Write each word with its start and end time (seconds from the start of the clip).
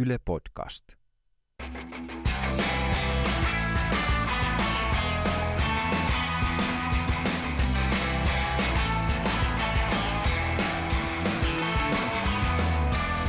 Yle 0.00 0.18
Podcast. 0.24 0.84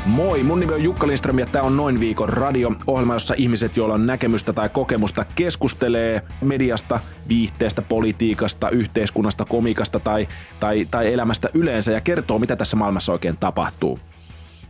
Moi, 0.05 0.43
mun 0.43 0.59
nimi 0.59 0.73
on 0.73 0.83
Jukka 0.83 1.07
Lindström 1.07 1.39
ja 1.39 1.45
tämä 1.45 1.65
on 1.65 1.77
Noin 1.77 1.99
viikon 1.99 2.29
radio, 2.29 2.71
ohjelma, 2.87 3.13
jossa 3.13 3.35
ihmiset, 3.37 3.77
joilla 3.77 3.93
on 3.93 4.05
näkemystä 4.05 4.53
tai 4.53 4.69
kokemusta, 4.69 5.25
keskustelee 5.35 6.21
mediasta, 6.41 6.99
viihteestä, 7.29 7.81
politiikasta, 7.81 8.69
yhteiskunnasta, 8.69 9.45
komikasta 9.45 9.99
tai, 9.99 10.27
tai, 10.59 10.87
tai 10.91 11.13
elämästä 11.13 11.49
yleensä 11.53 11.91
ja 11.91 12.01
kertoo, 12.01 12.39
mitä 12.39 12.55
tässä 12.55 12.77
maailmassa 12.77 13.13
oikein 13.13 13.37
tapahtuu. 13.37 13.99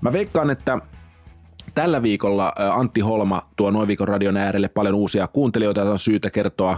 Mä 0.02 0.14
veikkaan, 0.14 0.50
että 0.50 0.80
tällä 1.76 2.02
viikolla 2.02 2.54
Antti 2.72 3.02
Holma 3.02 3.42
tuo 3.56 3.72
Noin 3.72 3.88
viikon 3.88 4.08
radion 4.08 4.38
äärelle 4.38 4.68
paljon 4.68 4.96
uusia 4.96 5.28
kuuntelijoita, 5.28 5.80
joita 5.80 5.92
on 5.92 6.00
syytä 6.00 6.30
kertoa, 6.30 6.78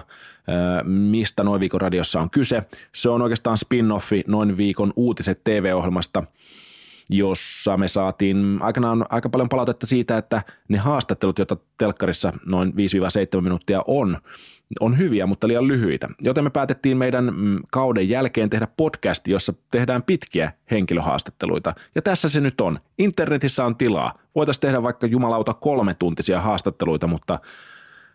mistä 0.83 1.43
Noin 1.43 1.59
viikon 1.59 1.81
radiossa 1.81 2.21
on 2.21 2.29
kyse. 2.29 2.63
Se 2.93 3.09
on 3.09 3.21
oikeastaan 3.21 3.57
spin-offi 3.57 4.23
Noin 4.27 4.57
viikon 4.57 4.93
uutiset 4.95 5.41
TV-ohjelmasta– 5.43 6.23
jossa 7.11 7.77
me 7.77 7.87
saatiin 7.87 8.57
aikanaan 8.59 9.05
aika 9.09 9.29
paljon 9.29 9.49
palautetta 9.49 9.85
siitä, 9.85 10.17
että 10.17 10.41
ne 10.67 10.77
haastattelut, 10.77 11.39
joita 11.39 11.57
telkkarissa 11.77 12.31
noin 12.45 12.73
5-7 13.37 13.41
minuuttia 13.41 13.81
on, 13.87 14.17
on 14.79 14.97
hyviä, 14.97 15.25
mutta 15.25 15.47
liian 15.47 15.67
lyhyitä. 15.67 16.09
Joten 16.21 16.43
me 16.43 16.49
päätettiin 16.49 16.97
meidän 16.97 17.25
mm, 17.25 17.59
kauden 17.71 18.09
jälkeen 18.09 18.49
tehdä 18.49 18.67
podcast, 18.77 19.27
jossa 19.27 19.53
tehdään 19.71 20.03
pitkiä 20.03 20.51
henkilöhaastatteluita. 20.71 21.75
Ja 21.95 22.01
tässä 22.01 22.29
se 22.29 22.41
nyt 22.41 22.61
on. 22.61 22.79
Internetissä 22.99 23.65
on 23.65 23.75
tilaa. 23.75 24.19
Voitaisiin 24.35 24.61
tehdä 24.61 24.83
vaikka 24.83 25.07
jumalauta 25.07 25.53
kolme 25.53 25.93
tuntisia 25.93 26.41
haastatteluita, 26.41 27.07
mutta 27.07 27.39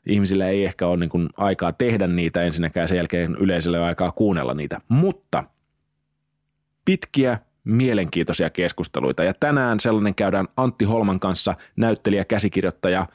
ihmisillä 0.06 0.48
ei 0.48 0.64
ehkä 0.64 0.86
ole 0.86 0.97
niin 0.97 1.10
kuin 1.10 1.28
aikaa 1.36 1.72
tehdä 1.72 2.06
niitä 2.06 2.42
ensinnäkään 2.42 2.88
sen 2.88 2.97
jälkeen 2.97 3.36
yleisölle 3.41 3.83
aikaa 3.83 4.12
kuunnella 4.12 4.55
niitä. 4.55 4.81
Mutta 4.88 5.44
pitkiä 6.84 7.38
mielenkiintoisia 7.67 8.50
keskusteluita. 8.50 9.25
Ja 9.25 9.34
tänään 9.41 9.81
sellainen 9.81 10.14
käydään 10.14 10.48
Antti 10.56 10.84
Holman 10.84 11.20
kanssa, 11.20 11.55
näyttelijä, 11.77 12.25
käsikirjoittaja, 12.25 13.06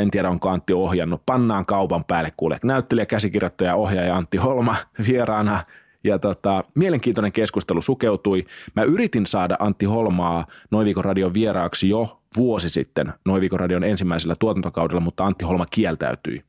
en 0.00 0.10
tiedä 0.10 0.30
onko 0.30 0.48
Antti 0.48 0.72
ohjannut, 0.72 1.22
pannaan 1.26 1.66
kaupan 1.66 2.04
päälle 2.04 2.32
kuule. 2.36 2.58
Näyttelijä, 2.64 3.06
käsikirjoittaja, 3.06 3.74
ohjaaja 3.74 4.16
Antti 4.16 4.36
Holma 4.36 4.76
vieraana 5.08 5.62
ja 6.04 6.18
tota, 6.18 6.64
mielenkiintoinen 6.74 7.32
keskustelu 7.32 7.82
sukeutui. 7.82 8.44
Mä 8.76 8.82
yritin 8.82 9.26
saada 9.26 9.56
Antti 9.58 9.86
Holmaa 9.86 10.46
Noivikon 10.70 11.04
radion 11.04 11.34
vieraaksi 11.34 11.88
jo 11.88 12.20
vuosi 12.36 12.70
sitten 12.70 13.12
Noivikon 13.24 13.60
radion 13.60 13.84
ensimmäisellä 13.84 14.34
tuotantokaudella, 14.38 15.00
mutta 15.00 15.26
Antti 15.26 15.44
Holma 15.44 15.66
kieltäytyi. 15.70 16.42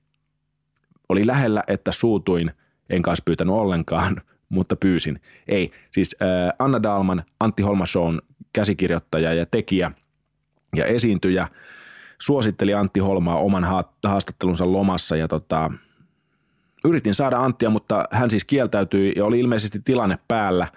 Oli 1.09 1.27
lähellä, 1.27 1.63
että 1.67 1.91
suutuin, 1.91 2.51
en 2.89 3.01
kanssa 3.01 3.23
pyytänyt 3.25 3.55
ollenkaan, 3.55 4.21
mutta 4.49 4.75
pyysin. 4.75 5.21
Ei, 5.47 5.71
siis 5.91 6.15
äh, 6.21 6.27
Anna 6.59 6.83
Dalman, 6.83 7.23
Antti 7.39 7.63
Holmashown 7.63 8.19
käsikirjoittaja 8.53 9.33
ja 9.33 9.45
tekijä 9.45 9.91
ja 10.75 10.85
esiintyjä 10.85 11.47
suositteli 12.21 12.73
Antti 12.73 12.99
Holmaa 12.99 13.37
oman 13.37 13.63
haastattelunsa 14.03 14.71
lomassa 14.71 15.15
ja 15.15 15.27
tota, 15.27 15.71
yritin 16.85 17.15
saada 17.15 17.37
Anttia, 17.37 17.69
mutta 17.69 18.05
hän 18.11 18.29
siis 18.29 18.45
kieltäytyi 18.45 19.13
ja 19.15 19.25
oli 19.25 19.39
ilmeisesti 19.39 19.79
tilanne 19.85 20.17
päällä 20.27 20.67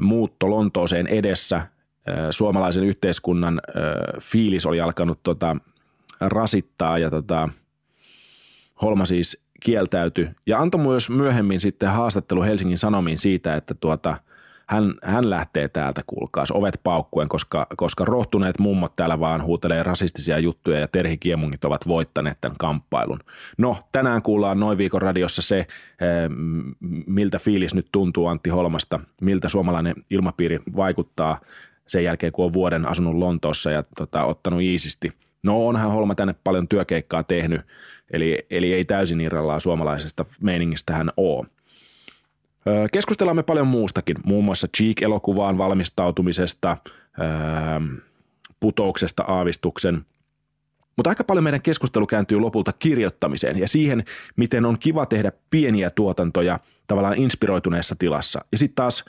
muutto 0.00 0.50
Lontooseen 0.50 1.06
edessä. 1.06 1.56
Äh, 1.56 1.68
suomalaisen 2.30 2.84
yhteiskunnan 2.84 3.60
äh, 3.68 3.82
fiilis 4.22 4.66
oli 4.66 4.80
alkanut 4.80 5.22
tota, 5.22 5.56
rasittaa 6.20 6.98
ja 6.98 7.10
tota, 7.10 7.48
Holma 8.82 9.04
siis 9.04 9.44
kieltäytyi 9.62 10.28
ja 10.46 10.58
antoi 10.58 10.80
myös 10.80 11.10
myöhemmin 11.10 11.60
sitten 11.60 11.88
haastattelu 11.88 12.42
Helsingin 12.42 12.78
Sanomiin 12.78 13.18
siitä, 13.18 13.56
että 13.56 13.74
tuota, 13.74 14.16
hän, 14.66 14.94
hän 15.02 15.30
lähtee 15.30 15.68
täältä, 15.68 16.02
kuulkaas, 16.06 16.50
ovet 16.50 16.80
paukkuen, 16.84 17.28
koska, 17.28 17.66
koska 17.76 18.04
rohtuneet 18.04 18.58
mummot 18.58 18.96
täällä 18.96 19.20
vaan 19.20 19.42
huutelee 19.42 19.82
rasistisia 19.82 20.38
juttuja 20.38 20.78
ja 20.78 20.88
Terhi 20.88 21.18
Kiemungit 21.18 21.64
ovat 21.64 21.88
voittaneet 21.88 22.38
tämän 22.40 22.58
kamppailun. 22.58 23.20
No, 23.58 23.76
tänään 23.92 24.22
kuullaan 24.22 24.60
noin 24.60 24.78
viikon 24.78 25.02
radiossa 25.02 25.42
se, 25.42 25.58
eh, 25.58 25.66
miltä 27.06 27.38
fiilis 27.38 27.74
nyt 27.74 27.88
tuntuu 27.92 28.26
Antti 28.26 28.50
Holmasta, 28.50 29.00
miltä 29.20 29.48
suomalainen 29.48 29.94
ilmapiiri 30.10 30.60
vaikuttaa 30.76 31.40
sen 31.86 32.04
jälkeen, 32.04 32.32
kun 32.32 32.44
on 32.44 32.52
vuoden 32.52 32.88
asunut 32.88 33.14
Lontoossa 33.14 33.70
ja 33.70 33.84
tota, 33.96 34.24
ottanut 34.24 34.60
iisisti. 34.60 35.12
No 35.42 35.66
onhan 35.66 35.92
Holma 35.92 36.14
tänne 36.14 36.34
paljon 36.44 36.68
työkeikkaa 36.68 37.22
tehnyt, 37.22 37.60
Eli, 38.12 38.38
eli 38.50 38.72
ei 38.72 38.84
täysin 38.84 39.20
irrallaan 39.20 39.60
suomalaisesta 39.60 40.24
meiningistä 40.40 40.92
hän 40.92 41.10
ole. 41.16 41.46
Keskustellaan 42.92 43.44
paljon 43.44 43.66
muustakin, 43.66 44.16
muun 44.24 44.44
muassa 44.44 44.68
Cheek-elokuvaan 44.76 45.58
valmistautumisesta, 45.58 46.76
putouksesta 48.60 49.22
aavistuksen. 49.22 50.06
Mutta 50.96 51.10
aika 51.10 51.24
paljon 51.24 51.44
meidän 51.44 51.62
keskustelu 51.62 52.06
kääntyy 52.06 52.40
lopulta 52.40 52.72
kirjoittamiseen 52.72 53.58
ja 53.58 53.68
siihen, 53.68 54.04
miten 54.36 54.66
on 54.66 54.78
kiva 54.78 55.06
tehdä 55.06 55.32
pieniä 55.50 55.90
tuotantoja 55.90 56.60
tavallaan 56.86 57.18
inspiroituneessa 57.18 57.96
tilassa. 57.98 58.44
Ja 58.52 58.58
sitten 58.58 58.74
taas 58.74 59.04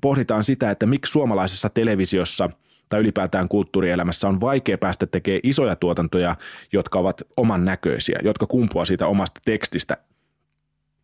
pohditaan 0.00 0.44
sitä, 0.44 0.70
että 0.70 0.86
miksi 0.86 1.12
suomalaisessa 1.12 1.68
televisiossa– 1.68 2.50
tai 2.88 3.00
ylipäätään 3.00 3.48
kulttuurielämässä 3.48 4.28
on 4.28 4.40
vaikea 4.40 4.78
päästä 4.78 5.06
tekemään 5.06 5.40
isoja 5.42 5.76
tuotantoja, 5.76 6.36
jotka 6.72 6.98
ovat 6.98 7.22
oman 7.36 7.64
näköisiä, 7.64 8.18
jotka 8.22 8.46
kumpuaa 8.46 8.84
siitä 8.84 9.06
omasta 9.06 9.40
tekstistä. 9.44 9.96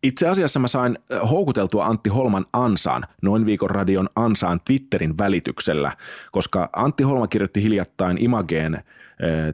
Itse 0.03 0.27
asiassa 0.27 0.59
mä 0.59 0.67
sain 0.67 0.97
houkuteltua 1.31 1.85
Antti 1.85 2.09
Holman 2.09 2.45
ansaan, 2.53 3.03
noin 3.21 3.45
viikon 3.45 3.69
radion 3.69 4.09
ansaan 4.15 4.59
Twitterin 4.65 5.17
välityksellä, 5.17 5.97
koska 6.31 6.69
Antti 6.75 7.03
Holma 7.03 7.27
kirjoitti 7.27 7.63
hiljattain 7.63 8.23
Imageen 8.23 8.83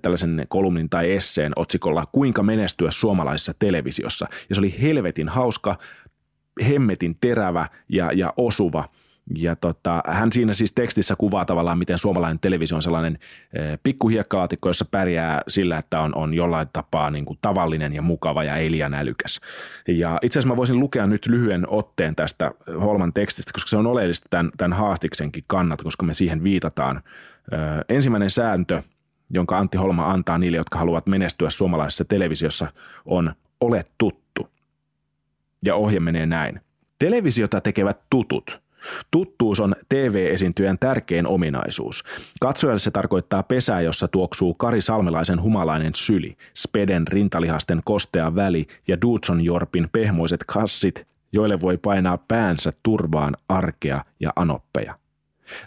tällaisen 0.02 0.46
kolumnin 0.50 0.90
tai 0.90 1.12
esseen 1.12 1.54
otsikolla 1.56 2.06
Kuinka 2.12 2.44
menestyä 2.44 2.92
suomalaisessa 2.92 3.54
televisiossa. 3.60 4.28
Ja 4.50 4.56
se 4.56 4.62
oli 4.62 4.82
helvetin 4.82 5.30
hauska, 5.30 5.78
hemmetin 6.68 7.18
terävä 7.22 7.68
ja, 7.90 8.12
ja 8.12 8.34
osuva– 8.38 8.90
ja 9.36 9.56
tota, 9.56 10.04
hän 10.08 10.32
siinä 10.32 10.54
siis 10.54 10.74
tekstissä 10.74 11.16
kuvaa 11.16 11.46
tavallaan, 11.46 11.78
miten 11.78 11.98
suomalainen 11.98 12.40
televisio 12.40 12.76
on 12.76 12.82
sellainen 12.82 13.20
e, 13.54 13.60
pikkuhiekkalaatikko, 13.84 14.70
jossa 14.70 14.86
pärjää 14.92 15.42
sillä, 15.48 15.78
että 15.78 16.00
on, 16.00 16.16
on 16.16 16.34
jollain 16.34 16.68
tapaa 16.74 17.12
niin 17.12 17.26
kuin 17.26 17.40
tavallinen 17.42 17.94
ja 17.94 18.02
mukava 18.02 18.44
ja 18.44 18.56
ei 18.56 18.72
liian 18.72 18.94
älykäs. 18.94 19.40
Ja 19.88 20.20
itse 20.22 20.40
asiassa 20.40 20.54
mä 20.54 20.58
voisin 20.58 20.80
lukea 20.80 21.08
nyt 21.08 21.26
lyhyen 21.26 21.66
otteen 21.70 22.16
tästä 22.16 22.52
Holman 22.82 23.14
tekstistä, 23.14 23.52
koska 23.54 23.70
se 23.70 23.78
on 23.78 23.88
oleellista 23.88 24.28
tämän, 24.30 24.52
tämän 24.58 24.78
haastiksenkin 24.78 25.44
kannalta, 25.48 25.84
koska 25.84 26.06
me 26.06 26.14
siihen 26.14 26.44
viitataan. 26.44 27.02
E, 27.52 27.56
ensimmäinen 27.96 28.30
sääntö, 28.30 28.84
jonka 29.30 29.58
Antti 29.58 29.78
Holma 29.78 30.12
antaa 30.12 30.38
niille, 30.38 30.58
jotka 30.58 30.80
haluavat 30.80 31.08
menestyä 31.08 31.50
suomalaisessa 31.50 32.06
televisiossa, 32.06 32.68
on 33.06 33.34
ole 33.62 33.86
tuttu. 33.98 34.50
Ja 35.66 35.76
ohje 35.76 36.00
menee 36.00 36.26
näin. 36.26 36.62
Televisiota 37.00 37.62
tekevät 37.62 38.00
tutut– 38.10 38.62
Tuttuus 39.12 39.60
on 39.60 39.76
TV-esiintyjän 39.90 40.78
tärkein 40.80 41.28
ominaisuus. 41.28 42.04
Katsojalle 42.42 42.80
se 42.80 42.92
tarkoittaa 42.92 43.44
pesää, 43.44 43.82
jossa 43.82 44.08
tuoksuu 44.08 44.54
Kari 44.54 44.82
Salmelaisen 44.82 45.42
humalainen 45.42 45.96
syli, 45.96 46.38
Speden 46.56 47.08
rintalihasten 47.08 47.82
kostea 47.86 48.36
väli 48.36 48.68
ja 48.88 49.02
Dudson 49.02 49.42
Jorpin 49.42 49.88
pehmoiset 49.92 50.44
kassit, 50.44 51.08
joille 51.34 51.62
voi 51.62 51.78
painaa 51.78 52.18
päänsä 52.28 52.74
turvaan 52.84 53.38
arkea 53.50 54.04
ja 54.20 54.34
anoppeja. 54.36 54.96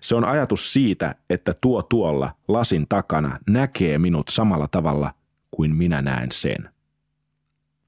Se 0.01 0.15
on 0.15 0.25
ajatus 0.25 0.73
siitä, 0.73 1.15
että 1.31 1.55
tuo 1.61 1.83
tuolla 1.83 2.33
lasin 2.49 2.87
takana 2.89 3.39
näkee 3.47 3.99
minut 3.99 4.29
samalla 4.29 4.69
tavalla 4.69 5.15
kuin 5.51 5.77
minä 5.77 6.03
näen 6.03 6.33
sen. 6.33 6.71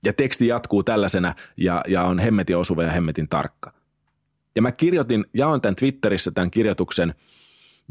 Ja 0.04 0.12
teksti 0.12 0.46
jatkuu 0.46 0.82
tällaisena 0.82 1.34
ja, 1.56 1.82
ja 1.88 2.04
on 2.04 2.18
hemmetin 2.18 2.56
osuva 2.56 2.82
ja 2.82 2.90
hemmetin 2.90 3.28
tarkka. 3.28 3.72
Ja 4.54 4.62
mä 4.62 4.72
kirjoitin, 4.72 5.24
jaoin 5.34 5.60
tämän 5.60 5.76
Twitterissä 5.76 6.30
tämän 6.30 6.50
kirjoituksen 6.50 7.14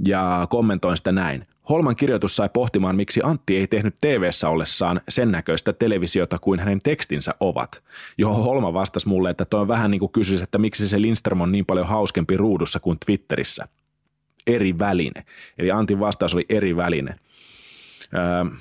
ja 0.06 0.48
kommentoin 0.50 0.98
sitä 0.98 1.12
näin. 1.12 1.48
Holman 1.69 1.95
kirjoitus 1.95 2.36
sai 2.36 2.50
pohtimaan, 2.54 2.95
miksi 2.95 3.21
Antti 3.24 3.57
ei 3.57 3.68
tehnyt 3.68 3.95
TV-ssä 4.01 4.50
ollessaan 4.50 5.01
sen 5.10 5.31
näköistä 5.31 5.74
televisiota 5.74 6.39
kuin 6.39 6.60
hänen 6.60 6.81
tekstinsä 6.81 7.36
ovat. 7.39 7.83
Johon 8.18 8.44
Holma 8.44 8.74
vastasi 8.74 9.07
mulle, 9.07 9.30
että 9.30 9.45
toi 9.45 9.62
on 9.62 9.68
vähän 9.68 9.92
niin 9.92 10.00
kuin 10.00 10.12
kysyisi, 10.12 10.44
että 10.44 10.57
miksi 10.57 10.88
se 10.88 11.01
Lindström 11.01 11.42
on 11.42 11.51
niin 11.51 11.65
paljon 11.65 11.88
hauskempi 11.88 12.38
ruudussa 12.38 12.80
kuin 12.80 12.98
Twitterissä. 13.06 13.68
Eri 14.48 14.80
väline. 14.80 15.25
Eli 15.57 15.71
Antin 15.71 16.00
vastaus 16.00 16.33
oli 16.33 16.45
eri 16.50 16.75
väline. 16.75 17.16
Öö, 18.13 18.56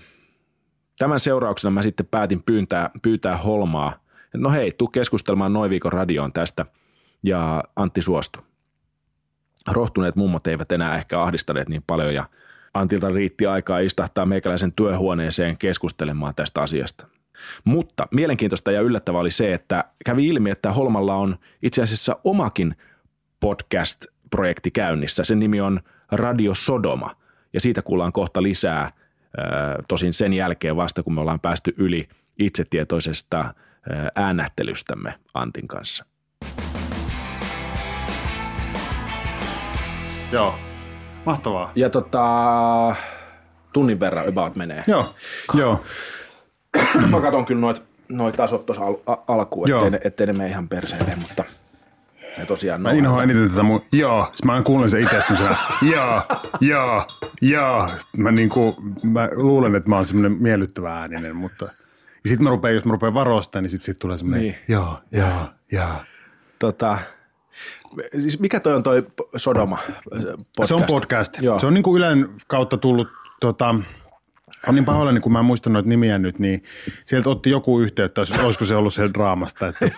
tämän 0.99 1.21
seurauksena 1.21 1.71
mä 1.71 1.83
sitten 1.83 2.07
päätin 2.07 2.43
pyytää, 2.43 2.91
pyytää 3.03 3.37
Holmaa, 3.37 4.05
no 4.35 4.51
hei, 4.51 4.73
tuu 4.73 4.89
keskustelemaan 4.89 5.53
noin 5.53 5.71
viikon 5.71 5.93
radioon 5.93 6.33
tästä– 6.33 6.67
ja 7.23 7.65
Antti 7.77 8.03
suostui. 8.03 8.43
Rohtuneet 9.71 10.17
mummot 10.17 10.47
eivät 10.47 10.73
enää 10.73 10.97
ehkä 10.97 11.23
ahdistaneet 11.23 11.69
niin 11.69 11.85
paljon 11.87 12.15
ja 12.15 12.29
Antilta 12.75 13.09
riitti 13.09 13.47
aikaa 13.47 13.79
istahtaa 13.79 14.27
meikäläisen 14.27 14.73
työhuoneeseen 14.73 15.59
keskustelemaan 15.59 16.35
tästä 16.35 16.61
asiasta. 16.61 17.07
Mutta 17.65 18.09
mielenkiintoista 18.11 18.73
ja 18.73 18.81
yllättävää 18.81 19.21
oli 19.21 19.31
se, 19.31 19.55
että 19.55 19.85
kävi 20.05 20.27
ilmi, 20.27 20.51
että 20.51 20.73
Holmalla 20.73 21.15
on 21.15 21.37
itse 21.63 21.83
asiassa 21.83 22.17
omakin 22.25 22.77
podcast-projekti 23.41 24.71
käynnissä. 24.71 25.25
Sen 25.25 25.39
nimi 25.39 25.61
on 25.61 25.81
Radio 26.13 26.55
Sodoma 26.55 27.17
ja 27.53 27.61
siitä 27.61 27.83
kuullaan 27.83 28.13
kohta 28.13 28.43
lisää, 28.43 28.93
tosin 29.89 30.13
sen 30.13 30.33
jälkeen 30.33 30.77
vasta 30.77 31.03
kun 31.03 31.15
me 31.15 31.21
ollaan 31.21 31.41
päästy 31.41 31.75
yli 31.77 32.09
itsetietoisesta 32.39 33.55
äänähtelystämme 34.15 35.15
Antin 35.35 35.69
kanssa. 35.69 36.05
Joo, 40.33 40.55
mahtavaa. 41.27 41.73
Ja 41.75 41.91
tota, 41.91 42.23
tunnin 43.73 44.01
verran 44.01 44.29
about 44.29 44.57
menee. 44.57 44.85
Joo, 44.87 45.15
joo. 45.55 45.85
Mä 47.11 47.21
katson 47.21 47.47
kyllä 47.47 47.61
noit, 47.61 47.83
noit 48.09 48.37
tasot 48.37 48.67
tuossa 48.67 48.85
al- 48.85 49.17
alkuun, 49.29 49.71
ettei 49.71 49.91
ne, 49.91 50.01
ettei 50.05 50.27
ne 50.27 50.33
mene 50.33 50.49
ihan 50.49 50.69
perseelle, 50.69 51.13
mutta 51.21 51.45
ja 52.39 52.47
tosiaan 52.47 52.81
Mä 52.83 52.91
inhoan 52.91 53.23
eniten 53.25 53.51
tätä 53.51 53.63
mun, 53.63 53.83
joo, 53.93 54.29
sit 54.33 54.45
mä 54.45 54.63
kuulen 54.63 54.91
sen 54.91 55.03
itse 55.03 55.21
semmoisena, 55.21 55.57
joo, 55.95 56.23
joo, 56.61 57.05
joo. 57.41 57.89
Mä, 58.17 58.31
niinku, 58.31 58.77
mä 59.03 59.29
luulen, 59.35 59.75
että 59.75 59.91
mä 59.91 59.97
oon 59.97 60.07
semmoinen 60.07 60.43
miellyttävä 60.43 61.01
ääninen, 61.01 61.37
mutta 61.37 61.65
ja 62.25 62.29
sit 62.29 62.41
mä 62.41 62.51
rupean, 62.51 62.75
jos 62.75 62.85
mä 62.85 62.93
rupean 62.93 63.15
varosta, 63.15 63.61
niin 63.61 63.71
sit, 63.71 63.83
sit 63.83 63.99
tulee 63.99 64.17
semmoinen, 64.17 64.43
Niin. 64.43 64.57
joo, 64.69 64.99
joo, 65.13 65.49
joo. 65.73 65.95
Tota, 66.59 66.99
siis 68.21 68.39
mikä 68.41 68.61
toi 68.61 68.75
on 68.75 68.83
toi 68.83 69.07
Sodoma 69.37 69.79
podcast? 70.11 70.69
Se 70.69 70.75
on 70.75 70.85
podcast. 70.87 71.43
Joo. 71.43 71.59
Se 71.59 71.67
on 71.67 71.75
niin 71.75 71.83
kuin 71.85 71.99
Ylen 71.99 72.29
kautta 72.47 72.77
tullut, 72.77 73.09
tota, 73.41 73.75
on 74.69 74.75
niin 74.75 74.85
pahoillani, 74.85 75.21
kun 75.21 75.33
mä 75.33 75.39
en 75.39 75.45
muista 75.45 75.71
noita 75.71 75.89
nimiä 75.89 76.19
nyt, 76.19 76.39
niin 76.39 76.63
sieltä 77.05 77.31
otti 77.31 77.51
joku 77.51 77.81
yhteyttä, 77.81 78.21
olisiko 78.45 78.65
se 78.65 78.77
ollut 78.77 78.95
siellä 78.95 79.15
draamasta. 79.15 79.69
Että 79.69 79.91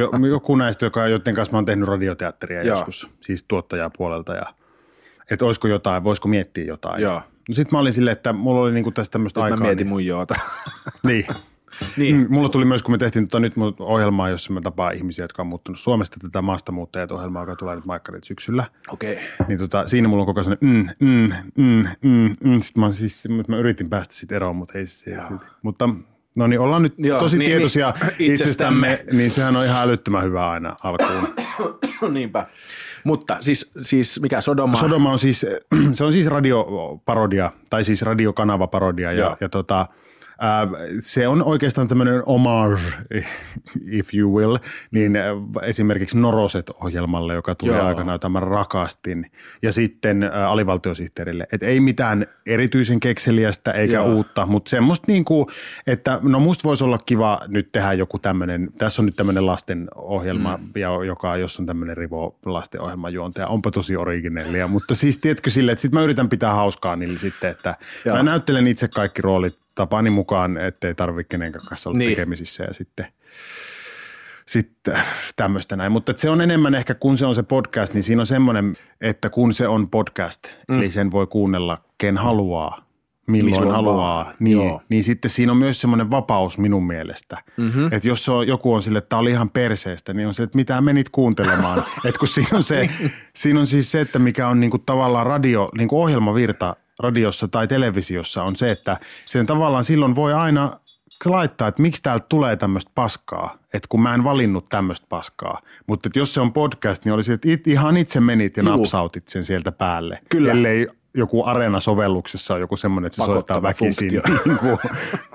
jo- 0.00 0.26
joku 0.30 0.56
näistä, 0.56 0.86
joka, 0.86 1.08
joiden 1.08 1.34
kanssa 1.34 1.52
mä 1.52 1.56
oon 1.58 1.64
tehnyt 1.64 1.88
radioteatteria 1.88 2.62
Joo. 2.62 2.76
joskus, 2.76 3.10
siis 3.20 3.44
tuottajapuolelta. 3.48 4.34
Ja, 4.34 4.42
että 5.30 5.44
olisiko 5.44 5.68
jotain, 5.68 6.04
voisiko 6.04 6.28
miettiä 6.28 6.64
jotain. 6.64 7.02
Joo. 7.02 7.22
No 7.48 7.54
sitten 7.54 7.76
mä 7.76 7.80
olin 7.80 7.92
silleen, 7.92 8.12
että 8.12 8.32
mulla 8.32 8.60
oli 8.60 8.72
niinku 8.72 8.90
tästä 8.90 9.12
tämmöistä 9.12 9.40
Mä 9.40 9.44
aikaa. 9.44 9.58
mietin 9.58 9.76
niin, 9.76 9.86
mun 9.86 10.06
joota. 10.06 10.34
niin. 11.02 11.26
Niin. 11.96 12.16
Mm, 12.16 12.26
Mulla 12.30 12.48
tuli 12.48 12.64
myös, 12.64 12.82
kun 12.82 12.94
me 12.94 12.98
tehtiin 12.98 13.28
tota 13.28 13.40
nyt 13.40 13.54
ohjelmaa, 13.78 14.28
jossa 14.28 14.52
mä 14.52 14.60
tapaan 14.60 14.94
ihmisiä, 14.94 15.24
jotka 15.24 15.42
on 15.42 15.46
muuttunut 15.46 15.80
Suomesta 15.80 16.16
tätä 16.22 16.42
maastamuuttajat-ohjelmaa, 16.42 17.42
joka 17.42 17.56
tulee 17.56 17.76
nyt 17.76 17.84
Maikkarit 17.84 18.24
syksyllä. 18.24 18.64
Okei. 18.88 19.12
Okay. 19.12 19.46
Niin 19.48 19.58
tota, 19.58 19.86
siinä 19.86 20.08
mulla 20.08 20.22
on 20.22 20.26
koko 20.26 20.40
ajan 20.40 20.58
mm, 20.60 20.86
mm, 21.00 21.28
mm, 21.56 21.84
mm, 22.02 22.32
mm. 22.44 22.60
Sitten 22.60 22.80
mä, 22.80 22.92
siis, 22.92 23.28
mä 23.48 23.56
yritin 23.56 23.90
päästä 23.90 24.14
siitä 24.14 24.36
eroon, 24.36 24.56
mutta 24.56 24.78
ei 24.78 24.86
se 24.86 24.94
silti. 24.94 25.44
Mutta 25.62 25.88
no 26.36 26.46
niin, 26.46 26.60
ollaan 26.60 26.82
nyt 26.82 26.94
Joo, 26.98 27.18
tosi 27.18 27.38
niin, 27.38 27.50
tietoisia 27.50 27.94
niin. 28.18 28.32
itsestämme, 28.32 28.92
Itsestämme. 28.92 29.18
niin 29.18 29.30
sehän 29.30 29.56
on 29.56 29.64
ihan 29.64 29.82
älyttömän 29.82 30.24
hyvä 30.24 30.50
aina 30.50 30.76
alkuun. 30.82 31.34
Niinpä. 32.14 32.46
Mutta 33.04 33.36
siis, 33.40 33.72
siis 33.82 34.20
mikä 34.22 34.40
Sodoma? 34.40 34.76
Sodoma 34.76 35.12
on 35.12 35.18
siis, 35.18 35.46
se 35.92 36.04
on 36.04 36.12
siis 36.12 36.26
radioparodia, 36.26 37.52
tai 37.70 37.84
siis 37.84 38.02
radiokanavaparodia, 38.02 39.12
ja, 39.12 39.18
Joo. 39.18 39.36
ja 39.40 39.48
tota, 39.48 39.86
se 41.00 41.28
on 41.28 41.42
oikeastaan 41.42 41.88
tämmöinen 41.88 42.22
homage, 42.26 42.80
if 43.90 44.14
you 44.14 44.36
will, 44.36 44.58
niin 44.90 45.16
ää, 45.16 45.32
esimerkiksi 45.62 46.18
Noroset-ohjelmalle, 46.18 47.34
joka 47.34 47.54
tuli 47.54 47.72
Joo. 47.72 47.86
aikanaan, 47.86 48.14
jota 48.14 48.28
mä 48.28 48.40
rakastin, 48.40 49.30
ja 49.62 49.72
sitten 49.72 50.22
ää, 50.22 50.48
alivaltiosihteerille. 50.48 51.46
Et 51.52 51.62
ei 51.62 51.80
mitään 51.80 52.26
erityisen 52.46 53.00
kekseliästä 53.00 53.72
eikä 53.72 53.94
Joo. 53.94 54.14
uutta, 54.14 54.46
mutta 54.46 54.70
semmoista 54.70 55.04
niin 55.08 55.24
kuin, 55.24 55.46
että 55.86 56.18
no 56.22 56.40
musta 56.40 56.64
voisi 56.64 56.84
olla 56.84 56.98
kiva 56.98 57.40
nyt 57.48 57.72
tehdä 57.72 57.92
joku 57.92 58.18
tämmöinen, 58.18 58.70
tässä 58.78 59.02
on 59.02 59.06
nyt 59.06 59.16
tämmöinen 59.16 59.46
lastenohjelma, 59.46 60.56
mm. 60.56 60.70
ja 60.76 61.04
joka, 61.06 61.36
jos 61.36 61.60
on 61.60 61.66
tämmöinen 61.66 61.96
rivo 61.96 62.38
lastenohjelman 62.44 63.12
juontaja, 63.12 63.46
onpa 63.46 63.70
tosi 63.70 63.96
originellia, 63.96 64.68
mutta 64.68 64.94
siis 64.94 65.18
tiedätkö 65.18 65.50
sille, 65.50 65.72
että 65.72 65.82
sit 65.82 65.92
mä 65.92 66.02
yritän 66.02 66.28
pitää 66.28 66.54
hauskaa 66.54 66.96
niille 66.96 67.18
sitten, 67.18 67.50
että 67.50 67.76
Joo. 68.04 68.16
mä 68.16 68.22
näyttelen 68.22 68.66
itse 68.66 68.88
kaikki 68.88 69.22
roolit 69.22 69.58
tapani 69.80 70.10
mukaan, 70.10 70.58
ettei 70.58 70.94
tarvitse 70.94 71.28
kenenkään 71.28 71.66
kanssa 71.68 71.90
olla 71.90 71.98
Niin. 71.98 72.06
niin. 72.06 72.16
tekemisissä 72.16 72.64
ja 72.64 72.74
sitten 72.74 73.06
sitten 74.46 75.00
tämmöistä 75.36 75.76
näin. 75.76 75.92
Mutta 75.92 76.12
se 76.16 76.30
on 76.30 76.40
enemmän 76.40 76.74
ehkä, 76.74 76.94
kun 76.94 77.18
se 77.18 77.26
on 77.26 77.34
se 77.34 77.42
podcast, 77.42 77.94
niin 77.94 78.02
siinä 78.02 78.22
on 78.22 78.26
semmoinen, 78.26 78.76
että 79.00 79.30
kun 79.30 79.52
se 79.52 79.68
on 79.68 79.90
podcast, 79.90 80.46
mm. 80.68 80.78
eli 80.78 80.90
sen 80.90 81.10
voi 81.10 81.26
kuunnella 81.26 81.78
ken 81.98 82.18
haluaa, 82.18 82.90
milloin 83.26 83.54
Milloin 83.54 83.70
haluaa, 83.76 84.24
vaan, 84.24 84.34
niin, 84.38 84.56
joo. 84.56 84.82
niin 84.88 85.04
sitten 85.04 85.30
siinä 85.30 85.52
on 85.52 85.58
myös 85.58 85.80
semmoinen 85.80 86.10
vapaus 86.10 86.58
minun 86.58 86.86
mielestä. 86.86 87.42
Mm-hmm. 87.56 87.92
Että 87.92 88.08
jos 88.08 88.28
on, 88.28 88.46
joku 88.46 88.74
on 88.74 88.82
sille, 88.82 88.98
että 88.98 89.08
tämä 89.08 89.20
oli 89.20 89.30
ihan 89.30 89.50
perseestä, 89.50 90.14
niin 90.14 90.28
on 90.28 90.34
se, 90.34 90.42
että 90.42 90.58
mitä 90.58 90.80
menit 90.80 91.08
kuuntelemaan. 91.08 91.78
että 92.06 92.18
kun 92.18 92.28
siinä 92.28 92.48
on, 92.52 92.62
se, 92.62 92.90
siinä 93.36 93.60
on 93.60 93.66
siis 93.66 93.92
se, 93.92 94.00
että 94.00 94.18
mikä 94.18 94.48
on 94.48 94.60
niinku 94.60 94.78
tavallaan 94.78 95.26
radio, 95.26 95.68
niinku 95.78 96.02
ohjelmavirta 96.02 96.76
radiossa 97.00 97.48
tai 97.48 97.68
televisiossa 97.68 98.42
on 98.42 98.56
se, 98.56 98.70
että 98.70 98.96
sen 99.24 99.46
tavallaan 99.46 99.84
silloin 99.84 100.14
voi 100.14 100.32
aina 100.32 100.70
laittaa, 101.24 101.68
että 101.68 101.82
miksi 101.82 102.02
täältä 102.02 102.26
tulee 102.28 102.56
tämmöistä 102.56 102.90
paskaa, 102.94 103.58
että 103.74 103.86
kun 103.88 104.02
mä 104.02 104.14
en 104.14 104.24
valinnut 104.24 104.68
tämmöistä 104.68 105.06
paskaa. 105.08 105.60
Mutta 105.86 106.08
että 106.08 106.18
jos 106.18 106.34
se 106.34 106.40
on 106.40 106.52
podcast, 106.52 107.04
niin 107.04 107.12
olisi, 107.12 107.32
että 107.32 107.50
it, 107.50 107.66
ihan 107.66 107.96
itse 107.96 108.20
menit 108.20 108.56
ja 108.56 108.62
Juu. 108.62 108.76
napsautit 108.76 109.28
sen 109.28 109.44
sieltä 109.44 109.72
päälle. 109.72 110.20
Kyllä. 110.28 110.52
Ellei 110.52 110.88
joku 111.14 111.44
Areena-sovelluksessa 111.44 112.54
on 112.54 112.60
joku 112.60 112.76
semmoinen, 112.76 113.06
että 113.06 113.16
se 113.16 113.24
soittaa 113.24 113.60
Pakottava 113.60 113.86
väkisin 113.86 114.22
funktio. 114.22 114.36
niin 114.46 114.58
kuin 114.58 114.78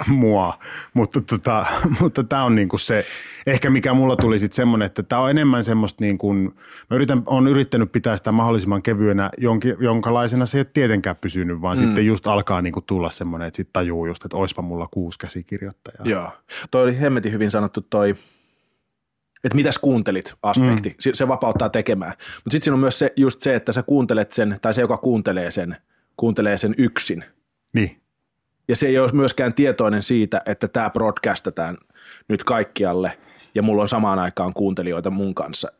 mua. 0.08 0.60
Mutta, 0.94 1.22
tota, 1.22 1.66
mutta 2.02 2.24
tämä 2.24 2.44
on 2.44 2.56
niin 2.56 2.70
kuin 2.70 2.80
se, 2.80 3.06
ehkä 3.48 3.70
mikä 3.70 3.94
mulla 3.94 4.16
tuli 4.16 4.40
sitten 4.40 4.56
semmoinen, 4.56 4.86
että 4.86 5.04
tämä 5.04 5.22
on 5.22 5.30
enemmän 5.30 5.64
semmoista 5.64 6.04
niin 6.04 6.18
kuin, 6.18 6.56
mä 6.90 6.96
yritän, 6.96 7.24
on 7.26 7.48
yrittänyt 7.48 7.92
pitää 7.92 8.18
sitä 8.18 8.32
mahdollisimman 8.32 8.82
kevyenä, 8.82 9.30
jonkin, 9.38 9.76
jonkalaisena 9.80 10.46
se 10.46 10.58
ei 10.58 10.60
ole 10.60 10.68
tietenkään 10.74 11.16
pysynyt, 11.16 11.62
vaan 11.62 11.78
mm. 11.78 11.86
sitten 11.86 12.06
just 12.06 12.28
alkaa 12.28 12.62
niin 12.62 12.74
kuin 12.74 12.86
tulla 12.86 13.10
semmoinen, 13.10 13.48
että 13.48 13.58
sitten 13.58 13.74
tajuu 13.74 14.06
just, 14.06 14.26
että 14.26 14.38
oispa 14.38 14.62
mulla 14.62 14.88
kuusi 14.92 15.20
käsikirjoittajaa. 15.20 16.06
Joo. 16.06 16.32
Toi 16.72 16.84
oli 16.84 17.00
hemmetin 17.00 17.32
hyvin 17.32 17.52
sanottu 17.52 17.82
toi, 17.82 18.16
että 19.46 19.56
mitäs 19.56 19.78
kuuntelit 19.78 20.34
aspekti. 20.44 20.90
Mm. 20.90 21.12
Se 21.14 21.28
vapauttaa 21.28 21.70
tekemään. 21.70 22.12
Mutta 22.12 22.52
sitten 22.52 22.64
siinä 22.64 22.74
on 22.74 22.80
myös 22.80 23.00
se, 23.00 23.14
just 23.16 23.42
se, 23.42 23.56
että 23.56 23.72
sä 23.72 23.84
kuuntelet 23.84 24.32
sen, 24.32 24.58
tai 24.62 24.74
se, 24.74 24.82
joka 24.82 24.98
kuuntelee 24.98 25.52
sen, 25.52 25.78
kuuntelee 26.18 26.58
sen 26.58 26.76
yksin. 26.78 27.24
Niin. 27.74 28.02
Ja 28.68 28.76
se 28.76 28.88
ei 28.88 29.00
ole 29.00 29.10
myöskään 29.14 29.54
tietoinen 29.54 30.04
siitä, 30.04 30.42
että 30.46 30.68
tämä 30.68 30.90
broadcastetaan 30.90 31.78
nyt 32.28 32.44
kaikkialle 32.44 33.18
ja 33.56 33.62
mulla 33.62 33.82
on 33.82 33.90
samaan 33.90 34.20
aikaan 34.20 34.54
kuuntelijoita 34.54 35.12
mun 35.12 35.36
kanssa 35.36 35.72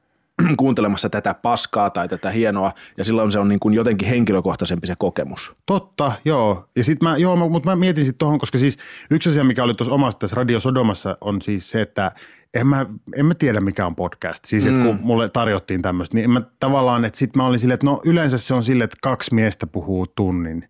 kuuntelemassa 0.58 1.10
tätä 1.10 1.34
paskaa 1.34 1.90
tai 1.90 2.08
tätä 2.08 2.30
hienoa 2.30 2.74
ja 2.98 3.04
silloin 3.04 3.32
se 3.32 3.40
on 3.40 3.48
niin 3.48 3.60
kuin 3.60 3.74
jotenkin 3.74 4.08
henkilökohtaisempi 4.08 4.88
se 4.88 4.94
kokemus. 4.98 5.56
Totta, 5.66 6.12
joo. 6.26 6.70
Ja 6.76 6.84
sit 6.84 7.02
mä, 7.02 7.18
joo, 7.18 7.36
mutta 7.36 7.70
mä 7.70 7.76
mietin 7.76 8.06
sitten 8.06 8.20
tohon, 8.20 8.40
koska 8.40 8.58
siis 8.58 8.78
yksi 9.12 9.30
asia, 9.30 9.44
mikä 9.44 9.64
oli 9.64 9.74
tuossa 9.74 9.96
omassa 9.96 10.20
tässä 10.20 10.36
Radio 10.36 10.60
Sodomassa 10.60 11.18
on 11.22 11.42
siis 11.42 11.70
se, 11.70 11.82
että 11.82 12.12
en 12.56 12.68
mä, 12.68 12.86
en 13.16 13.26
mä 13.26 13.34
tiedä 13.34 13.62
mikä 13.62 13.86
on 13.86 13.96
podcast. 13.96 14.46
Siis 14.46 14.66
että 14.66 14.82
kun 14.82 15.00
mulle 15.02 15.30
tarjottiin 15.30 15.82
tämmöistä, 15.82 16.18
niin 16.18 16.30
mä 16.30 16.42
tavallaan, 16.60 17.06
että 17.06 17.20
sit 17.20 17.36
mä 17.36 17.46
olin 17.46 17.60
silleen, 17.60 17.74
että 17.76 17.86
no 17.86 18.02
yleensä 18.06 18.38
se 18.38 18.54
on 18.54 18.64
silleen, 18.64 18.86
että 18.86 18.98
kaksi 19.02 19.36
miestä 19.36 19.68
puhuu 19.68 20.08
tunnin. 20.08 20.70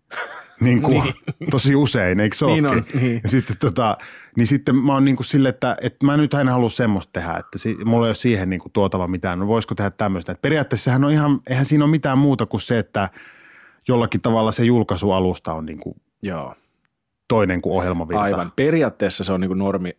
Niin 0.60 0.82
kuin, 0.82 1.14
tosi 1.50 1.74
usein, 1.74 2.20
eikö 2.20 2.36
se 2.36 2.46
Niin 2.46 2.66
on, 2.66 2.82
niin. 3.00 3.20
Ja 3.22 3.28
sitten, 3.28 3.56
tota, 3.58 3.98
niin 4.36 4.46
sitten 4.46 4.76
mä 4.76 4.92
oon 4.92 5.04
niin 5.04 5.16
kuin 5.16 5.26
sille, 5.26 5.48
että, 5.48 5.76
että 5.80 6.06
mä 6.06 6.16
nyt 6.16 6.34
en 6.34 6.48
halua 6.48 6.70
semmoista 6.70 7.12
tehdä, 7.12 7.36
että 7.36 7.58
si, 7.58 7.76
mulla 7.84 8.06
ei 8.06 8.08
ole 8.08 8.14
siihen 8.14 8.50
niin 8.50 8.60
kuin 8.60 8.72
tuotava 8.72 9.08
mitään. 9.08 9.38
No 9.38 9.46
voisiko 9.46 9.74
tehdä 9.74 9.90
tämmöistä? 9.90 10.32
Että 10.32 10.42
periaatteessa 10.42 10.94
on 10.94 11.10
ihan, 11.10 11.40
eihän 11.50 11.64
siinä 11.64 11.84
ole 11.84 11.90
mitään 11.90 12.18
muuta 12.18 12.46
kuin 12.46 12.60
se, 12.60 12.78
että 12.78 13.10
jollakin 13.88 14.20
tavalla 14.20 14.52
se 14.52 14.64
julkaisualusta 14.64 15.52
on 15.52 15.66
niin 15.66 15.80
kuin 15.80 15.96
Joo, 16.22 16.54
toinen 17.28 17.60
kuin 17.62 17.76
ohjelmavirta. 17.76 18.22
aivan. 18.22 18.52
Periaatteessa 18.56 19.24
se 19.24 19.32
on 19.32 19.40
niin 19.40 19.48
kuin 19.48 19.58
normi, 19.58 19.96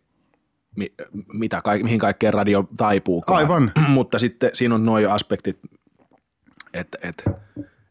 mi, 0.78 0.92
mitä, 1.32 1.60
kaik, 1.64 1.82
mihin 1.82 1.98
kaikkeen 1.98 2.34
radio 2.34 2.68
taipuukaan. 2.76 3.38
Aivan. 3.38 3.72
Mutta 3.88 4.18
sitten 4.18 4.50
siinä 4.52 4.74
on 4.74 4.86
nuo 4.86 4.98
aspektit, 5.08 5.58
että, 6.74 6.98
että 7.02 7.30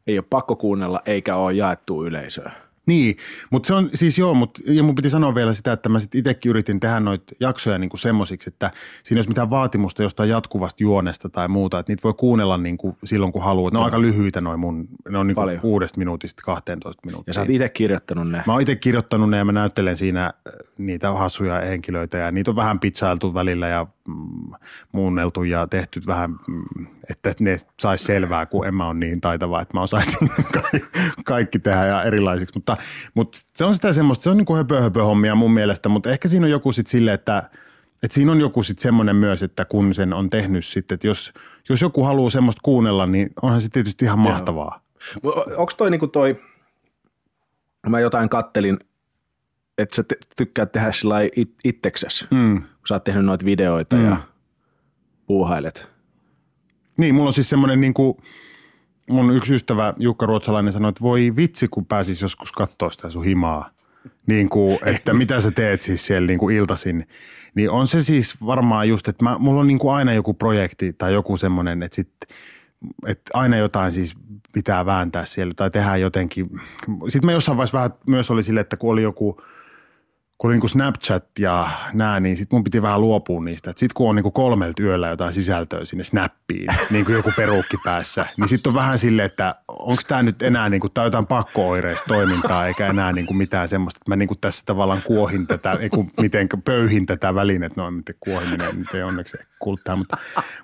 ei 0.07 0.17
ole 0.17 0.25
pakko 0.29 0.55
kuunnella 0.55 1.01
eikä 1.05 1.35
ole 1.35 1.53
jaettu 1.53 2.05
yleisöä. 2.05 2.51
Niin, 2.87 3.15
mutta 3.49 3.67
se 3.67 3.73
on 3.73 3.89
siis 3.93 4.17
joo, 4.17 4.33
mutta 4.33 4.61
ja 4.65 4.83
mun 4.83 4.95
piti 4.95 5.09
sanoa 5.09 5.35
vielä 5.35 5.53
sitä, 5.53 5.71
että 5.71 5.89
mä 5.89 5.99
sitten 5.99 6.19
itsekin 6.19 6.49
yritin 6.49 6.79
tehdä 6.79 6.99
noita 6.99 7.35
jaksoja 7.39 7.77
niin 7.77 7.89
kuin 7.89 7.99
semmosiksi, 7.99 8.49
että 8.49 8.71
siinä 9.03 9.17
ei 9.17 9.19
olisi 9.19 9.29
mitään 9.29 9.49
vaatimusta 9.49 10.03
jostain 10.03 10.29
jatkuvasta 10.29 10.83
juonesta 10.83 11.29
tai 11.29 11.47
muuta, 11.47 11.79
että 11.79 11.91
niitä 11.91 12.03
voi 12.03 12.13
kuunnella 12.13 12.57
niin 12.57 12.77
kuin 12.77 12.97
silloin 13.03 13.31
kun 13.31 13.43
haluat. 13.43 13.73
Ne 13.73 13.79
on 13.79 13.85
aika 13.85 14.01
lyhyitä 14.01 14.41
noin 14.41 14.59
mun, 14.59 14.87
ne 15.09 15.17
on 15.17 15.27
niin 15.27 15.35
kuin 15.35 15.43
Paljon. 15.43 15.61
kuudesta 15.61 15.97
minuutista 15.97 16.41
12 16.45 17.01
Ja 17.03 17.05
minuuttia. 17.05 17.33
sä 17.33 17.41
oot 17.41 17.49
itse 17.49 17.69
kirjoittanut 17.69 18.29
ne. 18.29 18.43
Mä 18.47 18.53
oon 18.53 18.61
itse 18.61 18.75
kirjoittanut 18.75 19.29
ne 19.29 19.37
ja 19.37 19.45
mä 19.45 19.51
näyttelen 19.51 19.97
siinä 19.97 20.25
äh, 20.25 20.31
niitä 20.77 21.11
hassuja 21.11 21.55
henkilöitä 21.61 22.17
ja 22.17 22.31
niitä 22.31 22.51
on 22.51 22.55
vähän 22.55 22.79
pitsailtu 22.79 23.33
välillä 23.33 23.67
ja 23.67 23.87
muunneltu 24.91 25.43
ja 25.43 25.67
tehty 25.67 26.01
vähän, 26.07 26.31
mm, 26.31 26.87
että 27.09 27.33
ne 27.39 27.57
saisi 27.79 28.05
selvää, 28.05 28.45
kun 28.45 28.67
en 28.67 28.75
mä 28.75 28.87
ole 28.87 28.93
niin 28.93 29.21
taitava, 29.21 29.61
että 29.61 29.77
mä 29.77 29.81
osaisin 29.81 30.29
kaikki 31.25 31.59
tehdä 31.59 31.85
ja 31.85 32.03
erilaisiksi. 32.03 32.57
Mutta, 32.57 32.77
mutta 33.13 33.39
se 33.55 33.65
on 33.65 33.73
sitä 33.73 33.93
semmoista, 33.93 34.23
se 34.23 34.29
on 34.29 34.37
niin 34.37 34.45
kuin 34.45 34.57
höpö, 34.57 34.81
höpö 34.81 35.03
hommia 35.03 35.35
mun 35.35 35.53
mielestä, 35.53 35.89
mutta 35.89 36.09
ehkä 36.09 36.27
siinä 36.27 36.45
on 36.45 36.51
joku 36.51 36.71
sitten 36.71 36.91
silleen, 36.91 37.15
että, 37.15 37.49
että 38.03 38.15
siinä 38.15 38.31
on 38.31 38.39
joku 38.39 38.63
sitten 38.63 38.83
semmoinen 38.83 39.15
myös, 39.15 39.43
että 39.43 39.65
kun 39.65 39.93
sen 39.93 40.13
on 40.13 40.29
tehnyt 40.29 40.65
sitten, 40.65 40.95
että 40.95 41.07
jos, 41.07 41.33
jos 41.69 41.81
joku 41.81 42.03
haluaa 42.03 42.29
semmoista 42.29 42.61
kuunnella, 42.63 43.05
niin 43.05 43.29
onhan 43.41 43.61
se 43.61 43.69
tietysti 43.69 44.05
ihan 44.05 44.19
mahtavaa. 44.19 44.81
Onko 45.57 45.71
toi 45.77 45.91
niinku 45.91 46.07
toi, 46.07 46.41
mä 47.89 47.99
jotain 47.99 48.29
kattelin, 48.29 48.79
että 49.77 49.95
sä 49.95 50.03
te, 50.03 50.15
tykkäät 50.35 50.71
tehdä 50.71 50.91
sillä 50.91 51.15
it, 51.35 51.51
itseksesi, 51.63 52.27
mm. 52.31 52.61
kun 52.61 52.87
sä 52.87 52.95
oot 52.95 53.03
tehnyt 53.03 53.25
noita 53.25 53.45
videoita 53.45 53.95
mm. 53.95 54.05
ja 54.05 54.17
puuhailet. 55.25 55.87
Niin, 56.97 57.15
mulla 57.15 57.27
on 57.27 57.33
siis 57.33 57.49
semmoinen 57.49 57.81
niin 57.81 57.93
kuin, 57.93 58.17
mun 59.09 59.35
yksi 59.35 59.53
ystävä 59.55 59.93
Jukka 59.97 60.25
Ruotsalainen 60.25 60.73
sanoi, 60.73 60.89
että 60.89 61.01
voi 61.01 61.33
vitsi, 61.35 61.67
kun 61.67 61.85
pääsis 61.85 62.21
joskus 62.21 62.51
katsoa 62.51 62.91
sitä 62.91 63.09
sun 63.09 63.25
himaa. 63.25 63.69
Niin 64.27 64.49
kuin, 64.49 64.79
että 64.85 65.13
mitä 65.13 65.41
sä 65.41 65.51
teet 65.51 65.81
siis 65.81 66.05
siellä 66.05 66.27
niin 66.27 66.39
kuin 66.39 66.55
iltasin. 66.55 67.07
Niin 67.55 67.69
on 67.69 67.87
se 67.87 68.01
siis 68.01 68.45
varmaan 68.45 68.89
just, 68.89 69.07
että 69.07 69.23
mä, 69.23 69.37
mulla 69.39 69.61
on 69.61 69.67
niin 69.67 69.79
kuin 69.79 69.95
aina 69.95 70.13
joku 70.13 70.33
projekti 70.33 70.93
tai 70.93 71.13
joku 71.13 71.37
semmoinen, 71.37 71.83
että 71.83 71.95
sit, 71.95 72.11
että 73.07 73.31
aina 73.33 73.57
jotain 73.57 73.91
siis 73.91 74.15
pitää 74.53 74.85
vääntää 74.85 75.25
siellä 75.25 75.53
tai 75.53 75.71
tehdä 75.71 75.95
jotenkin. 75.95 76.49
Sitten 77.07 77.25
mä 77.25 77.31
jossain 77.31 77.57
vaiheessa 77.57 77.77
vähän 77.77 77.91
myös 78.07 78.31
oli 78.31 78.43
sille, 78.43 78.59
että 78.59 78.77
kun 78.77 78.91
oli 78.91 79.01
joku– 79.01 79.37
kun 80.37 80.47
oli 80.47 80.55
niin 80.55 80.61
kuin 80.61 80.69
Snapchat 80.69 81.25
ja 81.39 81.69
nämä, 81.93 82.19
niin 82.19 82.37
sitten 82.37 82.57
mun 82.57 82.63
piti 82.63 82.81
vähän 82.81 83.01
luopua 83.01 83.43
niistä. 83.43 83.69
Sitten 83.69 83.93
kun 83.95 84.09
on 84.09 84.15
niin 84.15 84.23
kuin 84.23 84.33
kolmelta 84.33 84.83
yöllä 84.83 85.07
jotain 85.07 85.33
sisältöä 85.33 85.85
sinne 85.85 86.03
Snappiin, 86.03 86.67
niin 86.91 87.05
kuin 87.05 87.15
joku 87.15 87.31
peruukki 87.35 87.77
päässä, 87.83 88.25
niin 88.37 88.47
sitten 88.47 88.69
on 88.69 88.75
vähän 88.75 88.99
silleen, 88.99 89.25
että 89.25 89.55
onko 89.67 90.01
tämä 90.07 90.23
nyt 90.23 90.41
enää 90.41 90.69
niin 90.69 90.81
kuin, 90.81 90.93
tai 90.93 91.05
jotain 91.05 91.27
pakko-oireista 91.27 92.05
toimintaa, 92.07 92.67
eikä 92.67 92.87
enää 92.87 93.11
niin 93.11 93.25
kuin 93.25 93.37
mitään 93.37 93.67
semmoista, 93.67 93.97
että 93.97 94.11
mä 94.11 94.15
niin 94.15 94.27
kuin 94.27 94.39
tässä 94.39 94.63
tavallaan 94.65 95.01
kuohin 95.05 95.47
tätä, 95.47 95.71
ei 95.71 95.89
kun 95.89 96.11
miten 96.21 96.49
pöyhin 96.65 97.05
tätä 97.05 97.35
välinettä, 97.35 97.81
no 97.81 97.91
miten 97.91 98.15
kuohiminen 98.19 98.77
nyt 98.77 98.93
ei 98.93 99.03
onneksi 99.03 99.37
kulttaa, 99.59 99.95
mutta, 99.95 100.17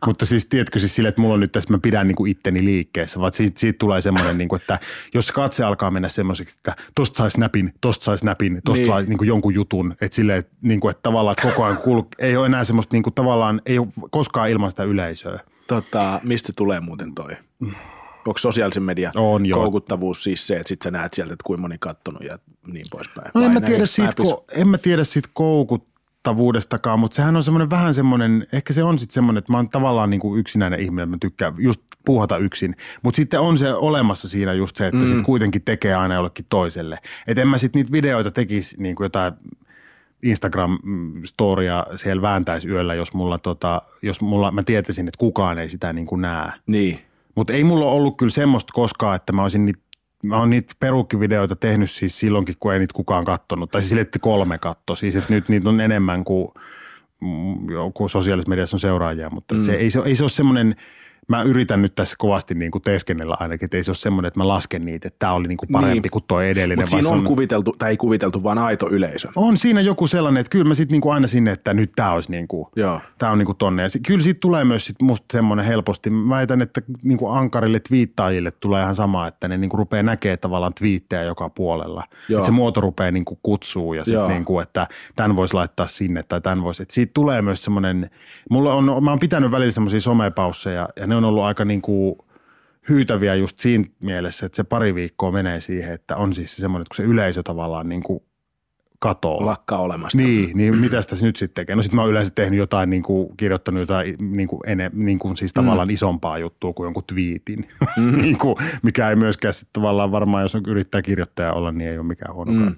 mutta 0.05 0.25
siis 0.25 0.45
tiedätkö 0.45 0.79
siis 0.79 0.95
silleen, 0.95 1.09
että 1.09 1.21
mulla 1.21 1.33
on 1.33 1.39
nyt 1.39 1.51
tässä, 1.51 1.73
mä 1.73 1.79
pidän 1.81 2.07
niin 2.07 2.15
kuin 2.15 2.31
itteni 2.31 2.65
liikkeessä, 2.65 3.19
vaan 3.19 3.33
siitä, 3.33 3.59
siitä 3.59 3.77
tulee 3.77 4.01
semmoinen, 4.01 4.37
niin 4.37 4.49
kuin, 4.49 4.61
että 4.61 4.79
jos 5.13 5.31
katse 5.31 5.63
alkaa 5.63 5.91
mennä 5.91 6.09
semmoiseksi, 6.09 6.55
että 6.57 6.75
tosta 6.95 7.17
saisi 7.17 7.39
näpin, 7.39 7.73
tosta 7.81 8.05
saisi 8.05 8.25
näpin, 8.25 8.61
tosta 8.65 8.97
niin. 8.97 9.09
niin 9.09 9.17
kuin 9.17 9.27
jonkun 9.27 9.53
jutun, 9.53 9.62
että 10.01 10.15
silleen, 10.15 10.43
niin 10.61 10.79
kuin, 10.79 10.91
että 10.91 11.03
tavallaan 11.03 11.35
että 11.37 11.49
koko 11.49 11.63
ajan 11.63 11.77
kul- 11.77 12.15
ei 12.25 12.37
ole 12.37 12.45
enää 12.45 12.63
semmoista 12.63 12.95
niin 12.95 13.03
kuin, 13.03 13.13
tavallaan, 13.13 13.61
ei 13.65 13.79
ole 13.79 13.87
koskaan 14.11 14.49
ilman 14.49 14.69
sitä 14.69 14.83
yleisöä. 14.83 15.39
Tota, 15.67 16.21
mistä 16.23 16.47
se 16.47 16.53
tulee 16.55 16.79
muuten 16.79 17.15
toi? 17.15 17.31
Onko 18.27 18.37
sosiaalisen 18.37 18.83
median 18.83 19.13
on, 19.15 19.45
joo. 19.45 19.61
koukuttavuus 19.61 20.23
siis 20.23 20.47
se, 20.47 20.55
että 20.55 20.67
sit 20.67 20.81
sä 20.81 20.91
näet 20.91 21.13
sieltä, 21.13 21.33
että 21.33 21.43
kuinka 21.43 21.61
moni 21.61 21.77
kattonut 21.79 22.23
ja 22.23 22.37
niin 22.67 22.85
poispäin? 22.91 23.31
No 23.35 23.41
en 23.41 23.51
mä, 23.51 23.61
tiedä 23.61 23.85
siitä, 23.85 24.23
ko- 24.23 24.43
en 24.51 24.67
mä 24.67 24.77
tiedä 24.77 25.03
siitä 25.03 25.29
koukuttavuudestakaan, 26.23 26.99
mutta 26.99 27.15
sehän 27.15 27.35
on 27.35 27.43
semmoinen 27.43 27.69
vähän 27.69 27.93
semmoinen, 27.93 28.47
ehkä 28.51 28.73
se 28.73 28.83
on 28.83 28.99
sitten 28.99 29.13
semmoinen, 29.13 29.39
että 29.39 29.51
mä 29.51 29.57
oon 29.57 29.69
tavallaan 29.69 30.09
niin 30.09 30.19
kuin 30.19 30.39
yksinäinen 30.39 30.79
ihminen, 30.79 31.09
mä 31.09 31.17
tykkään 31.21 31.53
just 31.57 31.81
puhata 32.05 32.37
yksin. 32.37 32.75
Mutta 33.01 33.15
sitten 33.15 33.39
on 33.39 33.57
se 33.57 33.73
olemassa 33.73 34.29
siinä 34.29 34.53
just 34.53 34.77
se, 34.77 34.87
että 34.87 34.99
mm. 34.99 35.05
sitten 35.05 35.23
kuitenkin 35.23 35.61
tekee 35.61 35.95
aina 35.95 36.15
jollekin 36.15 36.45
toiselle. 36.49 36.99
Että 37.27 37.41
en 37.41 37.47
mä 37.47 37.57
sitten 37.57 37.79
niitä 37.79 37.91
videoita 37.91 38.31
tekisi 38.31 38.75
niin 38.81 38.95
kuin 38.95 39.05
jotain 39.05 39.33
Instagram-storia 40.25 41.97
siellä 41.97 42.21
vääntäisi 42.21 42.67
yöllä, 42.67 42.93
jos 42.93 43.13
mulla, 43.13 43.37
tota, 43.37 43.81
jos 44.01 44.21
mulla, 44.21 44.51
mä 44.51 44.63
tietäisin, 44.63 45.07
että 45.07 45.17
kukaan 45.17 45.59
ei 45.59 45.69
sitä 45.69 45.93
niin 45.93 46.07
kuin 46.07 46.21
näe. 46.21 46.51
Niin. 46.67 46.99
Mutta 47.35 47.53
ei 47.53 47.63
mulla 47.63 47.85
ollut 47.85 48.17
kyllä 48.17 48.31
semmoista 48.31 48.73
koskaan, 48.73 49.15
että 49.15 49.33
mä 49.33 49.41
olisin 49.41 49.65
niitä 49.65 49.82
mä 50.23 50.37
oon 50.37 50.49
niitä 50.49 50.73
perukkivideoita 50.79 51.55
tehnyt 51.55 51.91
siis 51.91 52.19
silloinkin, 52.19 52.55
kun 52.59 52.73
ei 52.73 52.79
niitä 52.79 52.93
kukaan 52.93 53.25
kattonut. 53.25 53.71
Tai 53.71 53.81
siis 53.81 54.01
että 54.01 54.19
kolme 54.19 54.57
katto. 54.57 54.95
Siis 54.95 55.15
että 55.15 55.33
nyt 55.33 55.49
niitä 55.49 55.69
on 55.69 55.81
enemmän 55.81 56.23
kuin 56.23 56.51
joku 57.71 58.07
sosiaalisessa 58.07 58.49
mediassa 58.49 58.75
on 58.75 58.79
seuraajia, 58.79 59.29
mutta 59.29 59.55
mm. 59.55 59.63
se, 59.63 59.73
ei, 59.73 59.89
se, 59.89 59.99
ei 60.05 60.15
se 60.15 60.23
ole 60.23 60.29
semmoinen– 60.29 60.75
mä 61.29 61.41
yritän 61.41 61.81
nyt 61.81 61.95
tässä 61.95 62.15
kovasti 62.19 62.55
niin 62.55 62.71
kuin 62.71 62.81
teeskennellä 62.81 63.37
ainakin, 63.39 63.65
että 63.65 63.77
ei 63.77 63.83
se 63.83 63.91
ole 63.91 63.95
semmoinen, 63.95 64.27
että 64.27 64.39
mä 64.39 64.47
lasken 64.47 64.85
niitä, 64.85 65.07
että 65.07 65.19
tämä 65.19 65.33
oli 65.33 65.47
niin 65.47 65.57
kuin 65.57 65.69
parempi 65.71 65.99
niin. 66.01 66.11
kuin 66.11 66.23
tuo 66.27 66.41
edellinen. 66.41 66.79
Mutta 66.79 66.91
siinä 66.91 67.09
on, 67.09 67.17
on 67.17 67.23
kuviteltu, 67.23 67.75
tai 67.79 67.89
ei 67.89 67.97
kuviteltu, 67.97 68.43
vaan 68.43 68.57
aito 68.57 68.89
yleisö. 68.89 69.27
On 69.35 69.57
siinä 69.57 69.81
joku 69.81 70.07
sellainen, 70.07 70.41
että 70.41 70.49
kyllä 70.49 70.65
mä 70.65 70.73
sitten 70.73 70.99
niin 70.99 71.13
aina 71.13 71.27
sinne, 71.27 71.51
että 71.51 71.73
nyt 71.73 71.91
tämä 71.95 72.11
olisi 72.11 72.31
niin 72.31 72.47
kuin, 72.47 72.67
Joo. 72.75 73.01
tää 73.17 73.31
on 73.31 73.37
niin 73.37 73.45
kuin 73.45 73.57
tonne. 73.57 73.83
Ja 73.83 73.89
sit, 73.89 74.01
kyllä 74.07 74.23
siitä 74.23 74.39
tulee 74.39 74.63
myös 74.65 74.85
sit 74.85 75.01
musta 75.01 75.25
semmoinen 75.31 75.65
helposti. 75.65 76.09
Mä 76.09 76.35
väitän, 76.35 76.61
että 76.61 76.81
niin 77.03 77.17
kuin 77.17 77.37
ankarille 77.37 77.79
twiittaajille 77.79 78.51
tulee 78.51 78.81
ihan 78.81 78.95
sama, 78.95 79.27
että 79.27 79.47
ne 79.47 79.57
niin 79.57 79.69
kuin 79.69 79.79
rupeaa 79.79 80.03
näkemään 80.03 80.39
tavallaan 80.39 80.73
twiittejä 80.73 81.23
joka 81.23 81.49
puolella. 81.49 82.03
Että 82.29 82.45
se 82.45 82.51
muoto 82.51 82.81
rupeaa 82.81 83.11
niin 83.11 83.25
kuin 83.25 83.39
kutsuu 83.43 83.93
ja 83.93 84.05
sitten 84.05 84.27
niin 84.27 84.45
kuin, 84.45 84.63
että 84.63 84.87
tämän 85.15 85.35
voisi 85.35 85.53
laittaa 85.53 85.87
sinne 85.87 86.23
tai 86.23 86.41
tämän 86.41 86.63
voisi. 86.63 86.83
Että 86.83 86.93
siitä 86.93 87.11
tulee 87.13 87.41
myös 87.41 87.63
semmoinen, 87.63 88.09
mulla 88.49 88.73
on, 88.73 89.03
mä 89.03 89.09
oon 89.09 89.19
pitänyt 89.19 89.51
välillä 89.51 89.71
semmoisia 89.71 89.99
somepausseja 89.99 90.89
ja 90.99 91.07
ne 91.13 91.17
on 91.17 91.25
ollut 91.25 91.43
aika 91.43 91.65
niin 91.65 91.81
kuin 91.81 92.15
hyytäviä 92.89 93.35
just 93.35 93.59
siinä 93.59 93.85
mielessä, 93.99 94.45
että 94.45 94.55
se 94.55 94.63
pari 94.63 94.95
viikkoa 94.95 95.31
menee 95.31 95.61
siihen, 95.61 95.93
että 95.93 96.15
on 96.15 96.33
siis 96.33 96.55
se 96.55 96.61
semmoinen, 96.61 96.81
että 96.81 96.95
kun 96.95 97.05
se 97.05 97.11
yleisö 97.11 97.43
tavallaan 97.43 97.89
niin 97.89 98.03
kuin 98.03 98.23
katoo. 98.99 99.45
Lakkaa 99.45 99.79
olemasta. 99.79 100.17
Niin, 100.17 100.57
niin 100.57 100.77
mitä 100.77 101.01
tässä 101.01 101.25
nyt 101.25 101.35
sitten 101.35 101.55
tekee? 101.55 101.75
No 101.75 101.81
sitten 101.81 101.95
mä 101.95 102.01
oon 102.01 102.11
yleensä 102.11 102.31
tehnyt 102.35 102.59
jotain, 102.59 102.89
niin 102.89 103.03
kuin, 103.03 103.37
kirjoittanut 103.37 103.79
jotain 103.79 104.15
niin 104.19 104.47
kuin, 104.47 104.59
ene, 104.65 104.91
niin 104.93 105.19
kuin 105.19 105.37
siis 105.37 105.53
tavallaan 105.53 105.87
mm. 105.87 105.93
isompaa 105.93 106.37
juttua 106.37 106.73
kuin 106.73 106.85
jonkun 106.85 107.03
twiitin, 107.07 107.69
mm. 107.97 108.17
niin 108.21 108.37
kuin, 108.37 108.55
mikä 108.83 109.09
ei 109.09 109.15
myöskään 109.15 109.53
sitten 109.53 109.73
tavallaan 109.73 110.11
varmaan, 110.11 110.43
jos 110.43 110.55
on 110.55 110.61
yrittää 110.67 111.01
kirjoittaja 111.01 111.53
olla, 111.53 111.71
niin 111.71 111.89
ei 111.89 111.97
ole 111.97 112.07
mikään 112.07 112.35
huonokaan. 112.35 112.69
Mm. 112.69 112.75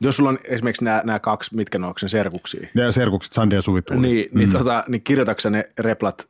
Jos 0.00 0.16
sulla 0.16 0.30
on 0.30 0.38
esimerkiksi 0.44 0.84
nämä, 0.84 1.02
nämä 1.04 1.18
kaksi, 1.18 1.56
mitkä 1.56 1.78
ne 1.78 1.86
onko 1.86 1.98
sen 1.98 2.08
serkuksia? 2.08 2.68
Ja 2.74 2.92
serkukset, 2.92 3.32
Sandi 3.32 3.54
ja 3.54 3.62
Suvi 3.62 3.80
Niin, 3.90 4.02
niin 4.02 4.28
mm. 4.32 4.38
niin, 4.38 4.52
tota, 4.52 4.84
niin 4.88 5.02
kirjoitatko 5.02 5.50
ne 5.50 5.64
replat? 5.78 6.28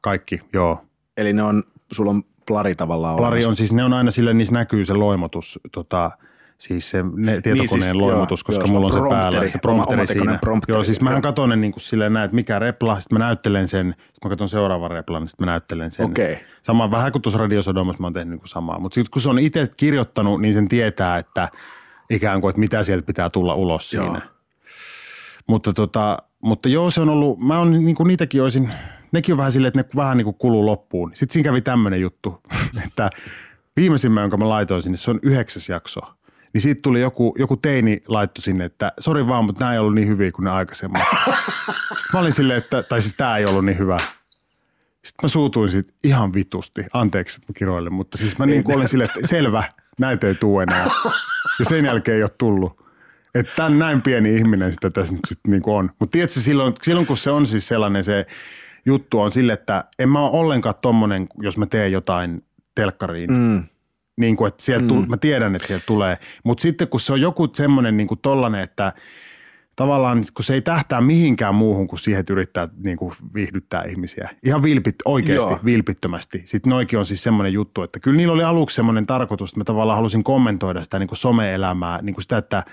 Kaikki, 0.00 0.40
joo. 0.52 0.84
Eli 1.16 1.32
ne 1.32 1.42
on, 1.42 1.62
sulla 1.92 2.10
on 2.10 2.22
plari 2.46 2.74
tavallaan 2.74 3.16
Plari 3.16 3.32
olemassa. 3.32 3.48
on 3.48 3.56
siis, 3.56 3.72
ne 3.72 3.84
on 3.84 3.92
aina 3.92 4.10
sille, 4.10 4.34
niissä 4.34 4.54
näkyy 4.54 4.84
se 4.84 4.94
loimotus, 4.94 5.60
tota, 5.72 6.10
siis 6.58 6.90
se 6.90 7.02
ne, 7.02 7.32
tietokoneen 7.32 7.58
niin, 7.58 7.68
siis, 7.68 7.94
loimotus, 7.94 8.40
joo, 8.40 8.46
koska 8.46 8.64
joo, 8.64 8.72
mulla 8.72 8.86
on 8.86 8.92
se 8.92 9.08
päällä, 9.08 9.48
se 9.48 9.58
prompteri 9.58 10.06
siinä. 10.06 10.38
Prompteri, 10.40 10.76
joo, 10.76 10.84
siis 10.84 11.00
mähän 11.00 11.22
katson 11.22 11.48
ne 11.48 11.56
niin 11.56 11.72
kuin 11.72 11.82
silleen 11.82 12.12
näin, 12.12 12.24
että 12.24 12.34
mikä 12.34 12.58
repla, 12.58 13.00
sitten 13.00 13.18
mä 13.18 13.24
näyttelen 13.24 13.68
sen, 13.68 13.94
sitten 13.98 14.18
mä 14.24 14.28
katson 14.28 14.48
seuraavan 14.48 14.90
replan, 14.90 15.22
niin 15.22 15.28
sitten 15.28 15.46
mä 15.46 15.52
näyttelen 15.52 15.90
sen. 15.90 16.06
Okei. 16.06 16.32
Okay. 16.32 16.44
Sama 16.62 16.90
vähän 16.90 17.12
kuin 17.12 17.22
tuossa 17.22 17.38
radiosodomassa 17.38 18.00
mä 18.00 18.06
oon 18.06 18.12
tehnyt 18.12 18.30
niin 18.30 18.40
kuin 18.40 18.48
samaa, 18.48 18.78
mutta 18.78 18.94
sitten 18.94 19.10
kun 19.10 19.22
se 19.22 19.28
on 19.28 19.38
itse 19.38 19.68
kirjoittanut, 19.76 20.40
niin 20.40 20.54
sen 20.54 20.68
tietää, 20.68 21.18
että 21.18 21.48
ikään 22.10 22.40
kuin, 22.40 22.50
että 22.50 22.60
mitä 22.60 22.82
sieltä 22.82 23.06
pitää 23.06 23.30
tulla 23.30 23.54
ulos 23.54 23.90
siinä. 23.90 24.04
Joo. 24.04 24.20
Mutta, 25.46 25.72
tota, 25.72 26.16
mutta 26.40 26.68
joo, 26.68 26.90
se 26.90 27.00
on 27.00 27.08
ollut, 27.08 27.40
mä 27.40 27.58
oon 27.58 27.84
niin 27.84 27.96
kuin 27.96 28.08
niitäkin 28.08 28.42
olisin, 28.42 28.70
nekin 29.12 29.32
on 29.32 29.36
vähän 29.36 29.52
silleen, 29.52 29.68
että 29.68 29.78
ne 29.78 30.02
vähän 30.02 30.16
niin 30.16 30.24
kuin 30.24 30.36
kuluu 30.36 30.66
loppuun. 30.66 31.10
Sitten 31.14 31.32
siinä 31.32 31.44
kävi 31.44 31.60
tämmöinen 31.60 32.00
juttu, 32.00 32.42
että 32.86 33.10
viimeisimmä, 33.76 34.20
jonka 34.20 34.36
mä 34.36 34.48
laitoin 34.48 34.82
sinne, 34.82 34.98
se 34.98 35.10
on 35.10 35.20
yhdeksäs 35.22 35.68
jakso. 35.68 36.00
Niin 36.52 36.62
siitä 36.62 36.82
tuli 36.82 37.00
joku, 37.00 37.34
joku 37.38 37.56
teini 37.56 38.02
laittu 38.08 38.40
sinne, 38.40 38.64
että 38.64 38.92
sori 39.00 39.26
vaan, 39.26 39.44
mutta 39.44 39.60
nämä 39.60 39.72
ei 39.72 39.78
ollut 39.78 39.94
niin 39.94 40.08
hyviä 40.08 40.32
kuin 40.32 40.44
ne 40.44 40.50
aikaisemmat. 40.50 41.02
Sitten 41.98 42.10
mä 42.12 42.20
olin 42.20 42.32
silleen, 42.32 42.58
että, 42.58 42.82
tai 42.82 43.02
siis 43.02 43.14
tämä 43.16 43.36
ei 43.36 43.44
ollut 43.44 43.64
niin 43.64 43.78
hyvä. 43.78 43.96
Sitten 45.04 45.24
mä 45.24 45.28
suutuin 45.28 45.70
siitä 45.70 45.92
ihan 46.04 46.34
vitusti. 46.34 46.84
Anteeksi 46.92 47.40
kiroille, 47.56 47.90
mutta 47.90 48.18
siis 48.18 48.38
mä 48.38 48.46
niin 48.46 48.64
olin 48.66 48.88
silleen, 48.88 49.10
että 49.16 49.28
selvä, 49.28 49.64
näitä 50.00 50.26
ei 50.26 50.34
tule 50.34 50.62
enää. 50.62 50.86
Ja 51.58 51.64
sen 51.64 51.84
jälkeen 51.84 52.16
ei 52.16 52.22
ole 52.22 52.30
tullut. 52.38 52.82
Että 53.34 53.68
näin 53.68 54.02
pieni 54.02 54.36
ihminen 54.36 54.72
sitä 54.72 54.90
tässä 54.90 55.14
nyt 55.14 55.20
sitten 55.28 55.50
niin 55.50 55.62
on. 55.66 55.90
Mutta 55.98 56.12
tiedätkö, 56.12 56.40
silloin, 56.40 56.74
silloin 56.82 57.06
kun 57.06 57.16
se 57.16 57.30
on 57.30 57.46
siis 57.46 57.68
sellainen 57.68 58.04
se 58.04 58.26
juttu 58.86 59.20
on 59.20 59.30
sille, 59.30 59.52
että 59.52 59.84
en 59.98 60.08
mä 60.08 60.20
ole 60.20 60.40
ollenkaan 60.40 60.74
tommonen, 60.82 61.26
jos 61.40 61.58
mä 61.58 61.66
teen 61.66 61.92
jotain 61.92 62.44
telkkariin. 62.74 63.32
Mm. 63.32 63.64
Niin 64.16 64.36
kuin, 64.36 64.48
että 64.48 64.62
sieltä 64.62 64.94
mm. 64.94 65.06
mä 65.08 65.16
tiedän, 65.16 65.56
että 65.56 65.68
sieltä 65.68 65.86
tulee. 65.86 66.18
Mutta 66.44 66.62
sitten 66.62 66.88
kun 66.88 67.00
se 67.00 67.12
on 67.12 67.20
joku 67.20 67.48
semmoinen 67.54 67.96
niin 67.96 68.06
kuin 68.06 68.20
tollainen, 68.20 68.60
että 68.60 68.92
tavallaan 69.76 70.24
kun 70.34 70.44
se 70.44 70.54
ei 70.54 70.62
tähtää 70.62 71.00
mihinkään 71.00 71.54
muuhun 71.54 71.88
kuin 71.88 71.98
siihen, 71.98 72.20
että 72.20 72.32
yrittää 72.32 72.68
niin 72.84 72.96
kuin 72.96 73.14
viihdyttää 73.34 73.84
ihmisiä. 73.84 74.28
Ihan 74.44 74.62
vilpit, 74.62 74.96
oikeasti 75.04 75.50
Joo. 75.50 75.60
vilpittömästi. 75.64 76.42
Sitten 76.44 76.70
noikin 76.70 76.98
on 76.98 77.06
siis 77.06 77.22
semmoinen 77.22 77.52
juttu, 77.52 77.82
että 77.82 78.00
kyllä 78.00 78.16
niillä 78.16 78.34
oli 78.34 78.44
aluksi 78.44 78.74
semmoinen 78.74 79.06
tarkoitus, 79.06 79.50
että 79.50 79.60
mä 79.60 79.64
tavallaan 79.64 79.96
halusin 79.96 80.24
kommentoida 80.24 80.84
sitä 80.84 80.98
niin 80.98 81.08
kuin 81.08 81.18
some-elämää, 81.18 82.02
niin 82.02 82.14
kuin 82.14 82.22
sitä, 82.22 82.38
että– 82.38 82.64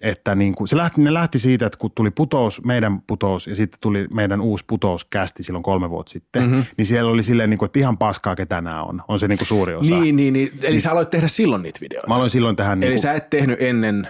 että 0.00 0.34
niin 0.34 0.54
kuin, 0.54 0.68
se 0.68 0.76
lähti, 0.76 1.00
ne 1.00 1.14
lähti 1.14 1.38
siitä, 1.38 1.66
että 1.66 1.78
kun 1.78 1.90
tuli 1.94 2.10
putous, 2.10 2.64
meidän 2.64 3.02
putous 3.06 3.46
ja 3.46 3.56
sitten 3.56 3.80
tuli 3.80 4.06
meidän 4.14 4.40
uusi 4.40 4.64
putous 4.66 5.04
kästi 5.04 5.42
silloin 5.42 5.62
kolme 5.62 5.90
vuotta 5.90 6.12
sitten, 6.12 6.42
mm-hmm. 6.42 6.64
niin 6.76 6.86
siellä 6.86 7.10
oli 7.10 7.22
silleen, 7.22 7.50
niin 7.50 7.58
kuin, 7.58 7.66
että 7.66 7.78
ihan 7.78 7.98
paskaa 7.98 8.36
ketä 8.36 8.60
nämä 8.60 8.82
on. 8.82 9.02
On 9.08 9.18
se 9.18 9.28
niin 9.28 9.38
kuin 9.38 9.48
suuri 9.48 9.74
osa. 9.74 9.90
Niin, 9.90 10.16
niin, 10.16 10.32
niin. 10.32 10.52
eli 10.62 10.70
niin, 10.70 10.80
sä 10.80 10.92
aloit 10.92 11.10
tehdä 11.10 11.28
silloin 11.28 11.62
niitä 11.62 11.80
videoita. 11.80 12.08
Mä 12.08 12.14
aloin 12.14 12.30
silloin 12.30 12.56
tehdä. 12.56 12.76
Niin 12.76 12.82
eli 12.82 12.92
kuin, 12.92 13.02
sä 13.02 13.12
et 13.12 13.30
tehnyt 13.30 13.62
ennen 13.62 14.08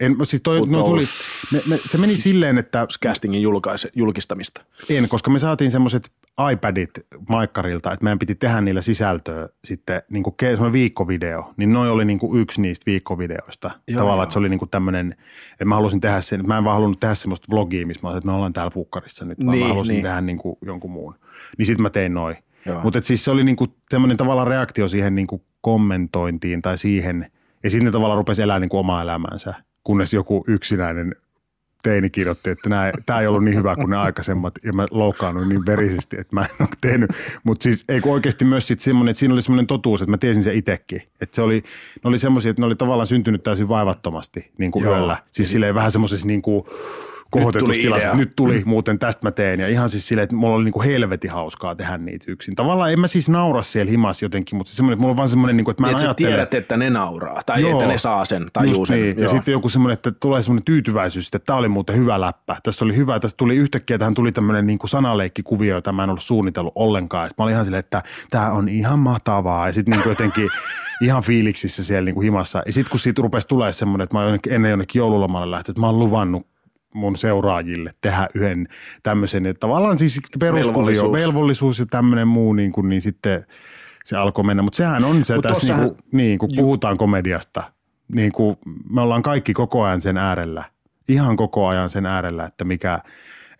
En, 0.00 0.16
siis 0.22 0.42
toi, 0.42 0.66
no 0.66 0.82
tuli, 0.82 1.02
me, 1.52 1.60
me, 1.68 1.76
se 1.76 1.98
meni 1.98 2.16
silleen, 2.16 2.58
että... 2.58 2.86
Castingin 3.04 3.42
julkais, 3.42 3.88
julkistamista. 3.96 4.62
En, 4.90 5.08
koska 5.08 5.30
me 5.30 5.38
saatiin 5.38 5.70
semmoiset 5.70 6.12
iPadit 6.52 6.90
Maikkarilta, 7.28 7.92
että 7.92 8.04
meidän 8.04 8.18
piti 8.18 8.34
tehdä 8.34 8.60
niillä 8.60 8.82
sisältöä 8.82 9.48
sitten 9.64 10.02
niin 10.10 10.22
kuin 10.22 10.34
viikkovideo. 10.72 11.54
Niin 11.56 11.72
noin 11.72 11.90
oli 11.90 12.04
niin 12.04 12.18
kuin 12.18 12.40
yksi 12.40 12.60
niistä 12.60 12.86
viikkovideoista. 12.86 13.70
Joo, 13.88 13.98
Tavallaan, 13.98 14.16
joo. 14.16 14.22
että 14.22 14.32
se 14.32 14.38
oli 14.38 14.48
niin 14.48 14.58
kuin 14.58 14.68
tämmöinen, 14.68 15.16
että 15.52 15.64
mä 15.64 15.74
halusin 15.74 16.00
tehdä 16.00 16.20
sen, 16.20 16.46
mä 16.46 16.58
en 16.58 16.64
vaan 16.64 16.74
halunnut 16.74 17.00
tehdä 17.00 17.14
semmoista 17.14 17.46
vlogia, 17.50 17.86
missä 17.86 18.00
mä 18.02 18.08
olisin, 18.08 18.18
että 18.18 18.26
me 18.26 18.32
ollaan 18.32 18.52
täällä 18.52 18.70
pukkarissa 18.70 19.24
nyt, 19.24 19.38
vaan 19.38 19.50
niin, 19.50 19.66
mä 19.66 19.72
halusin 19.72 19.94
niin. 19.94 20.02
tehdä 20.02 20.20
niin 20.20 20.38
kuin 20.38 20.56
jonkun 20.62 20.90
muun. 20.90 21.14
Niin 21.58 21.66
sitten 21.66 21.82
mä 21.82 21.90
tein 21.90 22.14
noin. 22.14 22.36
Mutta 22.82 23.00
siis 23.02 23.24
se 23.24 23.30
oli 23.30 23.44
niin 23.44 23.56
kuin 23.56 23.74
semmoinen 23.90 24.16
tavallaan 24.16 24.48
reaktio 24.48 24.88
siihen 24.88 25.14
niin 25.14 25.26
kuin 25.26 25.42
kommentointiin 25.60 26.62
tai 26.62 26.78
siihen, 26.78 27.30
ja 27.62 27.70
sitten 27.70 27.84
ne 27.84 27.90
tavallaan 27.90 28.18
rupesi 28.18 28.42
elämään 28.42 28.60
niin 28.60 28.68
kuin 28.68 28.80
omaa 28.80 29.02
elämäänsä, 29.02 29.54
kunnes 29.90 30.14
joku 30.14 30.44
yksinäinen 30.46 31.16
teini 31.82 32.10
kirjoitti, 32.10 32.50
että 32.50 32.92
tämä 33.06 33.20
ei 33.20 33.26
ollut 33.26 33.44
niin 33.44 33.56
hyvä 33.56 33.74
kuin 33.76 33.90
ne 33.90 33.96
aikaisemmat 33.96 34.54
ja 34.64 34.72
mä 34.72 34.86
loukkaannuin 34.90 35.48
niin 35.48 35.66
verisesti, 35.66 36.16
että 36.20 36.36
mä 36.36 36.40
en 36.40 36.56
ole 36.60 36.68
tehnyt. 36.80 37.10
Mutta 37.44 37.62
siis 37.62 37.84
ei 37.88 38.00
oikeasti 38.04 38.44
myös 38.44 38.66
sit 38.66 38.80
semmoinen, 38.80 39.10
että 39.10 39.18
siinä 39.18 39.34
oli 39.34 39.42
semmoinen 39.42 39.66
totuus, 39.66 40.02
että 40.02 40.10
mä 40.10 40.18
tiesin 40.18 40.42
se 40.42 40.54
itsekin. 40.54 41.02
Että 41.20 41.36
se 41.36 41.42
oli, 41.42 41.62
ne 42.04 42.08
oli 42.08 42.18
semmoisia, 42.18 42.50
että 42.50 42.62
ne 42.62 42.66
oli 42.66 42.76
tavallaan 42.76 43.06
syntynyt 43.06 43.42
täysin 43.42 43.68
vaivattomasti 43.68 44.50
niin 44.58 44.70
kuin 44.70 44.84
yöllä. 44.84 45.16
Siis 45.30 45.50
silleen 45.50 45.74
vähän 45.74 45.92
semmoisessa 45.92 46.26
niin 46.26 46.42
kuin, 46.42 46.64
kohotetussa 47.30 47.82
tilassa. 47.82 48.14
Nyt 48.14 48.32
tuli, 48.36 48.58
mm. 48.58 48.68
muuten 48.68 48.98
tästä 48.98 49.26
mä 49.26 49.30
teen. 49.30 49.60
Ja 49.60 49.68
ihan 49.68 49.88
siis 49.88 50.08
silleen, 50.08 50.24
että 50.24 50.36
mulla 50.36 50.56
oli 50.56 50.64
niin 50.64 50.72
kuin 50.72 50.86
helvetin 50.86 51.30
hauskaa 51.30 51.74
tehdä 51.74 51.98
niitä 51.98 52.24
yksin. 52.28 52.54
Tavallaan 52.54 52.92
en 52.92 53.00
mä 53.00 53.06
siis 53.06 53.28
naura 53.28 53.62
siellä 53.62 53.90
himas 53.90 54.22
jotenkin, 54.22 54.56
mutta 54.56 54.72
semmoinen, 54.72 54.94
että 54.94 55.00
mulla 55.00 55.12
on 55.12 55.16
vaan 55.16 55.28
semmoinen, 55.28 55.56
niin 55.56 55.64
kuin, 55.64 55.72
että 55.72 55.82
mä 55.82 55.90
en 55.90 55.96
ajattele. 55.96 56.28
tiedät, 56.28 56.54
että 56.54 56.76
ne 56.76 56.90
nauraa 56.90 57.42
tai 57.46 57.62
Joo, 57.62 57.72
että 57.72 57.86
ne 57.86 57.98
saa 57.98 58.24
sen 58.24 58.46
tajuu 58.52 58.86
sen. 58.86 59.00
Niin. 59.02 59.18
Ja 59.18 59.28
sitten 59.28 59.52
joku 59.52 59.68
semmoinen, 59.68 59.94
että 59.94 60.10
tulee 60.10 60.42
semmoinen 60.42 60.64
tyytyväisyys, 60.64 61.26
että 61.26 61.38
tämä 61.38 61.58
oli 61.58 61.68
muuten 61.68 61.96
hyvä 61.96 62.20
läppä. 62.20 62.56
Tässä 62.62 62.84
oli 62.84 62.96
hyvä, 62.96 63.20
tässä 63.20 63.36
tuli 63.36 63.56
yhtäkkiä, 63.56 63.98
tähän 63.98 64.14
tuli 64.14 64.32
tämmöinen 64.32 64.66
niin 64.66 64.78
kuin 64.78 64.90
sanaleikkikuvio, 64.90 65.74
jota 65.74 65.92
mä 65.92 66.04
en 66.04 66.10
ollut 66.10 66.22
suunnitellut 66.22 66.72
ollenkaan. 66.74 67.28
Sitten 67.28 67.42
mä 67.42 67.44
olin 67.44 67.52
ihan 67.52 67.64
silleen, 67.64 67.80
että 67.80 68.02
tämä 68.30 68.50
on 68.50 68.68
ihan 68.68 68.98
mahtavaa. 68.98 69.66
Ja 69.66 69.72
sitten 69.72 69.98
niin 69.98 70.08
jotenkin 70.08 70.48
ihan 71.00 71.22
fiiliksissä 71.22 71.84
siellä 71.84 72.04
niin 72.04 72.14
kuin 72.14 72.24
himassa. 72.24 72.62
Ja 72.66 72.72
sitten 72.72 72.90
kun 72.90 73.00
siitä 73.00 73.22
rupesi 73.22 73.48
tulee 73.48 73.72
semmoinen, 73.72 74.04
että 74.04 74.16
mä 74.16 74.38
ennen 74.48 74.70
jonnekin 74.70 75.00
joululomalle 75.00 75.50
lähtenyt, 75.50 75.68
että 75.68 75.80
mä 75.80 75.86
oon 75.86 75.98
luvannut 75.98 76.49
mun 76.94 77.16
seuraajille 77.16 77.94
tehdä 78.00 78.28
yhden 78.34 78.68
tämmöisen, 79.02 79.46
että 79.46 79.60
tavallaan 79.60 79.98
siis 79.98 80.20
peruskuvio, 80.38 80.74
velvollisuus, 80.74 81.12
velvollisuus 81.12 81.78
ja 81.78 81.86
tämmöinen 81.86 82.28
muu, 82.28 82.52
niin, 82.52 82.72
kuin, 82.72 82.88
niin 82.88 83.00
sitten 83.00 83.46
se 84.04 84.16
alkoi 84.16 84.44
mennä. 84.44 84.62
Mutta 84.62 84.76
sehän 84.76 85.04
on 85.04 85.24
se 85.24 85.34
Mut 85.34 85.42
tässä, 85.42 85.66
tossahan, 85.66 85.84
niin, 85.84 85.96
kuin, 85.96 86.08
niin 86.12 86.38
kun 86.38 86.50
puhutaan 86.56 86.96
komediasta, 86.96 87.62
niin 88.14 88.32
kuin 88.32 88.56
me 88.90 89.00
ollaan 89.00 89.22
kaikki 89.22 89.52
koko 89.52 89.82
ajan 89.82 90.00
sen 90.00 90.16
äärellä, 90.16 90.64
ihan 91.08 91.36
koko 91.36 91.66
ajan 91.66 91.90
sen 91.90 92.06
äärellä, 92.06 92.44
että 92.44 92.64
mikä, 92.64 93.00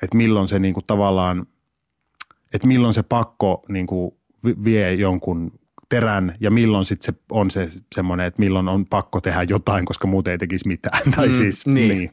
että 0.02 0.16
milloin 0.16 0.48
se 0.48 0.58
niin 0.58 0.74
kuin 0.74 0.84
tavallaan, 0.86 1.46
että 2.54 2.66
milloin 2.66 2.94
se 2.94 3.02
pakko 3.02 3.62
niin 3.68 3.86
kuin 3.86 4.14
vie 4.64 4.94
jonkun 4.94 5.52
terän 5.88 6.34
ja 6.40 6.50
milloin 6.50 6.84
sitten 6.84 7.14
se 7.14 7.20
on 7.30 7.50
se 7.50 7.68
semmoinen, 7.94 8.26
että 8.26 8.40
milloin 8.40 8.68
on 8.68 8.86
pakko 8.86 9.20
tehdä 9.20 9.42
jotain, 9.42 9.84
koska 9.84 10.06
muuten 10.06 10.30
ei 10.30 10.38
tekisi 10.38 10.68
mitään. 10.68 11.10
tai 11.16 11.28
mm, 11.28 11.34
siis, 11.34 11.66
niin. 11.66 11.98
niin. 11.98 12.10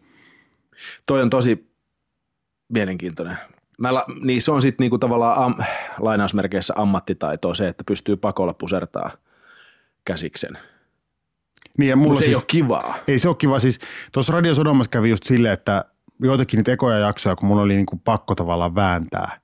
Toi 1.05 1.22
on 1.22 1.29
tosi 1.29 1.72
mielenkiintoinen. 2.69 3.38
Mä, 3.79 3.89
niin 4.22 4.41
se 4.41 4.51
on 4.51 4.62
sitten 4.62 4.84
niinku 4.84 4.98
tavallaan 4.98 5.43
am, 5.43 5.55
lainausmerkeissä 6.00 6.74
ammattitaitoa 6.77 7.55
se, 7.55 7.67
että 7.67 7.84
pystyy 7.88 8.17
pakolla 8.17 8.53
pusertaa 8.53 9.12
käsiksen. 10.05 10.57
Niin 11.77 11.89
ja 11.89 11.96
mulla 11.96 12.10
Mut 12.10 12.19
se 12.19 12.24
siis, 12.25 12.36
ei 12.36 12.39
ole 12.39 12.46
kivaa. 12.48 12.96
Ei 13.07 13.19
se 13.19 13.27
ole 13.27 13.36
kiva. 13.36 13.60
Siis 13.60 13.79
tuossa 14.12 14.34
Radio 14.34 14.55
Sodomassa 14.55 14.89
kävi 14.89 15.10
just 15.10 15.24
silleen, 15.24 15.53
että 15.53 15.86
joitakin 16.19 16.57
niitä 16.57 16.72
ekoja 16.72 17.00
jaksoja, 17.00 17.36
kun 17.36 17.48
mun 17.48 17.60
oli 17.60 17.75
niinku 17.75 18.01
pakko 18.03 18.36
tavallaan 18.36 18.75
vääntää. 18.75 19.39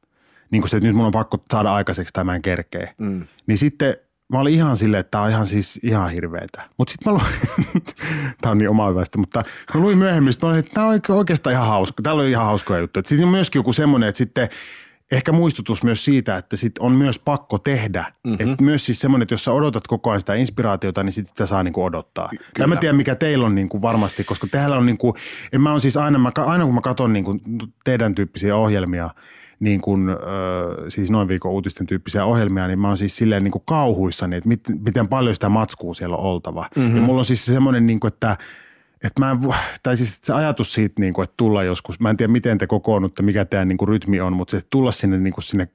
Niin 0.51 0.61
kuin 0.61 0.69
se, 0.69 0.77
että 0.77 0.87
nyt 0.87 0.95
mun 0.95 1.05
on 1.05 1.11
pakko 1.11 1.43
saada 1.51 1.73
aikaiseksi 1.73 2.13
tämän 2.13 2.41
kerkeen. 2.41 2.89
Mm. 2.97 3.27
Niin 3.47 3.57
sitten 3.57 3.95
mä 4.33 4.39
olin 4.39 4.53
ihan 4.53 4.77
silleen, 4.77 4.99
että 4.99 5.11
tämä 5.11 5.23
on 5.23 5.29
ihan 5.29 5.47
siis 5.47 5.79
ihan 5.83 6.11
hirveetä. 6.11 6.61
Mutta 6.77 6.91
sitten 6.91 7.13
mä 7.13 7.19
luin, 7.19 7.83
tämä 8.41 8.51
on 8.51 8.57
niin 8.57 8.69
oma 8.69 8.89
hyvästä, 8.89 9.17
mutta 9.17 9.43
mä 9.73 9.81
luin 9.81 9.97
myöhemmin, 9.97 10.33
että 10.59 10.73
tämä 10.73 10.87
on 10.87 11.01
oikeastaan 11.09 11.53
ihan 11.53 11.67
hauska. 11.67 12.03
Täällä 12.03 12.21
on 12.21 12.29
ihan 12.29 12.45
hauskoja 12.45 12.79
juttuja. 12.79 13.03
Sitten 13.05 13.25
on 13.25 13.31
myöskin 13.31 13.59
joku 13.59 13.73
semmoinen, 13.73 14.09
että 14.09 14.17
sitten 14.17 14.49
ehkä 15.11 15.31
muistutus 15.31 15.83
myös 15.83 16.05
siitä, 16.05 16.37
että 16.37 16.55
sit 16.55 16.77
on 16.79 16.91
myös 16.91 17.19
pakko 17.19 17.57
tehdä. 17.57 18.05
Mm-hmm. 18.23 18.53
Et 18.53 18.61
myös 18.61 18.85
siis 18.85 18.99
semmoinen, 18.99 19.23
että 19.23 19.33
jos 19.33 19.43
sä 19.43 19.51
odotat 19.51 19.87
koko 19.87 20.09
ajan 20.09 20.19
sitä 20.19 20.33
inspiraatiota, 20.33 21.03
niin 21.03 21.13
sitten 21.13 21.29
sitä 21.29 21.45
saa 21.45 21.63
niinku 21.63 21.83
odottaa. 21.83 22.29
Kyllä. 22.53 22.67
mä 22.67 22.75
tiedä, 22.75 22.93
mikä 22.93 23.15
teillä 23.15 23.45
on 23.45 23.55
niinku 23.55 23.81
varmasti, 23.81 24.23
koska 24.23 24.47
teillä 24.47 24.77
on 24.77 24.85
niinku, 24.85 25.15
en 25.53 25.61
mä 25.61 25.73
on 25.73 25.81
siis 25.81 25.97
aina, 25.97 26.17
mä, 26.19 26.31
aina 26.37 26.65
kun 26.65 26.75
mä 26.75 26.81
katson 26.81 27.13
niinku 27.13 27.39
teidän 27.83 28.15
tyyppisiä 28.15 28.55
ohjelmia– 28.55 29.09
niin 29.59 29.81
kuin, 29.81 30.09
äh, 30.09 30.15
siis 30.87 31.11
noin 31.11 31.27
viikon 31.27 31.51
uutisten 31.51 31.87
tyyppisiä 31.87 32.25
ohjelmia, 32.25 32.67
niin 32.67 32.79
mä 32.79 32.87
oon 32.87 32.97
siis 32.97 33.17
silleen 33.17 33.43
niin 33.43 33.51
kuin 33.51 33.63
kauhuissani, 33.65 34.35
että 34.35 34.49
mit, 34.49 34.61
miten 34.85 35.07
paljon 35.07 35.35
sitä 35.35 35.49
matskua 35.49 35.93
siellä 35.93 36.17
on 36.17 36.23
oltava. 36.23 36.65
Mm-hmm. 36.75 36.95
Ja 36.95 37.01
mulla 37.01 37.19
on 37.19 37.25
siis 37.25 37.45
semmoinen, 37.45 37.87
niin 37.87 37.99
kuin, 37.99 38.13
että 38.13 38.37
että 39.03 39.21
mä 39.21 39.31
en, 39.31 39.37
tai 39.83 39.97
siis 39.97 40.19
se 40.23 40.33
ajatus 40.33 40.73
siitä, 40.73 41.01
niin 41.01 41.13
kuin, 41.13 41.23
että 41.23 41.33
tulla 41.37 41.63
joskus, 41.63 41.99
mä 41.99 42.09
en 42.09 42.17
tiedä 42.17 42.31
miten 42.31 42.57
te 42.57 42.67
kokoonnutte, 42.67 43.23
mikä 43.23 43.45
tämä 43.45 43.65
niin 43.65 43.77
kuin 43.77 43.89
rytmi 43.89 44.21
on, 44.21 44.33
mutta 44.33 44.59
se 44.59 44.67
tulla 44.69 44.91
sinne, 44.91 45.19
niin 45.19 45.33
kuin 45.33 45.43
sinne 45.43 45.67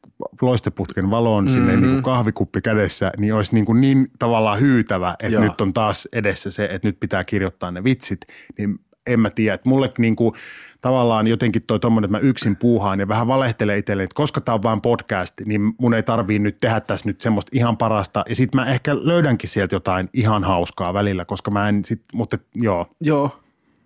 loisteputken 0.43 1.11
valoon, 1.11 1.45
mm-hmm. 1.45 1.55
sinne 1.55 1.77
niin 1.77 1.93
kuin 1.93 2.03
kahvikuppi 2.03 2.61
kädessä, 2.61 3.13
niin 3.19 3.35
olisi 3.35 3.55
niin, 3.55 3.65
kuin 3.65 3.81
niin 3.81 4.11
tavallaan 4.19 4.61
hyytävä, 4.61 5.17
että 5.19 5.35
Joo. 5.35 5.43
nyt 5.43 5.61
on 5.61 5.73
taas 5.73 6.09
edessä 6.13 6.51
se, 6.51 6.65
että 6.65 6.89
nyt 6.89 7.01
pitää 7.01 7.25
kirjoittaa 7.25 7.71
ne 7.71 7.85
vitsit, 7.85 8.21
niin 8.59 8.79
en 9.07 9.21
mä 9.21 9.31
tiedä, 9.31 9.55
että 9.55 9.69
mulle 9.69 9.93
niin 9.99 10.17
kuin, 10.17 10.35
tavallaan 10.81 11.27
jotenkin 11.27 11.63
toi 11.63 11.81
tommonen, 11.81 12.09
että 12.09 12.19
mä 12.19 12.29
yksin 12.29 12.57
puuhaan 12.57 13.01
ja 13.01 13.09
vähän 13.09 13.27
valehtelen 13.27 13.79
itselle, 13.79 14.03
että 14.03 14.15
koska 14.15 14.41
tämä 14.41 14.55
on 14.55 14.63
vain 14.63 14.81
podcast, 14.81 15.35
niin 15.45 15.75
mun 15.79 15.95
ei 15.95 16.03
tarvii 16.03 16.39
nyt 16.39 16.61
tehdä 16.61 16.81
tässä 16.81 17.09
nyt 17.09 17.21
semmoista 17.21 17.51
ihan 17.55 17.77
parasta. 17.77 18.25
Ja 18.29 18.37
sitten 18.37 18.61
mä 18.61 18.67
ehkä 18.67 18.97
löydänkin 18.97 19.51
sieltä 19.51 19.75
jotain 19.75 20.09
ihan 20.13 20.45
hauskaa 20.45 20.95
välillä, 20.95 21.25
koska 21.25 21.51
mä 21.51 21.69
en 21.69 21.85
sit, 21.85 22.03
mutta 22.13 22.39
joo. 22.55 22.91
Joo, 23.01 23.41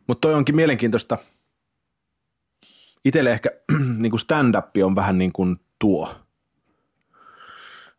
mutta 0.07 0.21
toi 0.21 0.35
onkin 0.35 0.57
mielenkiintoista. 0.57 1.19
Itselle 3.05 3.33
ehkä 3.33 3.51
niin 3.99 4.11
kuin 4.11 4.21
stand-up 4.21 4.67
on 4.85 4.95
vähän 4.95 5.19
niin 5.19 5.33
kuin 5.33 5.57
tuo. 5.79 6.15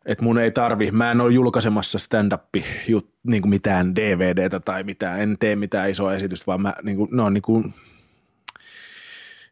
että 0.06 0.24
mun 0.24 0.38
ei 0.38 0.50
tarvi, 0.50 0.90
mä 0.90 1.10
en 1.10 1.20
ole 1.20 1.32
julkaisemassa 1.32 1.98
stand-up 1.98 2.44
niin 3.22 3.42
kuin 3.42 3.50
mitään 3.50 3.96
DVDtä 3.96 4.60
tai 4.60 4.82
mitään, 4.82 5.20
en 5.20 5.36
tee 5.40 5.56
mitään 5.56 5.90
isoa 5.90 6.14
esitystä, 6.14 6.46
vaan 6.46 6.62
mä, 6.62 6.74
niin 6.82 6.96
kuin, 6.96 7.08
ne 7.12 7.22
on 7.22 7.34
niin 7.34 7.42
kuin 7.42 7.74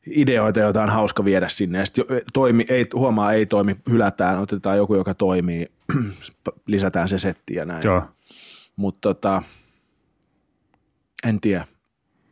ideoita, 0.06 0.60
joita 0.60 0.82
on 0.82 0.88
hauska 0.88 1.24
viedä 1.24 1.48
sinne. 1.48 1.78
Ja 1.78 1.86
sitten 1.86 2.20
toimi, 2.32 2.64
ei, 2.68 2.86
huomaa, 2.94 3.32
ei 3.32 3.46
toimi, 3.46 3.76
hylätään, 3.90 4.38
otetaan 4.38 4.76
joku, 4.76 4.94
joka 4.94 5.14
toimii, 5.14 5.66
lisätään 6.66 7.08
se 7.08 7.18
setti 7.18 7.54
ja 7.54 7.64
näin. 7.64 7.82
Mutta 8.76 9.00
tota, 9.00 9.42
en 11.26 11.40
tiedä. 11.40 11.66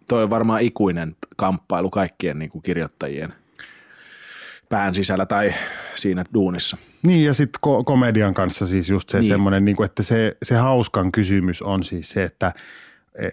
Toi 0.08 0.22
on 0.22 0.30
varmaan 0.30 0.62
ikuinen 0.62 1.16
kamppailu 1.36 1.90
kaikkien 1.90 2.38
niin 2.38 2.50
kuin 2.50 2.62
kirjoittajien 2.62 3.34
pään 4.68 4.94
sisällä 4.94 5.26
tai 5.26 5.54
siinä 5.94 6.24
duunissa. 6.34 6.76
Niin 7.02 7.24
ja 7.24 7.34
sitten 7.34 7.60
ko- 7.66 7.84
komedian 7.84 8.34
kanssa 8.34 8.66
siis 8.66 8.88
just 8.88 9.10
se 9.10 9.18
niin. 9.18 9.28
semmoinen, 9.28 9.64
niin 9.64 9.76
kuin, 9.76 9.84
että 9.84 10.02
se, 10.02 10.36
se 10.42 10.56
hauskan 10.56 11.12
kysymys 11.12 11.62
on 11.62 11.84
siis 11.84 12.10
se, 12.10 12.24
että 12.24 12.52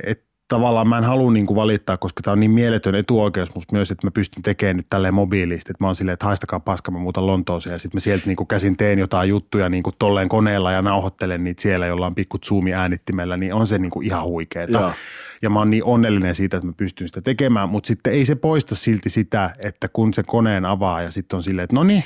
et 0.03 0.26
tavallaan 0.47 0.89
mä 0.89 0.97
en 0.97 1.03
halua 1.03 1.31
niin 1.31 1.45
kuin 1.45 1.55
valittaa, 1.55 1.97
koska 1.97 2.21
tämä 2.23 2.33
on 2.33 2.39
niin 2.39 2.51
mieletön 2.51 2.95
etuoikeus 2.95 3.55
musta 3.55 3.75
myös, 3.75 3.91
että 3.91 4.07
mä 4.07 4.11
pystyn 4.11 4.43
tekemään 4.43 4.77
nyt 4.77 4.85
tälleen 4.89 5.13
mobiilisti. 5.13 5.71
Että 5.71 5.83
mä 5.83 5.87
oon 5.87 5.95
silleen, 5.95 6.13
että 6.13 6.25
haistakaa 6.25 6.59
paska, 6.59 6.91
mä 6.91 6.99
muutan 6.99 7.27
Lontooseen 7.27 7.73
ja 7.73 7.77
sitten 7.77 7.95
mä 7.95 7.99
sieltä 7.99 8.25
niin 8.25 8.35
kuin 8.35 8.47
käsin 8.47 8.77
teen 8.77 8.99
jotain 8.99 9.29
juttuja 9.29 9.69
niin 9.69 9.83
kuin 9.83 9.95
tolleen 9.99 10.29
koneella 10.29 10.71
ja 10.71 10.81
nauhoittelen 10.81 11.43
niitä 11.43 11.61
siellä 11.61 11.85
jollain 11.85 12.15
pikku 12.15 12.37
zoomi 12.37 12.73
äänittimellä, 12.73 13.37
niin 13.37 13.53
on 13.53 13.67
se 13.67 13.79
niin 13.79 13.91
kuin 13.91 14.05
ihan 14.05 14.23
huikeeta. 14.23 14.79
Joo. 14.79 14.91
Ja 15.41 15.49
mä 15.49 15.59
oon 15.59 15.69
niin 15.69 15.83
onnellinen 15.83 16.35
siitä, 16.35 16.57
että 16.57 16.67
mä 16.67 16.73
pystyn 16.77 17.07
sitä 17.07 17.21
tekemään, 17.21 17.69
mutta 17.69 17.87
sitten 17.87 18.13
ei 18.13 18.25
se 18.25 18.35
poista 18.35 18.75
silti 18.75 19.09
sitä, 19.09 19.49
että 19.59 19.87
kun 19.87 20.13
se 20.13 20.23
koneen 20.23 20.65
avaa 20.65 21.01
ja 21.01 21.11
sitten 21.11 21.37
on 21.37 21.43
silleen, 21.43 21.63
että 21.63 21.75
no 21.75 21.83
niin, 21.83 22.03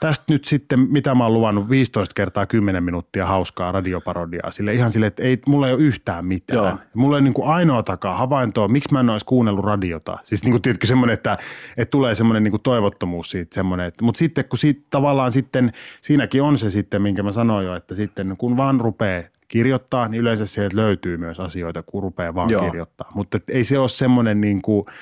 tästä 0.00 0.24
nyt 0.28 0.44
sitten, 0.44 0.80
mitä 0.80 1.14
mä 1.14 1.24
oon 1.24 1.34
luvannut, 1.34 1.70
15 1.70 2.12
kertaa 2.14 2.46
10 2.46 2.84
minuuttia 2.84 3.26
hauskaa 3.26 3.72
radioparodiaa. 3.72 4.50
Sille 4.50 4.72
ihan 4.72 4.90
sille, 4.90 5.06
että 5.06 5.22
ei, 5.22 5.38
mulla 5.46 5.68
ei 5.68 5.74
ole 5.74 5.82
yhtään 5.82 6.24
mitään. 6.24 6.58
Joo. 6.58 6.78
Mulla 6.94 7.16
ei 7.16 7.22
niin 7.22 7.34
kuin 7.34 7.48
ainoa 7.48 7.82
takaa 7.82 8.16
havaintoa, 8.16 8.68
miksi 8.68 8.92
mä 8.92 9.00
en 9.00 9.10
olisi 9.10 9.26
kuunnellut 9.26 9.64
radiota. 9.64 10.18
Siis 10.22 10.42
niin 10.42 10.50
kuin, 10.50 10.62
tiedätkö, 10.62 10.86
semmoinen, 10.86 11.14
että, 11.14 11.38
että 11.76 11.90
tulee 11.90 12.14
semmoinen 12.14 12.44
niin 12.44 12.52
kuin 12.52 12.62
toivottomuus 12.62 13.30
siitä 13.30 13.54
semmoinen. 13.54 13.86
Että, 13.86 14.04
mutta 14.04 14.18
sitten 14.18 14.44
kun 14.44 14.58
siitä, 14.58 14.80
tavallaan 14.90 15.32
sitten, 15.32 15.72
siinäkin 16.00 16.42
on 16.42 16.58
se 16.58 16.70
sitten, 16.70 17.02
minkä 17.02 17.22
mä 17.22 17.32
sanoin 17.32 17.66
jo, 17.66 17.74
että 17.74 17.94
sitten 17.94 18.34
kun 18.38 18.56
vaan 18.56 18.80
rupeaa 18.80 19.22
kirjoittaa, 19.48 20.08
niin 20.08 20.20
yleensä 20.20 20.46
sieltä 20.46 20.76
löytyy 20.76 21.16
myös 21.16 21.40
asioita, 21.40 21.82
kun 21.82 22.02
rupeaa 22.02 22.34
vaan 22.34 22.50
Joo. 22.50 22.64
kirjoittaa. 22.64 23.10
Mutta 23.14 23.38
ei 23.48 23.64
se 23.64 23.78
ole 23.78 23.88
semmoinen 23.88 24.40
niin 24.40 24.62
kuin– 24.62 24.84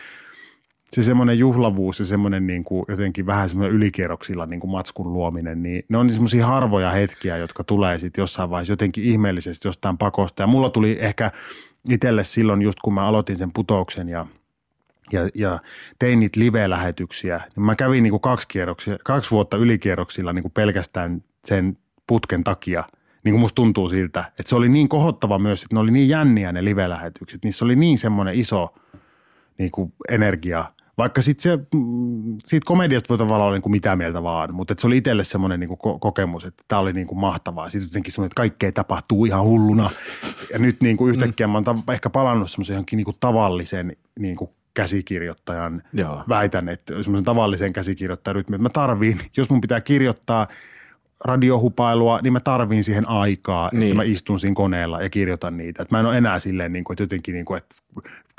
se 0.91 1.03
semmoinen 1.03 1.39
juhlavuus 1.39 1.99
ja 1.99 2.05
semmoinen 2.05 2.47
niin 2.47 2.65
kuin 2.65 2.85
jotenkin 2.89 3.27
vähän 3.27 3.49
semmoinen 3.49 3.77
ylikierroksilla 3.77 4.47
niin 4.47 4.61
kuin 4.61 4.71
matskun 4.71 5.13
luominen, 5.13 5.63
niin 5.63 5.85
ne 5.89 5.99
on 5.99 6.11
semmoisia 6.11 6.47
harvoja 6.47 6.91
hetkiä, 6.91 7.37
jotka 7.37 7.65
tulee 7.65 7.99
sitten 7.99 8.23
jossain 8.23 8.51
vaiheessa 8.51 8.73
jotenkin 8.73 9.05
ihmeellisesti 9.05 9.69
jostain 9.69 9.99
pakosta. 9.99 10.43
Ja 10.43 10.47
mulla 10.47 10.71
tuli 10.71 10.99
ehkä 11.01 11.31
itselle 11.89 12.25
silloin 12.25 12.63
just 12.63 12.79
kun 12.81 12.95
mä 12.95 13.07
aloitin 13.07 13.37
sen 13.37 13.53
putouksen 13.53 14.09
ja, 14.09 14.27
ja, 15.13 15.29
ja 15.35 15.59
tein 15.99 16.21
niitä 16.21 16.41
live-lähetyksiä, 16.41 17.41
niin 17.57 17.65
mä 17.67 17.75
kävin 17.75 18.03
niin 18.03 18.11
kuin 18.11 18.21
kaksi, 18.21 18.49
kierroksia, 18.49 18.97
kaksi 19.05 19.31
vuotta 19.31 19.57
ylikierroksilla 19.57 20.33
niin 20.33 20.43
kuin 20.43 20.53
pelkästään 20.53 21.25
sen 21.45 21.79
putken 22.07 22.45
takia– 22.45 22.85
niin 23.27 23.33
kuin 23.33 23.41
musta 23.41 23.55
tuntuu 23.55 23.89
siltä, 23.89 24.21
että 24.21 24.43
se 24.47 24.57
oli 24.57 24.69
niin 24.69 24.89
kohottava 24.89 25.39
myös, 25.39 25.63
että 25.63 25.77
ne 25.77 25.81
oli 25.81 25.91
niin 25.91 26.09
jänniä 26.09 26.53
ne 26.53 26.65
live-lähetykset. 26.65 27.45
Niissä 27.45 27.65
oli 27.65 27.77
niin 27.77 27.99
semmoinen 27.99 28.35
iso 28.35 28.75
niin 29.59 29.71
kuin 29.71 29.93
energia. 30.11 30.65
Vaikka 30.99 31.23
sit 31.23 31.41
se, 31.41 31.57
mm, 31.75 32.37
siitä 32.45 32.65
komediasta 32.65 33.09
voi 33.09 33.19
tavallaan 33.19 33.47
olla 33.47 33.57
niin 33.57 33.63
kuin 33.63 33.71
mitä 33.71 33.97
mieltä 33.97 34.23
vaan, 34.23 34.55
mutta 34.55 34.75
se 34.79 34.87
oli 34.87 34.97
itselle 34.97 35.25
semmoinen 35.25 35.61
niin 35.61 35.79
kuin 35.79 36.01
kokemus, 36.01 36.45
että 36.45 36.63
tämä 36.69 36.81
oli 36.81 36.93
niin 36.93 37.07
kuin 37.07 37.19
mahtavaa. 37.19 37.71
Sitten 37.71 37.89
jotenkin 37.89 38.13
semmoinen, 38.13 38.27
että 38.27 38.41
kaikkea 38.41 38.73
tapahtuu 38.73 39.25
ihan 39.25 39.45
hulluna. 39.45 39.91
Ja 40.53 40.59
nyt 40.59 40.77
niin 40.81 40.97
kuin 40.97 41.11
yhtäkkiä 41.11 41.47
mä 41.47 41.63
oon 41.67 41.83
ehkä 41.93 42.11
palannut 42.11 42.51
semmoisen 42.51 42.75
johonkin 42.75 42.97
niin 42.97 43.05
kuin 43.05 43.17
tavallisen 43.21 43.97
niin 44.19 44.37
kuin 44.37 44.51
käsikirjoittajan, 44.75 45.83
Joo. 45.93 46.25
väitän, 46.29 46.69
että 46.69 47.03
semmoisen 47.03 47.25
tavallisen 47.25 47.73
käsikirjoittajan 47.73 48.35
rytmi, 48.35 48.57
että 48.57 48.63
mä 48.63 48.69
tarviin, 48.69 49.21
jos 49.37 49.51
mun 49.51 49.61
pitää 49.61 49.81
kirjoittaa– 49.81 50.47
radiohupailua, 51.25 52.21
niin 52.23 52.33
mä 52.33 52.41
tarviin 52.41 52.85
siihen 52.85 53.09
aikaa, 53.09 53.71
niin. 53.73 53.83
että 53.83 53.95
mä 53.95 54.03
istun 54.03 54.41
siinä 54.41 54.55
koneella 54.55 55.03
ja 55.03 55.11
kirjoitan 55.11 55.57
niitä. 55.57 55.83
Että 55.83 55.95
mä 55.95 56.01
en 56.01 56.07
ole 56.07 56.19
enää 56.19 56.39
silleen, 56.39 56.73
niin 56.73 56.85
kuin, 56.85 56.95
että 56.95 57.03
jotenkin 57.03 57.35
niin 57.35 57.45
kuin, 57.45 57.59
että 57.59 57.77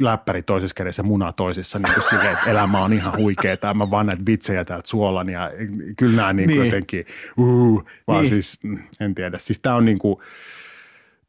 läppäri 0.02 0.44
toisessa 0.44 0.74
kädessä, 0.74 1.04
muna 1.04 1.34
toisessa, 1.34 1.80
niin 1.80 1.94
kuin 1.94 2.04
silleen, 2.10 2.34
että 2.34 2.52
elämä 2.52 2.84
on 2.84 2.94
ihan 2.94 3.18
huikeeta. 3.18 3.74
Mä 3.74 3.92
vaan 3.92 4.06
näitä 4.06 4.26
vitsejä 4.26 4.66
täältä 4.66 4.90
suolan 4.90 5.30
ja 5.30 5.52
kyllä 5.98 6.16
nämä 6.16 6.34
niin 6.34 6.50
kuin 6.50 6.60
niin. 6.60 6.66
jotenkin, 6.66 7.06
uh, 7.38 7.86
vaan 8.08 8.22
niin. 8.22 8.30
siis 8.30 8.64
mm, 8.64 8.80
en 9.00 9.16
tiedä. 9.16 9.38
Siis 9.38 9.60
tämä 9.60 9.76
on 9.76 9.86
niin 9.86 10.00
kuin, 10.00 10.20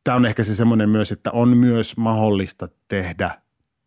tämä 0.05 0.17
on 0.17 0.27
ehkä 0.27 0.45
se 0.45 0.55
semmoinen 0.55 0.89
myös, 0.89 1.13
että 1.13 1.31
on 1.31 1.57
myös 1.57 1.97
mahdollista 1.97 2.69
tehdä 2.89 3.31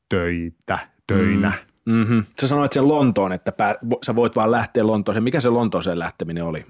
töitä, 0.09 0.79
töinä. 1.07 1.49
Mm. 1.49 1.71
Mm-hmm. 1.93 2.23
Sä 2.41 2.47
sanoit 2.47 2.71
sen 2.71 2.87
Lontoon, 2.87 3.33
että 3.33 3.51
pää, 3.51 3.75
sä 4.05 4.15
voit 4.15 4.35
vaan 4.35 4.51
lähteä 4.51 4.87
Lontooseen. 4.87 5.23
Mikä 5.23 5.39
se 5.39 5.49
Lontooseen 5.49 5.99
lähteminen 5.99 6.43
oli? 6.43 6.65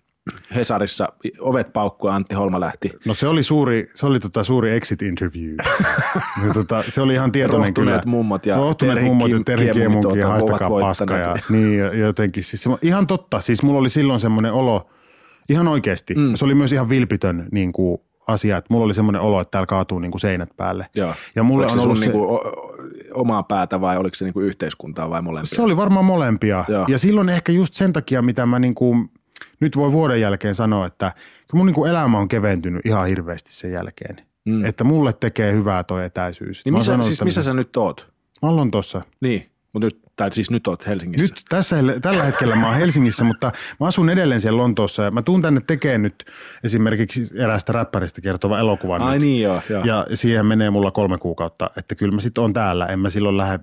Hesarissa 0.55 1.09
ovet 1.39 1.73
paukkuu 1.73 2.09
ja 2.09 2.15
Antti 2.15 2.35
Holma 2.35 2.59
lähti. 2.59 2.91
No 3.05 3.13
se 3.13 3.27
oli 3.27 3.43
suuri, 3.43 3.89
se 3.93 4.05
oli 4.05 4.19
tota 4.19 4.43
suuri 4.43 4.71
exit 4.71 5.01
interview. 5.01 5.55
ja 6.47 6.53
tota, 6.53 6.83
se 6.87 7.01
oli 7.01 7.13
ihan 7.13 7.31
tietoinen 7.31 7.67
Rohtuneet 7.67 8.01
kyllä. 8.01 8.11
mummot 8.11 8.45
ja 8.45 8.55
Rohtuneet 8.55 9.03
mummot 9.03 9.31
ja 9.31 9.39
Terhi 9.45 9.69
Kiemunkin 9.69 10.11
tuota, 10.11 10.27
haistakaa 10.27 10.69
paska. 10.69 11.17
Ja, 11.17 11.35
niin, 11.49 11.79
ja 11.79 11.97
jotenkin, 11.97 12.43
siis 12.43 12.63
se, 12.63 12.69
ihan 12.81 13.07
totta. 13.07 13.41
Siis 13.41 13.63
mulla 13.63 13.79
oli 13.79 13.89
silloin 13.89 14.19
semmoinen 14.19 14.53
olo, 14.53 14.89
ihan 15.49 15.67
oikeasti. 15.67 16.13
Mm. 16.13 16.35
Se 16.35 16.45
oli 16.45 16.55
myös 16.55 16.71
ihan 16.71 16.89
vilpitön 16.89 17.47
niin 17.51 17.73
kuin, 17.73 17.97
asia, 18.27 18.57
että 18.57 18.73
mulla 18.73 18.85
oli 18.85 18.93
semmoinen 18.93 19.21
olo, 19.21 19.41
että 19.41 19.51
täällä 19.51 19.67
kaatuu 19.67 19.99
niin 19.99 20.11
kuin 20.11 20.21
seinät 20.21 20.49
päälle. 20.57 20.85
Joo. 20.95 21.13
Ja 21.35 21.43
mulle 21.43 21.65
oliko 21.65 21.79
on 21.79 21.85
ollut 21.85 21.97
se, 21.97 22.05
niin 22.05 22.11
kuin 22.11 22.39
omaa 23.13 23.43
päätä 23.43 23.81
vai 23.81 23.97
oliko 23.97 24.15
se 24.15 24.25
niin 24.25 24.33
kuin 24.33 24.45
yhteiskuntaa 24.45 25.09
vai 25.09 25.21
molempia? 25.21 25.55
Se 25.55 25.61
oli 25.61 25.77
varmaan 25.77 26.05
molempia. 26.05 26.65
Joo. 26.67 26.85
Ja 26.87 26.97
silloin 26.97 27.29
ehkä 27.29 27.51
just 27.51 27.73
sen 27.73 27.93
takia, 27.93 28.21
mitä 28.21 28.45
mä 28.45 28.59
niin 28.59 28.75
kuin– 28.75 29.09
nyt 29.61 29.77
voi 29.77 29.91
vuoden 29.91 30.21
jälkeen 30.21 30.55
sanoa, 30.55 30.85
että 30.85 31.11
mun 31.53 31.65
niin 31.65 31.75
kuin 31.75 31.91
elämä 31.91 32.17
on 32.17 32.27
keventynyt 32.27 32.85
ihan 32.85 33.07
hirveästi 33.07 33.53
sen 33.53 33.71
jälkeen. 33.71 34.17
Mm. 34.45 34.65
Että 34.65 34.83
mulle 34.83 35.13
tekee 35.13 35.53
hyvää 35.53 35.83
toi 35.83 36.05
etäisyys. 36.05 36.65
Niin 36.65 36.73
missä, 36.73 36.85
sanonut, 36.85 37.05
siis 37.05 37.23
missä 37.23 37.43
sä 37.43 37.53
nyt 37.53 37.77
oot? 37.77 38.11
Mä 38.41 38.49
oon 38.49 38.71
tuossa. 38.71 39.01
Niin, 39.21 39.51
mutta 39.73 39.85
nyt, 39.85 39.99
tai 40.15 40.31
siis 40.31 40.51
nyt 40.51 40.67
oot 40.67 40.87
Helsingissä. 40.87 41.33
Nyt 41.33 41.43
tässä, 41.49 41.75
tällä 42.01 42.23
hetkellä 42.23 42.55
mä 42.55 42.67
oon 42.67 42.75
Helsingissä, 42.75 43.23
mutta 43.23 43.51
mä 43.79 43.87
asun 43.87 44.09
edelleen 44.09 44.41
siellä 44.41 44.57
Lontoossa 44.57 45.03
ja 45.03 45.11
mä 45.11 45.21
tuun 45.21 45.41
tänne 45.41 45.61
tekemään 45.67 46.01
nyt 46.01 46.25
esimerkiksi 46.63 47.21
eräästä 47.35 47.73
räppäristä 47.73 48.21
kertova 48.21 48.59
elokuvan. 48.59 49.01
Ai 49.01 49.13
nyt. 49.13 49.21
niin 49.21 49.41
joo, 49.41 49.61
joo. 49.69 49.83
Ja 49.83 50.07
siihen 50.13 50.45
menee 50.45 50.69
mulla 50.69 50.91
kolme 50.91 51.17
kuukautta, 51.17 51.69
että 51.77 51.95
kyllä 51.95 52.15
mä 52.15 52.21
sitten 52.21 52.41
oon 52.41 52.53
täällä. 52.53 52.85
En 52.85 52.99
mä 52.99 53.09
silloin 53.09 53.37
lähde, 53.37 53.59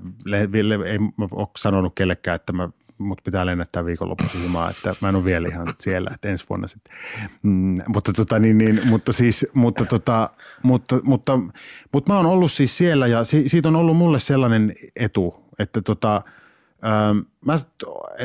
ei 0.87 0.99
mä 0.99 1.29
ole 1.31 1.49
sanonut 1.59 1.93
kellekään, 1.95 2.37
että 2.37 2.53
mä 2.53 2.69
mut 2.99 3.21
pitää 3.25 3.47
lennättää 3.47 3.85
viikonloppuisin 3.85 4.43
ilmaa, 4.43 4.71
että 4.71 4.95
mä 5.01 5.09
en 5.09 5.17
ole 5.17 5.25
vielä 5.25 5.49
ihan 5.49 5.67
siellä, 5.81 6.11
että 6.15 6.29
ensi 6.29 6.45
vuonna 6.49 6.67
sitten. 6.67 6.97
Mm, 7.43 7.77
mutta, 7.87 8.13
tota, 8.13 8.39
niin, 8.39 8.59
niin, 8.59 8.81
mutta, 8.85 9.13
siis, 9.13 9.47
mutta, 9.55 9.85
tota, 9.85 10.31
mutta, 10.63 11.01
mutta, 11.03 11.39
mutta, 11.93 12.13
mä 12.13 12.17
oon 12.17 12.27
ollut 12.27 12.53
siis 12.53 12.79
siellä 12.79 13.07
ja 13.07 13.25
si, 13.25 13.49
siitä 13.49 13.69
on 13.69 13.77
ollut 13.77 13.97
mulle 13.97 14.21
sellainen 14.21 14.75
etu, 14.97 15.45
että 15.59 15.83
tota, 15.83 16.23
ää, 16.83 17.15
mä 17.45 17.55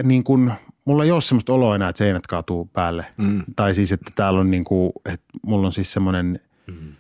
niin 0.04 0.24
kuin, 0.24 0.52
mulla 0.86 1.04
ei 1.04 1.12
ole 1.12 1.22
semmoista 1.22 1.54
oloa 1.54 1.76
enää, 1.76 1.90
että 1.90 1.98
seinät 1.98 2.28
kaatuu 2.28 2.70
päälle. 2.74 3.06
Mm. 3.18 3.44
Tai 3.56 3.76
siis, 3.76 3.92
että 3.92 4.12
täällä 4.16 4.40
on 4.40 4.52
niin 4.52 4.64
kuin, 4.64 4.92
että 5.06 5.26
mulla 5.42 5.68
on 5.68 5.74
siis 5.74 5.94
semmoinen 5.94 6.40
mm 6.68 6.94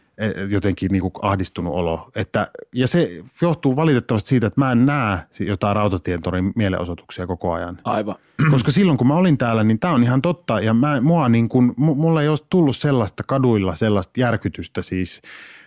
jotenkin 0.50 0.92
niin 0.92 1.02
kuin 1.02 1.14
ahdistunut 1.22 1.74
olo. 1.74 2.12
Että, 2.16 2.48
ja 2.76 2.88
se 2.88 3.10
johtuu 3.42 3.76
valitettavasti 3.76 4.30
siitä, 4.30 4.48
että 4.48 4.62
mä 4.62 4.72
en 4.72 4.86
näe 4.86 5.18
jotain 5.40 5.76
rautatientorin 5.76 6.54
mielenosoituksia 6.56 7.28
koko 7.28 7.54
ajan. 7.54 7.80
Aivan. 7.84 8.16
Koska 8.52 8.72
silloin 8.72 8.98
kun 8.98 9.08
mä 9.08 9.16
olin 9.16 9.38
täällä, 9.38 9.64
niin 9.64 9.80
tämä 9.80 9.94
on 9.94 10.04
ihan 10.04 10.22
totta. 10.22 10.60
Ja 10.60 10.74
mä, 10.74 11.02
mua 11.02 11.30
niin 11.30 11.50
kuin, 11.50 11.74
mulla 11.78 12.22
ei 12.22 12.30
ole 12.30 12.38
tullut 12.50 12.78
sellaista 12.78 13.24
kaduilla 13.24 13.76
sellaista 13.76 14.20
järkytystä 14.20 14.82
siis, 14.82 15.22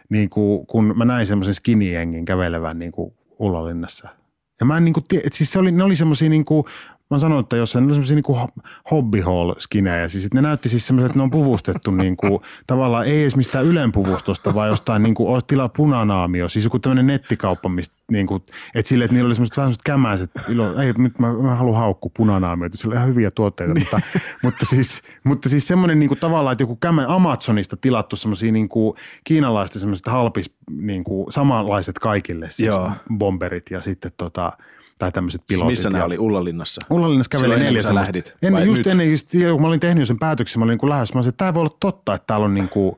niin 0.09 0.30
kuin, 0.30 0.66
kun 0.66 0.92
mä 0.96 1.04
näin 1.04 1.26
semmoisen 1.26 1.54
skinny 1.54 1.87
kävelevän 2.24 2.78
niin 2.78 2.92
kuin 2.92 3.14
Ullalinnassa. 3.38 4.09
Ja 4.61 4.66
mä 4.66 4.76
en 4.76 4.85
niin 4.85 4.92
kuin, 4.92 5.04
siis 5.32 5.52
se 5.52 5.59
oli, 5.59 5.72
ne 5.72 5.85
oli 5.85 5.96
semmoisia 5.96 6.28
niin 6.28 6.44
kuin, 6.44 6.64
Mä 7.11 7.19
sanoin, 7.19 7.40
että 7.40 7.57
jos 7.57 7.75
ne 7.75 7.81
oli 7.81 7.88
semmoisia 7.88 8.14
niin 8.16 8.51
hobby 8.90 9.21
hall 9.21 9.55
skinejä, 9.59 10.09
siis 10.09 10.35
ne 10.35 10.42
näytti 10.42 10.69
siis 10.69 10.87
semmoiset, 10.87 11.07
että 11.07 11.19
ne 11.19 11.23
on 11.23 11.31
puvustettu 11.31 11.90
niin 11.90 12.16
kuin, 12.16 12.40
tavallaan 12.66 13.07
ei 13.07 13.23
edes 13.23 13.37
mistään 13.37 13.64
Ylen 13.64 13.92
puvustosta, 13.92 14.55
vaan 14.55 14.69
jostain 14.69 15.03
niin 15.03 15.14
kuin, 15.14 15.42
tilaa 15.47 15.69
punanaamio, 15.69 16.49
siis 16.49 16.64
joku 16.64 16.79
tämmöinen 16.79 17.07
nettikauppa, 17.07 17.69
mistä 17.69 17.97
niin 18.11 18.27
kuin, 18.27 18.42
että 18.75 18.88
sille, 18.88 19.05
että 19.05 19.14
niillä 19.14 19.27
oli 19.27 19.35
semmoiset 19.35 19.57
vähän 19.57 19.66
semmoiset 19.66 19.83
kämäiset, 19.85 20.31
ilo, 20.49 20.81
ei, 20.81 20.92
nyt 20.99 21.19
mä, 21.19 21.33
mä 21.33 21.55
haluan 21.55 21.81
haukku 21.81 22.11
punanaamioita, 22.11 22.77
sillä 22.77 22.92
on 22.92 22.97
ihan 22.97 23.09
hyviä 23.09 23.31
tuotteita, 23.31 23.75
niin. 23.75 23.87
mutta, 23.92 24.01
mutta, 24.42 24.66
siis, 24.66 25.03
mutta 25.25 25.49
siis 25.49 25.69
semmoinen 25.69 25.99
niin 25.99 26.09
kuin, 26.09 26.21
tavallaan, 26.21 26.53
että 26.53 26.62
joku 26.62 26.77
kämä 26.77 27.05
Amazonista 27.09 27.77
tilattu 27.77 28.16
semmoisia 28.16 28.53
niin 28.53 28.69
kuin, 28.69 28.97
kiinalaista 29.25 29.79
semmoiset 29.79 30.07
halpis, 30.07 30.55
niin 30.71 31.05
kuin, 31.05 31.33
samanlaiset 31.33 31.99
kaikille, 31.99 32.51
siis 32.51 32.66
Joo. 32.66 32.92
bomberit 33.19 33.71
ja 33.71 33.81
sitten 33.81 34.12
tota, 34.16 34.53
tai 34.98 35.12
tämmöiset 35.12 35.40
siis 35.40 35.59
pilotit. 35.61 35.70
Missä 35.70 35.90
ja... 35.98 36.04
oli? 36.04 36.18
Ullalinnassa? 36.18 36.80
Ullalinnassa 36.90 37.30
käveli 37.30 37.56
neljä 37.56 37.82
semmoista. 37.82 37.94
lähdit? 37.94 38.37
Ennen, 38.42 38.66
just 38.66 38.78
nyt? 38.78 38.87
ennen, 38.87 39.11
just, 39.11 39.30
kun 39.52 39.61
mä 39.61 39.68
olin 39.68 39.80
tehnyt 39.80 40.09
sen 40.09 40.18
päätöksen, 40.18 40.59
mä 40.59 40.64
olin 40.64 40.78
niin 40.82 40.90
lähes, 40.90 41.14
mä 41.14 41.20
olin, 41.20 41.28
että 41.28 41.38
tämä 41.38 41.54
voi 41.54 41.61
olla 41.61 41.76
totta, 41.80 42.14
että 42.14 42.26
täällä 42.26 42.44
on 42.44 42.54
niin 42.54 42.68
kuin, 42.68 42.96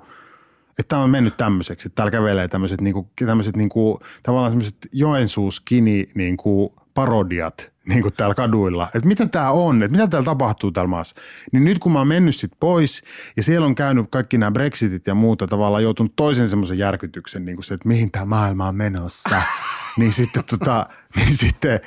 että 0.78 0.88
tämä 0.88 1.02
on 1.02 1.10
mennyt 1.10 1.36
tämmöiseksi, 1.36 1.88
että 1.88 1.96
täällä 1.96 2.10
kävelee 2.10 2.48
tämmöiset, 2.48 2.80
niin 2.80 2.94
kuin, 2.94 3.10
tämmöiset 3.26 3.56
niin 3.56 3.68
kuin, 3.68 3.98
tavallaan 4.22 4.50
semmoiset 4.50 4.76
Joensuus 4.92 5.56
skini 5.56 6.10
niin 6.14 6.36
kuin 6.36 6.72
parodiat 6.98 7.70
niin 7.88 8.02
kuin 8.02 8.14
täällä 8.16 8.34
kaduilla, 8.34 8.88
että 8.94 9.08
mitä 9.08 9.26
tämä 9.26 9.50
on, 9.50 9.82
että 9.82 9.96
mitä 9.96 10.08
täällä 10.08 10.24
tapahtuu 10.24 10.70
täällä 10.70 10.88
maassa. 10.88 11.16
Niin 11.52 11.64
nyt 11.64 11.78
kun 11.78 11.92
mä 11.92 11.98
oon 11.98 12.08
mennyt 12.08 12.36
sit 12.36 12.52
pois 12.60 13.02
ja 13.36 13.42
siellä 13.42 13.66
on 13.66 13.74
käynyt 13.74 14.06
kaikki 14.10 14.38
nämä 14.38 14.50
Brexitit 14.50 15.06
ja 15.06 15.14
muuta 15.14 15.46
tavallaan 15.46 15.82
joutunut 15.82 16.12
toisen 16.16 16.48
semmoisen 16.48 16.78
järkytyksen, 16.78 17.44
niin 17.44 17.56
kuin 17.56 17.64
se, 17.64 17.74
että 17.74 17.88
mihin 17.88 18.10
tämä 18.10 18.24
maailma 18.24 18.68
on 18.68 18.76
menossa, 18.76 19.42
niin 19.98 20.12
sitten, 20.12 20.44
tota, 20.44 20.86
niin 21.16 21.36
sitten, 21.36 21.80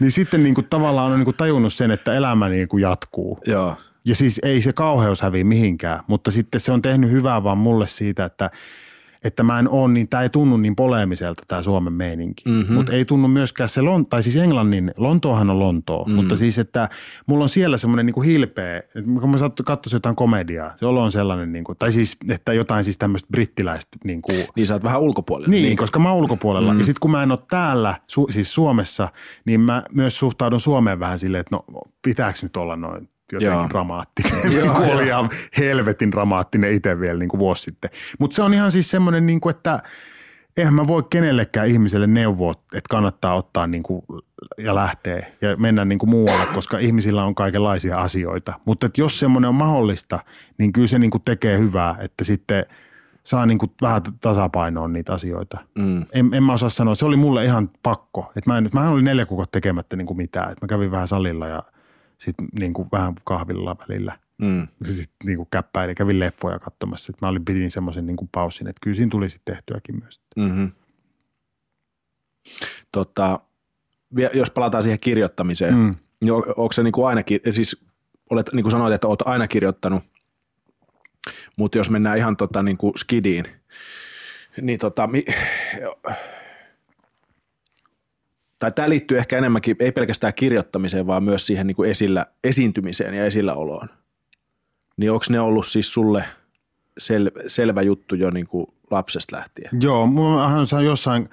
niin 0.00 0.12
sitten 0.12 0.42
niin 0.42 0.54
kuin 0.54 0.66
tavallaan 0.70 1.12
on 1.12 1.18
niin 1.18 1.24
kuin 1.24 1.36
tajunnut 1.36 1.72
sen, 1.72 1.90
että 1.90 2.14
elämä 2.14 2.48
niin 2.48 2.68
kuin 2.68 2.80
jatkuu. 2.80 3.38
Joo. 3.46 3.76
Ja 4.04 4.14
siis 4.14 4.40
ei 4.42 4.60
se 4.60 4.72
kauheus 4.72 5.22
häviä 5.22 5.44
mihinkään, 5.44 6.00
mutta 6.06 6.30
sitten 6.30 6.60
se 6.60 6.72
on 6.72 6.82
tehnyt 6.82 7.10
hyvää 7.10 7.44
vaan 7.44 7.58
mulle 7.58 7.86
siitä, 7.86 8.24
että– 8.24 8.50
että 9.26 9.42
mä 9.42 9.58
en 9.58 9.68
ole, 9.68 9.92
niin 9.92 10.08
tämä 10.08 10.22
ei 10.22 10.30
tunnu 10.30 10.56
niin 10.56 10.76
poleemiselta 10.76 11.42
tämä 11.48 11.62
Suomen 11.62 11.92
meininki. 11.92 12.42
Mm-hmm. 12.48 12.74
Mutta 12.74 12.92
ei 12.92 13.04
tunnu 13.04 13.28
myöskään 13.28 13.68
se, 13.68 13.82
Lon, 13.82 14.06
tai 14.06 14.22
siis 14.22 14.36
Englannin, 14.36 14.94
Lontoohan 14.96 15.50
on 15.50 15.58
Lontoo, 15.58 16.04
mm-hmm. 16.04 16.16
mutta 16.16 16.36
siis 16.36 16.58
että 16.58 16.88
mulla 17.26 17.44
on 17.44 17.48
siellä 17.48 17.76
semmoinen 17.76 18.06
niin 18.06 18.22
hilpeä, 18.24 18.78
että 18.78 19.20
kun 19.20 19.30
mä 19.30 19.36
katsoisin 19.64 19.96
jotain 19.96 20.16
komediaa, 20.16 20.72
se 20.76 20.86
olo 20.86 21.02
on 21.02 21.12
sellainen, 21.12 21.52
niin 21.52 21.64
kuin, 21.64 21.78
tai 21.78 21.92
siis, 21.92 22.16
että 22.30 22.52
jotain 22.52 22.84
siis 22.84 22.98
tämmöistä 22.98 23.28
brittiläistä. 23.30 23.98
Niin, 24.04 24.22
kuin, 24.22 24.46
niin 24.56 24.66
sä 24.66 24.74
oot 24.74 24.84
vähän 24.84 25.00
ulkopuolella. 25.00 25.50
Niin, 25.50 25.64
niin. 25.64 25.76
koska 25.76 25.98
mä 25.98 26.08
oon 26.08 26.18
ulkopuolella. 26.18 26.68
Mm-hmm. 26.68 26.80
Ja 26.80 26.84
sitten 26.84 27.00
kun 27.00 27.10
mä 27.10 27.22
en 27.22 27.30
ole 27.30 27.38
täällä, 27.50 27.94
su, 28.06 28.26
siis 28.30 28.54
Suomessa, 28.54 29.08
niin 29.44 29.60
mä 29.60 29.82
myös 29.92 30.18
suhtaudun 30.18 30.60
Suomeen 30.60 31.00
vähän 31.00 31.18
silleen, 31.18 31.40
että 31.40 31.56
no 31.56 31.64
pitääkö 32.02 32.38
nyt 32.42 32.56
olla 32.56 32.76
noin 32.76 33.08
jotenkin 33.32 33.58
Joo. 33.58 33.68
dramaattinen. 33.68 34.52
Joo, 34.56 34.80
niin 34.80 34.94
oli 34.94 35.06
ihan 35.06 35.30
helvetin 35.58 36.12
dramaattinen 36.12 36.72
itse 36.72 37.00
vielä 37.00 37.18
niin 37.18 37.28
kuin 37.28 37.38
vuosi 37.38 37.62
sitten. 37.62 37.90
Mutta 38.18 38.34
se 38.34 38.42
on 38.42 38.54
ihan 38.54 38.72
siis 38.72 38.90
semmoinen, 38.90 39.26
niin 39.26 39.40
kuin, 39.40 39.56
että 39.56 39.82
eihän 40.56 40.74
mä 40.74 40.86
voi 40.86 41.02
kenellekään 41.10 41.68
ihmiselle 41.68 42.06
neuvoa, 42.06 42.52
että 42.52 42.88
kannattaa 42.90 43.34
ottaa 43.34 43.66
niin 43.66 43.82
kuin, 43.82 44.02
ja 44.58 44.74
lähteä 44.74 45.26
ja 45.40 45.56
mennä 45.56 45.84
niin 45.84 45.98
kuin 45.98 46.10
muualle, 46.10 46.46
koska 46.54 46.78
ihmisillä 46.78 47.24
on 47.24 47.34
kaikenlaisia 47.34 47.98
asioita. 47.98 48.52
Mutta 48.64 48.88
jos 48.98 49.18
semmoinen 49.18 49.48
on 49.48 49.54
mahdollista, 49.54 50.18
niin 50.58 50.72
kyllä 50.72 50.86
se 50.86 50.98
niin 50.98 51.10
kuin 51.10 51.22
tekee 51.24 51.58
hyvää, 51.58 51.96
että 51.98 52.24
sitten 52.24 52.66
saa 53.22 53.46
niin 53.46 53.58
kuin 53.58 53.72
vähän 53.82 54.02
tasapainoon 54.20 54.92
niitä 54.92 55.12
asioita. 55.12 55.58
Mm. 55.78 56.04
En, 56.12 56.34
en 56.34 56.42
mä 56.42 56.52
osaa 56.52 56.68
sanoa, 56.68 56.94
se 56.94 57.06
oli 57.06 57.16
mulle 57.16 57.44
ihan 57.44 57.70
pakko. 57.82 58.32
Et 58.36 58.46
mä, 58.46 58.58
en, 58.58 58.70
mä 58.72 58.90
olin 58.90 59.04
neljä 59.04 59.26
kuukautta 59.26 59.56
tekemättä 59.56 59.96
niin 59.96 60.06
kuin 60.06 60.16
mitään. 60.16 60.52
Et 60.52 60.62
mä 60.62 60.68
kävin 60.68 60.90
vähän 60.90 61.08
salilla 61.08 61.46
ja– 61.46 61.62
sitten 62.18 62.48
niin 62.58 62.74
kuin 62.74 62.88
vähän 62.92 63.14
kahvilla 63.24 63.76
välillä. 63.78 64.18
Mm. 64.38 64.68
Sitten 64.84 65.16
niin 65.24 65.36
kuin 65.36 65.48
käppäili, 65.50 65.94
kävin 65.94 66.20
leffoja 66.20 66.58
katsomassa. 66.58 67.06
Sitten 67.06 67.26
mä 67.26 67.30
olin, 67.30 67.44
pidin 67.44 67.70
semmoisen 67.70 68.06
niin 68.06 68.16
kuin 68.16 68.28
paussin, 68.32 68.68
että 68.68 68.80
kyllä 68.82 68.96
siinä 68.96 69.10
tuli 69.10 69.30
sitten 69.30 69.54
tehtyäkin 69.54 70.00
myös. 70.00 70.20
Mm-hmm. 70.36 70.72
Tota, 72.92 73.40
jos 74.34 74.50
palataan 74.50 74.82
siihen 74.82 75.00
kirjoittamiseen, 75.00 75.74
mm. 75.74 75.94
niin 76.20 76.32
on- 76.32 76.54
onko 76.56 76.72
se 76.72 76.82
niin 76.82 76.92
kuin 76.92 77.06
ainakin, 77.06 77.40
siis 77.50 77.84
olet, 78.30 78.46
niin 78.52 78.62
kuin 78.62 78.70
sanoit, 78.70 78.94
että 78.94 79.06
olet 79.06 79.22
aina 79.24 79.48
kirjoittanut, 79.48 80.02
mutta 81.56 81.78
jos 81.78 81.90
mennään 81.90 82.18
ihan 82.18 82.36
tota, 82.36 82.62
niin 82.62 82.76
kuin 82.76 82.92
skidiin, 82.96 83.44
niin 84.60 84.78
tota, 84.78 85.06
mi, 85.06 85.24
tai 88.58 88.72
tämä 88.72 88.88
liittyy 88.88 89.18
ehkä 89.18 89.38
enemmänkin, 89.38 89.76
ei 89.78 89.92
pelkästään 89.92 90.34
kirjoittamiseen, 90.34 91.06
vaan 91.06 91.24
myös 91.24 91.46
siihen 91.46 91.66
niin 91.66 91.76
kuin 91.76 91.90
esillä, 91.90 92.26
esiintymiseen 92.44 93.14
ja 93.14 93.24
esilläoloon. 93.24 93.88
Niin 94.96 95.12
onko 95.12 95.24
ne 95.30 95.40
ollut 95.40 95.66
siis 95.66 95.92
sulle 95.92 96.24
sel, 96.98 97.30
selvä 97.46 97.82
juttu 97.82 98.14
jo 98.14 98.30
niin 98.30 98.46
kuin 98.46 98.66
lapsesta 98.90 99.36
lähtien? 99.36 99.70
Joo, 99.80 100.06
mä 100.06 100.20
olen 100.22 100.84
jossain 100.84 101.28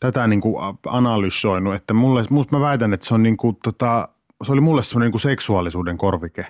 tätä 0.00 0.26
niin 0.26 0.40
kuin 0.40 0.56
analysoinut, 0.86 1.74
että 1.74 1.94
mulle, 1.94 2.24
musta 2.30 2.56
mä 2.56 2.60
väitän, 2.60 2.92
että 2.92 3.06
se 3.06 3.14
on 3.14 3.22
niin 3.22 3.36
kuin, 3.36 3.56
tota, 3.62 4.08
se 4.44 4.52
oli 4.52 4.60
mulle 4.60 4.82
semmoinen 4.82 5.06
niin 5.06 5.12
kuin 5.12 5.20
seksuaalisuuden 5.20 5.98
korvike. 5.98 6.46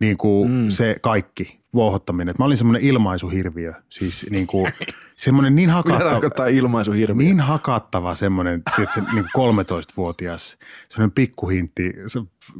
Niin 0.00 0.18
kuin 0.18 0.50
mm. 0.50 0.70
se 0.70 0.96
kaikki, 1.00 1.59
vuohottaminen. 1.74 2.28
Että 2.28 2.42
mä 2.42 2.46
olin 2.46 2.56
semmoinen 2.56 2.82
ilmaisuhirviö, 2.82 3.72
siis 3.88 4.26
niin 4.30 4.46
kuin, 4.46 4.72
semmoinen 5.16 5.54
niin 5.54 5.70
hakattava, 5.70 6.10
tarkoittaa 6.10 6.46
ilmaisu 6.46 6.92
hirveä? 6.92 7.16
niin 7.16 7.40
hakattava 7.40 8.14
semmoinen, 8.14 8.62
tiedätkö, 8.76 9.00
niin 9.12 9.24
kuin 9.34 9.54
13-vuotias, 9.54 10.56
semmoinen 10.88 11.12
pikkuhintti 11.12 11.92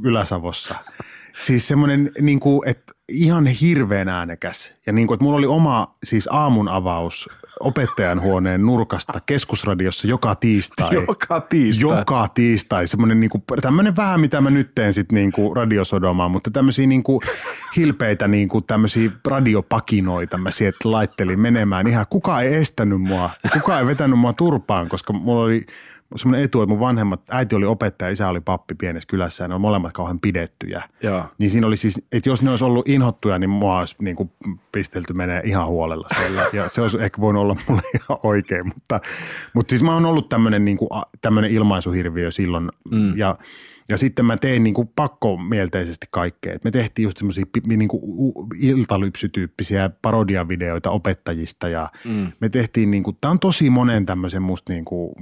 Ylä-Savossa. 0.05 0.75
Siis 1.45 1.69
semmoinen, 1.69 2.11
niin 2.21 2.41
kuin, 2.41 2.69
että 2.69 2.93
ihan 3.11 3.47
hirveän 3.47 4.09
äänekäs. 4.09 4.73
Ja 4.87 4.93
niin 4.93 5.07
kuin, 5.07 5.15
että 5.15 5.25
mulla 5.25 5.39
oli 5.39 5.47
oma 5.47 5.97
siis 6.05 6.29
aamun 6.33 6.69
avaus 6.69 7.29
opettajan 7.61 8.21
huoneen 8.21 8.67
nurkasta 8.67 9.21
keskusradiossa 9.27 10.09
joka 10.09 10.35
tiistai. 10.35 10.95
Joka 11.09 11.41
tiistai. 11.41 11.99
Joka 11.99 12.29
tiistai. 12.35 12.87
Semmoinen 12.87 13.21
niin 13.21 13.31
kuin, 13.31 13.45
tämmöinen 13.63 13.97
vähän, 13.97 14.21
mitä 14.21 14.41
mä 14.41 14.51
nyt 14.51 14.75
teen 14.75 14.95
sitten 14.95 15.17
niin 15.17 15.33
kuin 15.33 15.57
radiosodomaan, 15.57 16.31
mutta 16.31 16.51
tämmöisiä 16.51 16.87
niin 16.87 17.03
kuin 17.03 17.21
hilpeitä 17.77 18.29
niin 18.29 18.49
kuin 18.49 18.65
tämmöisiä 18.65 19.11
radiopakinoita 19.25 20.39
mä 20.39 20.51
sieltä 20.51 20.79
laittelin 20.85 21.41
menemään. 21.41 21.87
Ihan 21.87 22.07
kukaan 22.11 22.45
ei 22.45 22.55
estänyt 22.55 23.01
mua. 23.01 23.31
Kukaan 23.53 23.81
ei 23.81 23.87
vetänyt 23.87 24.19
mua 24.19 24.33
turpaan, 24.33 24.89
koska 24.89 25.13
mulla 25.13 25.43
oli 25.43 25.67
semmoinen 26.17 26.45
etu, 26.45 26.63
että 26.63 26.71
mun 26.71 26.81
vanhemmat, 26.81 27.21
äiti 27.31 27.55
oli 27.55 27.67
opettaja, 27.67 28.11
isä 28.11 28.29
oli 28.29 28.41
pappi 28.41 28.75
pienessä 28.75 29.07
kylässä 29.07 29.45
ja 29.45 29.49
ne 29.49 29.55
on 29.55 29.61
molemmat 29.61 29.93
kauhean 29.93 30.21
pidettyjä. 30.21 30.83
Joo. 31.03 31.25
Niin 31.39 31.51
siinä 31.51 31.67
oli 31.67 31.77
siis, 31.77 32.05
että 32.13 32.29
jos 32.29 32.43
ne 32.43 32.51
olisi 32.51 32.65
ollut 32.65 32.89
inhottuja, 32.89 33.39
niin 33.39 33.51
mua 33.51 33.79
olisi 33.79 33.95
niin 34.01 34.17
kuin 34.17 34.31
pistelty 34.73 35.13
menee 35.13 35.43
ihan 35.45 35.67
huolella 35.67 36.09
siellä. 36.17 36.43
Ja 36.53 36.69
se 36.69 36.83
olisi 36.83 36.99
ehkä 37.01 37.21
voinut 37.21 37.41
olla 37.41 37.57
mulle 37.69 37.83
ihan 38.01 38.19
oikein, 38.23 38.67
mutta, 38.67 39.01
mutta 39.55 39.71
siis 39.71 39.83
mä 39.83 39.95
oon 39.95 40.07
ollut 40.07 40.29
tämmöinen, 40.29 40.65
niin 40.65 40.77
kuin, 40.77 40.89
tämmöinen 41.21 41.51
ilmaisuhirviö 41.51 42.31
silloin. 42.31 42.69
Mm. 42.91 43.19
Ja, 43.19 43.39
ja 43.89 43.97
sitten 43.97 44.25
mä 44.25 44.37
tein 44.37 44.65
niin 44.65 44.75
kuin 44.75 44.91
pakkomielteisesti 44.97 46.07
kaikkea. 46.11 46.55
Et 46.55 46.65
me 46.65 46.71
tehtiin 46.71 47.05
just 47.05 47.19
semmoisia 47.19 47.45
niin 47.67 47.89
iltalypsytyyppisiä 48.63 49.91
parodiavideoita 50.03 50.91
opettajista 50.91 51.69
ja 51.69 51.89
mm. 52.05 52.33
me 52.41 52.49
tehtiin, 52.49 52.91
niin 52.91 53.03
kuin, 53.03 53.17
tää 53.21 53.31
on 53.31 53.39
tosi 53.39 53.71
monen 53.71 54.07
tämmöisen 54.07 54.43
musta 54.43 54.73
niin 54.73 54.85
kuin, 54.85 55.13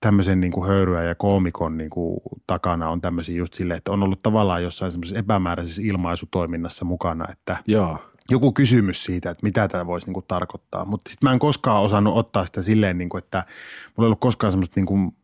tämmöisen 0.00 0.40
niin 0.40 0.52
kuin 0.52 0.68
höyryä 0.68 1.02
ja 1.02 1.14
koomikon 1.14 1.76
niin 1.76 1.90
kuin 1.90 2.20
takana 2.46 2.90
on 2.90 3.00
tämmöisiä 3.00 3.36
just 3.36 3.54
silleen, 3.54 3.78
että 3.78 3.92
on 3.92 4.02
ollut 4.02 4.22
tavallaan 4.22 4.62
jossain 4.62 4.92
semmoisessa 4.92 5.18
epämääräisessä 5.18 5.82
ilmaisutoiminnassa 5.84 6.84
mukana, 6.84 7.24
että 7.32 7.56
Joo. 7.66 7.98
joku 8.30 8.52
kysymys 8.52 9.04
siitä, 9.04 9.30
että 9.30 9.46
mitä 9.46 9.68
tämä 9.68 9.86
voisi 9.86 10.06
niin 10.06 10.14
kuin 10.14 10.26
tarkoittaa. 10.28 10.84
Mutta 10.84 11.10
sitten 11.10 11.28
mä 11.28 11.32
en 11.32 11.38
koskaan 11.38 11.82
osannut 11.82 12.16
ottaa 12.16 12.46
sitä 12.46 12.62
silleen, 12.62 12.98
niin 12.98 13.08
kuin, 13.08 13.18
että 13.24 13.44
mulla 13.96 14.06
ei 14.06 14.08
ollut 14.08 14.20
koskaan 14.20 14.52
semmoista 14.52 14.80
niin 14.80 14.86
kuin, 14.86 15.16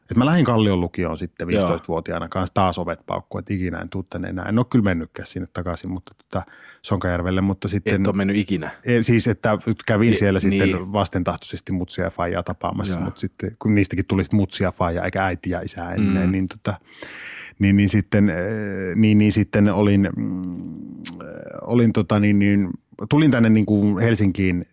että 0.00 0.18
mä 0.18 0.26
lähdin 0.26 0.44
Kallion 0.44 0.80
lukioon 0.80 1.18
sitten 1.18 1.48
15-vuotiaana 1.48 2.28
kanssa 2.28 2.54
taas 2.54 2.78
ovet 2.78 3.00
paukkuu, 3.06 3.38
että 3.38 3.54
ikinä 3.54 3.78
en 3.78 3.88
tuu 3.88 4.02
tänne 4.02 4.28
enää. 4.28 4.44
En 4.44 4.58
ole 4.58 4.66
kyllä 4.70 4.82
mennytkään 4.82 5.26
sinne 5.26 5.48
takaisin, 5.52 5.90
mutta 5.90 6.14
tota, 6.14 6.42
Sonkajärvelle, 6.84 7.40
mutta 7.40 7.68
sitten... 7.68 8.00
Et 8.00 8.06
ole 8.06 8.16
mennyt 8.16 8.36
ikinä. 8.36 8.70
E, 8.84 9.02
Siis, 9.02 9.28
että 9.28 9.58
kävin 9.86 10.10
Ni- 10.10 10.16
siellä 10.16 10.40
sitten 10.40 10.68
niin. 10.68 10.92
vastentahtoisesti 10.92 11.72
mutsia 11.72 12.04
ja 12.04 12.10
faijaa 12.10 12.42
tapaamassa, 12.42 12.98
Joo. 12.98 13.04
mutta 13.04 13.20
sitten 13.20 13.56
kun 13.58 13.74
niistäkin 13.74 14.06
tuli 14.06 14.24
sitten 14.24 14.36
mutsia 14.36 14.66
ja 14.66 14.72
faijaa 14.72 15.04
eikä 15.04 15.24
äiti 15.24 15.50
ja 15.50 15.60
isä 15.60 15.90
ennen, 15.90 16.26
mm. 16.26 16.32
niin, 16.32 16.48
tota, 16.48 16.74
niin, 17.58 17.76
niin, 17.76 17.88
sitten, 17.88 18.28
äh, 18.28 18.36
niin, 18.96 19.18
niin 19.18 19.32
sitten 19.32 19.68
olin, 19.68 20.08
mm, 20.16 20.64
olin 21.62 21.92
tota, 21.92 22.20
niin, 22.20 22.38
niin, 22.38 22.70
tulin 23.08 23.30
tänne 23.30 23.48
niin 23.48 23.66
kuin 23.66 23.98
Helsinkiin 23.98 24.66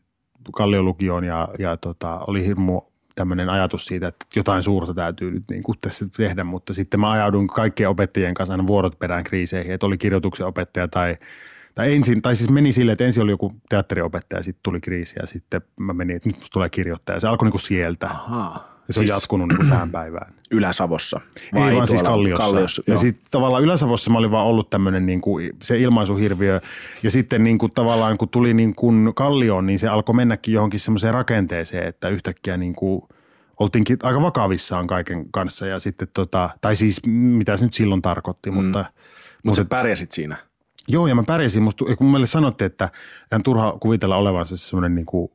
Kallion 0.53 0.85
lukioon 0.85 1.23
ja, 1.23 1.47
ja 1.59 1.77
tota, 1.77 2.19
oli 2.27 2.45
hirmu 2.45 2.81
tämmöinen 3.15 3.49
ajatus 3.49 3.85
siitä, 3.85 4.07
että 4.07 4.25
jotain 4.35 4.63
suurta 4.63 4.93
täytyy 4.93 5.31
nyt 5.31 5.43
niin 5.49 5.63
kuin 5.63 5.77
tässä 5.81 6.05
tehdä, 6.17 6.43
mutta 6.43 6.73
sitten 6.73 6.99
mä 6.99 7.11
ajaudun 7.11 7.47
kaikkien 7.47 7.89
opettajien 7.89 8.33
kanssa 8.33 8.53
aina 8.53 8.67
vuorot 8.67 8.99
perään 8.99 9.23
kriiseihin, 9.23 9.73
että 9.73 9.85
oli 9.85 9.97
kirjoituksen 9.97 10.47
opettaja 10.47 10.87
tai 10.87 11.17
tai 11.75 11.95
ensin, 11.95 12.21
tai 12.21 12.35
siis 12.35 12.49
meni 12.49 12.71
silleen, 12.71 12.93
että 12.93 13.03
ensin 13.03 13.23
oli 13.23 13.31
joku 13.31 13.53
teatteriopettaja, 13.69 14.43
sitten 14.43 14.63
tuli 14.63 14.81
kriisi 14.81 15.15
ja 15.19 15.27
sitten 15.27 15.61
mä 15.79 15.93
menin, 15.93 16.15
että 16.15 16.29
nyt 16.29 16.37
musta 16.37 16.53
tulee 16.53 16.69
kirjoittaja. 16.69 17.19
Se 17.19 17.27
alkoi 17.27 17.45
niin 17.45 17.51
kuin 17.51 17.61
sieltä 17.61 18.07
Ahaa. 18.07 18.81
ja 18.87 18.93
se 18.93 18.99
on 18.99 19.07
jatkunut 19.07 19.47
niin 19.47 19.57
kuin 19.57 19.69
tähän 19.69 19.91
päivään. 19.91 20.33
Ylä-Savossa. 20.51 21.21
Ei 21.55 21.75
vaan 21.75 21.87
siis 21.87 22.03
Kalliossa. 22.03 22.45
Kalliossa 22.45 22.83
ja 22.87 22.97
sitten 22.97 23.25
tavallaan 23.31 23.63
Ylä-Savossa 23.63 24.09
mä 24.09 24.17
olin 24.17 24.31
vaan 24.31 24.47
ollut 24.47 24.69
tämmöinen 24.69 25.05
niin 25.05 25.21
kuin 25.21 25.49
se 25.63 25.79
ilmaisuhirviö. 25.79 26.59
Ja 27.03 27.11
sitten 27.11 27.43
niin 27.43 27.57
kuin 27.57 27.71
tavallaan 27.71 28.17
kun 28.17 28.29
tuli 28.29 28.53
niin 28.53 28.75
kuin 28.75 29.11
Kallioon, 29.15 29.65
niin 29.65 29.79
se 29.79 29.87
alkoi 29.87 30.15
mennäkin 30.15 30.53
johonkin 30.53 30.79
semmoiseen 30.79 31.13
rakenteeseen, 31.13 31.87
että 31.87 32.09
yhtäkkiä 32.09 32.57
niin 32.57 32.75
kuin 32.75 33.01
oltiinkin 33.59 33.97
aika 34.03 34.21
vakavissaan 34.21 34.87
kaiken 34.87 35.31
kanssa. 35.31 35.67
Ja 35.67 35.79
sitten 35.79 36.07
tota, 36.13 36.49
tai 36.61 36.75
siis 36.75 37.05
mitä 37.07 37.57
se 37.57 37.65
nyt 37.65 37.73
silloin 37.73 38.01
tarkoitti, 38.01 38.51
mutta 38.51 38.85
Mutta 39.43 39.57
sä 39.57 39.65
pärjäsit 39.65 40.11
siinä. 40.11 40.37
Joo, 40.91 41.07
ja 41.07 41.15
mä 41.15 41.23
pärjäsin. 41.27 41.63
Musta, 41.63 41.85
kun 41.97 42.11
meille 42.11 42.27
sanottiin, 42.27 42.65
että 42.65 42.89
ihan 43.31 43.43
turha 43.43 43.77
kuvitella 43.79 44.17
olevansa 44.17 44.57
semmoinen 44.57 44.95
niin 44.95 45.05
kuin, 45.05 45.31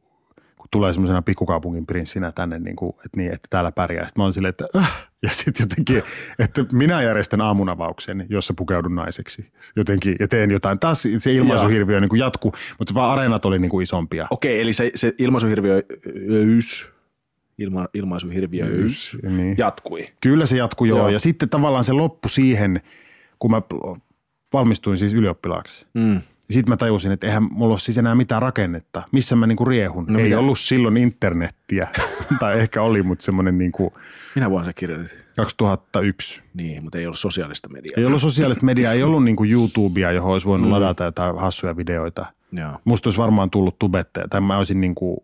kun 0.56 0.68
tulee 0.70 0.92
semmoisena 0.92 1.22
pikkukaupungin 1.22 1.86
prinssinä 1.86 2.32
tänne, 2.32 2.58
niin 2.58 2.76
kuin, 2.76 2.90
että, 2.90 3.16
niin, 3.16 3.32
että 3.32 3.46
täällä 3.50 3.72
pärjää. 3.72 4.06
Sitten 4.06 4.20
mä 4.20 4.24
olin 4.24 4.32
silleen, 4.34 4.50
että 4.50 4.66
äh, 4.76 5.06
ja 5.22 5.30
sitten 5.30 5.64
jotenkin, 5.64 6.02
että 6.38 6.64
minä 6.72 7.02
järjestän 7.02 7.40
aamunavauksen, 7.40 8.26
jossa 8.28 8.54
pukeudun 8.56 8.94
naiseksi 8.94 9.52
jotenkin 9.76 10.16
ja 10.20 10.28
teen 10.28 10.50
jotain. 10.50 10.78
Taas 10.78 11.02
se 11.18 11.32
ilmaisuhirviö 11.32 12.00
niin 12.00 12.08
kuin 12.08 12.20
jatkuu, 12.20 12.52
mutta 12.78 12.94
vaan 12.94 13.12
areenat 13.12 13.44
oli 13.44 13.58
niin 13.58 13.70
kuin 13.70 13.82
isompia. 13.82 14.26
Okei, 14.30 14.60
eli 14.60 14.72
se, 14.72 14.90
se 14.94 15.14
ilmaisuhirviöys, 15.18 16.88
ilma, 17.58 17.86
ilmaisuhirviöys 17.94 19.18
Niin. 19.22 19.54
jatkui. 19.58 20.08
Kyllä 20.20 20.46
se 20.46 20.56
jatkuu 20.56 20.86
joo. 20.86 20.98
Joo. 20.98 21.08
Ja 21.08 21.18
sitten 21.18 21.48
tavallaan 21.48 21.84
se 21.84 21.92
loppu 21.92 22.28
siihen, 22.28 22.80
kun 23.38 23.50
mä 23.50 23.62
valmistuin 24.58 24.96
siis 24.96 25.14
ylioppilaaksi. 25.14 25.86
Mm. 25.94 26.20
Sitten 26.50 26.72
mä 26.72 26.76
tajusin, 26.76 27.12
että 27.12 27.26
eihän 27.26 27.42
mulla 27.50 27.72
ole 27.72 27.78
siis 27.78 27.98
enää 27.98 28.14
mitään 28.14 28.42
rakennetta. 28.42 29.02
Missä 29.12 29.36
mä 29.36 29.46
niinku 29.46 29.64
riehun? 29.64 30.06
No 30.08 30.18
Ei 30.18 30.24
mitä? 30.24 30.38
ollut 30.38 30.58
silloin 30.58 30.96
internettiä. 30.96 31.88
tai 32.40 32.60
ehkä 32.60 32.82
oli, 32.82 33.02
mutta 33.02 33.24
semmoinen 33.24 33.58
niinku 33.58 33.92
Minä 34.34 34.50
vuonna 34.50 34.68
sä 34.68 34.72
kirjoitit? 34.72 35.26
2001. 35.36 36.42
Niin, 36.54 36.82
mutta 36.82 36.98
ei 36.98 37.06
ollut 37.06 37.18
sosiaalista 37.18 37.68
mediaa. 37.68 37.94
Ei 37.96 38.04
ollut 38.04 38.20
sosiaalista 38.20 38.64
mediaa, 38.64 38.92
ei 38.92 39.02
ollut 39.02 39.24
niinku 39.24 39.44
YouTubea, 39.44 40.12
johon 40.12 40.32
olisi 40.32 40.46
voinut 40.46 40.68
mm. 40.68 40.72
ladata 40.72 41.04
jotain 41.04 41.38
hassuja 41.38 41.76
videoita. 41.76 42.26
Joo. 42.52 42.80
Musta 42.84 43.06
olisi 43.08 43.18
varmaan 43.18 43.50
tullut 43.50 43.78
tubettaja. 43.78 44.28
Tai 44.28 44.40
mä 44.40 44.56
olisin 44.56 44.80
niinku, 44.80 45.22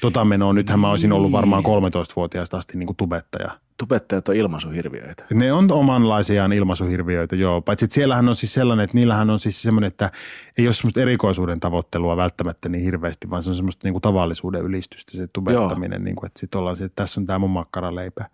tota 0.00 0.24
menoa, 0.24 0.52
nythän 0.52 0.80
mä 0.80 0.90
olisin 0.90 1.12
ollut 1.12 1.32
varmaan 1.32 1.64
13-vuotiaasta 1.64 2.56
asti 2.56 2.78
niinku 2.78 2.94
tubettaja. 2.94 3.50
Tubettajat 3.78 4.28
on 4.28 4.36
ilmaisuhirviöitä. 4.36 5.24
Ne 5.34 5.52
on 5.52 5.72
omanlaisiaan 5.72 6.52
ilmaisuhirviöitä, 6.52 7.36
joo. 7.36 7.60
Paitsi 7.60 7.84
että 7.84 7.94
siellähän 7.94 8.28
on 8.28 8.36
siis 8.36 8.54
sellainen, 8.54 8.84
että 8.84 8.96
niillähän 8.96 9.30
on 9.30 9.38
siis 9.38 9.62
semmoinen, 9.62 9.88
että 9.88 10.10
ei 10.58 10.66
ole 10.66 10.74
semmoista 10.74 11.02
erikoisuuden 11.02 11.60
tavoittelua 11.60 12.16
välttämättä 12.16 12.68
niin 12.68 12.84
hirveästi, 12.84 13.30
vaan 13.30 13.42
se 13.42 13.50
on 13.50 13.56
semmoista 13.56 13.86
niinku 13.86 14.00
tavallisuuden 14.00 14.62
ylistystä 14.62 15.16
se 15.16 15.26
tubettaminen. 15.32 16.04
Niinku, 16.04 16.26
että 16.26 16.40
sitten 16.40 16.58
ollaan 16.58 16.76
se, 16.76 16.84
että 16.84 17.02
tässä 17.02 17.20
on 17.20 17.26
tämä 17.26 17.38
mun 17.38 17.50
makkaraleipä. 17.50 18.24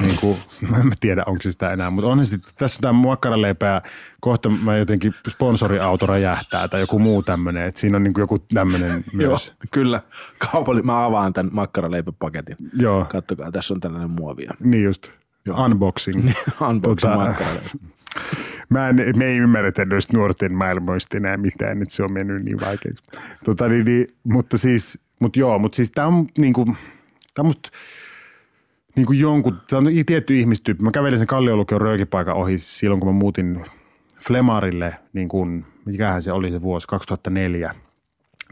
Niin 0.00 0.16
kuin, 0.20 0.38
mä 0.70 0.76
en 0.76 0.92
tiedä, 1.00 1.22
onko 1.26 1.42
se 1.42 1.52
sitä 1.52 1.72
enää, 1.72 1.90
mutta 1.90 2.08
on 2.10 2.18
se 2.18 2.24
sitten, 2.24 2.52
tässä 2.56 2.78
on 2.78 2.82
tämä 2.82 3.68
ja 3.68 3.82
kohta 4.20 4.50
mä 4.50 4.76
jotenkin 4.76 5.14
sponsoriauto 5.28 6.06
räjähtää 6.06 6.68
tai 6.68 6.80
joku 6.80 6.98
muu 6.98 7.22
tämmöinen, 7.22 7.66
että 7.66 7.80
siinä 7.80 7.96
on 7.96 8.02
niin 8.02 8.14
kuin 8.14 8.22
joku 8.22 8.38
tämmöinen 8.38 8.90
Joo, 9.18 9.30
myös. 9.30 9.52
kyllä. 9.72 10.00
Kaupalli, 10.52 10.82
mä 10.82 11.04
avaan 11.04 11.32
tämän 11.32 11.50
makkaraleipäpaketin. 11.54 12.56
Joo, 12.72 13.06
Kattokaa, 13.10 13.52
tässä 13.52 13.74
on 13.74 13.80
tällainen 13.80 14.10
muovia. 14.10 14.54
niin 14.60 14.84
just. 14.84 15.10
Unboxing. 15.64 16.30
Unboxing 16.68 17.12
Tota. 17.12 17.34
Mä 18.68 18.88
en, 18.88 18.96
me 19.16 19.24
ei 19.24 19.36
ymmärretä 19.36 19.84
noista 19.84 20.16
nuorten 20.16 20.52
maailmoista 20.52 21.16
enää 21.16 21.36
mitään, 21.36 21.82
että 21.82 21.94
se 21.94 22.02
on 22.02 22.12
mennyt 22.12 22.44
niin 22.44 22.60
vaikeaksi. 22.60 23.04
Tota, 23.44 23.68
niin, 23.68 23.84
niin, 23.84 24.06
mutta 24.24 24.58
siis, 24.58 24.98
mutta 25.20 25.38
joo, 25.38 25.58
mutta 25.58 25.76
siis 25.76 25.90
tämä 25.90 26.06
on 26.06 26.26
niinku, 26.38 26.64
tää 26.64 27.42
on 27.42 27.46
musta 27.46 27.70
niinku 28.98 29.12
jonkun, 29.12 29.60
tämä 29.70 29.78
on 29.78 29.86
tietty 30.06 30.38
ihmistyyppi. 30.38 30.84
Mä 30.84 30.90
kävelin 30.90 31.18
sen 31.18 31.26
Kalliolukion 31.26 31.80
röökipaikan 31.80 32.34
ohi 32.34 32.58
silloin, 32.58 33.00
kun 33.00 33.08
mä 33.08 33.18
muutin 33.18 33.64
Flemarille, 34.18 34.94
niin 35.12 35.28
kuin, 35.28 35.64
mikähän 35.84 36.22
se 36.22 36.32
oli 36.32 36.50
se 36.50 36.62
vuosi, 36.62 36.88
2004. 36.88 37.74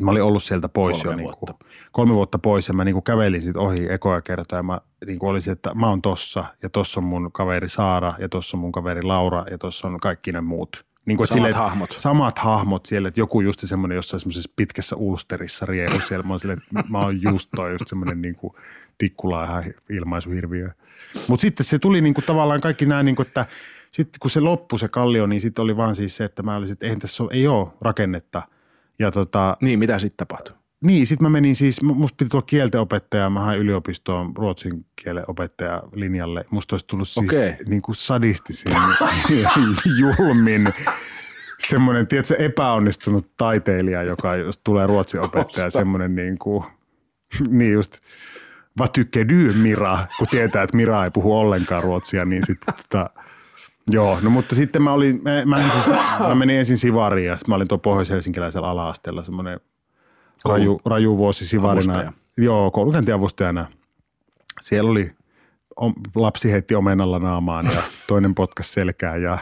Mä 0.00 0.10
olin 0.10 0.22
ollut 0.22 0.42
sieltä 0.42 0.68
pois 0.68 1.02
Kolme 1.02 1.12
jo 1.12 1.16
niin 1.16 1.24
vuotta. 1.24 1.52
kuin, 1.52 1.70
kolme 1.92 2.14
vuotta 2.14 2.38
pois 2.38 2.68
ja 2.68 2.74
mä 2.74 2.84
niin 2.84 2.92
kuin 2.92 3.02
kävelin 3.02 3.42
sit 3.42 3.56
ohi 3.56 3.86
ekoja 3.92 4.22
kertoja. 4.22 4.62
Mä 4.62 4.80
niin 5.06 5.18
kuin 5.18 5.30
olisin, 5.30 5.52
että 5.52 5.74
mä 5.74 5.88
oon 5.88 6.02
tossa 6.02 6.44
ja 6.62 6.70
tossa 6.70 7.00
on 7.00 7.04
mun 7.04 7.32
kaveri 7.32 7.68
Saara 7.68 8.14
ja 8.18 8.28
tossa 8.28 8.56
on 8.56 8.60
mun 8.60 8.72
kaveri 8.72 9.02
Laura 9.02 9.44
ja 9.50 9.58
tossa 9.58 9.88
on 9.88 10.00
kaikki 10.00 10.32
ne 10.32 10.40
muut. 10.40 10.86
Niin 11.06 11.16
kuin, 11.16 11.26
Samat 11.26 11.54
hahmot. 11.54 11.94
Samat 11.98 12.38
hahmot 12.38 12.86
siellä, 12.86 13.08
että 13.08 13.20
joku 13.20 13.40
just 13.40 13.60
semmoinen 13.64 13.96
jossain 13.96 14.20
semmoisessa 14.20 14.52
pitkässä 14.56 14.96
ulsterissa 14.96 15.66
riehu 15.66 16.00
siellä. 16.00 16.26
Mä 16.26 16.32
oon 16.32 16.52
että 16.52 16.84
mä 16.88 16.98
oon 16.98 17.22
just 17.22 17.50
toi 17.56 17.72
just 17.72 17.86
semmoinen 17.86 18.22
niin 18.22 18.34
kuin 18.34 18.52
tikkula 18.98 19.44
ihan 19.44 19.64
ilmaisuhirviö. 19.90 20.70
Mutta 21.28 21.42
sitten 21.42 21.66
se 21.66 21.78
tuli 21.78 22.00
niin 22.00 22.14
kuin 22.14 22.24
tavallaan 22.24 22.60
kaikki 22.60 22.86
nämä, 22.86 23.02
niin 23.02 23.16
kuin, 23.16 23.26
että 23.26 23.46
sitten 23.90 24.20
kun 24.20 24.30
se 24.30 24.40
loppui 24.40 24.78
se 24.78 24.88
kallio, 24.88 25.26
niin 25.26 25.40
sitten 25.40 25.62
oli 25.62 25.76
vaan 25.76 25.96
siis 25.96 26.16
se, 26.16 26.24
että 26.24 26.42
mä 26.42 26.56
olisin, 26.56 26.72
että 26.72 26.86
eihän 26.86 26.98
tässä 27.00 27.22
ole, 27.22 27.30
ei 27.34 27.46
ole 27.46 27.68
rakennetta. 27.80 28.42
Ja 28.98 29.10
tota, 29.10 29.56
Niin, 29.60 29.78
mitä 29.78 29.98
sitten 29.98 30.16
tapahtui? 30.16 30.56
niin, 30.84 31.06
sitten 31.06 31.24
mä 31.24 31.30
menin 31.30 31.56
siis, 31.56 31.82
mu- 31.82 31.94
musta 31.94 32.16
piti 32.16 32.28
tulla 32.28 32.42
kieltenopettaja, 32.46 33.30
mä 33.30 33.40
hain 33.40 33.58
yliopistoon 33.60 34.36
ruotsin 34.36 34.86
kielen 34.96 35.24
opettaja 35.28 35.82
linjalle. 35.92 36.44
Musta 36.50 36.74
olisi 36.74 36.86
tullut 36.86 37.08
siis 37.08 37.26
Okei. 37.26 37.56
niin 37.66 37.82
kuin 37.82 37.94
sadistisin, 37.94 38.76
julmin, 40.00 40.68
semmoinen, 41.58 42.06
tiedätkö, 42.06 42.34
epäonnistunut 42.34 43.36
taiteilija, 43.36 44.02
joka 44.02 44.36
jos 44.36 44.58
tulee 44.58 44.86
ruotsin 44.86 45.20
opettaja, 45.20 45.70
semmoinen 45.70 46.14
niin 46.14 46.38
kuin, 46.38 46.64
niin 47.48 47.72
just, 47.72 47.98
vad 48.78 48.88
tycker 48.92 49.28
du 49.28 49.52
Mira, 49.62 49.98
kun 50.18 50.26
tietää, 50.30 50.62
että 50.62 50.76
Mira 50.76 51.04
ei 51.04 51.10
puhu 51.10 51.38
ollenkaan 51.38 51.82
ruotsia, 51.82 52.24
niin 52.24 52.46
sitten 52.46 52.74
tota, 52.74 53.10
Joo, 53.90 54.18
no 54.22 54.30
mutta 54.30 54.54
sitten 54.54 54.82
mä 54.82 54.92
olin, 54.92 55.22
mä, 55.22 55.30
mä, 55.44 55.64
en 55.64 55.70
siis, 55.70 55.86
mä 56.28 56.34
menin 56.34 56.58
ensin 56.58 56.78
Sivariin 56.78 57.26
ja 57.26 57.36
sitten 57.36 57.52
mä 57.52 57.56
olin 57.56 57.68
tuo 57.68 57.78
pohjois-helsinkiläisellä 57.78 58.68
ala-asteella 58.68 59.22
semmoinen 59.22 59.60
raju, 60.44 60.80
raju 60.84 61.16
vuosi 61.16 61.46
Sivarina. 61.46 61.92
Avustaja. 61.92 62.12
Joo, 62.38 62.70
koulukäyntiavustajana. 62.70 63.66
Siellä 64.60 64.90
oli, 64.90 65.12
lapsi 66.14 66.52
heitti 66.52 66.74
omenalla 66.74 67.18
naamaan 67.18 67.66
ja 67.74 67.82
toinen 68.06 68.34
potkas 68.34 68.74
selkää 68.74 69.16
ja 69.16 69.38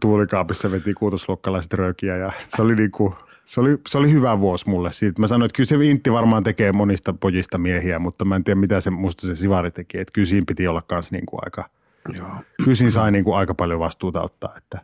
tuulikaapissa 0.00 0.70
veti 0.70 0.94
kuutosluokkalaiset 0.94 1.72
röökiä 1.72 2.16
ja 2.16 2.32
se 2.48 2.62
oli 2.62 2.76
niinku, 2.76 3.14
se 3.50 3.60
oli, 3.60 3.78
se 3.88 3.98
oli 3.98 4.12
hyvä 4.12 4.40
vuosi 4.40 4.68
mulle. 4.68 4.92
Siitä 4.92 5.20
mä 5.20 5.26
sanoin, 5.26 5.46
että 5.46 5.56
kyllä 5.56 5.68
se 5.68 5.90
Intti 5.90 6.12
varmaan 6.12 6.42
tekee 6.42 6.72
monista 6.72 7.12
pojista 7.12 7.58
miehiä, 7.58 7.98
mutta 7.98 8.24
mä 8.24 8.36
en 8.36 8.44
tiedä 8.44 8.60
mitä 8.60 8.80
se 8.80 8.90
musta 8.90 9.26
se 9.26 9.34
Sivari 9.34 9.70
teki. 9.70 9.98
Että 9.98 10.12
kyllä 10.12 10.26
siinä 10.26 10.44
piti 10.48 10.68
olla 10.68 10.82
kans 10.82 11.12
niinku 11.12 11.38
aika, 11.42 11.70
Joo. 12.18 12.28
kyllä 12.64 12.74
siinä 12.74 12.90
sai 12.90 13.12
niinku 13.12 13.32
aika 13.32 13.54
paljon 13.54 13.80
vastuuta 13.80 14.22
ottaa. 14.22 14.54
Että. 14.56 14.78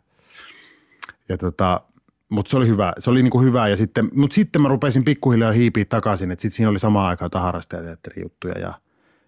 Ja 1.28 1.38
tota, 1.38 1.80
mutta 2.28 2.50
se 2.50 2.56
oli 2.56 2.68
hyvä, 2.68 2.92
se 2.98 3.10
oli 3.10 3.22
niinku 3.22 3.40
hyvä. 3.40 3.68
Ja 3.68 3.76
sitten, 3.76 4.10
mutta 4.14 4.34
sitten 4.34 4.62
mä 4.62 4.68
rupesin 4.68 5.04
pikkuhiljaa 5.04 5.52
hiipiä 5.52 5.84
takaisin, 5.84 6.30
että 6.30 6.42
sitten 6.42 6.56
siinä 6.56 6.70
oli 6.70 6.78
samaan 6.78 7.08
aikaan 7.08 7.26
jotain 7.26 7.44
harrastajateatterijuttuja 7.44 8.58
ja 8.58 8.72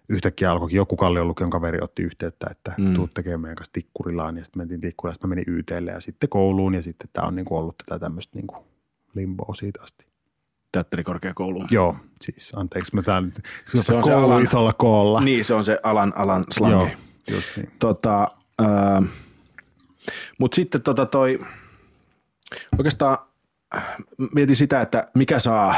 yhtäkkiä 0.09 0.51
alkoikin 0.51 0.77
joku 0.77 0.95
Kallion 0.95 1.27
lukion 1.27 1.49
kaveri 1.49 1.79
otti 1.81 2.03
yhteyttä, 2.03 2.47
että 2.51 2.73
mm. 2.77 2.93
tuu 2.93 3.09
tekemään 3.13 3.41
meidän 3.41 3.55
kanssa 3.55 3.73
Tikkurilaan 3.73 4.37
ja 4.37 4.43
sitten 4.43 4.59
mentiin 4.59 4.81
Tikkurilaan, 4.81 5.13
sitten 5.13 5.29
mä 5.29 5.35
menin 5.35 5.53
YTlle 5.53 5.91
ja 5.91 5.99
sitten 5.99 6.29
kouluun 6.29 6.75
ja 6.75 6.81
sitten 6.81 7.09
tämä 7.13 7.27
on 7.27 7.35
niinku 7.35 7.57
ollut 7.57 7.75
tätä 7.77 7.99
tämmöistä 7.99 8.37
niinku 8.37 8.68
limboa 9.15 9.55
siitä 9.55 9.83
asti. 9.83 10.05
Teatterikorkeakouluun. 10.71 11.67
Joo, 11.71 11.95
siis 12.21 12.51
anteeksi, 12.55 12.95
mä 12.95 13.01
täällä 13.01 13.25
nyt 13.25 13.35
Se 13.75 13.95
on 13.95 14.03
se 14.03 14.11
koulu 14.11 14.27
alan- 14.31 14.43
isolla 14.43 14.73
koolla. 14.73 15.21
Niin, 15.21 15.45
se 15.45 15.53
on 15.53 15.63
se 15.63 15.79
alan, 15.83 16.13
alan 16.15 16.45
slangi. 16.51 16.75
Joo, 16.75 16.89
just 17.31 17.49
niin. 17.57 17.71
Tota, 17.79 18.27
ää, 18.59 19.03
mutta 20.39 20.55
sitten 20.55 20.81
tota 20.81 21.05
toi, 21.05 21.39
oikeastaan 22.77 23.17
äh, 23.75 23.95
mietin 24.35 24.55
sitä, 24.55 24.81
että 24.81 25.03
mikä 25.15 25.39
saa 25.39 25.75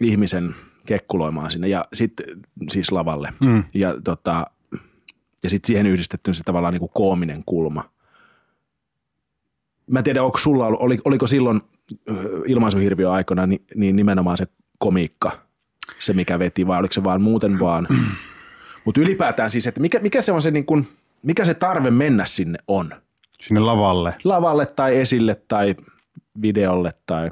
ihmisen 0.00 0.54
kekkuloimaan 0.86 1.50
sinne 1.50 1.68
ja 1.68 1.84
sitten 1.92 2.26
siis 2.70 2.92
lavalle. 2.92 3.32
Mm. 3.40 3.64
Ja, 3.74 3.94
tota, 4.04 4.44
ja 5.42 5.50
sitten 5.50 5.66
siihen 5.66 5.86
yhdistetty 5.86 6.34
se 6.34 6.42
tavallaan 6.44 6.74
niin 6.74 6.80
kuin 6.80 6.92
koominen 6.94 7.42
kulma. 7.46 7.90
Mä 9.90 9.98
en 9.98 10.04
tiedä, 10.04 10.22
onko 10.22 10.38
sulla 10.38 10.66
ollut, 10.66 10.80
oli, 10.80 10.98
oliko 11.04 11.26
silloin 11.26 11.60
ilmaisuhirviö 12.46 13.12
aikana 13.12 13.46
niin, 13.46 13.64
niin 13.74 13.96
nimenomaan 13.96 14.36
se 14.36 14.46
komiikka, 14.78 15.32
se 15.98 16.12
mikä 16.12 16.38
veti, 16.38 16.66
vai 16.66 16.78
oliko 16.78 16.92
se 16.92 17.04
vaan 17.04 17.22
muuten 17.22 17.60
vaan. 17.60 17.88
Mutta 18.84 19.00
ylipäätään 19.00 19.50
siis, 19.50 19.66
että 19.66 19.80
mikä, 19.80 19.98
mikä 19.98 20.22
se 20.22 20.32
on 20.32 20.42
se 20.42 20.50
niin 20.50 20.66
kuin, 20.66 20.88
mikä 21.22 21.44
se 21.44 21.54
tarve 21.54 21.90
mennä 21.90 22.24
sinne 22.24 22.58
on? 22.68 22.90
Sinne 23.40 23.60
lavalle. 23.60 24.14
Lavalle 24.24 24.66
tai 24.66 24.96
esille 24.96 25.34
tai 25.48 25.76
videolle 26.42 26.90
tai... 27.06 27.30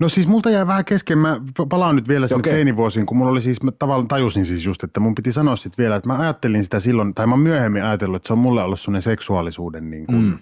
No 0.00 0.08
siis 0.08 0.26
multa 0.26 0.50
jäi 0.50 0.66
vähän 0.66 0.84
kesken, 0.84 1.18
mä 1.18 1.40
palaan 1.68 1.96
nyt 1.96 2.08
vielä 2.08 2.28
sinne 2.28 2.40
okay. 2.40 2.52
teinivuosiin, 2.52 3.06
kun 3.06 3.16
mulla 3.16 3.30
oli 3.30 3.42
siis, 3.42 3.62
mä 3.62 3.70
tavallaan 3.70 4.08
tajusin 4.08 4.46
siis 4.46 4.66
just, 4.66 4.84
että 4.84 5.00
mun 5.00 5.14
piti 5.14 5.32
sanoa 5.32 5.56
sitten 5.56 5.82
vielä, 5.82 5.96
että 5.96 6.08
mä 6.08 6.18
ajattelin 6.18 6.64
sitä 6.64 6.80
silloin, 6.80 7.14
tai 7.14 7.26
mä 7.26 7.36
myöhemmin 7.36 7.84
ajatellut, 7.84 8.16
että 8.16 8.26
se 8.26 8.32
on 8.32 8.38
mulle 8.38 8.62
ollut 8.62 8.80
semmoinen 8.80 9.02
seksuaalisuuden 9.02 9.90
niin 9.90 10.06
kuin, 10.06 10.22
mm. 10.22 10.38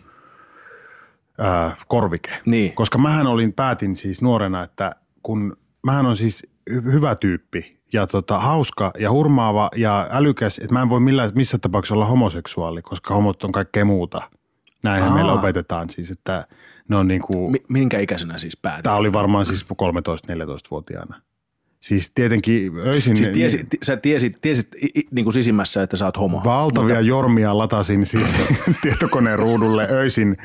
Ää, 1.38 1.76
korvike. 1.88 2.30
Niin. 2.46 2.72
Koska 2.72 2.98
mähän 2.98 3.26
olin, 3.26 3.52
päätin 3.52 3.96
siis 3.96 4.22
nuorena, 4.22 4.62
että 4.62 4.92
kun 5.22 5.56
mähän 5.86 6.06
on 6.06 6.16
siis 6.16 6.42
hy- 6.70 6.92
hyvä 6.92 7.14
tyyppi 7.14 7.78
ja 7.92 8.06
tota, 8.06 8.38
hauska 8.38 8.90
ja 8.98 9.10
hurmaava 9.10 9.68
ja 9.76 10.08
älykäs, 10.10 10.58
että 10.58 10.72
mä 10.72 10.82
en 10.82 10.88
voi 10.90 11.00
millään, 11.00 11.30
missä 11.34 11.58
tapauksessa 11.58 11.94
olla 11.94 12.04
homoseksuaali, 12.06 12.82
koska 12.82 13.14
homot 13.14 13.44
on 13.44 13.52
kaikkea 13.52 13.84
muuta. 13.84 14.22
Näinhän 14.82 15.10
Aa. 15.10 15.14
meillä 15.16 15.32
opetetaan 15.32 15.90
siis, 15.90 16.10
että 16.10 16.46
ne 16.88 16.96
on 16.96 17.08
niin 17.08 17.22
kuin, 17.22 17.52
Mi- 17.52 17.64
minkä 17.68 17.98
ikäisenä 17.98 18.38
siis 18.38 18.56
päätit? 18.56 18.82
Tämä 18.82 18.96
oli 18.96 19.12
varmaan 19.12 19.46
siis 19.46 19.66
13-14-vuotiaana. 19.72 21.22
Siis 21.80 22.10
tietenkin 22.14 22.72
öisin 22.78 23.16
Siis 23.16 23.28
tiesi, 23.28 23.64
ti, 23.70 23.78
sä 23.82 23.96
tiesit, 23.96 24.40
tiesit 24.40 24.68
i, 24.82 24.86
i, 24.98 25.02
niin 25.10 25.24
kuin 25.24 25.34
sisimmässä, 25.34 25.82
että 25.82 25.96
sä 25.96 26.04
oot 26.04 26.16
homo. 26.18 26.40
valtavia 26.44 27.00
jormia 27.00 27.58
latasin 27.58 28.06
siis 28.06 28.36
tietokoneen 28.82 29.38
ruudulle 29.38 29.86
öisin, 29.90 30.36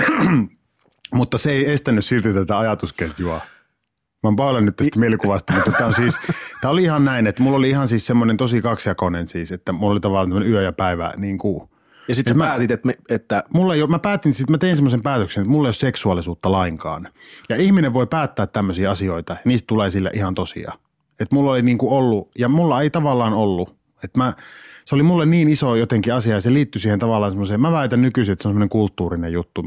mutta 1.14 1.38
se 1.38 1.52
ei 1.52 1.72
estänyt 1.72 2.04
silti 2.04 2.32
tätä 2.32 2.58
ajatusketjua. 2.58 3.40
Mä 4.22 4.28
oon 4.28 4.36
pahoillani 4.36 4.66
nyt 4.66 4.76
tästä 4.76 4.98
mielikuvasta, 4.98 5.52
mutta 5.52 5.72
tämä 5.72 5.86
on 5.86 5.94
siis, 5.94 6.18
tämä 6.60 6.72
oli 6.72 6.82
ihan 6.82 7.04
näin, 7.04 7.26
että 7.26 7.42
mulla 7.42 7.56
oli 7.56 7.70
ihan 7.70 7.88
siis 7.88 8.06
semmoinen 8.06 8.36
tosi 8.36 8.62
kaksijakoinen 8.62 9.28
siis, 9.28 9.52
että 9.52 9.72
mulla 9.72 9.92
oli 9.92 10.00
tavallaan 10.00 10.28
tämmöinen 10.28 10.52
yö 10.52 10.62
ja 10.62 10.72
päivä 10.72 11.12
niin 11.16 11.38
kuin, 11.38 11.68
ja 12.08 12.14
sitten 12.14 12.34
sä 12.34 12.38
mä- 12.38 12.44
päätit, 12.46 12.70
että, 12.70 12.86
me, 12.86 12.94
että 13.08 13.44
Mulla 13.54 13.74
ei 13.74 13.82
ole, 13.82 13.90
mä 13.90 13.98
päätin, 13.98 14.34
sit 14.34 14.50
mä 14.50 14.58
tein 14.58 14.76
semmoisen 14.76 15.02
päätöksen, 15.02 15.42
että 15.42 15.50
mulla 15.50 15.66
ei 15.66 15.68
ole 15.68 15.74
seksuaalisuutta 15.74 16.52
lainkaan. 16.52 17.08
Ja 17.48 17.56
ihminen 17.56 17.92
voi 17.92 18.06
päättää 18.06 18.46
tämmöisiä 18.46 18.90
asioita, 18.90 19.32
ja 19.32 19.38
niistä 19.44 19.66
tulee 19.66 19.90
sille 19.90 20.10
ihan 20.14 20.34
tosia. 20.34 20.72
Että 21.20 21.34
mulla 21.34 21.50
oli 21.50 21.62
niinku 21.62 21.96
ollut, 21.96 22.30
ja 22.38 22.48
mulla 22.48 22.82
ei 22.82 22.90
tavallaan 22.90 23.32
ollut. 23.32 23.76
Että 24.04 24.18
mä, 24.18 24.32
se 24.84 24.94
oli 24.94 25.02
mulle 25.02 25.26
niin 25.26 25.48
iso 25.48 25.74
jotenkin 25.74 26.14
asia, 26.14 26.34
ja 26.34 26.40
se 26.40 26.52
liittyi 26.52 26.80
siihen 26.80 26.98
tavallaan 26.98 27.32
semmoiseen, 27.32 27.60
mä 27.60 27.72
väitän 27.72 28.02
nykyisin, 28.02 28.32
että 28.32 28.42
se 28.42 28.48
on 28.48 28.52
semmoinen 28.52 28.68
kulttuurinen 28.68 29.32
juttu, 29.32 29.62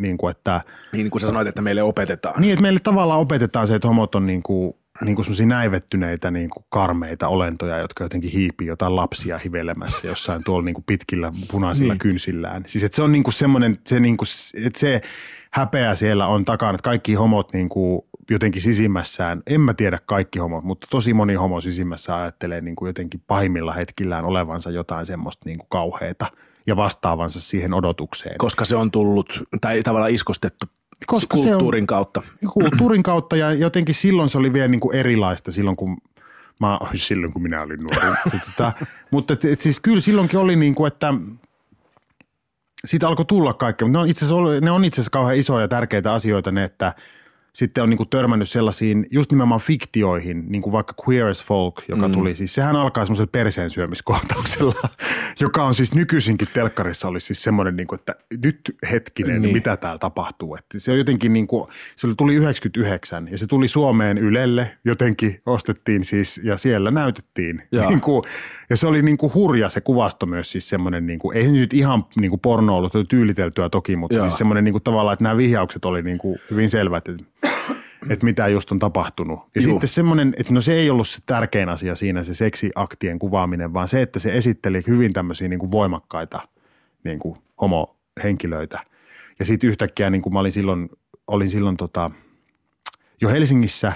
niin 0.00 0.18
kuin 0.18 0.30
että, 0.30 0.60
niin 0.92 1.10
kuin 1.10 1.20
sä 1.20 1.26
sanoit, 1.26 1.48
että 1.48 1.62
meille 1.62 1.82
opetetaan. 1.82 2.40
niin 2.40 2.52
että 2.52 2.62
meille 2.62 2.80
tavallaan 2.80 3.20
opetetaan 3.20 3.66
se, 3.66 3.74
että 3.74 3.88
homot 3.88 4.14
on 4.14 4.26
niin 4.26 4.42
kuin, 4.42 4.72
niin 5.04 5.16
kuin 5.16 5.24
semmoisia 5.24 5.46
näivettyneitä 5.46 6.30
niin 6.30 6.50
kuin 6.50 6.64
karmeita 6.68 7.28
olentoja, 7.28 7.78
jotka 7.78 8.04
jotenkin 8.04 8.30
hiipii 8.30 8.66
jotain 8.66 8.96
lapsia 8.96 9.38
hivelemässä 9.38 10.08
jossain 10.08 10.44
tuolla 10.44 10.64
niin 10.64 10.74
kuin 10.74 10.84
pitkillä 10.84 11.30
punaisilla 11.50 11.92
niin. 11.92 11.98
kynsillään. 11.98 12.62
Siis 12.66 12.84
että 12.84 12.96
se 12.96 13.02
on 13.02 13.12
niin 13.12 13.22
kuin 13.22 13.34
semmoinen, 13.34 13.78
se, 13.86 14.00
niin 14.00 14.16
kuin, 14.16 14.28
että 14.66 14.78
se 14.78 15.00
häpeä 15.52 15.94
siellä 15.94 16.26
on 16.26 16.44
takana, 16.44 16.74
että 16.74 16.84
kaikki 16.84 17.14
homot 17.14 17.52
niin 17.52 17.68
kuin 17.68 18.02
jotenkin 18.30 18.62
sisimmässään, 18.62 19.42
en 19.46 19.60
mä 19.60 19.74
tiedä 19.74 19.98
kaikki 20.06 20.38
homot, 20.38 20.64
mutta 20.64 20.86
tosi 20.90 21.14
moni 21.14 21.34
homo 21.34 21.60
sisimmässä 21.60 22.16
ajattelee 22.16 22.60
niin 22.60 22.76
kuin 22.76 22.86
jotenkin 22.86 23.22
pahimmilla 23.26 23.72
hetkillään 23.72 24.24
olevansa 24.24 24.70
jotain 24.70 25.06
semmoista 25.06 25.48
niin 25.48 25.58
kuin 25.58 25.68
kauheata 25.70 26.26
ja 26.66 26.76
vastaavansa 26.76 27.40
siihen 27.40 27.74
odotukseen. 27.74 28.38
Koska 28.38 28.64
se 28.64 28.76
on 28.76 28.90
tullut, 28.90 29.42
tai 29.60 29.82
tavallaan 29.82 30.12
iskostettu 30.14 30.66
Koska 31.06 31.36
se 31.36 31.40
on- 31.42 31.48
kulttuurin 31.48 31.86
kautta. 31.86 32.22
kulttuurin 32.52 33.02
kautta 33.02 33.36
ja 33.36 33.52
jotenkin 33.52 33.94
silloin 33.94 34.28
se 34.28 34.38
oli 34.38 34.52
vielä 34.52 34.68
niin 34.68 34.80
kuin 34.80 34.96
erilaista 34.96 35.52
silloin, 35.52 35.76
kun 35.76 35.96
mä, 36.60 36.78
silloin 36.94 37.32
kun 37.32 37.42
minä 37.42 37.62
olin 37.62 37.80
nuori. 37.80 38.16
tota, 38.56 38.72
mutta 39.10 39.32
et, 39.32 39.44
et 39.44 39.60
siis 39.60 39.80
kyllä 39.80 40.00
silloinkin 40.00 40.38
oli 40.38 40.56
niin 40.56 40.74
kuin, 40.74 40.88
että 40.88 41.14
siitä 42.84 43.08
alkoi 43.08 43.24
tulla 43.24 43.52
kaikkea. 43.54 43.86
Mutta 43.88 43.98
ne 43.98 44.02
on 44.02 44.08
itse 44.10 44.24
asiassa, 44.24 44.60
ne 44.60 44.70
on 44.70 44.84
itse 44.84 45.00
asiassa 45.00 45.10
kauhean 45.10 45.36
isoja 45.38 45.60
ja 45.60 45.68
tärkeitä 45.68 46.12
asioita 46.12 46.52
ne, 46.52 46.64
että 46.64 46.94
sitten 47.54 47.82
on 47.82 47.90
niin 47.90 47.98
kuin 47.98 48.08
törmännyt 48.08 48.48
sellaisiin 48.48 49.06
just 49.10 49.30
nimenomaan 49.30 49.60
fiktioihin, 49.60 50.44
niin 50.48 50.62
kuin 50.62 50.72
vaikka 50.72 50.94
Queer 51.08 51.26
as 51.26 51.44
Folk, 51.44 51.82
joka 51.88 52.08
mm. 52.08 52.14
tuli 52.14 52.34
siis, 52.34 52.54
sehän 52.54 52.76
alkaa 52.76 53.04
semmoisella 53.04 53.30
perseen 53.32 53.70
syömiskohtauksella, 53.70 54.74
joka 55.40 55.64
on 55.64 55.74
siis 55.74 55.94
nykyisinkin 55.94 56.48
telkkarissa 56.52 57.08
oli 57.08 57.20
siis 57.20 57.42
semmoinen, 57.42 57.76
niin 57.76 57.86
kuin, 57.86 57.98
että 57.98 58.14
nyt 58.42 58.60
hetkinen, 58.90 59.42
Niin. 59.42 59.52
mitä 59.52 59.76
täällä 59.76 59.98
tapahtuu. 59.98 60.56
Että 60.56 60.78
se 60.78 60.92
on 60.92 60.98
jotenkin 60.98 61.32
niin 61.32 61.46
kuin, 61.46 61.68
se 61.96 62.08
tuli 62.16 62.34
99 62.34 63.28
ja 63.30 63.38
se 63.38 63.46
tuli 63.46 63.68
Suomeen 63.68 64.18
Ylelle, 64.18 64.78
jotenkin 64.84 65.40
ostettiin 65.46 66.04
siis 66.04 66.40
ja 66.44 66.56
siellä 66.56 66.90
näytettiin. 66.90 67.62
Joo. 67.72 67.88
Niin 67.88 68.00
kuin, 68.00 68.24
ja 68.72 68.76
se 68.76 68.86
oli 68.86 69.02
niin 69.02 69.16
kuin 69.16 69.34
hurja 69.34 69.68
se 69.68 69.80
kuvasto 69.80 70.26
myös 70.26 70.52
siis 70.52 70.68
semmoinen, 70.68 71.06
niin 71.06 71.18
kuin, 71.18 71.36
ei 71.36 71.46
se 71.46 71.52
nyt 71.52 71.74
ihan 71.74 72.04
niin 72.16 72.30
kuin 72.30 72.40
porno 72.40 72.76
ollut 72.76 72.92
tyyliteltyä 73.08 73.68
toki, 73.68 73.96
mutta 73.96 74.16
Joo. 74.16 74.26
siis 74.26 74.38
semmoinen 74.38 74.64
niin 74.64 74.72
kuin 74.72 74.82
tavallaan, 74.82 75.12
että 75.12 75.22
nämä 75.22 75.36
vihjaukset 75.36 75.84
oli 75.84 76.02
niin 76.02 76.18
kuin 76.18 76.38
hyvin 76.50 76.70
selvät. 76.70 77.08
Että, 77.08 77.24
että 78.10 78.24
mitä 78.24 78.48
just 78.48 78.72
on 78.72 78.78
tapahtunut. 78.78 79.40
Ja 79.54 79.62
Juu. 79.62 79.70
sitten 79.70 79.88
semmoinen, 79.88 80.34
että 80.38 80.52
no 80.52 80.60
se 80.60 80.74
ei 80.74 80.90
ollut 80.90 81.08
se 81.08 81.18
tärkein 81.26 81.68
asia 81.68 81.94
siinä 81.94 82.24
se 82.24 82.34
seksiaktien 82.34 83.18
kuvaaminen, 83.18 83.72
vaan 83.72 83.88
se, 83.88 84.02
että 84.02 84.18
se 84.18 84.36
esitteli 84.36 84.82
hyvin 84.86 85.12
tämmöisiä 85.12 85.48
niin 85.48 85.60
kuin 85.60 85.70
voimakkaita 85.70 86.40
niin 87.04 87.18
kuin 87.18 87.38
homohenkilöitä. 87.60 88.78
Ja 89.38 89.44
sitten 89.44 89.70
yhtäkkiä 89.70 90.10
niin 90.10 90.22
kuin 90.22 90.32
mä 90.32 90.40
olin 90.40 90.52
silloin, 90.52 90.88
olin 91.26 91.50
silloin 91.50 91.76
tota, 91.76 92.10
jo 93.20 93.28
Helsingissä, 93.28 93.92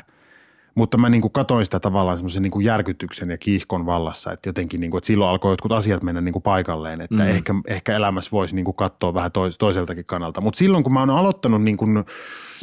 mutta 0.76 0.98
mä 0.98 1.10
niin 1.10 1.22
kuin 1.22 1.32
katoin 1.32 1.64
sitä 1.64 1.80
tavallaan 1.80 2.16
semmoisen 2.16 2.42
niin 2.42 2.64
järkytyksen 2.64 3.30
ja 3.30 3.38
kiihkon 3.38 3.86
vallassa, 3.86 4.32
että 4.32 4.48
jotenkin 4.48 4.80
niin 4.80 4.90
kuin, 4.90 4.98
että 4.98 5.06
silloin 5.06 5.30
alkoi 5.30 5.52
jotkut 5.52 5.72
asiat 5.72 6.02
mennä 6.02 6.20
niin 6.20 6.32
kuin 6.32 6.42
paikalleen, 6.42 7.00
että 7.00 7.14
mm. 7.14 7.28
ehkä, 7.28 7.54
ehkä 7.66 7.96
elämässä 7.96 8.30
voisi 8.32 8.54
niin 8.54 8.64
kuin 8.64 8.74
katsoa 8.74 9.14
vähän 9.14 9.32
tois, 9.32 9.58
toiseltakin 9.58 10.04
kannalta. 10.04 10.40
Mutta 10.40 10.58
silloin 10.58 10.84
kun 10.84 10.92
mä 10.92 11.00
oon 11.00 11.10
aloittanut 11.10 11.62
niin 11.62 11.76
kuin, 11.76 12.04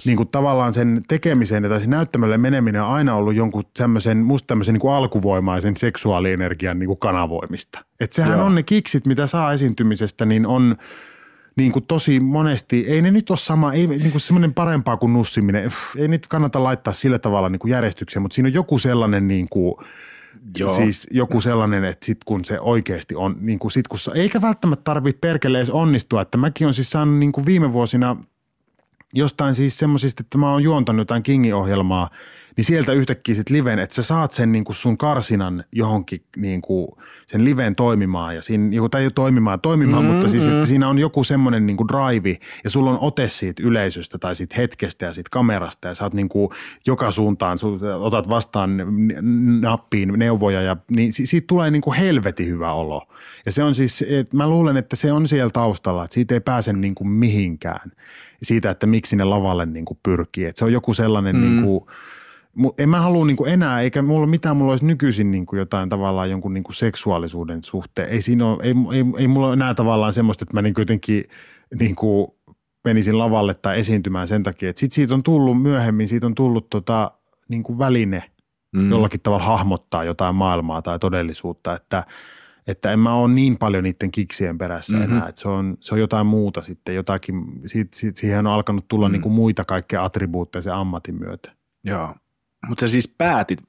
niin 0.05 0.18
kuin 0.18 0.30
tavallaan 0.30 0.74
sen 0.74 1.01
tekemisen 1.07 1.64
ja 1.64 1.70
tai 1.70 1.80
sen 1.80 1.89
näyttämölle 1.89 2.38
meneminen 2.38 2.84
on 2.84 2.89
aina 2.89 3.16
ollut 3.16 3.36
jonkun 3.36 3.64
tämmöisen, 3.78 4.18
musta 4.18 4.47
tämmöisen 4.47 4.74
niin 4.74 4.82
kuin 4.82 4.93
alkuvoimaisen 4.93 5.78
seksuaalienergian 5.78 6.80
niin 6.80 6.88
kuin 6.88 6.99
kanavoimista. 6.99 7.86
Että 7.99 8.16
sehän 8.16 8.38
Joo. 8.38 8.45
on 8.45 8.55
ne 8.55 8.64
kiksit, 8.64 9.05
mitä 9.05 9.28
saa 9.28 9.53
esiintymisestä, 9.53 10.26
niin 10.26 10.45
on 10.45 10.76
niin 11.56 11.72
kuin 11.72 11.86
tosi 11.86 12.20
monesti, 12.20 12.86
ei 12.88 13.01
ne 13.01 13.12
nyt 13.12 13.30
ole 13.30 13.38
sama, 13.38 13.74
ei 13.74 13.88
niin 13.88 14.12
kuin 14.12 14.22
semmoinen 14.22 14.54
parempaa 14.54 14.97
kuin 14.97 15.14
nussiminen. 15.14 15.72
Ei 15.97 16.08
nyt 16.08 16.28
kannata 16.28 16.64
laittaa 16.64 16.93
sillä 16.93 17.20
tavalla 17.20 17.49
niin 17.49 17.60
kuin 17.60 17.72
järjestykseen, 17.72 18.22
mutta 18.22 18.36
siinä 18.36 18.47
on 18.47 18.54
joku 18.54 18.80
sellainen 18.80 19.28
niin 19.28 19.47
kuin, 19.49 19.76
Joo. 20.58 20.76
siis 20.76 21.08
joku 21.12 21.41
sellainen, 21.41 21.84
että 21.84 22.06
sit 22.06 22.24
kun 22.26 22.45
se 22.45 22.60
oikeasti 22.60 23.16
on, 23.16 23.36
niin 23.39 23.60
kuin 23.60 23.72
sit 23.72 23.88
kun, 23.88 23.99
eikä 24.16 24.41
välttämättä 24.41 24.84
tarvitse 24.84 25.20
perkele 25.20 25.58
edes 25.58 25.70
onnistua, 25.70 26.22
että 26.22 26.38
mäkin 26.38 26.68
on 26.68 26.74
siis 26.74 26.89
saanut 26.89 27.16
niin 27.16 27.32
kuin 27.32 27.45
viime 27.45 27.74
vuosina 27.74 28.18
jostain 29.14 29.56
siis 29.56 29.78
semmoisista, 29.78 30.22
että 30.22 30.38
mä 30.38 30.51
oon 30.51 30.64
juontanut 30.64 31.01
jotain 31.01 31.24
Kingi-ohjelmaa, 31.24 32.10
niin 32.58 32.66
sieltä 32.66 32.93
yhtäkkiä 32.93 33.36
sit 33.36 33.49
liven, 33.49 33.80
että 33.80 33.95
sä 33.95 34.04
saat 34.04 34.32
sen 34.32 34.51
niin 34.51 34.64
kuin 34.64 34.76
sun 34.76 34.97
karsinan 34.97 35.64
johonkin 35.72 36.26
niin 36.38 36.62
kuin 36.62 36.88
sen 37.26 37.45
liven 37.45 37.76
toimimaan 37.76 38.36
ja 38.36 38.41
siinä, 38.41 38.76
joku, 38.76 38.89
tai 38.89 39.01
ei 39.01 39.06
ole 39.06 39.12
toimimaan, 39.16 39.62
toimimaan, 39.62 40.04
mm-hmm. 40.04 40.16
mutta 40.16 40.32
siis 40.32 40.47
että 40.47 40.66
siinä 40.66 40.89
on 40.89 40.99
joku 40.99 41.24
semmoinen 41.24 41.66
niin 41.66 41.78
kuin 41.78 41.88
drive 41.88 42.38
ja 42.64 42.70
sulla 42.70 42.89
on 42.89 42.97
ote 43.01 43.30
siitä 43.30 43.64
yleisöstä 43.66 44.18
tai 44.18 44.36
siitä 44.36 44.56
hetkestä 44.58 45.06
ja 45.06 45.14
siitä 45.14 45.30
kamerasta 45.32 45.88
ja 45.88 45.95
sä 45.95 46.04
oot 46.04 46.14
niin 46.14 46.30
kuin 46.30 46.49
joka 46.86 47.12
suuntaan, 47.12 47.58
otat 47.99 48.30
vastaan 48.30 48.78
nappiin 49.62 50.14
neuvoja 50.18 50.62
ja 50.62 50.78
niin 50.95 51.14
si- 51.14 51.26
siitä 51.26 51.47
tulee 51.47 51.72
niin 51.72 51.82
kuin 51.82 51.97
helvetin 51.97 52.47
hyvä 52.47 52.74
olo. 52.74 53.08
Ja 53.45 53.51
se 53.51 53.64
on 53.64 53.76
siis, 53.76 54.06
että 54.10 54.38
mä 54.38 54.47
luulen, 54.47 54.78
että 54.78 54.95
se 54.95 55.12
on 55.12 55.28
siellä 55.28 55.49
taustalla, 55.49 56.04
että 56.04 56.14
siitä 56.14 56.34
ei 56.34 56.39
pääse 56.39 56.74
niin 56.74 56.95
kuin 56.95 57.08
mihinkään 57.08 57.91
siitä, 58.43 58.70
että 58.70 58.88
miksi 58.88 59.10
sinne 59.10 59.24
lavalle 59.24 59.66
niin 59.66 59.86
kuin 59.86 59.99
pyrkii. 60.04 60.45
Että 60.45 60.60
se 60.60 60.66
on 60.66 60.74
joku 60.74 60.93
sellainen 60.93 61.36
mm. 61.36 61.41
niin 61.41 61.64
kuin, 61.64 61.86
en 62.78 62.89
mä 62.89 63.01
halua 63.01 63.26
niin 63.26 63.38
enää, 63.47 63.82
eikä 63.82 64.01
mulla 64.01 64.28
mitään, 64.28 64.58
mulla 64.58 64.72
olisi 64.72 64.86
nykyisin 64.86 65.32
niin 65.32 65.45
kuin 65.45 65.58
jotain 65.58 65.89
tavallaan 65.89 66.30
jonkun 66.30 66.54
niin 66.54 66.64
kuin 66.64 66.76
seksuaalisuuden 66.76 67.64
suhteen. 67.64 68.10
Ei 68.10 68.22
siinä 68.22 68.47
ole, 68.47 68.64
ei, 68.64 68.74
ei, 68.93 69.06
ei 69.18 69.28
mulla 69.28 69.47
ole 69.47 69.54
enää 69.54 69.74
tavallaan 69.74 70.14
semmoista, 70.14 70.43
että 70.43 70.54
mä 70.54 70.62
niin 70.62 70.74
jotenkin 70.78 71.24
niin 71.80 71.95
kuin 71.95 72.28
menisin 72.84 73.18
lavalle 73.18 73.54
tai 73.54 73.80
esiintymään 73.80 74.28
sen 74.28 74.43
takia, 74.43 74.70
että 74.70 74.80
sit 74.80 74.91
siitä 74.91 75.14
on 75.14 75.24
tullut 75.24 75.62
myöhemmin, 75.62 76.08
siitä 76.08 76.26
on 76.26 76.36
tullut 76.36 76.70
tota, 76.70 77.12
niin 77.49 77.64
kuin 77.64 77.80
väline 77.80 78.24
mm. 78.76 78.89
jollakin 78.89 79.22
tavalla 79.22 79.45
hahmottaa 79.45 80.04
jotain 80.04 80.36
maailmaa 80.36 80.82
tai 80.82 80.99
todellisuutta, 80.99 81.76
että 81.76 82.04
että 82.68 82.91
en 82.91 82.99
mä 82.99 83.16
ole 83.16 83.34
niin 83.34 83.58
paljon 83.58 83.84
niiden 83.84 84.12
kiksien 84.12 84.58
perässä 84.58 84.97
mm-hmm. 84.97 85.18
enää, 85.18 85.30
että 85.30 85.41
se 85.41 85.49
on, 85.49 85.78
se 85.80 85.93
on 85.93 85.99
jotain 85.99 86.28
muuta 86.28 86.62
sitten, 86.62 86.95
jotakin, 86.95 87.62
siitä, 87.66 87.97
siitä, 87.97 88.22
siihen 88.22 88.47
on 88.47 88.54
alkanut 88.54 88.88
tulla 88.88 89.10
mm. 89.10 89.12
niin 89.12 89.22
kuin 89.22 89.34
muita 89.34 89.66
kaikkea 89.66 90.04
attribuutteja 90.04 90.62
sen 90.62 90.74
ammatin 90.74 91.20
myötä. 91.20 91.51
Joo. 91.84 92.16
Mutta 92.68 92.82
sä 92.88 92.91
siis 92.91 93.07
päätit, 93.18 93.64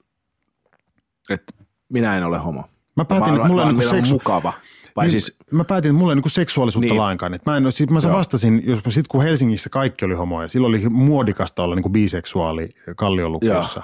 että 1.31 1.53
minä 1.93 2.17
en 2.17 2.25
ole 2.25 2.39
homo. 2.39 2.65
Mä 2.97 3.05
päätin, 3.05 3.29
Mä 3.31 3.37
että 3.37 3.49
mulla 3.49 3.63
on 3.65 3.77
niin 3.79 3.91
seksu- 3.91 4.13
mukava. 4.13 4.53
Vai 4.97 5.05
niin, 5.05 5.11
siis, 5.11 5.37
Mä 5.53 5.65
päätin, 5.65 5.89
että 5.91 5.99
mulla 5.99 6.13
ei 6.13 6.17
niin 6.17 6.31
seksuaalisuutta 6.31 6.95
Niin. 6.95 7.01
lainkaan. 7.01 7.35
Että 7.35 7.51
mä, 7.51 7.57
en, 7.57 7.73
sit 7.73 7.91
mä 7.91 7.99
Joo. 8.03 8.13
vastasin, 8.13 8.63
jos 8.67 8.79
sit 8.89 9.09
kun 9.09 9.23
Helsingissä 9.23 9.71
kaikki 9.71 10.05
oli 10.05 10.15
homoja, 10.15 10.49
silloin 10.49 10.75
oli 10.75 10.89
muodikasta 10.89 11.63
olla 11.63 11.75
niin 11.75 11.83
kuin 11.83 11.93
biseksuaali 11.93 12.69
kalliolukiossa. 12.97 13.83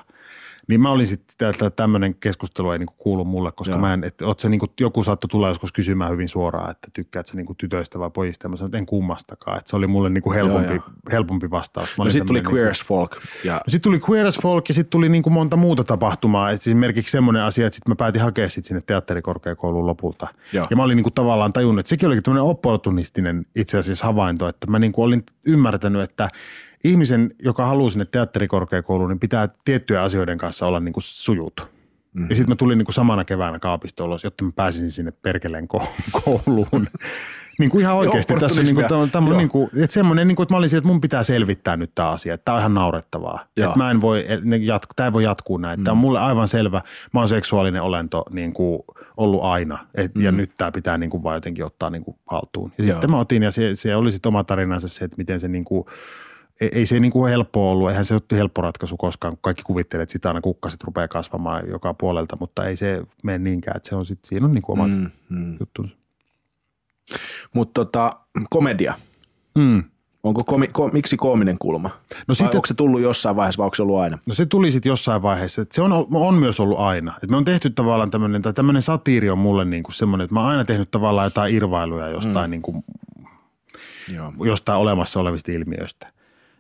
Niin 0.69 0.81
mä 0.81 0.91
olin 0.91 1.07
sitten, 1.07 1.51
että 1.51 1.71
tämmöinen 1.71 2.15
keskustelu 2.15 2.71
ei 2.71 2.79
niinku 2.79 2.95
kuulu 2.99 3.25
mulle, 3.25 3.53
koska 3.53 3.73
Joo. 3.73 3.81
mä 3.81 3.95
en, 3.95 4.05
että 4.05 4.27
oot 4.27 4.41
sä 4.41 4.49
niinku, 4.49 4.67
joku 4.81 5.03
saattoi 5.03 5.29
tulla 5.29 5.49
joskus 5.49 5.73
kysymään 5.73 6.13
hyvin 6.13 6.29
suoraan, 6.29 6.71
että 6.71 6.89
tykkäät 6.93 7.27
sä 7.27 7.37
niinku 7.37 7.55
tytöistä 7.55 7.99
vai 7.99 8.11
pojista. 8.11 8.45
Ja 8.45 8.49
mä 8.49 8.57
sanoin, 8.57 8.69
että 8.69 8.79
en 8.79 8.87
kummastakaan. 8.87 9.59
Että 9.59 9.71
se 9.71 9.77
oli 9.77 9.87
mulle 9.87 10.11
niinku 10.11 10.33
helpompi, 10.33 10.75
Joo, 10.75 10.83
helpompi 11.13 11.51
vastaus. 11.51 11.99
Mä 11.99 12.05
no 12.05 12.11
sitten 12.11 12.27
tuli 12.27 12.39
tämmönen 12.39 12.55
Queer 12.55 12.71
as 12.71 12.85
Folk. 12.85 13.17
Ja, 13.45 13.55
No 13.55 13.61
sitten 13.67 13.93
tuli 13.93 14.01
Queer 14.11 14.27
as 14.27 14.39
Folk 14.43 14.69
ja 14.69 14.75
sitten 14.75 14.91
tuli 14.91 15.09
niin 15.09 15.23
kuin 15.23 15.33
monta 15.33 15.57
muuta 15.57 15.85
tapahtumaa. 15.85 16.51
Et 16.51 16.61
esimerkiksi 16.61 17.13
semmoinen 17.13 17.43
asia, 17.43 17.67
että 17.67 17.75
sitten 17.75 17.91
mä 17.91 17.97
päätin 17.97 18.23
hakea 18.23 18.49
sit 18.49 18.65
sinne 18.65 18.81
teatterikorkeakouluun 18.87 19.87
lopulta. 19.87 20.29
Joo. 20.53 20.67
Ja 20.71 20.77
mä 20.77 20.83
olin 20.83 20.97
niin 20.97 21.05
kuin 21.05 21.15
tavallaan 21.15 21.53
tajunnut, 21.53 21.81
että 21.81 21.91
sekin 21.91 22.07
olikin 22.07 22.23
tämmöinen 22.23 22.45
opportunistinen 22.45 23.47
itse 23.57 23.79
asiassa 23.79 24.07
havainto, 24.07 24.49
että 24.49 24.67
mä 24.67 24.79
niin 24.79 24.93
kuin 24.93 25.05
olin 25.05 25.23
ymmärtänyt, 25.47 26.03
että 26.03 26.29
ihmisen, 26.85 27.35
joka 27.43 27.67
haluaa 27.67 27.91
sinne 27.91 28.05
teatterikorkeakouluun, 28.05 29.11
niin 29.11 29.21
pitää 29.21 29.49
tiettyjen 29.65 30.03
asioiden 30.03 30.39
kanssa 30.39 30.67
olla 30.67 30.81
niin 30.81 30.93
kuin 30.93 31.05
sujut. 31.05 31.71
Mm. 32.13 32.27
Ja 32.29 32.37
sitten 32.37 32.51
mä 32.51 32.57
tulin 32.57 32.79
niin 32.79 32.87
kuin 32.87 32.95
samana 32.95 33.25
keväänä 33.25 33.59
kaapista 33.59 34.05
ulos, 34.05 34.25
jotta 34.25 34.45
mä 34.45 34.51
pääsisin 34.57 34.91
sinne 34.91 35.11
perkeleen 35.11 35.69
ko- 35.77 35.87
kouluun. 36.25 36.87
niin 37.59 37.71
kuin 37.71 37.83
ihan 37.83 37.97
oikeasti. 37.97 38.35
Tässä 38.35 38.61
on 38.61 38.65
niin 38.65 38.75
kuin, 38.75 38.87
tämä 38.87 39.01
on 39.01 39.27
Joo. 39.29 39.37
niin 39.39 39.49
kuin, 39.49 39.71
että 39.83 39.95
semmoinen, 39.95 40.29
niin 40.29 40.37
kuin, 40.37 40.45
että 40.45 40.55
mä 40.55 40.59
olisin, 40.59 40.77
että 40.77 40.89
mun 40.89 41.01
pitää 41.01 41.23
selvittää 41.23 41.77
nyt 41.77 41.91
tämä 41.95 42.09
asia. 42.09 42.35
Että 42.35 42.45
tämä 42.45 42.55
on 42.55 42.61
ihan 42.61 42.75
naurettavaa. 42.75 43.47
Joo. 43.57 43.69
Että 43.69 43.79
mä 43.79 43.91
en 43.91 44.01
voi, 44.01 44.27
jatku, 44.61 44.93
tämä 44.97 45.07
ei 45.07 45.13
voi 45.13 45.25
jatkuu 45.25 45.57
näin. 45.59 45.85
Tämä 45.85 45.93
on 45.93 45.99
mulle 45.99 46.21
aivan 46.21 46.49
selvä. 46.49 46.81
Mä 47.15 47.21
oon 47.21 47.29
seksuaalinen 47.29 47.83
olento 47.83 48.25
niin 48.31 48.53
kuin 48.53 48.83
ollut 49.17 49.43
aina. 49.43 49.87
Et, 49.95 50.11
Ja 50.17 50.33
nyt 50.33 50.51
tämä 50.59 50.73
pitää 50.73 50.99
niin 50.99 51.11
kuin 51.11 51.23
vaan 51.23 51.37
jotenkin 51.37 51.65
ottaa 51.65 51.91
niin 51.91 52.05
kuin 52.05 52.17
haltuun. 52.27 52.73
Ja 52.79 52.85
Joo. 52.85 52.95
sitten 52.95 53.11
mä 53.11 53.19
otin 53.19 53.43
ja 53.43 53.51
se, 53.51 53.75
se 53.75 53.97
oli 53.97 54.13
sitten 54.13 54.29
oma 54.29 54.45
tarinansa 54.45 54.89
se, 54.89 55.05
että 55.05 55.17
miten 55.17 55.41
se 55.41 55.49
niin 55.49 55.65
kuin, 55.65 55.85
ei, 56.61 56.87
se 56.87 57.01
niin 57.01 57.13
kuin 57.13 57.31
helppo 57.31 57.71
ollut. 57.71 57.91
Eihän 57.91 58.05
se 58.05 58.15
ole 58.15 58.23
helppo 58.33 58.63
ratkaisu 58.63 58.97
koskaan, 58.97 59.33
kun 59.33 59.39
kaikki 59.43 59.63
kuvittelee, 59.63 60.03
että 60.03 60.13
sitä 60.13 60.29
aina 60.29 60.41
kukkaset 60.41 60.85
rupeaa 60.85 61.09
kasvamaan 61.09 61.69
joka 61.69 61.95
puolelta, 61.95 62.37
mutta 62.41 62.67
ei 62.67 62.77
se 62.77 63.03
mene 63.23 63.39
niinkään. 63.39 63.77
Että 63.77 63.89
se 63.89 63.97
on 63.97 64.07
sit, 64.07 64.19
siinä 64.25 64.47
on 64.47 64.55
niin 64.55 64.63
kuin 64.63 64.81
omat 64.81 64.91
mm, 64.91 65.11
mm. 65.29 65.57
juttunsa. 65.61 65.97
mutta 67.55 67.85
tota, 67.85 68.11
komedia. 68.51 68.95
Mm. 69.59 69.85
Onko 70.23 70.43
komi, 70.45 70.67
ko, 70.67 70.89
miksi 70.89 71.17
koominen 71.17 71.57
kulma? 71.59 71.89
No 71.89 71.95
Vai 72.29 72.37
sitten- 72.37 72.57
onko 72.57 72.67
se 72.67 72.75
tullut 72.75 73.01
jossain 73.01 73.37
vaiheessa 73.37 73.59
vai 73.59 73.65
onko 73.65 73.75
se 73.75 73.83
ollut 73.83 73.99
aina? 73.99 74.19
No 74.27 74.35
se 74.35 74.47
tuli 74.47 74.71
sitten 74.71 74.91
jossain 74.91 75.23
vaiheessa. 75.23 75.63
että 75.63 75.75
Se 75.75 75.83
on, 75.83 76.07
on 76.15 76.35
myös 76.35 76.61
ollut 76.61 76.79
aina. 76.79 77.19
Et 77.23 77.31
me 77.31 77.37
on 77.37 77.45
tehty 77.45 77.71
tavallaan 77.71 78.11
tämmöinen, 78.11 78.43
tai 78.43 78.53
tämmöinen 78.53 78.83
satiiri 78.83 79.31
on 79.31 79.39
mulle 79.39 79.65
niin 79.65 79.83
kuin 79.83 79.95
semmoinen, 79.95 80.25
että 80.25 80.35
mä 80.35 80.41
oon 80.41 80.49
aina 80.51 80.65
tehnyt 80.65 80.91
tavallaan 80.91 81.27
jotain 81.27 81.55
irvailuja 81.55 82.09
jostain, 82.09 82.51
mm. 82.51 82.51
niin 82.51 82.63
kuin, 82.63 82.85
Joo. 84.15 84.33
jostain 84.45 84.79
olemassa 84.79 85.21
olevista 85.21 85.53
ilmiöistä. 85.53 86.13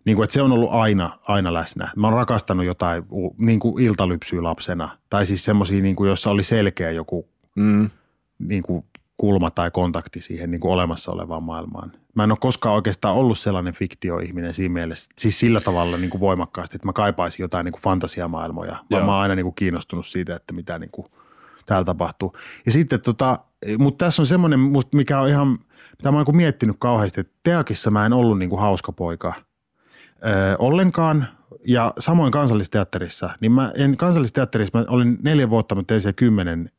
Niin 0.04 0.16
kuin, 0.16 0.24
että 0.24 0.34
se 0.34 0.42
on 0.42 0.52
ollut 0.52 0.72
aina, 0.72 1.18
aina 1.28 1.54
läsnä. 1.54 1.92
Mä 1.96 2.06
oon 2.06 2.16
rakastanut 2.16 2.66
jotain 2.66 3.04
niin 3.38 3.60
kuin 3.60 3.84
iltalypsyä 3.84 4.42
lapsena. 4.42 4.98
Tai 5.10 5.26
siis 5.26 5.44
semmoisia, 5.44 5.82
niin 5.82 5.96
kuin, 5.96 6.10
jossa 6.10 6.30
oli 6.30 6.44
selkeä 6.44 6.90
joku 6.90 7.28
Mm. 7.56 7.90
niin 8.38 8.62
kuin 8.62 8.84
kulma 9.16 9.50
tai 9.50 9.70
kontakti 9.70 10.20
siihen 10.20 10.50
niin 10.50 10.60
kuin 10.60 10.72
olemassa 10.72 11.12
olevaan 11.12 11.42
maailmaan. 11.42 11.92
Mä 12.14 12.24
en 12.24 12.30
ole 12.32 12.38
koskaan 12.40 12.74
oikeastaan 12.74 13.14
ollut 13.14 13.38
sellainen 13.38 13.74
fiktioihminen 13.74 14.54
siinä 14.54 14.72
mielessä, 14.72 15.10
siis 15.18 15.40
sillä 15.40 15.60
tavalla 15.60 15.96
niin 15.96 16.10
kuin 16.10 16.20
voimakkaasti, 16.20 16.76
että 16.76 16.88
mä 16.88 16.92
kaipaisin 16.92 17.44
jotain 17.44 17.64
niin 17.64 17.72
kuin 17.72 17.82
fantasiamaailmoja, 17.82 18.72
vaan 18.72 18.84
Joo. 18.90 19.04
mä 19.06 19.12
oon 19.12 19.22
aina 19.22 19.34
niin 19.34 19.44
kuin 19.44 19.54
kiinnostunut 19.54 20.06
siitä, 20.06 20.36
että 20.36 20.54
mitä 20.54 20.78
niin 20.78 20.90
kuin 20.90 21.06
täällä 21.66 21.84
tapahtuu. 21.84 22.36
Ja 22.66 22.72
sitten 22.72 23.00
tota, 23.00 23.38
mutta 23.78 24.04
tässä 24.04 24.22
on 24.22 24.26
semmoinen, 24.26 24.60
mikä 24.94 25.20
on 25.20 25.28
ihan, 25.28 25.48
mitä 25.98 26.04
mä 26.04 26.08
oon 26.08 26.16
niin 26.16 26.24
kuin 26.24 26.36
miettinyt 26.36 26.76
kauheasti, 26.78 27.20
että 27.20 27.32
Teakissa 27.42 27.90
mä 27.90 28.06
en 28.06 28.12
ollut 28.12 28.38
niin 28.38 28.50
kuin 28.50 28.60
hauska 28.60 28.92
poika 28.92 29.32
öö, 30.26 30.56
ollenkaan, 30.58 31.28
ja 31.66 31.92
samoin 31.98 32.32
kansallisteatterissa, 32.32 33.30
niin 33.40 33.52
mä 33.52 33.72
en 33.76 33.96
kansallisteatterissa, 33.96 34.78
mä 34.78 34.84
olin 34.88 35.18
neljä 35.22 35.50
vuotta, 35.50 35.74
mä 35.74 35.82
tein 35.86 36.00
siellä 36.00 36.16
kymmenen 36.16 36.70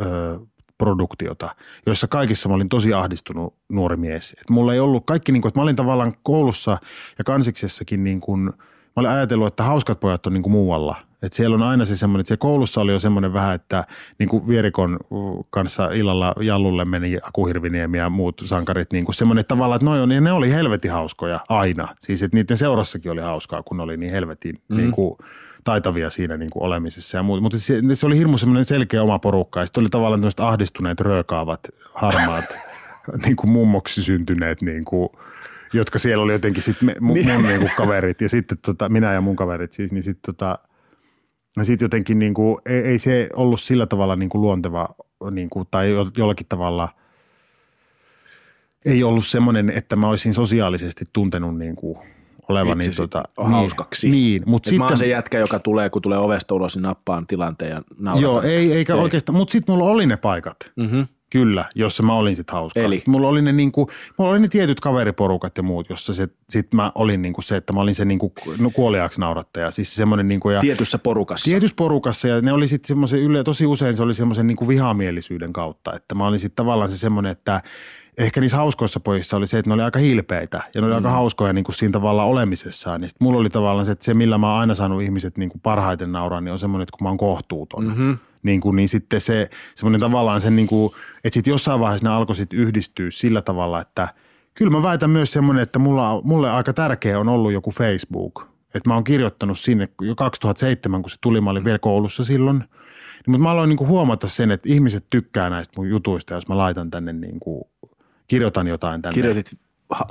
öö, 0.00 0.38
produktiota, 0.78 1.54
joissa 1.86 2.08
kaikissa 2.08 2.48
mä 2.48 2.54
olin 2.54 2.68
tosi 2.68 2.94
ahdistunut 2.94 3.54
nuori 3.68 3.96
mies. 3.96 4.32
Et 4.32 4.50
mulla 4.50 4.74
ei 4.74 4.80
ollut 4.80 5.06
kaikki, 5.06 5.32
niin 5.32 5.42
kuin, 5.42 5.50
että 5.50 5.58
mä 5.60 5.62
olin 5.62 5.76
tavallaan 5.76 6.14
koulussa 6.22 6.78
ja 7.18 7.24
kansiksessakin 7.24 8.04
niin 8.04 8.20
kuin, 8.20 8.40
mä 8.42 8.52
olin 8.96 9.10
ajatellut, 9.10 9.46
että 9.46 9.62
hauskat 9.62 10.00
pojat 10.00 10.26
on 10.26 10.32
niin 10.32 10.42
kuin 10.42 10.52
muualla. 10.52 11.05
Et 11.22 11.32
siellä 11.32 11.54
on 11.54 11.62
aina 11.62 11.84
se 11.84 11.96
semmoinen, 11.96 12.20
että 12.20 12.28
se 12.28 12.36
koulussa 12.36 12.80
oli 12.80 12.92
jo 12.92 12.98
semmoinen 12.98 13.32
vähän, 13.32 13.54
että 13.54 13.84
niin 14.18 14.28
kuin 14.28 14.48
Vierikon 14.48 14.98
uh, 15.10 15.46
kanssa 15.50 15.90
illalla 15.90 16.34
Jallulle 16.40 16.84
meni 16.84 17.18
Akuhirviniemi 17.22 17.98
ja 17.98 18.10
muut 18.10 18.42
sankarit, 18.44 18.92
niin 18.92 19.04
kuin 19.04 19.14
semmoinen 19.14 19.40
että 19.40 19.48
tavallaan, 19.48 19.76
että 19.76 19.84
noi 19.84 20.00
on, 20.00 20.12
ja 20.12 20.20
ne 20.20 20.32
oli 20.32 20.52
helvetin 20.52 20.90
hauskoja 20.90 21.40
aina. 21.48 21.88
Siis 22.00 22.22
että 22.22 22.36
niiden 22.36 22.56
seurassakin 22.56 23.12
oli 23.12 23.20
hauskaa, 23.20 23.62
kun 23.62 23.76
ne 23.76 23.82
oli 23.82 23.96
niin 23.96 24.12
helvetin 24.12 24.62
mm. 24.68 24.76
niin 24.76 24.92
kuin, 24.92 25.18
taitavia 25.66 26.10
siinä 26.10 26.36
niin 26.36 26.50
kuin 26.50 26.62
olemisessa 26.62 27.16
ja 27.16 27.22
muuta. 27.22 27.42
Mutta 27.42 27.58
se, 27.58 27.82
se 27.94 28.06
oli 28.06 28.18
hirmu 28.18 28.38
semmoinen 28.38 28.64
selkeä 28.64 29.02
oma 29.02 29.18
porukka 29.18 29.60
ja 29.60 29.66
sitten 29.66 29.80
oli 29.80 29.88
tavallaan 29.88 30.20
tämmöiset 30.20 30.40
ahdistuneet 30.40 31.00
röökaavat, 31.00 31.60
harmaat, 31.94 32.44
niin 33.24 33.36
kuin 33.36 33.50
mummoksi 33.50 34.02
syntyneet 34.02 34.62
niin 34.62 34.84
kuin, 34.84 35.08
jotka 35.72 35.98
siellä 35.98 36.24
oli 36.24 36.32
jotenkin 36.32 36.62
sit 36.62 36.82
me, 36.82 36.94
mun, 37.00 37.18
mun 37.32 37.42
niin 37.42 37.60
kuin 37.60 37.72
kaverit 37.76 38.20
ja 38.20 38.28
sitten 38.28 38.58
tota, 38.58 38.88
minä 38.88 39.12
ja 39.12 39.20
mun 39.20 39.36
kaverit 39.36 39.72
siis, 39.72 39.92
niin 39.92 40.02
sitten 40.02 40.34
tota, 40.34 40.58
ja 41.56 41.64
sit 41.64 41.80
jotenkin 41.80 42.18
niin 42.18 42.34
kuin, 42.34 42.58
ei, 42.66 42.80
ei, 42.80 42.98
se 42.98 43.28
ollut 43.34 43.60
sillä 43.60 43.86
tavalla 43.86 44.16
niin 44.16 44.28
kuin 44.28 44.42
luonteva 44.42 44.88
niin 45.30 45.50
kuin, 45.50 45.68
tai 45.70 45.90
jollakin 46.16 46.46
tavalla 46.48 46.88
ei 48.84 49.04
ollut 49.04 49.26
semmoinen, 49.26 49.70
että 49.70 49.96
mä 49.96 50.08
olisin 50.08 50.34
sosiaalisesti 50.34 51.04
tuntenut 51.12 51.58
niin 51.58 51.76
kuin 51.76 51.98
olevani 52.48 52.84
Itsesi 52.84 52.96
tota, 52.96 53.22
on 53.36 53.50
hauskaksi. 53.50 54.10
Niin, 54.10 54.42
mutta 54.46 54.70
Et 54.70 54.72
Mä 54.72 54.74
sitten 54.74 54.92
oon 54.92 54.98
se 54.98 55.06
jätkä, 55.06 55.38
joka 55.38 55.58
tulee, 55.58 55.90
kun 55.90 56.02
tulee 56.02 56.18
ovesta 56.18 56.54
ulos, 56.54 56.76
niin 56.76 56.82
nappaan 56.82 57.26
tilanteen 57.26 57.70
ja 57.70 57.82
naurataan. 57.98 58.22
Joo, 58.22 58.42
ei, 58.42 58.72
eikä 58.72 58.94
Ei. 58.94 59.00
oikeastaan, 59.00 59.36
mutta 59.36 59.52
sitten 59.52 59.74
mulla 59.74 59.90
oli 59.90 60.06
ne 60.06 60.16
paikat. 60.16 60.56
Mm-hmm. 60.76 61.06
Kyllä, 61.36 61.64
jossa 61.74 62.02
mä 62.02 62.14
olin 62.14 62.36
sitten 62.36 62.52
hauska. 62.52 62.80
Eli? 62.80 62.98
Sit 62.98 63.08
mulla 63.08 63.28
oli 63.28 63.42
ne, 63.42 63.52
niinku, 63.52 63.90
mulla 64.18 64.30
oli 64.30 64.40
ne 64.40 64.48
tietyt 64.48 64.80
kaveriporukat 64.80 65.56
ja 65.56 65.62
muut, 65.62 65.90
jossa 65.90 66.14
se, 66.14 66.28
sit 66.48 66.74
mä 66.74 66.92
olin 66.94 67.22
niinku 67.22 67.42
se, 67.42 67.56
että 67.56 67.72
mä 67.72 67.80
olin 67.80 67.94
se 67.94 68.04
niinku, 68.04 68.32
no, 68.58 68.70
kuoliaaksi 68.70 69.20
naurattaja. 69.20 69.70
Siis 69.70 69.94
semmoinen 69.94 70.28
niinku, 70.28 70.50
ja 70.50 70.60
Tietyssä 70.60 70.98
porukassa. 70.98 71.50
tietyssä 71.50 71.76
porukassa 71.76 72.28
ja 72.28 72.40
ne 72.40 72.52
oli 72.52 72.68
sitten 72.68 72.88
semmoisen, 72.88 73.20
yle, 73.20 73.44
tosi 73.44 73.66
usein 73.66 73.96
se 73.96 74.02
oli 74.02 74.14
semmoisen 74.14 74.46
niinku 74.46 74.68
vihamielisyyden 74.68 75.52
kautta. 75.52 75.94
Että 75.94 76.14
mä 76.14 76.26
olin 76.26 76.40
sitten 76.40 76.56
tavallaan 76.56 76.90
se 76.90 76.98
semmoinen, 76.98 77.32
että 77.32 77.62
ehkä 78.18 78.40
niissä 78.40 78.56
hauskoissa 78.56 79.00
pojissa 79.00 79.36
oli 79.36 79.46
se, 79.46 79.58
että 79.58 79.70
ne 79.70 79.74
oli 79.74 79.82
aika 79.82 79.98
hilpeitä 79.98 80.62
ja 80.74 80.80
ne 80.80 80.86
oli 80.86 80.94
aika 80.94 81.10
hauskoja 81.10 81.52
niinku 81.52 81.72
siinä 81.72 81.92
tavallaan 81.92 82.28
olemisessaan. 82.28 83.00
Niin 83.00 83.08
sit 83.08 83.20
mulla 83.20 83.38
oli 83.38 83.50
tavallaan 83.50 83.86
se, 83.86 83.92
että 83.92 84.04
se 84.04 84.14
millä 84.14 84.38
mä 84.38 84.50
oon 84.52 84.60
aina 84.60 84.74
saanut 84.74 85.02
ihmiset 85.02 85.38
niinku 85.38 85.58
parhaiten 85.58 86.12
nauraa, 86.12 86.40
niin 86.40 86.52
on 86.52 86.58
semmoinen, 86.58 86.82
että 86.82 86.96
kun 86.98 87.04
mä 87.04 87.08
oon 87.08 87.18
kohtuuton. 87.18 87.84
Mm-hmm 87.84 88.18
niin, 88.46 88.60
kuin, 88.60 88.76
niin 88.76 88.88
sitten 88.88 89.20
se 89.20 89.50
semmoinen 89.74 90.00
tavallaan 90.00 90.40
sen, 90.40 90.56
niin 90.56 90.68
kuin, 90.68 90.92
että 91.24 91.34
sitten 91.34 91.50
jossain 91.50 91.80
vaiheessa 91.80 92.08
ne 92.08 92.14
alkoi 92.14 92.36
sitten 92.36 92.58
yhdistyä 92.58 93.10
sillä 93.10 93.42
tavalla, 93.42 93.80
että 93.80 94.08
kyllä 94.54 94.70
mä 94.70 94.82
väitän 94.82 95.10
myös 95.10 95.32
semmoinen, 95.32 95.62
että 95.62 95.78
mulla, 95.78 96.20
mulle 96.24 96.50
aika 96.50 96.72
tärkeä 96.72 97.20
on 97.20 97.28
ollut 97.28 97.52
joku 97.52 97.70
Facebook. 97.70 98.48
Että 98.74 98.90
mä 98.90 98.94
oon 98.94 99.04
kirjoittanut 99.04 99.58
sinne 99.58 99.88
jo 100.00 100.14
2007, 100.14 101.02
kun 101.02 101.10
se 101.10 101.16
tuli, 101.20 101.40
mä 101.40 101.50
olin 101.50 101.64
vielä 101.64 101.78
koulussa 101.78 102.24
silloin. 102.24 102.58
Niin, 102.58 102.68
mutta 103.26 103.42
mä 103.42 103.50
aloin 103.50 103.68
niin 103.68 103.76
kuin 103.76 103.88
huomata 103.88 104.28
sen, 104.28 104.50
että 104.50 104.68
ihmiset 104.68 105.06
tykkää 105.10 105.50
näistä 105.50 105.72
mun 105.76 105.88
jutuista, 105.88 106.34
jos 106.34 106.48
mä 106.48 106.56
laitan 106.56 106.90
tänne 106.90 107.12
niin 107.12 107.40
kuin, 107.40 107.64
kirjoitan 108.28 108.66
jotain 108.66 109.02
tänne. 109.02 109.14
Kirjoitit 109.14 109.58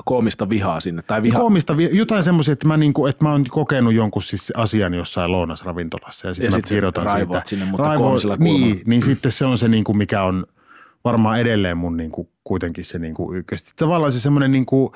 koomista 0.05 0.49
vihaa 0.49 0.79
sinne. 0.79 1.01
Tai 1.07 1.23
Viha. 1.23 1.39
Koomista, 1.39 1.77
vi- 1.77 1.97
jotain 1.97 2.23
semmoisia, 2.23 2.53
että 2.53 2.67
mä, 2.67 2.77
niinku, 2.77 3.05
että 3.05 3.25
mä 3.25 3.31
oon 3.31 3.45
kokenut 3.49 3.93
jonkun 3.93 4.23
siis 4.23 4.53
asian 4.55 4.93
jossain 4.93 5.31
lounasravintolassa 5.31 6.27
ja 6.27 6.33
sitten 6.33 6.51
mä 6.51 6.55
sit 6.55 6.65
kirjoitan 6.65 7.09
siitä. 7.09 7.41
sinne, 7.45 7.65
mutta 7.65 7.97
koomisella 7.97 8.37
kulmalla. 8.37 8.65
Niin, 8.65 8.81
niin 8.85 9.01
sitten 9.01 9.31
se 9.31 9.45
on 9.45 9.57
se, 9.57 9.67
niinku, 9.67 9.93
mikä 9.93 10.23
on 10.23 10.45
varmaan 11.03 11.39
edelleen 11.39 11.77
mun 11.77 11.97
niinku, 11.97 12.29
kuitenkin 12.43 12.85
se 12.85 12.99
niinku, 12.99 13.33
ykkösti. 13.33 13.71
Tavallaan 13.75 14.11
se 14.11 14.19
semmoinen 14.19 14.51
niinku, 14.51 14.91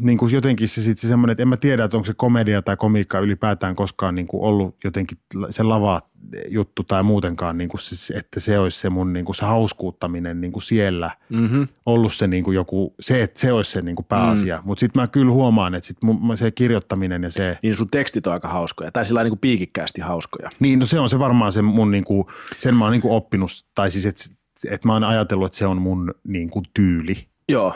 niin 0.00 0.18
kuin 0.18 0.32
jotenkin 0.32 0.68
se, 0.68 0.82
sit 0.82 0.98
se 0.98 1.08
semmoinen, 1.08 1.32
että 1.32 1.42
en 1.42 1.48
mä 1.48 1.56
tiedä, 1.56 1.84
että 1.84 1.96
onko 1.96 2.06
se 2.06 2.14
komedia 2.14 2.62
tai 2.62 2.76
komiikka 2.76 3.18
ylipäätään 3.18 3.76
koskaan 3.76 4.14
niin 4.14 4.26
kuin 4.26 4.42
ollut 4.42 4.76
jotenkin 4.84 5.18
se 5.50 5.62
lava 5.62 6.02
juttu 6.48 6.84
tai 6.84 7.02
muutenkaan, 7.02 7.58
niin 7.58 7.68
kuin 7.68 7.80
se, 7.80 8.14
että 8.14 8.40
se 8.40 8.58
olisi 8.58 8.78
se 8.78 8.90
mun 8.90 9.12
niin 9.12 9.24
kuin 9.24 9.36
se 9.36 9.46
hauskuuttaminen 9.46 10.40
niin 10.40 10.52
kuin 10.52 10.62
siellä 10.62 11.10
Mm-hmm. 11.28 11.68
ollut 11.86 12.14
se 12.14 12.26
niin 12.26 12.44
kuin 12.44 12.54
joku, 12.54 12.94
se, 13.00 13.22
että 13.22 13.40
se 13.40 13.52
olisi 13.52 13.70
se 13.70 13.82
niin 13.82 13.96
kuin 13.96 14.06
pääasia. 14.06 14.56
Mm. 14.56 14.62
Mutta 14.64 14.80
sitten 14.80 15.02
mä 15.02 15.06
kyllä 15.06 15.32
huomaan, 15.32 15.74
että 15.74 15.86
sit 15.86 15.96
mun, 16.02 16.36
se 16.36 16.50
kirjoittaminen 16.50 17.22
ja 17.22 17.30
se, 17.30 17.58
Niin 17.62 17.76
sun 17.76 17.90
tekstit 17.90 18.26
on 18.26 18.32
aika 18.32 18.48
hauskoja. 18.48 18.92
Tai 18.92 19.04
sillä 19.04 19.22
niin 19.22 19.30
kuin 19.30 19.38
piikikkäästi 19.38 20.00
hauskoja. 20.00 20.50
niin 20.60 20.78
no 20.78 20.86
se 20.86 21.00
on 21.00 21.08
se 21.08 21.18
varmaan 21.18 21.52
se 21.52 21.62
mun 21.62 21.90
niin 21.90 22.04
kuin, 22.04 22.24
sen 22.58 22.74
mä 22.76 22.84
oon 22.84 22.92
niin 22.92 23.02
kuin 23.02 23.14
oppinut, 23.14 23.50
tai 23.74 23.90
siis 23.90 24.06
että 24.06 24.24
et 24.70 24.84
mä 24.84 24.92
oon 24.92 25.04
ajatellut, 25.04 25.46
että 25.46 25.58
se 25.58 25.66
on 25.66 25.82
mun 25.82 26.14
niin 26.24 26.50
kuin 26.50 26.64
tyyli. 26.74 27.26
Joo. 27.48 27.74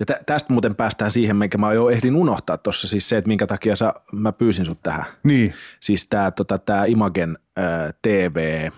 Ja 0.00 0.06
tä- 0.06 0.20
tästä 0.26 0.52
muuten 0.52 0.74
päästään 0.74 1.10
siihen, 1.10 1.36
minkä 1.36 1.58
mä 1.58 1.72
jo 1.72 1.88
ehdin 1.90 2.16
unohtaa 2.16 2.58
tuossa, 2.58 2.88
siis 2.88 3.08
se, 3.08 3.16
että 3.16 3.28
minkä 3.28 3.46
takia 3.46 3.76
sä, 3.76 3.92
mä 4.12 4.32
pyysin 4.32 4.66
sut 4.66 4.82
tähän. 4.82 5.04
Niin, 5.22 5.54
Siis 5.80 6.06
tämä 6.08 6.30
tota, 6.30 6.58
tää 6.58 6.84
Imagen 6.84 7.36
äh, 7.58 7.94
TV, 8.02 8.68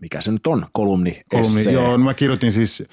mikä 0.00 0.20
se 0.20 0.32
nyt 0.32 0.46
on, 0.46 0.66
kolumni, 0.72 1.22
kolmi, 1.28 1.46
essee. 1.60 1.72
joo, 1.72 1.96
no 1.96 2.04
mä 2.04 2.14
kirjoitin 2.14 2.52
siis, 2.52 2.84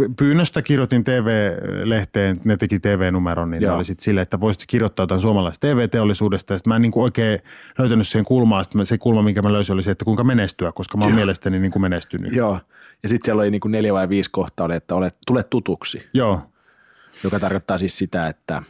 py- 0.00 0.12
pyynnöstä 0.16 0.62
kirjoitin 0.62 1.04
TV-lehteen, 1.04 2.36
ne 2.44 2.56
teki 2.56 2.80
TV-numeron, 2.80 3.50
niin 3.50 3.70
oli 3.70 3.84
sitten 3.84 4.04
silleen, 4.04 4.22
että 4.22 4.40
voisit 4.40 4.64
kirjoittaa 4.66 5.02
jotain 5.02 5.20
suomalaisesta 5.20 5.66
TV-teollisuudesta. 5.66 6.52
Ja 6.54 6.58
sitten 6.58 6.70
mä 6.70 6.76
en 6.76 6.82
niin 6.82 6.92
kuin 6.92 7.04
oikein 7.04 7.38
löytänyt 7.78 8.08
siihen 8.08 8.24
kulmaa. 8.24 8.62
Sitten 8.62 8.86
se 8.86 8.98
kulma, 8.98 9.22
minkä 9.22 9.42
mä 9.42 9.52
löysin, 9.52 9.72
oli 9.74 9.82
se, 9.82 9.90
että 9.90 10.04
kuinka 10.04 10.24
menestyä, 10.24 10.72
koska 10.72 10.96
mä 10.98 11.04
oon 11.04 11.10
Joo. 11.10 11.16
mielestäni 11.16 11.58
niin 11.58 11.72
kuin 11.72 11.82
menestynyt. 11.82 12.34
Joo. 12.34 12.60
Ja 13.02 13.08
sitten 13.08 13.24
siellä 13.26 13.40
oli 13.40 13.50
niinku 13.50 13.68
neljä 13.68 13.94
vai 13.94 14.08
viisi 14.08 14.30
kohtaa, 14.30 14.66
oli, 14.66 14.76
että 14.76 14.94
olet, 14.94 15.18
tule 15.26 15.42
tutuksi, 15.42 16.08
Joo. 16.14 16.40
Joka 17.24 17.40
tarkoittaa 17.40 17.78
siis 17.78 17.98
sitä, 17.98 18.26
että 18.26 18.62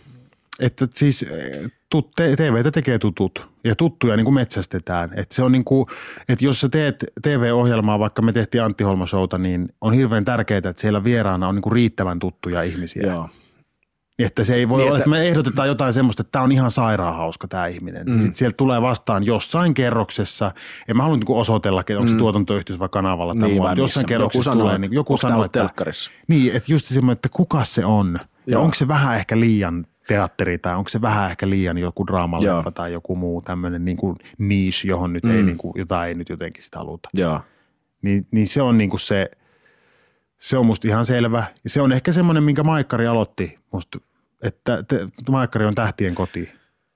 Että 0.61 0.87
siis 0.95 1.23
eh, 1.23 1.71
tut, 1.91 2.11
te- 2.17 2.37
TVtä 2.37 2.71
tekee 2.71 2.99
tutut 2.99 3.47
ja 3.65 3.75
tuttuja 3.75 4.17
niin 4.17 4.25
kuin 4.25 4.35
metsästetään. 4.35 5.11
Että 5.17 5.35
se 5.35 5.43
on 5.43 5.53
niin 5.53 5.65
kuin, 5.65 5.87
että 6.29 6.45
jos 6.45 6.61
sä 6.61 6.69
teet 6.69 7.05
TV-ohjelmaa, 7.23 7.99
vaikka 7.99 8.23
me 8.23 8.33
tehtiin 8.33 8.63
Antti 8.63 8.85
Holma 8.85 9.07
showta, 9.07 9.39
niin 9.39 9.69
on 9.81 9.93
hirveän 9.93 10.25
tärkeää, 10.25 10.59
että 10.59 10.81
siellä 10.81 11.05
vieraana 11.05 11.49
on 11.49 11.55
niin 11.55 11.63
kuin 11.63 11.73
riittävän 11.73 12.19
tuttuja 12.19 12.63
ihmisiä. 12.63 13.03
joo, 13.07 13.29
Että 14.19 14.45
se 14.45 14.55
ei 14.55 14.69
voi 14.69 14.77
Niin, 14.79 14.85
niin, 14.85 14.89
olla, 14.89 14.99
että- 14.99 15.11
että 15.11 15.11
me 15.23 15.29
ehdotetaan 15.29 15.69
jotain 15.69 15.93
semmoista, 15.93 16.21
että 16.21 16.33
tämä 16.33 16.43
on 16.43 16.53
ihan 16.53 16.71
sairaan 16.71 17.17
hauska 17.17 17.49
tämä 17.49 17.67
ihminen. 17.67 18.07
Mm. 18.07 18.17
Sitten 18.19 18.37
sieltä 18.37 18.57
tulee 18.57 18.83
vastaan 18.83 19.27
jossain 19.27 19.75
kerroksessa, 19.75 20.51
en 20.89 20.97
mä 20.97 21.03
halua 21.03 21.17
niin 21.17 21.25
osoitella, 21.29 21.81
että 21.81 21.99
onko 21.99 22.09
se 22.09 22.17
tuotantoyhtiössä 22.17 22.81
vai 22.81 22.89
kanavalla 22.89 23.33
tai 23.35 23.41
Niin, 23.43 23.49
niin, 23.51 23.63
muuta. 23.63 23.81
Jossain 23.81 23.85
missä. 24.05 24.09
kerroksessa 24.09 24.51
Joku 24.51 24.59
sanoo, 24.59 24.63
tulee, 24.67 24.79
niin 24.79 24.93
joku 24.93 25.17
sanoo, 25.17 25.45
että, 25.45 25.59
telkkarissa? 25.61 26.11
niin, 26.29 26.57
että 26.57 26.73
just 26.73 26.87
semmoinen, 26.87 27.13
että 27.13 27.29
kuka 27.33 27.65
se 27.65 27.85
on. 27.85 28.19
Ja 28.47 28.53
Joo. 28.53 28.63
onko 28.63 28.75
se 28.75 28.89
vähän 28.89 29.17
ehkä 29.17 29.41
liian 29.41 29.87
teatteri 30.09 30.59
tai 30.59 30.77
onko 30.77 30.89
se 30.89 31.01
vähän 31.01 31.31
ehkä 31.31 31.51
liian 31.51 31.79
joku 31.79 32.07
draamaleffa 32.07 32.71
tai 32.71 32.93
joku 32.93 33.17
muu 33.17 33.43
tämmöinen 33.43 33.85
niin 33.85 33.97
kuin 33.97 34.17
niche, 34.39 34.89
johon 34.89 35.13
nyt 35.13 35.25
mm. 35.25 35.31
ei, 35.37 35.43
niin 35.43 35.59
kuin, 35.59 35.73
jota 35.77 36.07
ei 36.07 36.15
nyt 36.15 36.29
jotenkin 36.29 36.63
sitä 36.63 36.79
haluta. 36.79 37.09
joo. 37.15 37.41
Niin, 38.03 38.27
niin 38.31 38.47
se 38.49 38.63
on 38.63 38.79
niin 38.79 38.91
kuin 38.91 39.01
se, 39.01 39.31
se 40.39 40.59
on 40.59 40.67
musta 40.67 40.89
ihan 40.89 41.05
selvä. 41.05 41.45
Ja 41.65 41.71
se 41.71 41.83
on 41.83 41.93
ehkä 41.93 42.13
semmoinen, 42.13 42.43
minkä 42.45 42.63
Maikkari 42.63 43.07
aloitti 43.07 43.59
musta, 43.73 43.99
että 44.43 44.83
te, 44.89 45.09
Maikkari 45.31 45.65
on 45.67 45.75
tähtien 45.75 46.15
koti. 46.15 46.51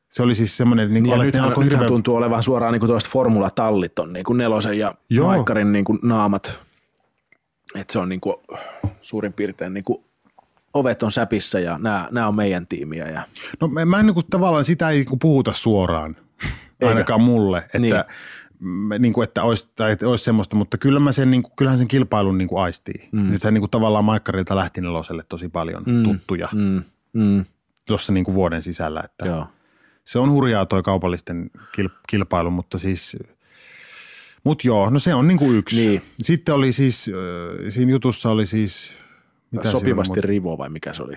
Se 0.08 0.22
oli 0.22 0.34
siis 0.34 0.56
semmoinen, 0.56 0.86
niin 0.88 0.94
Niin 0.94 1.02
kuin 1.04 1.10
ja 1.10 1.16
olet, 1.16 1.24
ne 1.24 1.26
nythän, 1.26 1.44
alkoi 1.44 1.64
nythän 1.64 1.80
hirveän, 1.80 1.92
tuntuu 1.92 2.16
olevan 2.16 2.42
suoraan 2.42 2.72
niin 2.72 2.80
kuin 2.80 2.88
tuollaiset 2.88 3.10
formulatallit 3.12 3.98
on 3.98 4.12
niin 4.12 4.24
kuin 4.24 4.38
nelosen 4.38 4.78
ja 4.78 4.94
Joo. 5.10 5.26
Maikkarin 5.26 5.72
niin 5.72 5.84
kuin 5.84 5.98
naamat. 6.02 6.60
Että 7.74 7.92
se 7.92 7.98
on 7.98 8.08
niin 8.08 8.20
kuin 8.20 8.36
suurin 9.00 9.32
piirtein 9.32 9.74
niin 9.74 9.84
kuin 9.84 10.04
ovet 10.74 11.02
on 11.02 11.12
säpissä 11.12 11.60
ja 11.60 11.78
nämä, 11.78 12.08
nämä 12.10 12.28
on 12.28 12.34
meidän 12.34 12.66
tiimiä. 12.66 13.08
Ja, 13.08 13.22
no 13.60 13.68
mä- 13.86 14.00
en 14.00 14.06
niin 14.06 14.14
kuin, 14.14 14.26
tavallaan 14.30 14.64
sitä 14.64 14.90
ei 14.90 15.04
niin 15.10 15.18
puhuta 15.18 15.52
suoraan, 15.52 16.16
ainakaan 16.82 17.20
mulle, 17.22 17.58
että, 17.58 17.78
Niin. 17.78 17.94
niin. 18.90 19.02
niin 19.02 19.12
kuin, 19.12 19.24
että, 19.24 19.42
olisi, 19.42 19.68
tai 19.76 19.92
että 19.92 20.08
olisi 20.08 20.24
semmoista, 20.24 20.56
mutta 20.56 20.78
kyllä 20.78 21.00
mä 21.00 21.12
sen, 21.12 21.30
niin 21.30 21.42
kuin, 21.42 21.52
kyllähän 21.56 21.78
sen 21.78 21.88
kilpailun 21.88 22.38
niin 22.38 22.48
kuin 22.48 22.62
aistii. 22.62 23.08
Mm. 23.12 23.30
Nythän 23.30 23.54
niin 23.54 23.62
kuin, 23.62 23.70
tavallaan 23.70 24.04
Maikkarilta 24.04 24.56
lähti 24.56 24.80
neloselle 24.80 25.22
tosi 25.28 25.48
paljon 25.48 25.82
mm. 25.86 26.02
tuttuja 26.02 26.48
mm, 26.52 26.82
mm, 27.12 27.44
tuossa 27.86 28.12
niin 28.12 28.24
kuin 28.24 28.34
vuoden 28.34 28.62
sisällä, 28.62 29.02
että 29.04 29.26
joo. 29.26 29.46
se 30.04 30.18
on 30.18 30.30
hurjaa 30.30 30.66
toi 30.66 30.82
kaupallisten 30.82 31.50
kil, 31.74 31.88
kilpailu, 32.08 32.50
mutta 32.50 32.78
siis, 32.78 33.16
mut 34.44 34.64
joo, 34.64 34.90
no 34.90 34.98
se 34.98 35.14
on 35.14 35.28
niin 35.28 35.38
kuin 35.38 35.56
yksi. 35.56 35.86
Niin. 35.86 36.02
Sitten 36.22 36.54
oli 36.54 36.72
siis, 36.72 37.10
siinä 37.68 37.92
jutussa 37.92 38.30
oli 38.30 38.46
siis, 38.46 38.94
mitä 39.50 39.62
siinä 39.62 39.80
Sopivasti 39.80 40.20
oli? 40.20 40.26
rivo 40.26 40.58
vai 40.58 40.68
mikä 40.68 40.92
se 40.92 41.02
oli? 41.02 41.14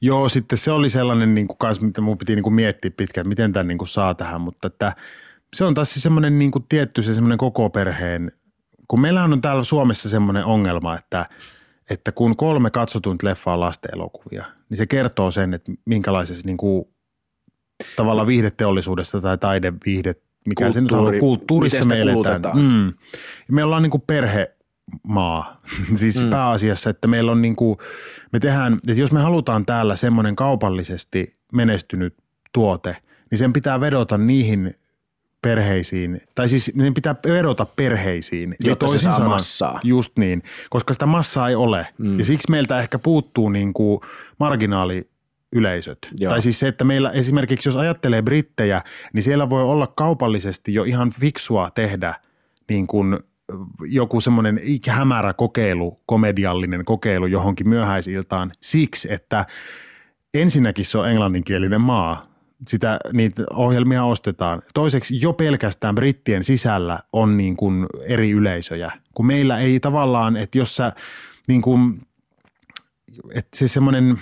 Joo, 0.00 0.28
sitten 0.28 0.58
se 0.58 0.70
oli 0.70 0.90
sellainen, 0.90 1.34
niin 1.34 1.48
kuin 1.48 1.58
kans, 1.58 1.80
mitä 1.80 2.00
mun 2.00 2.18
piti 2.18 2.34
niin 2.34 2.42
kuin 2.42 2.54
miettiä 2.54 2.90
pitkään, 2.90 3.28
miten 3.28 3.52
tämän 3.52 3.68
niin 3.68 3.78
kuin 3.78 3.88
saa 3.88 4.14
tähän, 4.14 4.40
mutta 4.40 4.66
että 4.66 4.92
se 5.54 5.64
on 5.64 5.74
taas 5.74 5.92
siis 5.92 6.02
semmoinen 6.02 6.38
niin 6.38 6.50
kuin 6.50 6.64
tietty 6.68 7.02
se 7.02 7.14
semmoinen 7.14 7.38
koko 7.38 7.70
perheen, 7.70 8.32
kun 8.88 9.00
meillähän 9.00 9.32
on 9.32 9.40
täällä 9.40 9.64
Suomessa 9.64 10.08
semmoinen 10.08 10.44
ongelma, 10.44 10.98
että, 10.98 11.26
että 11.92 12.12
kun 12.12 12.36
kolme 12.36 12.70
katsotuinta 12.70 13.26
leffaa 13.26 13.54
on 13.54 13.60
lasten 13.60 13.94
elokuvia, 13.94 14.44
niin 14.68 14.78
se 14.78 14.86
kertoo 14.86 15.30
sen, 15.30 15.54
että 15.54 15.72
minkälaisessa 15.84 16.46
niin 16.46 16.56
kuin, 16.56 16.84
tavallaan 17.96 18.26
viihdeteollisuudessa 18.26 19.20
tai 19.20 19.38
taideviihde, 19.38 20.14
mikä 20.46 20.72
se 20.72 20.80
nyt 20.80 20.92
on, 20.92 20.98
Kulttuuri, 20.98 21.20
kulttuurissa 21.20 21.84
me 21.84 22.00
eletään. 22.00 22.42
Mm. 22.54 22.86
Ja 23.48 23.52
me 23.52 23.64
ollaan 23.64 23.82
niin 23.82 23.90
kuin 23.90 24.04
perhemaa, 24.06 25.60
siis 26.00 26.24
mm. 26.24 26.30
pääasiassa, 26.30 26.90
että 26.90 27.08
meillä 27.08 27.32
on 27.32 27.42
niin 27.42 27.56
kuin, 27.56 27.78
me 28.32 28.40
tehdään, 28.40 28.74
että 28.74 29.00
jos 29.00 29.12
me 29.12 29.20
halutaan 29.20 29.66
täällä 29.66 29.96
semmoinen 29.96 30.36
kaupallisesti 30.36 31.36
menestynyt 31.52 32.16
tuote, 32.52 32.96
niin 33.30 33.38
sen 33.38 33.52
pitää 33.52 33.80
vedota 33.80 34.18
niihin 34.18 34.74
perheisiin, 35.42 36.20
tai 36.34 36.48
siis 36.48 36.72
ne 36.74 36.90
pitää 36.90 37.14
vedota 37.28 37.66
perheisiin. 37.76 38.56
Jotta 38.64 38.86
se 38.86 38.90
toisin 38.90 39.00
saa 39.00 39.12
sanoen- 39.12 39.30
massaa. 39.30 39.80
Just 39.84 40.12
niin, 40.16 40.42
koska 40.70 40.92
sitä 40.92 41.06
massaa 41.06 41.48
ei 41.48 41.54
ole. 41.54 41.86
Mm. 41.98 42.18
Ja 42.18 42.24
siksi 42.24 42.50
meiltä 42.50 42.78
ehkä 42.78 42.98
puuttuu 42.98 43.48
niin 43.48 43.72
kuin 43.72 44.00
marginaaliyleisöt. 44.40 45.98
Joo. 46.20 46.30
Tai 46.30 46.42
siis 46.42 46.60
se, 46.60 46.68
että 46.68 46.84
meillä 46.84 47.10
esimerkiksi 47.10 47.68
jos 47.68 47.76
ajattelee 47.76 48.22
brittejä, 48.22 48.80
niin 49.12 49.22
siellä 49.22 49.50
voi 49.50 49.62
olla 49.62 49.86
kaupallisesti 49.86 50.74
jo 50.74 50.84
ihan 50.84 51.12
fiksua 51.20 51.70
tehdä 51.70 52.14
niin 52.68 52.86
kuin 52.86 53.18
joku 53.86 54.20
semmoinen 54.20 54.60
hämärä 54.88 55.32
kokeilu, 55.32 56.00
komediallinen 56.06 56.84
kokeilu 56.84 57.26
johonkin 57.26 57.68
myöhäisiltaan 57.68 58.52
siksi, 58.60 59.12
että 59.12 59.46
ensinnäkin 60.34 60.84
se 60.84 60.98
on 60.98 61.08
englanninkielinen 61.08 61.80
maa, 61.80 62.31
sitä, 62.68 62.98
niitä 63.12 63.42
ohjelmia 63.54 64.04
ostetaan. 64.04 64.62
Toiseksi 64.74 65.20
jo 65.20 65.32
pelkästään 65.32 65.94
brittien 65.94 66.44
sisällä 66.44 66.98
on 67.12 67.36
niin 67.36 67.56
kuin 67.56 67.86
eri 68.06 68.30
yleisöjä, 68.30 68.92
kun 69.14 69.26
meillä 69.26 69.58
ei 69.58 69.80
tavallaan, 69.80 70.36
että 70.36 70.58
jos 70.58 70.76
sä 70.76 70.92
niin 71.48 71.62
kuin, 71.62 72.00
että 73.34 73.58
se 73.58 73.68
semmoinen– 73.68 74.18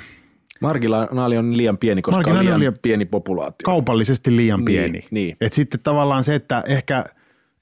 Marginaali 0.61 1.39
on 1.39 1.57
liian 1.57 1.79
pieni, 1.79 2.03
koska 2.03 2.31
on 2.31 2.39
liian, 2.39 2.61
liian 2.61 2.79
pieni 2.83 3.05
populaatio. 3.05 3.65
Kaupallisesti 3.65 4.37
liian 4.37 4.59
Niin, 4.59 4.65
pieni. 4.67 5.07
niin. 5.11 5.37
Et 5.41 5.53
sitten 5.53 5.81
tavallaan 5.83 6.25
se, 6.25 6.35
että 6.35 6.65
ehkä, 6.67 7.05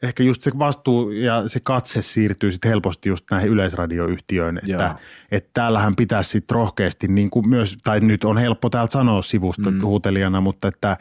ehkä 0.02 0.22
just 0.22 0.42
se 0.42 0.50
vastuu 0.58 1.10
ja 1.10 1.48
se 1.48 1.60
katse 1.60 2.02
siirtyy 2.02 2.52
sitten 2.52 2.68
helposti 2.68 3.08
just 3.08 3.24
näihin 3.30 3.50
yleisradioyhtiöihin, 3.50 4.58
että, 4.58 4.84
Joo. 4.84 4.92
että 5.30 5.50
täällähän 5.54 5.96
pitäisi 5.96 6.30
sitten 6.30 6.54
rohkeasti 6.54 7.08
niin 7.08 7.30
kuin 7.30 7.48
myös, 7.48 7.78
tai 7.84 8.00
nyt 8.00 8.24
on 8.24 8.38
helppo 8.38 8.70
täältä 8.70 8.92
sanoa 8.92 9.22
sivusta 9.22 9.70
mm. 9.70 9.82
huutelijana, 9.82 10.40
mutta 10.40 10.68
että, 10.68 10.96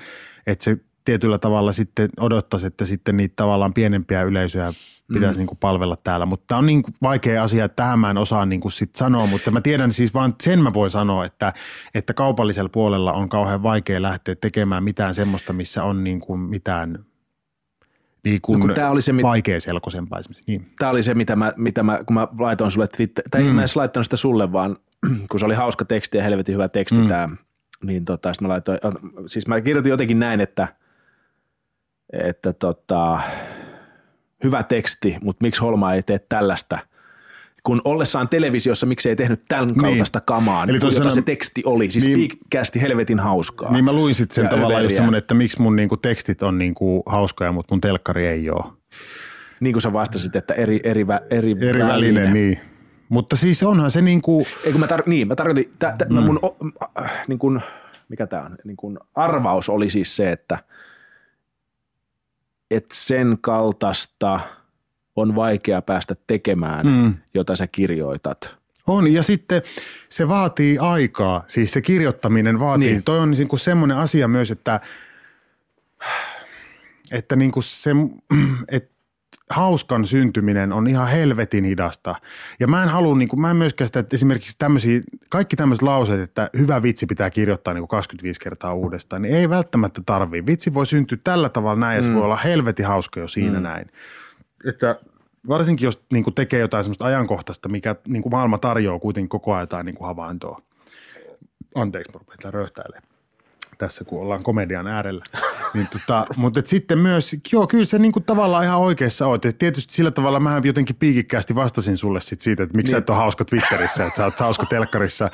että 0.48 0.64
se 0.64 0.78
tietyllä 1.06 1.38
tavalla 1.38 1.72
sitten 1.72 2.10
odottaisi, 2.20 2.68
että 2.68 2.86
sitten 2.86 3.18
niitä 3.18 3.34
tavallaan 3.36 3.74
pienempiä 3.74 4.24
yleisöjä 4.24 4.74
pitäisi 5.14 5.36
mm. 5.36 5.38
niin 5.38 5.48
kuin 5.48 5.58
palvella 5.58 5.96
täällä. 6.04 6.26
Mutta 6.26 6.46
tämä 6.48 6.60
on 6.60 6.66
niin 6.66 6.84
kuin 6.84 6.96
vaikea 7.02 7.44
asia, 7.44 7.66
että 7.66 7.76
tähän 7.76 8.00
mä 8.00 8.10
en 8.10 8.18
osaa 8.18 8.46
niin 8.46 8.62
kuin 8.62 8.72
sit 8.72 8.96
sanoa, 8.96 9.26
mutta 9.26 9.52
mä 9.52 9.62
tiedän 9.62 9.92
siis 9.92 10.14
vaan 10.14 10.36
sen 10.44 10.60
mä 10.60 10.74
voin 10.74 10.92
sanoa, 10.92 11.26
että, 11.26 11.54
että 11.96 12.14
kaupallisella 12.14 12.70
puolella 12.70 13.14
on 13.14 13.30
kauhean 13.30 13.64
vaikea 13.64 14.02
lähteä 14.02 14.36
tekemään 14.36 14.84
mitään 14.84 15.14
semmoista, 15.14 15.54
missä 15.54 15.84
on 15.84 16.04
niin 16.04 16.20
kuin 16.20 16.40
mitään 16.40 17.06
niin 18.30 18.42
kuin 18.42 18.60
No 18.60 18.66
kun 18.66 18.76
tää 18.76 18.90
oli 18.90 19.02
se, 19.02 19.14
mit- 19.14 19.24
vaikea 19.24 19.60
selkoisempaa 19.60 20.20
esimerkiksi. 20.20 20.44
Niin. 20.48 20.72
Tämä 20.80 20.92
oli 20.92 21.04
se, 21.04 21.14
mitä 21.14 21.36
mä, 21.36 21.54
mitä 21.58 21.84
mä, 21.84 22.00
kun 22.06 22.14
mä 22.14 22.28
laitoin 22.40 22.72
sulle 22.72 22.88
Twitter, 22.88 23.24
tai 23.32 23.42
mm. 23.42 23.48
mä 23.48 23.54
en 23.54 23.60
edes 23.60 23.76
laittanut 23.76 24.06
sitä 24.06 24.18
sulle, 24.18 24.52
vaan 24.52 24.76
kun 25.32 25.40
se 25.40 25.46
oli 25.46 25.56
hauska 25.56 25.86
teksti 25.86 26.18
ja 26.18 26.24
helvetin 26.24 26.54
hyvä 26.54 26.70
teksti 26.70 27.00
mm. 27.00 27.08
tämä, 27.08 27.30
niin 27.84 28.06
tota, 28.06 28.34
sit 28.34 28.42
mä 28.42 28.48
laitoin, 28.48 28.80
siis 29.28 29.48
mä 29.48 29.62
kirjoitin 29.62 29.90
jotenkin 29.90 30.20
näin, 30.20 30.42
että, 30.42 30.68
että 32.24 32.54
tota, 32.54 33.20
hyvä 34.44 34.64
teksti, 34.64 35.18
mutta 35.24 35.44
miksi 35.44 35.62
Holma 35.62 35.94
ei 35.94 36.04
tee 36.04 36.20
tällaista, 36.20 36.80
kun 37.68 37.82
ollessaan 37.86 38.30
televisiossa, 38.30 38.86
miksi 38.86 39.10
ei 39.10 39.16
tehnyt 39.16 39.42
tämän 39.48 39.76
kaltaista 39.76 40.22
kamaa, 40.22 40.64
Eli 40.64 40.72
niin, 40.72 40.82
toisin 40.82 41.00
jota 41.00 41.10
se 41.10 41.22
teksti 41.22 41.62
oli. 41.66 41.92
Siis 41.92 42.06
niin- 42.06 42.18
niin, 42.18 42.32
Speakcasti 42.32 42.82
helvetin 42.82 43.20
hauskaa. 43.20 43.72
Niin 43.72 43.86
mä 43.86 43.94
luin 43.94 44.16
sitten 44.16 44.36
sen 44.36 44.44
Ja 44.44 44.50
tavallaan 44.50 44.74
just 44.84 44.86
överiä. 44.92 44.96
semmoinen, 44.96 45.18
että 45.18 45.34
miksi 45.34 45.62
mun 45.62 45.76
niinku 45.76 45.98
tekstit 45.98 46.44
on 46.44 46.58
niinku 46.58 47.04
hauskoja, 47.06 47.52
mutta 47.52 47.74
mun 47.76 47.82
telkkari 47.82 48.28
ei 48.28 48.50
ole. 48.50 48.74
Niin 49.60 49.74
kuin 49.74 49.82
sä 49.82 49.94
vastasit, 49.94 50.36
että 50.36 50.54
eri, 50.54 50.80
eri, 50.84 51.06
eri, 51.30 51.56
Eri 51.62 51.80
väline, 51.84 52.32
niin. 52.34 52.60
Mutta 53.10 53.36
siis 53.36 53.64
onhan 53.64 53.92
se 53.92 54.02
niinku, 54.02 54.48
Ei 54.66 54.72
kun 54.72 54.82
mä, 54.82 54.88
tar- 54.88 55.04
niin, 55.06 55.28
mä 55.28 55.36
tarkoitin, 55.36 55.72
tä, 55.80 55.96
tä, 55.98 56.06
mm. 56.10 56.16
mun, 56.16 56.40
o, 56.42 56.58
äh, 57.04 57.12
niin 57.28 57.40
kun, 57.40 57.62
mikä 58.10 58.28
tää 58.28 58.44
on, 58.44 58.58
niin 58.64 58.78
kun 58.78 59.00
arvaus 59.16 59.70
oli 59.70 59.90
siis 59.90 60.16
se, 60.16 60.32
että 60.32 60.60
et 62.72 62.86
sen 62.94 63.38
kaltaista 63.42 64.40
on 65.18 65.36
vaikea 65.36 65.82
päästä 65.82 66.16
tekemään, 66.28 66.88
mm. 66.88 67.14
jota 67.34 67.56
sä 67.56 67.68
kirjoitat. 67.68 68.58
On, 68.88 69.14
ja 69.14 69.24
sitten 69.24 69.62
se 70.10 70.28
vaatii 70.28 70.78
aikaa, 70.78 71.44
siis 71.48 71.72
se 71.72 71.82
kirjoittaminen 71.82 72.60
vaatii. 72.60 72.92
Niin. 72.92 73.04
Toi 73.04 73.20
on 73.20 73.32
niin 73.32 73.48
kuin 73.48 73.60
semmoinen 73.60 73.98
asia 73.98 74.28
myös, 74.28 74.52
että, 74.52 74.80
että 77.12 77.36
niin 77.36 77.52
kuin 77.52 77.64
se, 77.64 77.92
että 78.68 78.98
hauskan 79.50 80.08
syntyminen 80.08 80.74
on 80.74 80.88
ihan 80.88 81.08
helvetin 81.08 81.64
hidasta. 81.64 82.16
Ja 82.60 82.68
mä 82.68 82.84
en 82.84 82.90
halua, 82.90 83.16
niin 83.16 83.30
kuin, 83.30 83.40
mä 83.40 83.52
en 83.52 83.56
myöskään 83.56 83.88
sitä, 83.88 84.00
että 84.00 84.16
esimerkiksi 84.16 84.56
tämmöisiä, 84.60 85.02
kaikki 85.30 85.56
tämmöiset 85.56 85.82
lauseet, 85.82 86.20
että 86.20 86.50
hyvä 86.58 86.82
vitsi 86.82 87.06
pitää 87.06 87.30
kirjoittaa 87.30 87.74
niin 87.74 87.82
kuin 87.82 87.88
25 87.88 88.40
kertaa 88.40 88.74
uudestaan, 88.74 89.22
niin 89.22 89.36
ei 89.36 89.50
välttämättä 89.50 90.02
tarvii. 90.06 90.46
Vitsi 90.46 90.74
voi 90.74 90.86
syntyä 90.86 91.18
tällä 91.24 91.50
tavalla 91.50 91.80
näin, 91.80 91.98
ja 91.98 92.04
se 92.04 92.14
voi 92.14 92.24
olla 92.24 92.36
helvetin 92.36 92.86
hauska 92.86 93.20
jo 93.20 93.28
siinä 93.28 93.60
mm. 93.60 93.64
näin. 93.64 93.92
Että 94.70 95.00
varsinkin 95.48 95.86
jos 95.86 96.02
niin 96.14 96.24
kuin 96.24 96.34
tekee 96.34 96.60
jotain 96.60 96.84
semmoista 96.84 97.06
ajankohtaista, 97.06 97.70
mikä 97.70 97.96
niin 98.08 98.22
kuin 98.22 98.34
maailma 98.34 98.58
tarjoaa 98.58 99.00
kuitenkin 99.00 99.30
koko 99.30 99.54
ajan 99.54 99.64
jotain 99.64 99.86
niin 99.86 99.96
kuin 99.96 100.08
havaintoa. 100.08 100.62
Anteeksi, 101.76 102.12
mä 102.14 102.20
rupean 102.20 102.54
röhtäilemään 102.54 103.18
tässä, 103.78 104.06
kun 104.06 104.22
ollaan 104.22 104.44
komedian 104.44 104.88
äärellä. 104.88 105.26
niin 105.74 105.88
tota, 105.92 106.26
mutta 106.36 106.60
et 106.60 106.68
sitten 106.68 107.00
myös, 107.00 107.36
joo, 107.52 107.68
kyllä 107.68 107.86
se 107.86 108.00
niinku 108.00 108.20
tavallaan 108.20 108.64
ihan 108.64 108.80
oikeassa 108.80 109.28
oot. 109.28 109.46
Et 109.46 109.58
tietysti 109.58 109.94
sillä 109.94 110.12
tavalla 110.12 110.40
mä 110.40 110.62
jotenkin 110.64 110.96
piikikkäästi 110.96 111.56
vastasin 111.56 111.98
sulle 111.98 112.22
sit 112.22 112.42
siitä, 112.42 112.64
että 112.64 112.78
miksi 112.78 112.92
niin. 112.92 112.98
sä 112.98 112.98
et 112.98 113.10
ole 113.10 113.18
hauska 113.18 113.46
Twitterissä, 113.46 114.06
että 114.06 114.18
sä 114.18 114.26
oot 114.26 114.40
hauska 114.40 114.66
telkkarissa. 114.66 115.30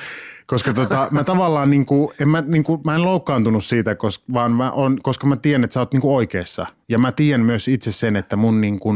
Koska 0.46 0.74
tota, 0.74 1.08
mä 1.12 1.24
tavallaan 1.24 1.70
niinku, 1.70 2.14
en 2.22 2.30
mä, 2.30 2.44
niinku, 2.48 2.82
mä 2.86 2.96
en 2.96 3.04
loukkaantunut 3.04 3.66
siitä, 3.66 3.96
koska, 3.96 4.26
vaan 4.34 4.52
mä 4.52 4.72
on, 4.72 5.00
koska 5.04 5.28
mä 5.28 5.36
tiedän, 5.36 5.64
että 5.64 5.74
sä 5.74 5.80
oot 5.80 5.94
niinku 5.94 6.16
oikeassa. 6.16 6.66
Ja 6.90 6.98
mä 6.98 7.12
tiedän 7.12 7.46
myös 7.46 7.68
itse 7.68 7.92
sen, 7.92 8.16
että 8.16 8.36
mun, 8.36 8.62
niinku, 8.62 8.94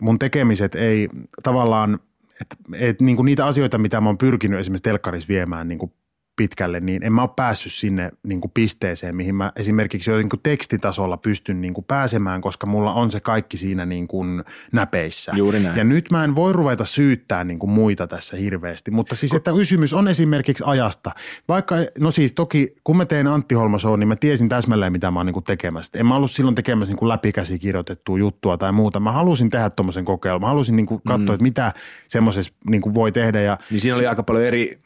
mun 0.00 0.18
tekemiset 0.18 0.74
ei 0.74 1.08
tavallaan, 1.42 2.00
että 2.40 2.56
et, 2.74 3.00
niinku 3.00 3.22
niitä 3.22 3.46
asioita, 3.46 3.78
mitä 3.78 4.00
mä 4.00 4.08
oon 4.08 4.18
pyrkinyt 4.18 4.60
esimerkiksi 4.60 4.82
telkkarissa 4.82 5.28
viemään 5.28 5.68
niinku 5.68 5.92
pitkälle, 6.36 6.80
niin 6.80 7.04
en 7.04 7.12
mä 7.12 7.22
ole 7.22 7.30
päässyt 7.36 7.72
sinne 7.72 8.10
niin 8.22 8.40
kuin 8.40 8.50
pisteeseen, 8.54 9.16
mihin 9.16 9.34
mä 9.34 9.52
esimerkiksi 9.56 10.10
jo 10.10 10.16
niin 10.16 10.28
kuin 10.28 10.40
tekstitasolla 10.42 11.16
pystyn 11.16 11.60
niin 11.60 11.74
kuin 11.74 11.84
pääsemään, 11.84 12.40
koska 12.40 12.66
mulla 12.66 12.92
on 12.92 13.10
se 13.10 13.20
kaikki 13.20 13.56
siinä 13.56 13.86
niin 13.86 14.08
kuin 14.08 14.44
näpeissä. 14.72 15.32
Juuri 15.36 15.60
näin. 15.60 15.76
Ja 15.76 15.84
nyt 15.84 16.10
mä 16.10 16.24
en 16.24 16.34
voi 16.34 16.52
ruveta 16.52 16.84
syyttää 16.84 17.44
niin 17.44 17.58
kuin 17.58 17.70
muita 17.70 18.06
tässä 18.06 18.36
hirveästi, 18.36 18.90
mutta 18.90 19.16
siis 19.16 19.34
että 19.34 19.52
kysymys 19.52 19.94
on 19.94 20.08
esimerkiksi 20.08 20.64
ajasta. 20.66 21.10
Vaikka, 21.48 21.76
no 21.98 22.10
siis 22.10 22.32
toki 22.32 22.74
kun 22.84 22.96
mä 22.96 23.04
tein 23.04 23.26
Antti 23.26 23.54
Holma 23.54 23.78
Show, 23.78 23.98
niin 23.98 24.08
mä 24.08 24.16
tiesin 24.16 24.48
täsmälleen 24.48 24.92
mitä 24.92 25.10
mä 25.10 25.18
oon 25.18 25.26
niin 25.26 25.34
kuin 25.34 25.44
tekemässä. 25.44 25.98
En 25.98 26.06
mä 26.06 26.16
ollut 26.16 26.30
silloin 26.30 26.54
tekemässä 26.54 26.92
niin 26.92 26.98
kuin 26.98 27.08
läpikäsi 27.08 27.58
kirjoitettua 27.58 28.18
juttua 28.18 28.58
tai 28.58 28.72
muuta. 28.72 29.00
Mä 29.00 29.12
halusin 29.12 29.50
tehdä 29.50 29.70
tuommoisen 29.70 30.04
kokeilun. 30.04 30.40
Mä 30.40 30.46
halusin 30.46 30.76
niin 30.76 30.86
kuin 30.86 31.00
katsoa, 31.06 31.26
mm. 31.26 31.34
että 31.34 31.42
mitä 31.42 31.72
semmoisessa 32.06 32.52
niin 32.70 32.82
kuin 32.82 32.94
voi 32.94 33.12
tehdä 33.12 33.40
ja 33.40 33.58
Niin 33.70 33.80
siinä 33.80 33.96
oli 33.96 34.06
aika 34.06 34.22
paljon 34.22 34.44
eri 34.44 34.78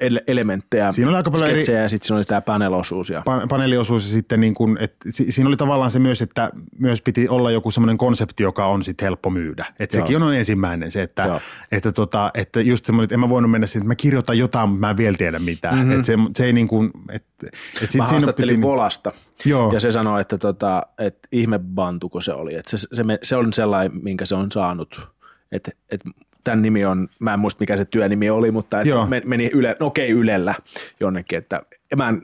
ele- 0.00 0.24
elementtejä, 0.26 0.92
Siinä 0.94 1.08
oli 1.08 1.16
aika 1.16 1.30
paljon 1.30 1.50
eri- 1.50 1.60
sketsejä 1.60 1.82
ja 1.82 1.88
sitten 1.88 2.06
siinä 2.06 2.16
oli 2.16 2.24
tämä 2.24 2.40
panelosuus. 2.40 3.10
Ja... 3.10 3.20
pan- 3.20 3.48
paneeliosuus 3.48 4.02
ja 4.02 4.08
sitten 4.08 4.40
niin 4.40 4.54
kuin, 4.54 4.78
että 4.80 4.96
si- 5.10 5.32
siinä 5.32 5.48
oli 5.48 5.56
tavallaan 5.56 5.90
se 5.90 5.98
myös, 5.98 6.22
että 6.22 6.50
myös 6.78 7.02
piti 7.02 7.28
olla 7.28 7.50
joku 7.50 7.70
semmoinen 7.70 7.98
konsepti, 7.98 8.42
joka 8.42 8.66
on 8.66 8.82
sitten 8.82 9.06
helppo 9.06 9.30
myydä. 9.30 9.66
Että 9.78 9.96
Joo. 9.96 10.06
sekin 10.06 10.22
on 10.22 10.34
ensimmäinen 10.34 10.90
se, 10.90 11.02
että, 11.02 11.22
Joo. 11.22 11.40
että, 11.72 11.92
tota, 11.92 12.30
että 12.34 12.60
just 12.60 12.86
semmoinen, 12.86 13.04
että 13.04 13.14
en 13.14 13.20
mä 13.20 13.28
voinut 13.28 13.50
mennä 13.50 13.66
siihen, 13.66 13.82
että 13.82 13.88
mä 13.88 13.94
kirjoitan 13.94 14.38
jotain, 14.38 14.68
mutta 14.68 14.80
mä 14.80 14.90
en 14.90 14.96
vielä 14.96 15.16
tiedä 15.16 15.38
mitään. 15.38 15.74
Mm-hmm. 15.78 15.92
Että 15.92 16.06
se, 16.06 16.14
se 16.36 16.44
ei 16.44 16.52
niin 16.52 16.68
kuin, 16.68 16.90
että, 17.12 17.46
että 17.46 17.58
sit 17.80 17.80
Mä 17.82 17.88
siinä 17.88 18.06
haastattelin 18.06 18.56
piti, 18.56 18.62
Volasta 18.62 19.12
Joo. 19.44 19.72
ja 19.72 19.80
se 19.80 19.90
sanoi, 19.90 20.20
että, 20.20 20.38
tota, 20.38 20.82
että 20.98 21.28
ihme 21.32 21.58
bantuko 21.58 22.20
se 22.20 22.32
oli. 22.32 22.54
Että 22.54 22.76
se, 22.76 22.86
se, 22.92 23.04
me- 23.04 23.18
se 23.22 23.36
on 23.36 23.52
sellainen, 23.52 23.98
minkä 24.02 24.26
se 24.26 24.34
on 24.34 24.50
saanut. 24.50 25.08
Että, 25.52 25.70
että 25.90 26.10
tämän 26.44 26.62
nimi 26.62 26.84
on, 26.84 27.08
mä 27.18 27.34
en 27.34 27.40
muista 27.40 27.62
mikä 27.62 27.76
se 27.76 27.84
työnimi 27.84 28.30
oli, 28.30 28.50
mutta 28.50 28.80
että 28.80 29.06
men- 29.08 29.22
meni 29.24 29.50
yle, 29.54 29.76
no 29.80 29.86
okei 29.86 30.10
Ylellä 30.10 30.54
jonnekin, 31.00 31.38
että 31.38 31.60
mä 31.96 32.08
en, 32.08 32.22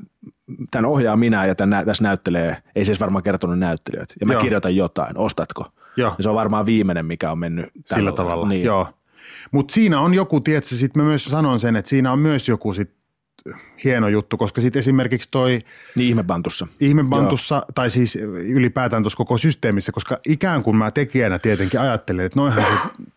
tämän 0.70 0.90
ohjaa 0.90 1.16
minä 1.16 1.46
ja 1.46 1.54
tämän, 1.54 1.86
tässä 1.86 2.04
näyttelee, 2.04 2.56
ei 2.74 2.82
edes 2.86 3.00
varmaan 3.00 3.22
kertonut 3.22 3.58
näyttelijöitä. 3.58 4.14
Ja 4.20 4.26
mä 4.26 4.32
Joo. 4.32 4.42
kirjoitan 4.42 4.76
jotain, 4.76 5.18
ostatko? 5.18 5.64
Joo. 5.96 6.14
Ja 6.18 6.22
se 6.22 6.28
on 6.28 6.34
varmaan 6.34 6.66
viimeinen, 6.66 7.06
mikä 7.06 7.30
on 7.30 7.38
mennyt 7.38 7.64
tällä 7.64 7.98
sillä 7.98 8.12
tavalla. 8.12 8.48
Niin. 8.48 8.64
Joo. 8.64 8.86
Mutta 9.50 9.74
siinä 9.74 10.00
on 10.00 10.14
joku, 10.14 10.40
tiedätkö, 10.40 10.74
sitten 10.74 11.02
mä 11.02 11.08
myös 11.08 11.24
sanon 11.24 11.60
sen, 11.60 11.76
että 11.76 11.88
siinä 11.88 12.12
on 12.12 12.18
myös 12.18 12.48
joku 12.48 12.72
sit 12.72 12.90
hieno 13.84 14.08
juttu, 14.08 14.36
koska 14.36 14.60
sitten 14.60 14.80
esimerkiksi 14.80 15.28
toi 15.30 15.58
Niin 15.96 16.08
ihmebantussa. 16.08 16.66
ihmebantussa 16.80 17.62
tai 17.74 17.90
siis 17.90 18.16
ylipäätään 18.32 19.02
tuossa 19.02 19.16
koko 19.16 19.38
systeemissä, 19.38 19.92
koska 19.92 20.18
ikään 20.28 20.62
kuin 20.62 20.76
mä 20.76 20.90
tekijänä 20.90 21.38
tietenkin 21.38 21.80
ajattelen, 21.80 22.26
että 22.26 22.40
noinhan 22.40 22.62
se, 22.64 22.70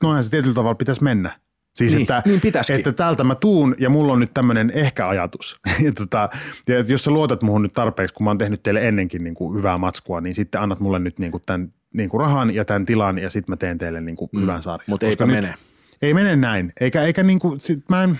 noinhan 0.03 0.24
se 0.24 0.30
tietyllä 0.30 0.55
tavalla 0.55 0.76
pitäisi 0.76 1.03
mennä. 1.03 1.39
Siis 1.76 1.91
Niin, 1.91 2.01
että, 2.01 2.21
niin 2.26 2.41
pitäisikin. 2.41 2.78
että 2.80 2.91
täältä 2.91 3.24
mä 3.24 3.36
tuun 3.36 3.76
ja 3.80 3.89
mulla 3.89 4.13
on 4.13 4.19
nyt 4.19 4.34
tämmöinen 4.34 4.71
ehkä 4.76 5.07
ajatus. 5.07 5.59
ja, 5.86 5.91
tota, 5.91 6.30
ja 6.67 6.80
jos 6.80 7.03
sä 7.03 7.11
luotat 7.11 7.41
muhun 7.43 7.61
nyt 7.61 7.74
tarpeeksi, 7.74 8.13
kun 8.13 8.24
mä 8.24 8.30
oon 8.30 8.38
tehnyt 8.38 8.63
teille 8.63 8.88
ennenkin 8.88 9.24
niin 9.24 9.36
kuin 9.36 9.57
hyvää 9.57 9.78
matskua, 9.78 10.21
niin 10.21 10.36
sitten 10.36 10.61
annat 10.61 10.80
mulle 10.80 10.99
nyt 10.99 11.19
niin 11.19 11.32
kuin 11.32 11.43
tämän 11.45 11.74
niin 11.93 12.09
kuin 12.09 12.21
rahan 12.21 12.53
ja 12.55 12.65
tämän 12.65 12.86
tilan 12.86 13.17
ja 13.17 13.30
sitten 13.30 13.51
mä 13.51 13.57
teen 13.57 13.78
teille 13.78 14.01
niin 14.01 14.15
kuin 14.15 14.30
hyvän 14.41 14.61
sarjan. 14.61 14.86
Mutta 14.88 15.05
eipä 15.05 15.26
nyt- 15.26 15.36
mene. 15.36 15.53
Ei 16.01 16.13
mene 16.13 16.36
näin. 16.36 16.74
Eikä, 16.80 17.01
eikä 17.01 17.24
niin 17.24 17.39
kuin, 17.39 17.61
sit 17.61 17.80
mä 17.89 18.03
en, 18.03 18.19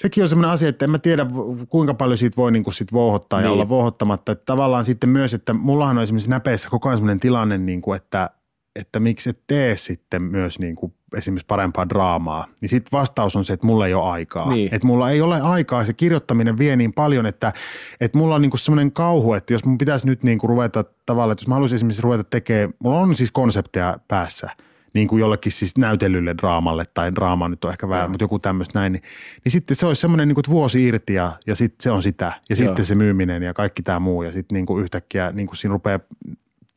sekin 0.00 0.22
on 0.22 0.28
semmoinen 0.28 0.50
asia, 0.50 0.68
että 0.68 0.84
en 0.84 0.90
mä 0.90 0.98
tiedä 0.98 1.26
kuinka 1.68 1.94
paljon 1.94 2.18
siitä 2.18 2.36
voi 2.36 2.52
niin 2.52 2.64
kuin 2.64 2.74
sit 2.74 2.92
vouhottaa 2.92 3.40
niin. 3.40 3.46
ja 3.46 3.52
olla 3.52 3.68
vouhottamatta. 3.68 4.32
Että 4.32 4.44
tavallaan 4.44 4.84
sitten 4.84 5.10
myös, 5.10 5.34
että 5.34 5.54
mullahan 5.54 5.96
on 5.96 6.02
esimerkiksi 6.02 6.30
näpeissä 6.30 6.70
koko 6.70 6.88
ajan 6.88 6.98
semmoinen 6.98 7.20
tilanne, 7.20 7.58
niin 7.58 7.82
kuin, 7.82 7.96
että, 7.96 8.30
että 8.76 9.00
miksi 9.00 9.30
et 9.30 9.40
tee 9.46 9.76
sitten 9.76 10.22
myös 10.22 10.58
niin 10.58 10.76
kuin 10.76 10.94
esimerkiksi 11.16 11.46
parempaa 11.46 11.88
draamaa. 11.88 12.46
Niin 12.60 12.68
sitten 12.68 12.98
vastaus 12.98 13.36
on 13.36 13.44
se, 13.44 13.52
että 13.52 13.66
mulla 13.66 13.86
ei 13.86 13.94
ole 13.94 14.10
aikaa. 14.10 14.52
Niin. 14.52 14.74
Että 14.74 14.86
mulla 14.86 15.10
ei 15.10 15.20
ole 15.20 15.40
aikaa, 15.40 15.84
se 15.84 15.92
kirjoittaminen 15.92 16.58
vie 16.58 16.76
niin 16.76 16.92
paljon, 16.92 17.26
että, 17.26 17.52
että 18.00 18.18
mulla 18.18 18.34
on 18.34 18.42
niin 18.42 18.50
kuin 18.50 18.60
semmoinen 18.60 18.92
kauhu, 18.92 19.32
että 19.32 19.52
jos 19.52 19.64
mun 19.64 19.78
pitäisi 19.78 20.06
nyt 20.06 20.22
niin 20.22 20.38
kuin 20.38 20.48
ruveta 20.48 20.84
tavallaan, 21.06 21.32
että 21.32 21.42
jos 21.42 21.48
mä 21.48 21.54
haluaisin 21.54 21.76
esimerkiksi 21.76 22.02
ruveta 22.02 22.24
tekemään, 22.24 22.70
mulla 22.78 22.98
on 22.98 23.14
siis 23.14 23.30
konsepteja 23.30 23.98
päässä, 24.08 24.50
niin 24.94 25.08
kuin 25.08 25.20
jollekin 25.20 25.52
siis 25.52 25.78
näytellylle 25.78 26.34
draamalle, 26.36 26.84
tai 26.94 27.14
draama 27.14 27.48
nyt 27.48 27.64
on 27.64 27.70
ehkä 27.70 27.88
väärä, 27.88 28.08
mutta 28.08 28.24
joku 28.24 28.38
tämmöistä 28.38 28.78
näin, 28.78 28.92
niin, 28.92 29.02
niin 29.44 29.52
sitten 29.52 29.76
se 29.76 29.86
olisi 29.86 30.00
semmoinen 30.00 30.28
niin 30.28 30.34
kuin, 30.34 30.44
vuosi 30.48 30.86
irti 30.86 31.14
ja, 31.14 31.32
ja 31.46 31.54
sitten 31.54 31.82
se 31.82 31.90
on 31.90 32.02
sitä. 32.02 32.24
Ja 32.24 32.32
Joo. 32.48 32.56
sitten 32.56 32.84
se 32.84 32.94
myyminen 32.94 33.42
ja 33.42 33.54
kaikki 33.54 33.82
tämä 33.82 33.98
muu 34.00 34.22
ja 34.22 34.32
sitten 34.32 34.54
niin 34.54 34.66
kuin 34.66 34.82
yhtäkkiä 34.82 35.32
niin 35.32 35.46
kuin 35.46 35.56
siinä 35.56 35.72
rupeaa 35.72 36.00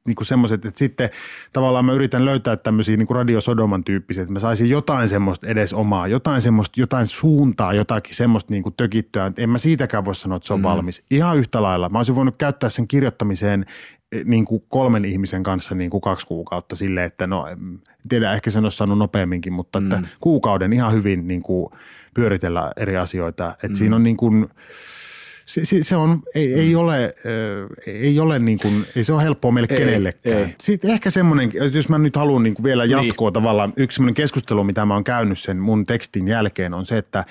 niin 0.07 0.15
kuin 0.15 0.25
semmoiset, 0.25 0.65
että 0.65 0.79
sitten 0.79 1.09
tavallaan 1.53 1.85
mä 1.85 1.93
yritän 1.93 2.25
löytää 2.25 2.55
tämmöisiä 2.55 2.97
niin 2.97 3.07
kuin 3.07 3.15
radiosodoman 3.15 3.83
tyyppisiä, 3.83 4.23
että 4.23 4.33
mä 4.33 4.39
saisin 4.39 4.69
jotain 4.69 5.09
semmoista 5.09 5.47
edes 5.47 5.73
omaa, 5.73 6.07
jotain 6.07 6.41
semmoista, 6.41 6.79
jotain 6.79 7.07
suuntaa, 7.07 7.73
jotakin 7.73 8.15
semmoista 8.15 8.53
niin 8.53 8.63
kuin 8.63 8.75
tökittyä. 8.77 9.31
En 9.37 9.49
mä 9.49 9.57
siitäkään 9.57 10.05
voi 10.05 10.15
sanoa, 10.15 10.35
että 10.35 10.47
se 10.47 10.53
on 10.53 10.59
mm. 10.59 10.63
valmis. 10.63 11.03
Ihan 11.11 11.37
yhtä 11.37 11.61
lailla. 11.61 11.89
Mä 11.89 11.99
olisin 11.99 12.15
voinut 12.15 12.35
käyttää 12.37 12.69
sen 12.69 12.87
kirjoittamiseen 12.87 13.65
niin 14.25 14.45
kuin 14.45 14.63
kolmen 14.69 15.05
ihmisen 15.05 15.43
kanssa 15.43 15.75
niin 15.75 15.89
kuin 15.89 16.01
kaksi 16.01 16.27
kuukautta 16.27 16.75
silleen, 16.75 17.05
että 17.05 17.27
no 17.27 17.45
tiedä, 18.09 18.33
ehkä 18.33 18.49
sen 18.49 18.63
olisi 18.63 18.77
saanut 18.77 18.97
nopeamminkin, 18.97 19.53
mutta 19.53 19.79
että 19.79 20.01
kuukauden 20.19 20.73
ihan 20.73 20.93
hyvin 20.93 21.27
niin 21.27 21.41
kuin 21.41 21.69
pyöritellä 22.13 22.71
eri 22.77 22.97
asioita. 22.97 23.49
Että 23.49 23.67
mm. 23.67 23.75
siinä 23.75 23.95
on 23.95 24.03
niin 24.03 24.17
kuin, 24.17 24.47
se, 25.45 25.65
se, 25.65 25.83
se 25.83 25.95
on, 25.95 26.21
ei, 26.35 26.53
ei 26.53 26.75
ole, 26.75 27.15
ö, 27.25 27.67
ei 27.87 28.19
ole 28.19 28.39
niin 28.39 28.59
kuin, 28.59 28.85
ei 28.95 29.03
se 29.03 29.13
ole 29.13 29.23
helppoa 29.23 29.51
meille 29.51 29.67
Ei, 29.71 29.77
kenellekään. 29.77 30.37
ei. 30.37 30.55
Sitten 30.59 30.91
ehkä 30.91 31.09
semmoinen, 31.09 31.51
jos 31.73 31.89
mä 31.89 31.97
nyt 31.97 32.15
haluan 32.15 32.43
niin 32.43 32.53
kuin 32.53 32.63
vielä 32.63 32.85
jatkoa 32.85 33.27
niin. 33.27 33.33
tavallaan, 33.33 33.73
yksi 33.77 33.95
semmoinen 33.95 34.13
keskustelu, 34.13 34.63
mitä 34.63 34.85
mä 34.85 34.93
oon 34.93 35.03
käynyt 35.03 35.39
sen 35.39 35.57
mun 35.57 35.85
tekstin 35.85 36.27
jälkeen 36.27 36.73
on 36.73 36.85
se, 36.85 36.97
että 36.97 37.25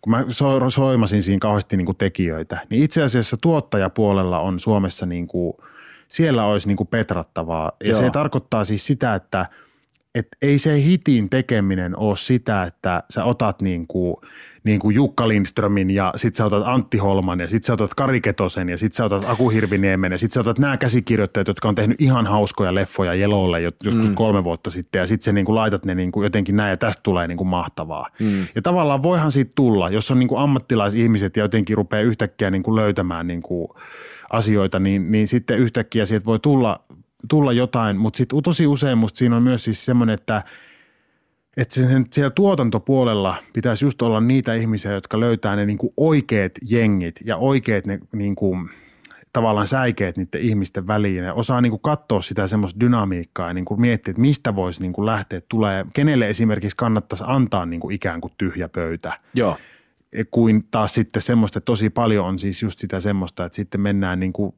kun 0.00 0.10
mä 0.10 0.24
so, 0.28 0.70
soimasin 0.70 1.22
siinä 1.22 1.38
kauheasti 1.38 1.76
niin 1.76 1.86
kuin 1.86 1.96
tekijöitä, 1.96 2.58
niin 2.70 2.82
itse 2.82 3.02
asiassa 3.02 3.36
tuottajapuolella 3.36 4.38
on 4.40 4.60
Suomessa 4.60 5.06
niin 5.06 5.26
kuin, 5.26 5.54
siellä 6.12 6.44
olisi 6.44 6.68
niin 6.68 6.76
kuin 6.76 6.86
petrattavaa. 6.86 7.72
Ja 7.84 7.90
Joo. 7.90 8.00
se 8.00 8.10
tarkoittaa 8.10 8.64
siis 8.64 8.86
sitä, 8.86 9.14
että 9.14 9.46
et 10.14 10.28
ei 10.42 10.58
se 10.58 10.82
hitin 10.82 11.30
tekeminen 11.30 11.98
ole 11.98 12.16
sitä, 12.16 12.62
että 12.62 13.02
sä 13.10 13.24
otat 13.24 13.62
niin 13.62 13.86
kuin, 13.86 14.16
niin 14.64 14.80
kuin 14.80 14.94
Jukka 14.94 15.28
Lindströmin 15.28 15.90
ja 15.90 16.12
sit 16.16 16.34
sä 16.34 16.46
otat 16.46 16.62
Antti 16.66 16.98
Holman 16.98 17.40
ja 17.40 17.48
sit 17.48 17.64
sä 17.64 17.72
otat 17.72 17.94
Kari 17.94 18.20
Ketosen 18.20 18.68
ja 18.68 18.78
sit 18.78 18.92
sä 18.92 19.04
otat 19.04 19.24
Aku 19.28 19.48
Hirviniemen 19.48 20.12
ja 20.12 20.18
sit 20.18 20.32
sä 20.32 20.40
otat 20.40 20.58
nämä 20.58 20.76
käsikirjoittajat, 20.76 21.48
jotka 21.48 21.68
on 21.68 21.74
tehnyt 21.74 22.00
ihan 22.00 22.26
hauskoja 22.26 22.74
leffoja 22.74 23.14
Jelolle 23.14 23.60
jo- 23.60 23.72
joskus 23.84 24.08
mm. 24.08 24.14
kolme 24.14 24.44
vuotta 24.44 24.70
sitten 24.70 25.00
ja 25.00 25.06
sit 25.06 25.22
sä 25.22 25.32
niin 25.32 25.46
kuin 25.46 25.56
laitat 25.56 25.84
ne 25.84 25.94
niin 25.94 26.12
kuin 26.12 26.24
jotenkin 26.24 26.56
näin 26.56 26.70
ja 26.70 26.76
tästä 26.76 27.02
tulee 27.02 27.28
niin 27.28 27.38
kuin 27.38 27.48
mahtavaa. 27.48 28.06
Mm. 28.20 28.46
Ja 28.54 28.62
tavallaan 28.62 29.02
voihan 29.02 29.32
siitä 29.32 29.52
tulla, 29.54 29.88
jos 29.88 30.10
on 30.10 30.18
niin 30.18 30.28
kuin 30.28 30.40
ammattilaisihmiset 30.40 31.36
ja 31.36 31.44
jotenkin 31.44 31.76
rupeaa 31.76 32.02
yhtäkkiä 32.02 32.50
niin 32.50 32.62
kuin 32.62 32.76
löytämään 32.76 33.26
niin 33.26 33.42
kuin 33.42 33.68
asioita, 34.32 34.78
niin, 34.78 35.12
niin 35.12 35.28
sitten 35.28 35.58
yhtäkkiä 35.58 36.06
sieltä 36.06 36.26
voi 36.26 36.38
tulla, 36.38 36.84
tulla 37.28 37.52
jotain, 37.52 37.96
mutta 37.96 38.16
sitten 38.16 38.42
tosi 38.42 38.66
usein 38.66 38.98
musta 38.98 39.18
siinä 39.18 39.36
on 39.36 39.42
myös 39.42 39.64
siis 39.64 39.84
semmoinen, 39.84 40.14
että 40.14 40.42
että 41.56 41.74
sen, 41.74 42.06
siellä 42.12 42.30
tuotantopuolella 42.30 43.36
pitäisi 43.52 43.84
just 43.84 44.02
olla 44.02 44.20
niitä 44.20 44.54
ihmisiä, 44.54 44.92
jotka 44.92 45.20
löytää 45.20 45.56
ne 45.56 45.66
niinku 45.66 45.92
oikeat 45.96 46.52
jengit 46.70 47.20
ja 47.24 47.36
oikeat 47.36 47.86
ne 47.86 47.98
niinku, 48.12 48.56
tavallaan 49.32 49.66
säikeet 49.66 50.16
niiden 50.16 50.40
ihmisten 50.40 50.86
väliin. 50.86 51.24
Ja 51.24 51.34
osaa 51.34 51.60
niinku 51.60 51.78
katsoa 51.78 52.22
sitä 52.22 52.46
semmoista 52.46 52.80
dynamiikkaa 52.80 53.48
ja 53.48 53.54
niinku 53.54 53.76
miettiä, 53.76 54.10
että 54.10 54.20
mistä 54.20 54.54
voisi 54.54 54.82
niinku 54.82 55.06
lähteä 55.06 55.40
tulee, 55.48 55.86
kenelle 55.92 56.28
esimerkiksi 56.28 56.76
kannattaisi 56.76 57.24
antaa 57.26 57.66
niinku 57.66 57.90
ikään 57.90 58.20
kuin 58.20 58.32
tyhjä 58.38 58.68
pöytä. 58.68 59.12
Joo. 59.34 59.58
Kuin 60.30 60.64
taas 60.70 60.94
sitten 60.94 61.22
semmoista, 61.22 61.58
että 61.58 61.64
tosi 61.64 61.90
paljon 61.90 62.26
on 62.26 62.38
siis 62.38 62.62
just 62.62 62.78
sitä 62.78 63.00
semmoista, 63.00 63.44
että 63.44 63.56
sitten 63.56 63.80
mennään 63.80 64.20
niin 64.20 64.32
kuin, 64.32 64.54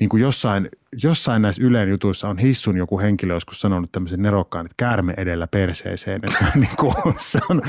niin 0.00 0.08
kuin 0.08 0.20
jossain, 0.22 0.68
jossain 1.02 1.42
näissä 1.42 1.62
Ylen 1.62 1.88
jutuissa 1.88 2.28
on 2.28 2.38
hissun 2.38 2.76
joku 2.76 2.98
henkilö 2.98 3.34
joskus 3.34 3.60
sanonut 3.60 3.92
tämmöisen 3.92 4.22
nerokkaan, 4.22 4.66
että 4.66 4.74
käärme 4.76 5.14
edellä 5.16 5.46
perseeseen. 5.46 6.20
Että 6.24 6.38
se 6.38 6.44
on, 6.44 6.60
niin 6.60 6.76
kuin, 6.76 6.94
se 7.18 7.38
on 7.48 7.62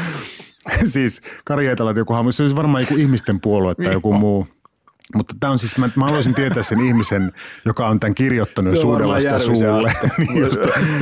siis 0.86 1.22
Kari 1.46 1.68
Eetalan 1.68 1.98
joku 1.98 2.14
hahmo, 2.14 2.32
se 2.32 2.44
olisi 2.44 2.56
varmaan 2.56 2.84
joku 2.84 2.96
ihmisten 2.96 3.42
puolue 3.42 3.76
tai 3.76 3.94
joku 3.94 4.14
muu. 4.14 4.48
Mutta 5.14 5.36
tämä 5.40 5.52
on 5.52 5.60
siis, 5.60 5.78
mä, 5.78 5.90
mä 5.96 6.06
haluaisin 6.06 6.36
tietää 6.36 6.64
sen 6.64 6.80
ihmisen, 6.80 7.32
joka 7.66 7.88
on 7.88 8.00
tämän 8.00 8.16
kirjoittanut 8.16 8.80
suudella 8.80 9.14
varmaan 9.14 9.22
sitä 9.22 9.40
suulle. 9.40 9.94
Niin, 10.18 10.38
just, 10.38 10.60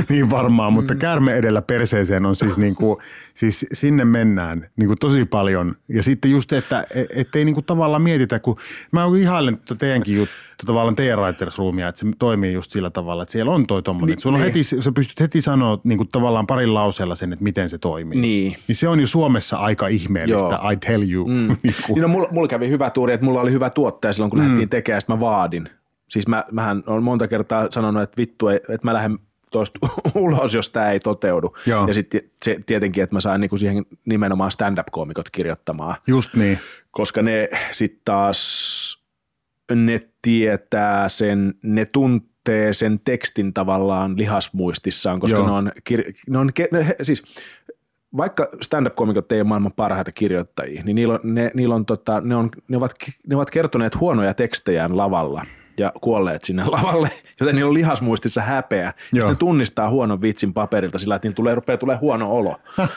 niin 0.09 0.29
varmaan, 0.29 0.73
mutta 0.73 0.95
käärme 0.95 1.35
edellä 1.35 1.61
perseeseen 1.61 2.25
on 2.25 2.35
siis, 2.35 2.57
niin 2.57 2.75
kuin, 2.75 2.97
siis 3.33 3.65
sinne 3.73 4.05
mennään 4.05 4.69
niin 4.75 4.87
kuin 4.87 4.99
tosi 4.99 5.25
paljon. 5.25 5.75
Ja 5.87 6.03
sitten 6.03 6.31
just, 6.31 6.53
että 6.53 6.85
et 7.15 7.35
ei 7.35 7.45
niin 7.45 7.55
kuin 7.55 7.65
tavallaan 7.65 8.01
mietitä, 8.01 8.39
kun 8.39 8.57
mä 8.91 9.05
ihailen 9.19 9.59
teidänkin 9.77 10.15
juttu, 10.15 10.35
tavallaan 10.65 10.95
teidän 10.95 11.19
writers 11.19 11.57
roomia, 11.57 11.87
että 11.87 11.99
se 11.99 12.05
toimii 12.19 12.53
just 12.53 12.71
sillä 12.71 12.89
tavalla, 12.89 13.23
että 13.23 13.31
siellä 13.31 13.51
on 13.51 13.67
toi 13.67 13.83
tommonen. 13.83 14.07
Niin, 14.07 14.21
sulla 14.21 14.37
on 14.37 14.41
niin. 14.41 14.53
heti, 14.53 14.63
sä 14.63 14.91
pystyt 14.91 15.19
heti 15.19 15.41
sanoa 15.41 15.79
niin 15.83 15.97
kuin 15.97 16.09
tavallaan 16.11 16.47
parin 16.47 16.73
lauseella 16.73 17.15
sen, 17.15 17.33
että 17.33 17.43
miten 17.43 17.69
se 17.69 17.77
toimii. 17.77 18.19
Niin. 18.19 18.55
Niin 18.67 18.75
se 18.75 18.87
on 18.87 18.99
jo 18.99 19.07
Suomessa 19.07 19.57
aika 19.57 19.87
ihmeellistä, 19.87 20.59
Joo. 20.61 20.69
I 20.69 20.77
tell 20.77 21.11
you. 21.11 21.27
Mm. 21.27 21.33
niin 21.63 21.75
kuin. 21.87 21.95
Niin 21.95 22.01
no, 22.01 22.07
mulla, 22.07 22.27
mulla 22.31 22.47
kävi 22.47 22.69
hyvä 22.69 22.89
tuuri, 22.89 23.13
että 23.13 23.25
mulla 23.25 23.41
oli 23.41 23.51
hyvä 23.51 23.69
tuottaja 23.69 24.13
silloin, 24.13 24.29
kun 24.29 24.39
mm. 24.39 24.43
lähdettiin 24.43 24.69
tekemään, 24.69 25.01
mä 25.07 25.19
vaadin. 25.19 25.69
Siis 26.09 26.27
mä, 26.27 26.43
mähän 26.51 26.83
olen 26.87 27.03
monta 27.03 27.27
kertaa 27.27 27.67
sanonut, 27.69 28.03
että 28.03 28.17
vittu, 28.17 28.47
ei, 28.47 28.55
että 28.55 28.79
mä 28.83 28.93
lähden 28.93 29.19
tuosta 29.51 29.79
ulos, 30.15 30.53
jos 30.53 30.69
tämä 30.69 30.91
ei 30.91 30.99
toteudu. 30.99 31.55
Joo. 31.65 31.87
Ja 31.87 31.93
sitten 31.93 32.21
se, 32.43 32.57
tietenkin, 32.65 33.03
että 33.03 33.15
mä 33.15 33.21
sain 33.21 33.41
niinku 33.41 33.57
siihen 33.57 33.85
nimenomaan 34.05 34.51
stand-up-koomikot 34.51 35.29
kirjoittamaan, 35.29 35.95
Just 36.07 36.33
niin. 36.33 36.59
koska 36.91 37.21
ne 37.21 37.49
sitten 37.71 38.01
taas, 38.05 38.60
ne 39.75 39.99
tietää 40.21 41.09
sen, 41.09 41.53
ne 41.63 41.85
tuntee 41.85 42.73
sen 42.73 42.99
tekstin 42.99 43.53
tavallaan 43.53 44.17
lihasmuistissaan, 44.17 45.19
koska 45.19 45.37
Joo. 45.37 45.45
ne 45.45 45.51
on, 45.51 45.71
kir- 45.89 46.13
ne 46.29 46.37
on 46.37 46.49
ke- 46.59 46.67
ne, 46.71 46.87
he- 46.87 46.95
siis 47.01 47.23
vaikka 48.17 48.49
stand-up-komikot 48.61 49.31
ei 49.31 49.41
ole 49.41 49.47
maailman 49.47 49.73
parhaita 49.75 50.11
kirjoittajia, 50.11 50.83
niin 50.83 50.95
niillä 50.95 51.13
on, 51.13 51.19
ne, 51.23 51.51
niillä 51.53 51.75
on, 51.75 51.85
tota, 51.85 52.21
ne, 52.21 52.35
on, 52.35 52.49
ne, 52.67 52.77
ovat, 52.77 52.91
ne 53.27 53.35
ovat 53.35 53.49
kertoneet 53.51 53.99
huonoja 53.99 54.33
tekstejään 54.33 54.97
lavalla 54.97 55.45
ja 55.81 55.91
kuolleet 56.01 56.43
sinne 56.43 56.63
lavalle, 56.77 57.09
joten 57.39 57.55
niillä 57.55 57.69
on 57.69 57.73
lihasmuistissa 57.73 58.41
häpeä. 58.41 58.85
Ja 58.85 58.93
Joo. 59.13 59.21
sitten 59.21 59.37
tunnistaa 59.37 59.89
huonon 59.89 60.21
vitsin 60.21 60.53
paperilta 60.53 60.99
sillä, 60.99 61.15
että 61.15 61.27
niillä 61.27 61.35
tulee, 61.35 61.55
rupeaa 61.55 61.77
tulee 61.77 61.95
huono 61.95 62.31
olo. 62.31 62.55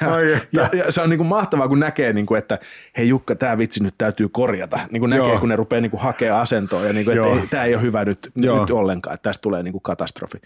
ja, 0.00 0.14
Ai 0.14 0.32
että. 0.32 0.48
ja, 0.52 0.68
ja, 0.72 0.92
se 0.92 1.00
on 1.02 1.10
niin 1.10 1.18
kuin 1.18 1.26
mahtavaa, 1.26 1.68
kun 1.68 1.80
näkee, 1.80 2.12
niin 2.12 2.26
kuin, 2.26 2.38
että 2.38 2.58
hei 2.96 3.08
Jukka, 3.08 3.34
tämä 3.34 3.58
vitsi 3.58 3.82
nyt 3.82 3.94
täytyy 3.98 4.28
korjata. 4.28 4.80
Niin 4.90 5.00
kuin 5.00 5.10
näkee, 5.10 5.28
Joo. 5.28 5.40
kun 5.40 5.48
ne 5.48 5.56
rupeaa 5.56 5.80
niin 5.80 5.90
kuin 5.90 6.00
hakea 6.00 6.40
asentoa 6.40 6.84
ja 6.84 6.92
niin 6.92 7.04
kuin, 7.04 7.18
että 7.18 7.40
ei, 7.40 7.46
tämä 7.46 7.64
ei 7.64 7.74
ole 7.74 7.82
hyvä 7.82 8.04
nyt, 8.04 8.30
Joo. 8.36 8.60
nyt 8.60 8.70
ollenkaan, 8.70 9.14
että 9.14 9.28
tästä 9.28 9.42
tulee 9.42 9.62
niin 9.62 9.72
kuin 9.72 9.82
katastrofi. 9.82 10.38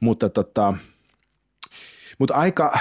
Mutta, 0.00 0.28
tota, 0.28 0.74
mutta 2.18 2.34
aika, 2.34 2.78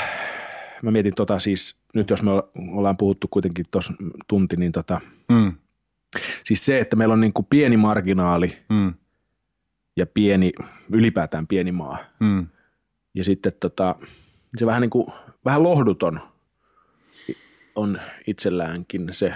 mä 0.82 0.92
mietin 0.92 1.16
tota 1.16 1.40
siis, 1.40 1.76
nyt 1.96 2.10
jos 2.10 2.24
me 2.24 2.32
ollaan 2.72 2.98
puhuttu 2.98 3.28
kuitenkin 3.32 3.66
tuossa 3.72 3.94
tunti, 4.28 4.56
niin 4.56 4.72
tota, 4.72 5.02
Mm. 5.32 5.54
Siis 6.44 6.66
se, 6.66 6.80
että 6.80 6.96
meillä 6.96 7.14
on 7.14 7.22
niin 7.22 7.34
kuin 7.34 7.46
pieni 7.50 7.78
marginaali 7.78 8.58
Mm. 8.70 8.94
ja 9.98 10.06
pieni, 10.06 10.52
ylipäätään 10.92 11.48
pieni 11.48 11.72
maa. 11.72 11.98
Mm. 12.20 12.48
Ja 13.16 13.24
sitten 13.24 13.54
tota, 13.60 13.96
se 14.58 14.66
vähän 14.66 14.82
niin 14.82 14.90
kuin, 14.90 15.08
vähän 15.46 15.64
lohduton 15.64 16.20
on 17.76 18.00
itselläänkin 18.28 19.08
se 19.12 19.34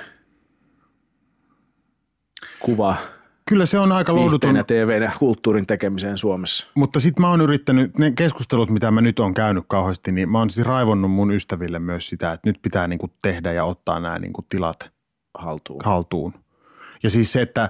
kuva 2.59 2.95
Kyllä 3.49 3.65
se 3.65 3.79
on 3.79 3.91
aika 3.91 4.15
lohduton, 4.15 4.55
ja 4.55 4.63
TVn 4.63 5.01
ja 5.03 5.11
kulttuurin 5.19 5.67
tekemiseen 5.67 6.17
Suomessa. 6.17 6.67
mutta 6.75 6.99
sitten 6.99 7.21
mä 7.21 7.29
oon 7.29 7.41
yrittänyt, 7.41 7.97
ne 7.99 8.11
keskustelut, 8.11 8.69
mitä 8.69 8.91
mä 8.91 9.01
nyt 9.01 9.19
oon 9.19 9.33
käynyt 9.33 9.63
kauheasti, 9.67 10.11
niin 10.11 10.31
mä 10.31 10.37
oon 10.39 10.49
siis 10.49 10.67
raivonnut 10.67 11.11
mun 11.11 11.31
ystäville 11.31 11.79
myös 11.79 12.07
sitä, 12.07 12.31
että 12.31 12.49
nyt 12.49 12.59
pitää 12.61 12.87
niinku 12.87 13.11
tehdä 13.21 13.53
ja 13.53 13.65
ottaa 13.65 13.99
nämä 13.99 14.19
niinku 14.19 14.41
tilat 14.49 14.91
haltuun. 15.37 15.81
haltuun. 15.83 16.33
Ja 17.03 17.09
siis 17.09 17.33
se, 17.33 17.41
että 17.41 17.69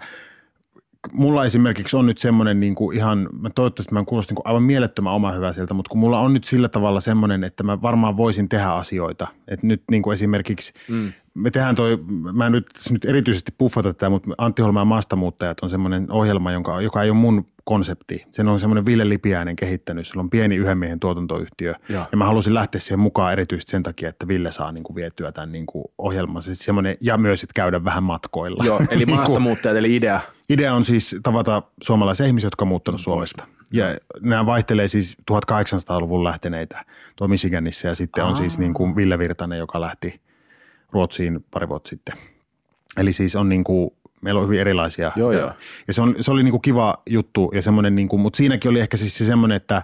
mulla 1.13 1.45
esimerkiksi 1.45 1.97
on 1.97 2.05
nyt 2.05 2.17
semmoinen 2.17 2.59
niin 2.59 2.75
kuin 2.75 2.97
ihan, 2.97 3.29
mä 3.39 3.49
toivottavasti 3.49 3.93
mä 3.93 3.99
en 3.99 4.05
kuulosta 4.05 4.31
niin 4.31 4.35
kuin 4.35 4.47
aivan 4.47 4.63
mielettömän 4.63 5.13
oma 5.13 5.31
hyvä 5.31 5.53
sieltä, 5.53 5.73
mutta 5.73 5.89
kun 5.89 5.99
mulla 5.99 6.19
on 6.19 6.33
nyt 6.33 6.43
sillä 6.43 6.69
tavalla 6.69 6.99
semmoinen, 6.99 7.43
että 7.43 7.63
mä 7.63 7.81
varmaan 7.81 8.17
voisin 8.17 8.49
tehdä 8.49 8.67
asioita. 8.67 9.27
Että 9.47 9.67
nyt 9.67 9.83
niin 9.91 10.03
kuin 10.03 10.13
esimerkiksi, 10.13 10.73
mm. 10.89 11.11
me 11.33 11.51
tehdään 11.51 11.75
toi, 11.75 11.97
mä 12.33 12.45
en 12.45 12.51
nyt, 12.51 12.65
nyt 12.91 13.05
erityisesti 13.05 13.53
puffata 13.57 13.93
tätä, 13.93 14.09
mutta 14.09 14.29
Antti 14.37 14.61
Holma 14.61 14.81
ja 14.81 14.85
maastamuuttajat 14.85 15.59
on 15.59 15.69
semmoinen 15.69 16.11
ohjelma, 16.11 16.51
jonka, 16.51 16.81
joka 16.81 17.03
ei 17.03 17.09
ole 17.09 17.17
mun 17.17 17.45
konsepti. 17.63 18.25
Sen 18.31 18.47
on 18.47 18.59
semmoinen 18.59 18.85
Ville 18.85 19.09
Lipiäinen 19.09 19.55
kehittänyt. 19.55 20.07
Sillä 20.07 20.19
on 20.19 20.29
pieni 20.29 20.55
yhden 20.55 20.77
miehen 20.77 20.99
tuotantoyhtiö. 20.99 21.73
Joo. 21.89 22.05
Ja 22.11 22.17
mä 22.17 22.25
halusin 22.25 22.53
lähteä 22.53 22.81
siihen 22.81 22.99
mukaan 22.99 23.33
erityisesti 23.33 23.71
sen 23.71 23.83
takia, 23.83 24.09
että 24.09 24.27
Ville 24.27 24.51
saa 24.51 24.71
niin 24.71 24.83
kuin 24.83 24.95
vietyä 24.95 25.31
tämän 25.31 25.51
niin 25.51 25.65
kuin 25.65 25.85
ohjelman. 25.97 26.41
Siis 26.41 26.59
semmoinen, 26.59 26.97
ja 27.01 27.17
myös, 27.17 27.43
että 27.43 27.53
käydä 27.55 27.83
vähän 27.83 28.03
matkoilla. 28.03 28.65
Joo, 28.65 28.79
eli 28.79 28.87
Niin 28.97 29.07
kuin- 29.07 29.17
maastamuuttajat, 29.17 29.77
eli 29.77 29.95
idea. 29.95 30.21
Idea 30.49 30.73
on 30.73 30.85
siis 30.85 31.19
tavata 31.23 31.61
suomalaisia 31.83 32.25
ihmisiä, 32.25 32.47
jotka 32.47 32.65
on 32.65 32.69
muuttanut 32.69 33.01
Suomesta. 33.01 33.45
Ja 33.73 33.85
nämä 34.21 34.45
vaihtelee 34.45 34.87
siis 34.87 35.17
1800-luvun 35.31 36.23
lähteneitä 36.23 36.85
tuo 37.15 37.27
Michiganissa 37.27 37.87
ja 37.87 37.95
sitten 37.95 38.23
on 38.23 38.35
siis 38.35 38.59
niin 38.59 38.73
kuin 38.73 38.95
Ville 38.95 39.19
Virtanen, 39.19 39.59
joka 39.59 39.81
lähti 39.81 40.21
Ruotsiin 40.91 41.45
pari 41.51 41.69
vuotta 41.69 41.89
sitten. 41.89 42.15
Eli 42.97 43.13
siis 43.13 43.35
on 43.35 43.49
niin 43.49 43.63
kuin 43.63 43.91
Meillä 44.21 44.39
on 44.39 44.45
hyvin 44.45 44.59
erilaisia. 44.59 45.11
Joo, 45.15 45.31
ja, 45.31 45.39
joo. 45.39 45.51
ja 45.87 45.93
se, 45.93 46.01
on, 46.01 46.15
se 46.19 46.31
oli 46.31 46.43
niin 46.43 46.51
kuin 46.51 46.61
kiva 46.61 46.93
juttu 47.09 47.51
ja 47.53 47.61
semmoinen, 47.61 47.95
niin 47.95 48.07
kuin, 48.07 48.21
mutta 48.21 48.37
siinäkin 48.37 48.71
oli 48.71 48.79
ehkä 48.79 48.97
siis 48.97 49.17
se 49.17 49.25
semmoinen, 49.25 49.55
että 49.55 49.81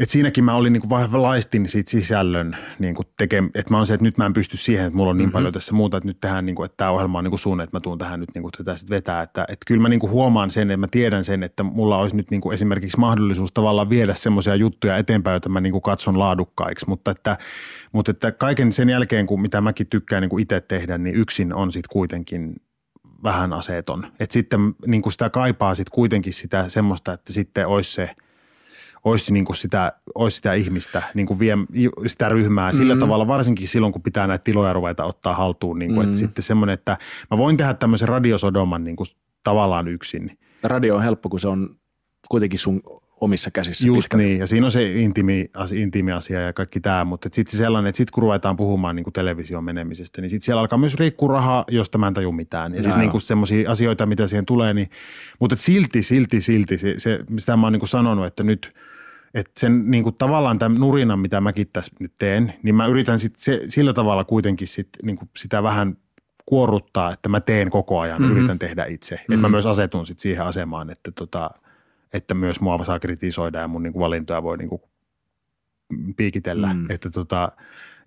et 0.00 0.10
siinäkin 0.10 0.44
mä 0.44 0.54
olin 0.54 0.72
niin 0.72 0.80
kuin 0.80 1.22
laistin 1.22 1.68
siitä 1.68 1.90
sisällön 1.90 2.56
niin 2.78 2.94
kuin 2.94 3.08
teke, 3.16 3.42
että 3.54 3.74
mä 3.74 3.78
on 3.78 3.86
se, 3.86 3.94
että 3.94 4.04
nyt 4.04 4.18
mä 4.18 4.26
en 4.26 4.32
pysty 4.32 4.56
siihen, 4.56 4.86
että 4.86 4.96
mulla 4.96 5.10
on 5.10 5.18
niin 5.18 5.26
mm-hmm. 5.26 5.32
paljon 5.32 5.52
tässä 5.52 5.74
muuta, 5.74 5.96
että 5.96 6.06
nyt 6.06 6.20
tehdään, 6.20 6.46
niin 6.46 6.56
kuin, 6.56 6.64
että 6.66 6.76
tämä 6.76 6.90
ohjelma 6.90 7.18
on 7.18 7.24
niin 7.24 7.30
kuin 7.30 7.38
sun, 7.38 7.60
että 7.60 7.76
mä 7.76 7.80
tuun 7.80 7.98
tähän 7.98 8.20
nyt 8.20 8.30
niin 8.34 8.42
kuin 8.42 8.52
tätä 8.52 8.76
sit 8.76 8.90
vetää. 8.90 9.22
Että, 9.22 9.42
että 9.42 9.64
kyllä 9.66 9.82
mä 9.82 9.88
niin 9.88 10.00
kuin 10.00 10.12
huomaan 10.12 10.50
sen, 10.50 10.70
että 10.70 10.76
mä 10.76 10.86
tiedän 10.90 11.24
sen, 11.24 11.42
että 11.42 11.62
mulla 11.62 11.98
olisi 11.98 12.16
nyt 12.16 12.30
niin 12.30 12.40
kuin 12.40 12.54
esimerkiksi 12.54 13.00
mahdollisuus 13.00 13.52
tavallaan 13.52 13.90
viedä 13.90 14.14
semmoisia 14.14 14.54
juttuja 14.54 14.96
eteenpäin, 14.96 15.34
joita 15.34 15.48
mä 15.48 15.60
niin 15.60 15.72
kuin 15.72 15.82
katson 15.82 16.18
laadukkaiksi, 16.18 16.88
mutta 16.88 17.10
että, 17.10 17.38
mutta 17.92 18.10
että 18.10 18.32
kaiken 18.32 18.72
sen 18.72 18.88
jälkeen, 18.88 19.26
kun 19.26 19.40
mitä 19.40 19.60
mäkin 19.60 19.86
tykkään 19.86 20.22
niin 20.22 20.30
kuin 20.30 20.42
itse 20.42 20.60
tehdä, 20.60 20.98
niin 20.98 21.16
yksin 21.16 21.54
on 21.54 21.72
sitten 21.72 21.92
kuitenkin 21.92 22.54
vähän 23.22 23.52
aseeton. 23.52 24.06
Että 24.20 24.32
sitten 24.32 24.60
niin 24.86 25.02
kuin 25.02 25.12
sitä 25.12 25.30
kaipaa 25.30 25.74
sitten 25.74 25.94
kuitenkin 25.94 26.32
sitä 26.32 26.68
semmoista, 26.68 27.12
että 27.12 27.32
sitten 27.32 27.66
olisi 27.66 27.92
se– 27.92 28.10
olisi, 29.04 29.32
niin 29.32 29.44
kuin 29.44 29.56
sitä, 29.56 29.92
olisi 30.14 30.36
sitä 30.36 30.54
ihmistä, 30.54 31.02
niin 31.14 31.26
kuin 31.26 31.38
vie, 31.38 31.58
sitä 32.06 32.28
ryhmää 32.28 32.72
sillä 32.72 32.94
mm. 32.94 33.00
tavalla, 33.00 33.26
varsinkin 33.26 33.68
silloin, 33.68 33.92
kun 33.92 34.02
pitää 34.02 34.26
näitä 34.26 34.44
tiloja 34.44 34.72
ruveta 34.72 35.04
ottaa 35.04 35.34
haltuun. 35.34 35.78
Niin 35.78 35.94
kuin, 35.94 36.06
mm. 36.06 36.10
että 36.10 36.18
sitten 36.18 36.42
semmoinen, 36.42 36.74
että 36.74 36.98
mä 37.30 37.38
voin 37.38 37.56
tehdä 37.56 37.74
tämmöisen 37.74 38.08
radiosodoman 38.08 38.84
niin 38.84 38.96
kuin 38.96 39.06
tavallaan 39.44 39.88
yksin. 39.88 40.38
Radio 40.62 40.96
on 40.96 41.02
helppo, 41.02 41.28
kun 41.28 41.40
se 41.40 41.48
on 41.48 41.68
kuitenkin 42.28 42.58
sun 42.58 42.80
omissa 43.22 43.50
käsissä. 43.50 43.86
Just 43.86 43.98
pitkälti. 43.98 44.24
niin, 44.24 44.38
ja 44.38 44.46
siinä 44.46 44.66
on 44.66 44.72
se 44.72 44.92
intiimi, 44.92 45.50
intiimi 45.74 46.12
asia 46.12 46.40
ja 46.40 46.52
kaikki 46.52 46.80
tämä, 46.80 47.04
mutta 47.04 47.28
sitten 47.32 47.58
sellainen, 47.58 47.88
että 47.88 47.96
sitten 47.96 48.12
kun 48.12 48.22
ruvetaan 48.22 48.56
puhumaan 48.56 48.96
niin 48.96 49.04
kuin 49.04 49.14
television 49.14 49.64
menemisestä, 49.64 50.20
niin 50.20 50.30
sitten 50.30 50.44
siellä 50.44 50.60
alkaa 50.60 50.78
myös 50.78 50.94
riikkua 50.94 51.32
rahaa, 51.32 51.64
josta 51.70 51.98
mä 51.98 52.06
en 52.06 52.14
taju 52.14 52.32
mitään. 52.32 52.74
Ja 52.74 52.82
sitten 52.82 53.00
niin 53.00 53.20
semmoisia 53.20 53.70
asioita, 53.70 54.06
mitä 54.06 54.26
siihen 54.26 54.46
tulee, 54.46 54.74
niin, 54.74 54.90
mutta 55.40 55.56
silti, 55.56 56.02
silti, 56.02 56.40
silti, 56.40 56.78
se, 56.78 56.94
se, 56.98 57.18
sitä 57.38 57.56
mä 57.56 57.66
oon 57.66 57.72
niin 57.72 57.80
kuin 57.80 57.88
sanonut, 57.88 58.26
että 58.26 58.42
nyt– 58.42 58.72
että 59.34 59.52
sen 59.56 59.90
niin 59.90 60.02
kuin 60.02 60.14
tavallaan 60.14 60.58
tämän 60.58 60.80
nurinan, 60.80 61.18
mitä 61.18 61.40
mäkin 61.40 61.66
tässä 61.72 61.92
nyt 62.00 62.12
teen, 62.18 62.54
niin 62.62 62.74
mä 62.74 62.86
yritän 62.86 63.18
sit 63.18 63.36
se, 63.36 63.60
sillä 63.68 63.92
tavalla 63.92 64.24
kuitenkin 64.24 64.68
sit, 64.68 64.88
niin 65.02 65.16
kuin 65.16 65.30
sitä 65.36 65.62
vähän 65.62 65.96
kuorruttaa, 66.46 67.12
että 67.12 67.28
mä 67.28 67.40
teen 67.40 67.70
koko 67.70 68.00
ajan, 68.00 68.22
mm-hmm. 68.22 68.36
yritän 68.36 68.58
tehdä 68.58 68.84
itse. 68.84 69.14
Mm-hmm. 69.14 69.34
Että 69.34 69.42
mä 69.42 69.48
myös 69.48 69.66
asetun 69.66 70.06
sit 70.06 70.18
siihen 70.18 70.44
asemaan, 70.44 70.90
että, 70.90 71.10
tota, 71.10 71.50
että 72.12 72.34
myös 72.34 72.60
mua 72.60 72.84
saa 72.84 72.98
kritisoida 72.98 73.60
ja 73.60 73.68
mun 73.68 73.82
niin 73.82 73.92
kuin 73.92 74.00
valintoja 74.00 74.42
voi 74.42 74.58
niin 74.58 74.68
kuin 74.68 74.82
piikitellä. 76.16 76.74
Mm. 76.74 76.90
Että 76.90 77.10
tota, 77.10 77.52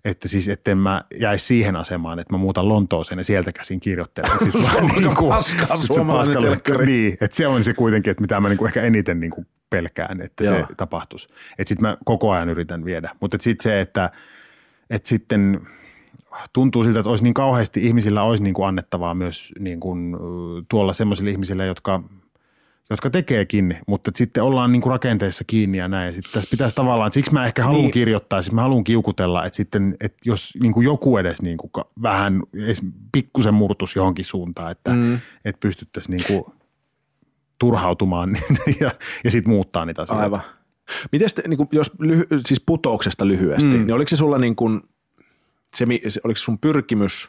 että 0.04 0.28
siis 0.28 0.48
etten 0.48 0.78
mä 0.78 1.04
jäisi 1.20 1.46
siihen 1.46 1.76
asemaan, 1.76 2.18
että 2.18 2.34
mä 2.34 2.38
muutan 2.38 2.68
Lontooseen 2.68 3.18
ja 3.18 3.24
sieltä 3.24 3.52
käsin 3.52 3.80
kirjoittelen. 3.80 4.38
Sitten 4.38 4.62
niin 4.96 5.14
kuin, 5.14 5.28
paskaa 5.28 5.76
suomalainen 5.76 6.58
Niin, 6.86 7.16
että 7.20 7.36
se 7.36 7.46
on 7.46 7.64
se 7.64 7.74
kuitenkin, 7.74 8.10
että 8.10 8.20
mitä 8.20 8.40
mä 8.40 8.48
niin 8.48 8.58
kuin 8.58 8.66
ehkä 8.66 8.82
eniten 8.82 9.20
niin 9.20 9.30
kuin 9.30 9.46
pelkään, 9.70 10.20
että 10.20 10.44
Joo. 10.44 10.54
se 10.54 10.64
tapahtuisi. 10.76 11.28
Että 11.58 11.68
sitten 11.68 11.88
mä 11.88 11.96
koko 12.04 12.32
ajan 12.32 12.48
yritän 12.48 12.84
viedä. 12.84 13.10
Mutta 13.20 13.36
sitten 13.40 13.62
se, 13.62 13.80
että, 13.80 14.10
että 14.90 15.08
sitten 15.08 15.60
tuntuu 16.52 16.84
siltä, 16.84 17.00
että 17.00 17.10
olisi 17.10 17.24
niin 17.24 17.34
kauheasti 17.34 17.86
ihmisillä 17.86 18.22
olisi 18.22 18.42
niin 18.42 18.54
kuin 18.54 18.68
annettavaa 18.68 19.14
myös 19.14 19.52
niin 19.58 19.80
kuin 19.80 20.16
tuolla 20.68 20.92
semmoisille 20.92 21.30
ihmisille, 21.30 21.66
jotka, 21.66 22.02
jotka 22.90 23.10
tekeekin, 23.10 23.76
mutta 23.86 24.10
sitten 24.14 24.42
ollaan 24.42 24.72
niin 24.72 24.82
kuin 24.82 24.90
rakenteessa 24.90 25.44
kiinni 25.46 25.78
ja 25.78 25.88
näin. 25.88 26.14
Sitten 26.14 26.32
tässä 26.32 26.50
pitäisi 26.50 26.76
tavallaan, 26.76 27.12
siksi 27.12 27.32
mä 27.32 27.46
ehkä 27.46 27.64
haluan 27.64 27.82
niin. 27.82 27.90
kirjoittaa, 27.90 28.42
siis 28.42 28.52
mä 28.52 28.62
haluan 28.62 28.84
kiukutella, 28.84 29.44
että 29.44 29.56
sitten, 29.56 29.96
että 30.00 30.18
jos 30.24 30.52
niin 30.60 30.72
kuin 30.72 30.84
joku 30.84 31.16
edes 31.16 31.42
niin 31.42 31.56
kuin 31.56 31.70
vähän, 32.02 32.42
pikkusen 33.12 33.54
murtus 33.54 33.96
johonkin 33.96 34.24
suuntaan, 34.24 34.72
että, 34.72 34.90
mm. 34.90 35.14
että 35.44 35.60
pystyttäisiin 35.60 36.16
niin 36.16 36.26
kuin 36.26 36.54
turhautumaan 37.58 38.38
ja, 38.80 38.90
ja 39.24 39.30
sitten 39.30 39.52
muuttaa 39.52 39.84
niitä 39.84 40.02
asioita. 40.02 40.22
Aivan. 40.22 40.40
Miten 41.12 41.28
sitten, 41.28 41.50
niin 41.50 41.68
jos 41.72 41.92
lyhy, 41.98 42.26
siis 42.46 42.62
putouksesta 42.66 43.26
lyhyesti, 43.26 43.76
mm. 43.76 43.86
niin 43.86 43.92
oliko 43.92 44.08
se 44.08 44.16
sulla 44.16 44.38
niin 44.38 44.56
kuin, 44.56 44.80
se, 45.74 45.84
oliko 46.24 46.38
sun 46.38 46.58
pyrkimys, 46.58 47.28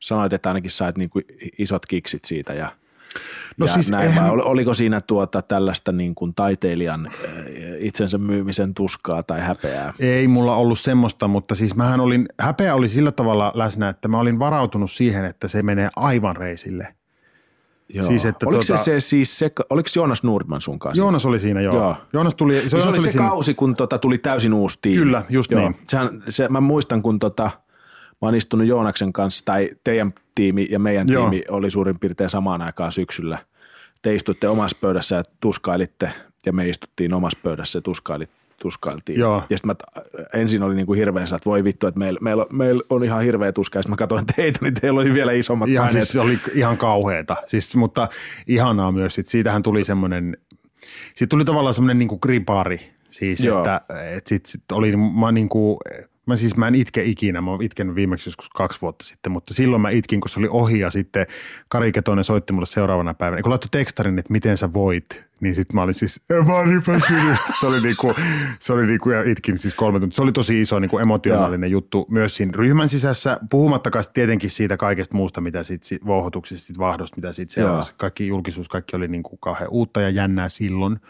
sanoit, 0.00 0.32
että 0.32 0.50
ainakin 0.50 0.70
sait 0.70 0.98
niin 0.98 1.10
kuin 1.10 1.24
isot 1.58 1.86
kiksit 1.86 2.24
siitä 2.24 2.54
ja, 2.54 2.72
no 3.56 3.66
ja 3.66 3.72
siis 3.72 3.90
näin, 3.90 4.04
eihän... 4.04 4.30
oliko 4.30 4.74
siinä 4.74 5.00
tuota 5.00 5.42
tällaista 5.42 5.92
niin 5.92 6.14
kuin 6.14 6.34
taiteilijan 6.34 7.06
äh, 7.06 7.32
itsensä 7.80 8.18
myymisen 8.18 8.74
tuskaa 8.74 9.22
tai 9.22 9.40
häpeää? 9.40 9.94
Ei 10.00 10.28
mulla 10.28 10.56
ollut 10.56 10.78
semmoista, 10.78 11.28
mutta 11.28 11.54
siis 11.54 11.74
mähän 11.74 12.00
olin, 12.00 12.28
häpeä 12.40 12.74
oli 12.74 12.88
sillä 12.88 13.12
tavalla 13.12 13.52
läsnä, 13.54 13.88
että 13.88 14.08
mä 14.08 14.20
olin 14.20 14.38
varautunut 14.38 14.90
siihen, 14.90 15.24
että 15.24 15.48
se 15.48 15.62
menee 15.62 15.90
aivan 15.96 16.36
reisille– 16.36 16.88
Joo. 17.94 18.06
Siis, 18.06 18.24
että 18.24 18.46
oliko 18.46 18.62
tuota, 18.66 18.82
se, 18.82 19.00
se 19.00 19.00
siis 19.00 19.38
se, 19.38 19.50
oliko 19.70 19.88
Joonas 19.96 20.22
Nordman 20.22 20.60
sun 20.60 20.78
kanssa? 20.78 21.02
Joonas 21.02 21.26
oli 21.26 21.38
siinä, 21.38 21.60
joo. 21.60 21.74
joo. 21.74 21.96
Joonas 22.12 22.34
tuli, 22.34 22.54
se, 22.54 22.58
Joonas 22.60 22.82
se 22.82 22.88
oli 22.88 23.00
se 23.00 23.10
siinä. 23.10 23.28
kausi, 23.28 23.54
kun 23.54 23.76
tota, 23.76 23.98
tuli 23.98 24.18
täysin 24.18 24.54
uusi 24.54 24.78
tiimi. 24.82 24.98
Kyllä, 24.98 25.24
just 25.28 25.50
joo. 25.50 25.60
niin. 25.60 25.76
Sehän, 25.84 26.22
se, 26.28 26.48
mä 26.48 26.60
muistan, 26.60 27.02
kun 27.02 27.18
tota, 27.18 27.50
oon 28.20 28.34
istunut 28.34 28.66
Joonaksen 28.66 29.12
kanssa, 29.12 29.44
tai 29.44 29.70
teidän 29.84 30.14
tiimi 30.34 30.68
ja 30.70 30.78
meidän 30.78 31.08
joo. 31.08 31.30
tiimi 31.30 31.44
oli 31.48 31.70
suurin 31.70 31.98
piirtein 31.98 32.30
samaan 32.30 32.62
aikaan 32.62 32.92
syksyllä. 32.92 33.38
Te 34.02 34.14
istuitte 34.14 34.48
omassa 34.48 34.78
pöydässä 34.80 35.16
ja 35.16 35.24
tuskailitte, 35.40 36.12
ja 36.46 36.52
me 36.52 36.68
istuttiin 36.68 37.14
omassa 37.14 37.38
pöydässä 37.42 37.78
ja 37.78 37.82
tuskailitte 37.82 38.38
tuskailtiin. 38.62 39.20
Joo. 39.20 39.42
Ja 39.50 39.58
sitten 39.58 39.76
ensin 40.34 40.62
oli 40.62 40.74
niinku 40.74 40.92
hirveän 40.92 41.24
että 41.24 41.50
voi 41.50 41.64
vittu, 41.64 41.86
että 41.86 41.98
meillä, 41.98 42.18
meillä, 42.22 42.46
meillä 42.52 42.82
on 42.90 43.04
ihan 43.04 43.22
hirveä 43.22 43.52
tuska. 43.52 43.78
Ja 43.78 43.82
sitten 43.82 43.92
mä 43.92 43.96
katsoin 43.96 44.26
teitä, 44.36 44.58
niin 44.62 44.74
teillä 44.74 45.00
oli 45.00 45.14
vielä 45.14 45.32
isommat 45.32 45.68
ihan, 45.68 45.86
paineet. 45.86 46.04
Siis 46.04 46.12
se 46.12 46.20
oli 46.20 46.38
ihan 46.54 46.78
kauheata. 46.78 47.36
Siis, 47.46 47.76
mutta 47.76 48.08
ihanaa 48.46 48.92
myös. 48.92 49.14
Sit 49.14 49.26
siitähän 49.26 49.62
tuli 49.62 49.84
semmoinen, 49.84 50.36
siitä 51.14 51.30
tuli 51.30 51.44
tavallaan 51.44 51.74
semmoinen 51.74 51.98
niinku 51.98 52.18
gripaari. 52.18 52.92
Siis, 53.08 53.44
Joo. 53.44 53.58
että 53.58 53.80
et 54.16 54.26
sit, 54.26 54.46
sit 54.46 54.72
oli, 54.72 54.96
mä 54.96 55.32
niinku, 55.32 55.78
Mä 56.28 56.36
siis 56.36 56.56
mä 56.56 56.68
en 56.68 56.74
itke 56.74 57.02
ikinä, 57.02 57.40
mä 57.40 57.50
oon 57.50 57.62
itkenyt 57.62 57.94
viimeksi 57.94 58.28
joskus 58.28 58.48
kaksi 58.48 58.82
vuotta 58.82 59.04
sitten, 59.04 59.32
mutta 59.32 59.54
silloin 59.54 59.82
mä 59.82 59.90
itkin, 59.90 60.20
kun 60.20 60.28
se 60.28 60.38
oli 60.38 60.48
ohi 60.50 60.78
ja 60.78 60.90
sitten 60.90 61.26
Kari 61.68 61.92
Ketonen 61.92 62.24
soitti 62.24 62.52
mulle 62.52 62.66
seuraavana 62.66 63.14
päivänä. 63.14 63.42
Kun 63.42 63.50
laittoi 63.50 63.68
tekstarin, 63.70 64.18
että 64.18 64.32
miten 64.32 64.56
sä 64.56 64.72
voit, 64.72 65.22
niin 65.40 65.54
sitten 65.54 65.74
mä 65.74 65.82
olin 65.82 65.94
siis, 65.94 66.20
mä 66.46 66.56
olin 66.56 66.82
Se 67.60 67.66
oli 67.66 67.80
niinku, 67.80 68.14
se 68.58 68.72
oli 68.72 68.86
niinku, 68.86 69.10
ja 69.10 69.22
itkin 69.30 69.58
siis 69.58 69.74
kolme 69.74 70.00
tuntia. 70.00 70.16
Se 70.16 70.22
oli 70.22 70.32
tosi 70.32 70.60
iso 70.60 70.78
niinku 70.78 70.98
emotionaalinen 70.98 71.68
ja. 71.68 71.72
juttu 71.72 72.06
myös 72.10 72.36
siinä 72.36 72.52
ryhmän 72.54 72.88
sisässä, 72.88 73.38
puhumattakaan 73.50 74.04
tietenkin 74.14 74.50
siitä 74.50 74.76
kaikesta 74.76 75.16
muusta, 75.16 75.40
mitä 75.40 75.62
sitten 75.62 75.98
vouhotuksista, 76.06 76.66
sit 76.66 76.78
vahdosta, 76.78 77.16
mitä 77.16 77.32
sitten 77.32 77.54
seurasi. 77.54 77.94
Kaikki 77.96 78.26
julkisuus, 78.26 78.68
kaikki 78.68 78.96
oli 78.96 79.08
niinku 79.08 79.36
kauhean 79.36 79.70
uutta 79.70 80.00
ja 80.00 80.10
jännää 80.10 80.48
silloin. 80.48 81.00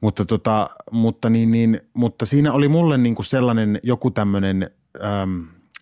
Mutta, 0.00 0.24
tota, 0.24 0.70
mutta, 0.90 1.30
niin, 1.30 1.50
niin, 1.50 1.80
mutta 1.94 2.26
siinä 2.26 2.52
oli 2.52 2.68
mulle 2.68 2.98
niinku 2.98 3.22
sellainen 3.22 3.80
joku 3.82 4.10
tämmöinen, 4.10 4.70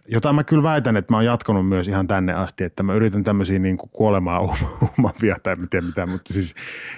jota 0.09 0.33
mä 0.33 0.45
kyllä 0.45 0.63
väitän, 0.63 0.97
että 0.97 1.13
mä 1.13 1.17
oon 1.17 1.25
jatkanut 1.25 1.69
myös 1.69 1.89
ihan 1.89 2.07
tänne 2.07 2.33
asti, 2.33 2.65
että 2.65 2.83
mä 2.83 2.95
yritän 2.95 3.25
tämmöisiä 3.25 3.59
niin 3.59 3.77
kuin 3.77 3.91
kuolemaa 3.93 4.41
umavia 4.99 5.37
tai 5.43 5.57
miten 5.57 5.85
mitään, 5.85 6.11
mutta 6.11 6.33
siis, 6.33 6.55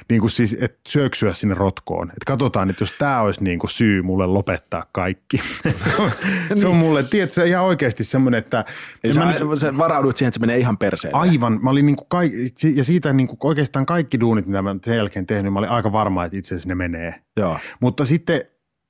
niin 0.08 0.20
kuin 0.20 0.30
siis 0.30 0.56
että 0.60 0.78
syöksyä 0.88 1.32
sinne 1.32 1.54
rotkoon. 1.54 2.08
Että 2.08 2.24
katsotaan, 2.26 2.70
että 2.70 2.82
jos 2.82 2.92
tämä 2.92 3.20
olisi 3.20 3.44
niin 3.44 3.58
kuin 3.58 3.70
syy 3.70 4.02
mulle 4.02 4.26
lopettaa 4.26 4.86
kaikki. 4.92 5.40
se, 5.84 5.96
on, 5.98 6.10
se 6.54 6.66
on 6.66 6.72
niin. 6.72 6.84
mulle, 6.84 7.02
tiedätkö, 7.02 7.44
ihan 7.44 7.64
oikeasti 7.64 8.04
semmoinen, 8.04 8.38
että... 8.38 8.64
Ja 9.02 9.14
sä, 9.14 9.20
mä, 9.20 9.56
sä 9.56 9.78
varaudut 9.78 10.16
siihen, 10.16 10.28
että 10.28 10.38
se 10.38 10.40
menee 10.40 10.58
ihan 10.58 10.78
perseen. 10.78 11.14
Aivan. 11.14 11.58
Mä 11.62 11.70
olin 11.70 11.86
niin 11.86 11.96
kuin 11.96 12.08
kaik, 12.08 12.32
ja 12.74 12.84
siitä 12.84 13.12
niin 13.12 13.26
kuin 13.26 13.38
oikeastaan 13.42 13.86
kaikki 13.86 14.20
duunit, 14.20 14.46
mitä 14.46 14.62
mä 14.62 14.76
sen 14.84 14.96
jälkeen 14.96 15.26
tehnyt, 15.26 15.52
mä 15.52 15.58
olin 15.58 15.70
aika 15.70 15.92
varma, 15.92 16.24
että 16.24 16.38
itse 16.38 16.54
asiassa 16.54 16.68
ne 16.68 16.74
menee. 16.74 17.14
Joo. 17.36 17.58
Mutta 17.80 18.04
sitten 18.04 18.40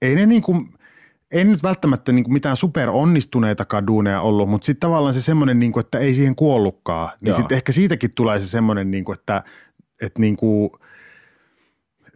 ei 0.03 0.15
ne 0.15 0.27
niin 0.27 0.43
kuin– 0.43 0.69
ei 1.33 1.45
nyt 1.45 1.63
välttämättä 1.63 2.13
niin 2.13 2.25
kuin 2.25 2.33
mitään 2.33 2.57
super 2.57 2.91
onnistuneita 2.91 3.67
duuneja 3.87 4.21
ollut, 4.21 4.49
mutta 4.49 4.67
sitten 4.67 4.89
tavallaan 4.89 5.15
se 5.15 5.21
semmoinen, 5.21 5.59
niin 5.59 5.73
kuin, 5.73 5.85
että 5.85 5.99
ei 5.99 6.15
siihen 6.15 6.37
kuollutkaan. 6.37 7.09
Niin 7.21 7.35
sitten 7.35 7.57
ehkä 7.57 7.73
siitäkin 7.73 8.11
tulee 8.15 8.39
se 8.39 8.47
semmoinen, 8.47 8.91
niin 8.91 9.05
kuin, 9.05 9.19
että, 9.19 9.43
että 10.03 10.21
niin 10.21 10.37
kuin– 10.37 10.71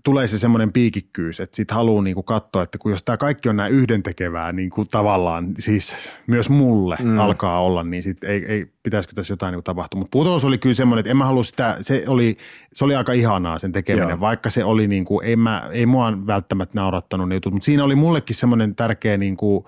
tulee 0.05 0.27
se 0.27 0.39
semmoinen 0.39 0.73
piikikkyys, 0.73 1.41
että 1.41 1.57
sitten 1.57 1.75
haluaa 1.75 2.03
niinku 2.03 2.23
katsoa, 2.23 2.63
että 2.63 2.79
kun 2.79 2.91
jos 2.91 3.03
tämä 3.03 3.17
kaikki 3.17 3.49
on 3.49 3.57
näin 3.57 3.73
yhdentekevää 3.73 4.53
niin 4.53 4.71
kuin 4.71 4.89
tavallaan, 4.89 5.55
siis 5.59 5.95
myös 6.27 6.51
mulle 6.51 6.97
mm. 7.03 7.19
alkaa 7.19 7.63
olla, 7.63 7.83
niin 7.83 8.03
sitten 8.03 8.31
ei, 8.31 8.45
ei, 8.49 8.67
pitäisikö 8.83 9.15
tässä 9.15 9.33
jotain 9.33 9.53
niin 9.53 9.65
tapahtua. 9.65 9.99
Mutta 9.99 10.19
putous 10.19 10.45
oli 10.45 10.59
kyllä 10.59 10.75
semmoinen, 10.75 11.01
että 11.01 11.11
en 11.11 11.17
mä 11.17 11.25
halua 11.25 11.45
sitä, 11.45 11.77
se 11.81 12.05
oli, 12.07 12.37
se 12.73 12.85
oli 12.85 12.95
aika 12.95 13.13
ihanaa 13.13 13.59
sen 13.59 13.73
tekeminen, 13.73 14.09
Joo. 14.09 14.21
vaikka 14.21 14.51
se 14.51 14.65
oli 14.65 14.89
niin 14.89 15.05
kuin, 15.05 15.27
ei, 15.27 15.37
mä, 15.37 15.63
ei 15.73 15.87
mua 15.87 16.27
välttämättä 16.27 16.75
naurattanut 16.75 17.29
ne 17.29 17.35
jutut, 17.35 17.53
mutta 17.53 17.67
siinä 17.67 17.85
oli 17.85 17.95
mullekin 17.95 18.37
semmoinen 18.37 18.75
tärkeä, 18.75 19.17
niin 19.17 19.37
kuin, 19.37 19.65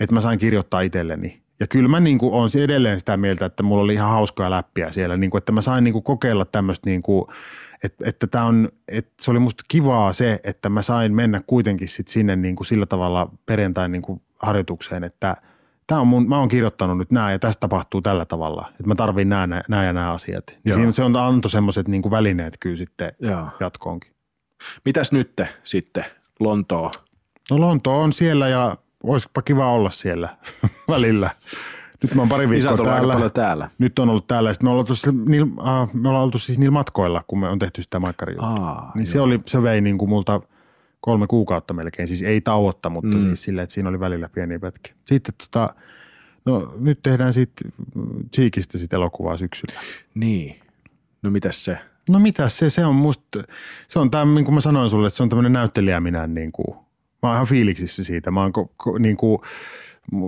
että 0.00 0.14
mä 0.14 0.20
sain 0.20 0.38
kirjoittaa 0.38 0.80
itselleni. 0.80 1.40
Ja 1.60 1.66
kyllä 1.66 1.88
mä 1.88 2.00
niin 2.00 2.18
kuin 2.18 2.32
olen 2.32 2.50
edelleen 2.64 2.98
sitä 2.98 3.16
mieltä, 3.16 3.44
että 3.44 3.62
mulla 3.62 3.82
oli 3.82 3.94
ihan 3.94 4.10
hauskoja 4.10 4.50
läppiä 4.50 4.90
siellä, 4.90 5.16
niin 5.16 5.30
kuin, 5.30 5.38
että 5.38 5.52
mä 5.52 5.60
sain 5.60 5.84
niin 5.84 5.92
kuin 5.92 6.02
kokeilla 6.02 6.44
tämmöistä 6.44 6.90
niin 6.90 7.02
kuin, 7.02 7.24
että, 7.84 8.04
että 8.08 8.26
tää 8.26 8.44
on, 8.44 8.68
että 8.88 9.12
se 9.20 9.30
oli 9.30 9.38
musta 9.38 9.64
kivaa 9.68 10.12
se, 10.12 10.40
että 10.44 10.68
mä 10.68 10.82
sain 10.82 11.14
mennä 11.14 11.42
kuitenkin 11.46 11.88
sit 11.88 12.08
sinne 12.08 12.36
niin 12.36 12.56
kuin 12.56 12.66
sillä 12.66 12.86
tavalla 12.86 13.28
perjantain 13.46 13.92
niin 13.92 14.02
kuin 14.02 14.22
harjoitukseen, 14.38 15.04
että 15.04 15.36
tämä 15.86 16.00
on 16.00 16.06
mun, 16.06 16.28
mä 16.28 16.38
oon 16.38 16.48
kirjoittanut 16.48 16.98
nyt 16.98 17.10
nämä 17.10 17.32
ja 17.32 17.38
tästä 17.38 17.60
tapahtuu 17.60 18.02
tällä 18.02 18.24
tavalla, 18.24 18.68
että 18.70 18.86
mä 18.86 18.94
tarviin 18.94 19.28
nämä, 19.28 19.62
nämä 19.68 19.84
ja 19.84 19.92
nämä 19.92 20.12
asiat. 20.12 20.58
Niin 20.64 20.74
siinä 20.74 20.92
se 20.92 21.02
on 21.02 21.16
anto 21.16 21.48
semmoiset 21.48 21.88
niin 21.88 22.02
välineet 22.10 22.56
kyllä 22.60 22.76
sitten 22.76 23.12
Joo. 23.20 23.48
jatkoonkin. 23.60 24.12
Mitäs 24.84 25.12
nyt 25.12 25.40
sitten 25.64 26.04
Lontoo? 26.40 26.90
No 27.50 27.60
Lonto 27.60 28.00
on 28.00 28.12
siellä 28.12 28.48
ja 28.48 28.76
olisipa 29.02 29.42
kiva 29.42 29.72
olla 29.72 29.90
siellä 29.90 30.36
välillä. 30.88 31.30
Nyt 32.02 32.14
mä 32.14 32.22
oon 32.22 32.28
pari 32.28 32.48
viikkoa 32.48 32.72
on 32.72 32.80
ollut 32.80 32.92
aika 32.92 33.06
täällä. 33.06 33.30
täällä. 33.30 33.70
Nyt 33.78 33.98
on 33.98 34.08
ollut 34.08 34.26
täällä. 34.26 34.52
Sitten 34.52 34.66
me 34.68 34.70
ollaan, 34.70 34.96
sillä- 34.96 35.24
niillä, 35.28 35.46
äh, 35.82 35.88
me 35.92 36.08
ollaan 36.08 36.24
oltu 36.24 36.38
siis 36.38 36.58
niillä 36.58 36.72
matkoilla, 36.72 37.24
kun 37.26 37.40
me 37.40 37.48
on 37.48 37.58
tehty 37.58 37.82
sitä 37.82 38.00
maikkarijutusta. 38.00 38.54
Aa, 38.54 38.92
niin 38.94 39.06
se, 39.06 39.20
oli, 39.20 39.40
se 39.46 39.62
vei 39.62 39.80
niin 39.80 39.98
kuin 39.98 40.08
multa 40.08 40.40
kolme 41.00 41.26
kuukautta 41.26 41.74
melkein. 41.74 42.08
Siis 42.08 42.22
ei 42.22 42.40
tauotta, 42.40 42.90
mutta 42.90 43.16
mm. 43.16 43.20
siis 43.20 43.42
silleen, 43.42 43.62
että 43.62 43.74
siinä 43.74 43.88
oli 43.88 44.00
välillä 44.00 44.28
pieniä 44.28 44.58
pätkiä. 44.58 44.94
Sitten 45.04 45.34
tota, 45.38 45.74
no 46.44 46.74
nyt 46.78 47.02
tehdään 47.02 47.32
sitten 47.32 47.72
Cheekistä 48.34 48.78
sit 48.78 48.92
elokuvaa 48.92 49.36
syksyllä. 49.36 49.80
Niin. 50.14 50.60
No 51.22 51.30
mitäs 51.30 51.64
se? 51.64 51.78
No 52.08 52.18
mitä 52.18 52.48
se, 52.48 52.70
se 52.70 52.86
on 52.86 52.94
musta, 52.94 53.42
se 53.86 53.98
on 53.98 54.10
tämä, 54.10 54.34
niin 54.34 54.44
kuin 54.44 54.54
mä 54.54 54.60
sanoin 54.60 54.90
sulle, 54.90 55.06
että 55.06 55.16
se 55.16 55.22
on 55.22 55.28
tämmöinen 55.28 55.52
näyttelijä 55.52 56.00
minä 56.00 56.26
niin 56.26 56.52
kuin, 56.52 56.76
mä 57.22 57.28
oon 57.28 57.34
ihan 57.34 57.46
fiiliksissä 57.46 58.04
siitä. 58.04 58.30
Mä 58.30 58.40
oon 58.40 58.52
ko, 58.52 58.70
ko, 58.76 58.98
niin 58.98 59.16
kuin, 59.16 59.38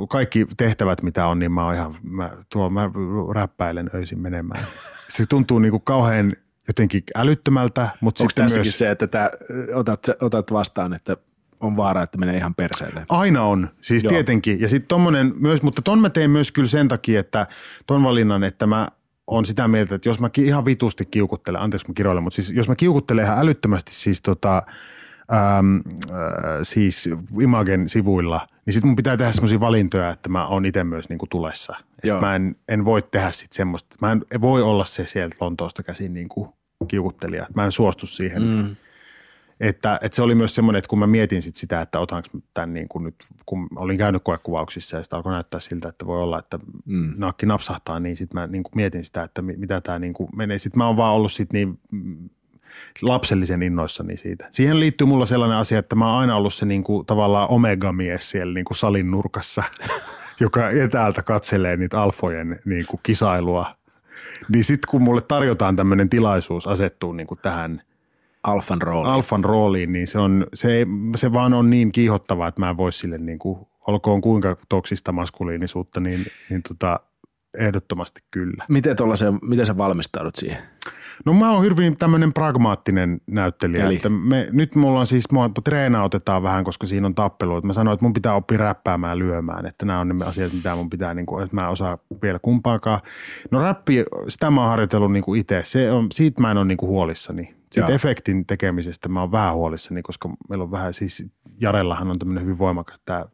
kaikki 0.09 0.47
tehtävät, 0.57 1.03
mitä 1.03 1.27
on, 1.27 1.39
niin 1.39 1.53
mä 1.53 1.65
oon 1.65 1.75
ihan, 1.75 1.97
mä, 2.03 2.31
tuo, 2.49 2.71
mä 2.71 2.91
räppäilen 3.35 3.91
öisin 3.95 4.19
menemään. 4.19 4.65
Se 5.09 5.27
tuntuu 5.27 5.59
niin 5.59 5.71
kuin 5.71 5.83
kauhean 5.85 6.33
jotenkin 6.69 7.03
älyttömältä, 7.15 7.89
mutta 8.01 8.23
Onko 8.23 8.31
sitten 8.31 8.45
tässäkin 8.45 8.67
myös... 8.67 8.79
se, 8.79 8.91
että 8.91 9.07
tää, 9.07 9.31
otat, 9.75 10.07
otat 10.21 10.53
vastaan, 10.53 10.93
että 10.93 11.17
on 11.61 11.77
vaara, 11.77 12.03
että 12.03 12.19
menee 12.19 12.37
ihan 12.37 12.55
perseelle? 12.55 13.07
Aina 13.09 13.43
on, 13.43 13.69
siis 13.81 14.05
Joo. 14.05 14.11
Tietenkin. 14.11 14.61
Ja 14.61 14.69
sitten 14.69 14.89
tommonen 14.89 15.33
myös, 15.41 15.63
mutta 15.63 15.83
ton 15.83 15.99
mä 15.99 16.11
teen 16.11 16.31
myös 16.31 16.53
kyllä 16.53 16.69
sen 16.69 16.89
takia, 16.89 17.21
että 17.21 17.47
ton 17.87 18.03
valinnan, 18.03 18.45
että 18.45 18.67
mä 18.67 18.89
on 19.27 19.45
sitä 19.45 19.69
mieltä, 19.69 19.95
että 19.95 20.09
jos 20.09 20.21
mä 20.21 20.31
ihan 20.39 20.65
vitusti 20.65 21.05
kiukuttelen, 21.07 21.61
anteeksi 21.61 21.89
mä 21.89 21.95
kiroilen, 21.95 22.23
mutta 22.23 22.35
siis 22.35 22.51
jos 22.51 22.69
mä 22.69 22.75
kiukuttelen 22.75 23.25
ihan 23.25 23.39
älyttömästi 23.39 23.95
siis 23.95 24.23
tota, 24.23 24.63
äm, 25.33 25.77
äh, 25.77 25.83
siis 26.63 27.11
Imagen 27.43 27.89
sivuilla, 27.89 28.47
niin 28.67 28.75
sitten 28.75 28.89
mun 28.89 28.97
pitää 28.97 29.17
tehdä 29.17 29.33
semmoisia 29.33 29.61
valintoja, 29.61 30.11
että 30.11 30.29
mä 30.29 30.47
oon 30.47 30.65
itse 30.65 30.85
myös 30.85 31.09
niinku 31.09 31.27
tulessa. 31.31 31.77
Et 32.05 32.21
mä 32.21 32.37
en, 32.37 32.57
en 32.69 32.85
voi 32.85 33.03
tehdä 33.03 33.31
sit 33.31 33.53
semmoista, 33.53 33.97
mä 34.01 34.13
en 34.31 34.41
voi 34.41 34.63
olla 34.63 34.85
se 34.85 35.07
sieltä 35.07 35.37
Lontoosta 35.41 35.83
käsin 35.83 36.15
niinku 36.15 36.55
kiukuttelija. 36.89 37.47
Mä 37.55 37.65
en 37.65 37.73
suostu 37.73 38.07
siihen. 38.07 38.43
Mm. 38.43 38.77
Että, 39.61 39.99
että 40.03 40.17
se 40.17 40.23
oli 40.23 40.35
myös 40.35 40.55
semmoinen, 40.55 40.79
että 40.79 40.89
kun 40.89 40.99
mä 40.99 41.07
mietin 41.07 41.43
sit 41.43 41.57
sitä, 41.57 41.81
että 41.81 42.01
otanko 42.01 42.29
mä 42.33 42.41
tämän 42.55 42.75
niin 42.75 42.89
kuin 42.89 43.05
nyt, 43.05 43.15
kun 43.47 43.69
olin 43.77 43.99
käynyt 43.99 44.23
koekuvauksissa 44.25 44.97
ja 44.97 45.03
sitä 45.03 45.17
alkoi 45.17 45.33
näyttää 45.33 45.61
siltä, 45.61 45.89
että 45.89 46.07
voi 46.07 46.23
olla, 46.23 46.39
että 46.39 46.59
mm. 46.85 47.15
nakki 47.17 47.47
napsahtaa, 47.47 48.01
niin 48.01 48.17
sitten 48.17 48.41
mä 48.41 48.47
niin 48.47 48.63
kuin 48.63 48.73
mietin 48.75 49.05
sitä, 49.05 49.23
että 49.23 49.43
mi- 49.43 49.57
mitä 49.57 49.81
tämä 49.81 49.99
niin 49.99 50.13
kuin 50.13 50.29
menee. 50.37 50.59
Sitten 50.59 50.79
mä 50.79 50.87
oon 50.87 50.97
vaan 50.97 51.15
ollut 51.15 51.33
sit 51.33 51.53
niin 51.53 51.81
lapsellisen 53.03 53.63
innoissani 53.63 54.17
siitä. 54.17 54.49
Siihen 54.51 54.81
liittyy 54.81 55.07
mulla 55.07 55.27
sellainen 55.27 55.59
asia, 55.59 55.79
että 55.79 55.97
mä 55.97 56.11
oon 56.11 56.21
aina 56.21 56.37
ollut 56.37 56.55
se 56.55 56.67
niin 56.67 56.85
kuin, 56.85 57.07
tavallaan 57.07 57.49
omega-mies 57.49 58.31
siellä 58.31 58.55
niin 58.55 58.65
kuin 58.65 58.77
salin 58.77 59.11
nurkassa, 59.11 59.63
joka 60.41 60.71
etäältä 60.71 61.23
katselee 61.23 61.77
niitä 61.77 62.03
alfojen 62.03 62.61
niin 62.65 62.87
kuin 62.87 63.01
kisailua. 63.03 63.77
Niin 64.49 64.65
sitten 64.65 64.89
kun 64.91 65.03
mulle 65.03 65.21
tarjotaan 65.21 65.77
tämmöinen 65.77 66.09
tilaisuus 66.09 66.67
asettua 66.67 67.15
niin 67.15 67.27
kuin 67.27 67.41
tähän– 67.43 67.83
Alfan 68.43 68.83
rooli. 68.83 69.09
alfan 69.09 69.45
rooliin, 69.45 69.93
niin 69.93 70.07
se, 70.07 70.19
on, 70.19 70.47
se, 70.55 70.73
ei- 70.73 70.87
se 71.17 71.33
vaan 71.33 71.55
on 71.55 71.71
niin 71.71 71.93
kiihottavaa, 71.93 72.49
että 72.49 72.61
mä 72.61 72.71
en 72.71 72.77
voi 72.77 72.93
sille 72.93 73.19
niin 73.19 73.39
kuin, 73.39 73.59
olkoon 73.87 74.21
kuinka 74.21 74.57
toksista 74.69 75.13
maskuliinisuutta, 75.13 76.01
niin, 76.01 76.27
niin 76.51 76.63
tota, 76.63 77.01
ehdottomasti 77.59 78.21
kyllä. 78.31 78.65
miten, 78.69 78.97
miten 79.43 79.67
sä 79.67 79.77
valmistaudut 79.77 80.37
siihen? 80.37 80.59
No 81.27 81.33
mä 81.33 81.51
oon 81.51 81.65
hyvin 81.65 81.97
tämmöinen 81.97 82.33
pragmaattinen 82.33 83.21
näyttelijä, 83.27 83.87
Eli? 83.87 83.97
että 83.97 84.09
me, 84.09 84.49
nyt 84.53 84.75
mulla 84.75 85.01
on 85.01 85.07
siis, 85.07 85.33
mua 85.33 85.51
treenautetaan 85.65 86.43
vähän, 86.43 86.65
koska 86.65 86.87
siinä 86.87 87.07
on 87.07 87.15
tappelu. 87.15 87.57
Että 87.57 87.67
mä 87.67 87.73
sanoin, 87.73 87.95
että 87.95 88.05
mun 88.05 88.13
pitää 88.13 88.35
oppia 88.35 88.59
räppäämään 88.59 89.11
ja 89.11 89.19
lyömään, 89.19 89.67
että 89.67 89.87
nämä 89.87 90.01
on 90.01 90.09
ne 90.09 90.25
asiat, 90.25 90.53
mitä 90.53 90.75
mun 90.75 90.91
pitää, 90.91 91.15
niin 91.15 91.27
kuin, 91.27 91.45
että 91.45 91.57
mä 91.57 91.65
en 91.65 91.69
osaa 91.69 91.99
vielä 92.23 92.39
kumpaakaan. 92.39 93.01
No 93.51 93.61
räppi, 93.63 94.05
sitä 94.29 94.51
mä 94.51 94.61
oon 94.61 94.71
harjoitellut 94.71 95.13
niin 95.13 95.25
kuin 95.25 95.41
itse, 95.41 95.61
se 95.65 95.93
on, 95.93 96.07
siitä 96.13 96.43
mä 96.43 96.51
en 96.51 96.57
ole 96.59 96.65
niin 96.65 96.79
kuin 96.79 96.91
huolissani. 96.91 97.55
Sitten 97.63 97.83
Joo. 97.83 97.95
efektin 97.95 98.47
tekemisestä 98.47 99.09
mä 99.09 99.21
oon 99.21 99.33
vähän 99.33 99.55
huolissani, 99.55 100.03
koska 100.03 100.31
meillä 100.49 100.63
on 100.63 100.71
vähän 100.71 100.93
siis, 100.93 101.27
Jarellahan 101.61 102.11
on 102.11 102.19
tämmöinen 102.19 102.45
hyvin 102.45 102.59
voimakas 102.59 103.01
tämä 103.07 103.25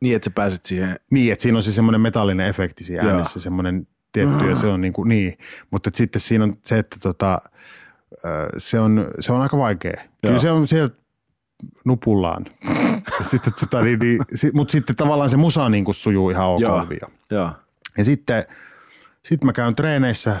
Niin, 0.00 0.16
että 0.16 0.24
sä 0.24 0.34
pääset 0.34 0.64
siihen. 0.64 0.96
niin, 1.10 1.32
että 1.32 1.42
siinä 1.42 1.58
on 1.58 1.62
se 1.62 1.72
semmoinen 1.72 2.00
metallinen 2.00 2.46
efekti 2.48 2.84
siinä 2.84 3.02
Joo. 3.02 3.12
äänessä, 3.12 3.40
semmoinen 3.40 3.86
tietty, 4.14 4.50
ja 4.50 4.56
se 4.56 4.66
on 4.66 4.80
niin, 4.80 4.92
kuin, 4.92 5.08
niin. 5.08 5.38
mutta 5.70 5.90
sitten 5.94 6.20
siinä 6.20 6.44
on 6.44 6.56
se, 6.62 6.78
että 6.78 6.96
tota, 7.02 7.38
se, 8.58 8.80
on, 8.80 9.06
se 9.20 9.32
on 9.32 9.40
aika 9.40 9.58
vaikea. 9.58 10.02
Kyllä 10.22 10.38
se 10.38 10.50
on 10.50 10.68
sieltä 10.68 10.96
nupullaan. 11.84 12.44
Sitten, 13.30 13.52
tota, 13.60 13.82
niin, 13.82 13.98
niin, 13.98 14.20
si, 14.34 14.50
mutta 14.54 14.72
sitten 14.72 14.96
tavallaan 14.96 15.30
se 15.30 15.36
musa 15.36 15.68
niin 15.68 15.84
kuin 15.84 15.94
sujuu 15.94 16.30
ihan 16.30 16.46
ok 16.48 16.60
Joo. 16.60 16.86
Joo. 17.30 17.50
Ja 17.98 18.04
sitten 18.04 18.44
sit 19.22 19.44
mä 19.44 19.52
käyn 19.52 19.74
treeneissä, 19.74 20.40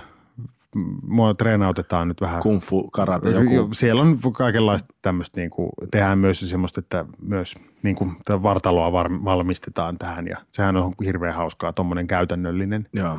mua 1.02 1.34
treenautetaan 1.34 2.08
nyt 2.08 2.20
vähän. 2.20 2.42
Kung 2.42 2.60
fu, 2.60 2.90
karate, 2.90 3.30
Jo, 3.30 3.40
joku. 3.40 3.74
Siellä 3.74 4.02
on 4.02 4.18
kaikenlaista 4.32 4.94
tämmöistä, 5.02 5.40
niin 5.40 5.50
kuin, 5.50 5.70
tehdään 5.90 6.18
myös 6.18 6.50
semmoista, 6.50 6.80
että 6.80 7.04
myös 7.22 7.54
niin 7.82 7.96
kuin, 7.96 8.16
vartaloa 8.28 8.92
var, 8.92 9.24
valmistetaan 9.24 9.98
tähän 9.98 10.26
ja 10.26 10.36
sehän 10.50 10.76
on 10.76 10.92
hirveän 11.04 11.34
hauskaa, 11.34 11.72
tuommoinen 11.72 12.06
käytännöllinen. 12.06 12.88
Joo. 12.92 13.18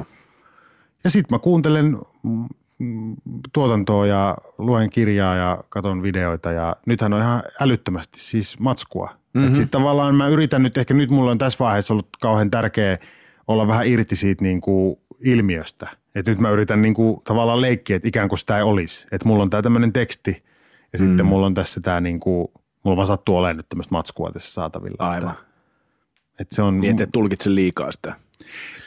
Ja 1.04 1.10
sitten 1.10 1.36
mä 1.36 1.40
kuuntelen 1.40 1.98
mm, 2.24 2.46
mm, 2.80 3.16
tuotantoa 3.54 4.08
ja 4.08 4.38
luen 4.58 4.90
kirjaa 4.90 5.36
ja 5.36 5.64
katon 5.70 6.04
videoita 6.04 6.52
ja 6.52 6.76
nythän 6.86 7.14
on 7.14 7.22
ihan 7.22 7.44
älyttömästi 7.60 8.20
siis 8.20 8.60
matskua. 8.60 9.10
Mm-hmm. 9.34 9.56
Sitten 9.56 9.70
tavallaan 9.70 10.16
mä 10.16 10.28
yritän 10.28 10.64
nyt, 10.64 10.78
ehkä 10.78 10.94
nyt 10.94 11.10
mulla 11.10 11.32
on 11.32 11.38
tässä 11.38 11.60
vaiheessa 11.60 11.94
ollut 11.94 12.10
kauhean 12.22 12.52
tärkeä 12.52 12.98
olla 13.48 13.68
vähän 13.68 13.88
irti 13.88 14.16
siitä 14.16 14.44
niin 14.44 14.62
kuin 14.62 14.96
ilmiöstä. 15.20 15.90
Et 16.16 16.28
nyt 16.28 16.40
mä 16.40 16.50
yritän 16.50 16.82
niin 16.82 16.94
kuin 16.94 17.22
tavallaan 17.24 17.62
leikkiä, 17.62 17.96
että 17.96 18.08
ikään 18.08 18.30
kuin 18.30 18.40
sitä 18.40 18.58
ei 18.58 18.64
olisi. 18.64 19.08
Että 19.12 19.28
mulla 19.28 19.44
on 19.44 19.50
tää 19.50 19.62
tämmöinen 19.62 19.94
teksti 19.94 20.44
ja 20.94 21.00
mm. 21.00 21.06
sitten 21.06 21.26
mulla 21.26 21.46
on 21.46 21.54
tässä 21.54 21.82
tämä 21.82 22.02
niin 22.02 22.20
kuin, 22.20 22.48
mulla 22.84 22.98
vaan 22.98 23.08
sattuu 23.08 23.38
olemaan 23.38 23.58
nyt 23.58 23.70
tämmöistä 23.70 23.96
matskua 23.96 24.32
tässä 24.32 24.54
saatavilla. 24.54 24.98
Aivan. 25.00 25.32
Että, 25.32 25.44
että 26.40 26.56
se 26.56 26.62
on, 26.62 26.82
Niin, 26.82 26.92
ettei 26.92 27.08
tulkitse 27.08 27.56
liikaa 27.56 27.92
sitä. 27.92 28.16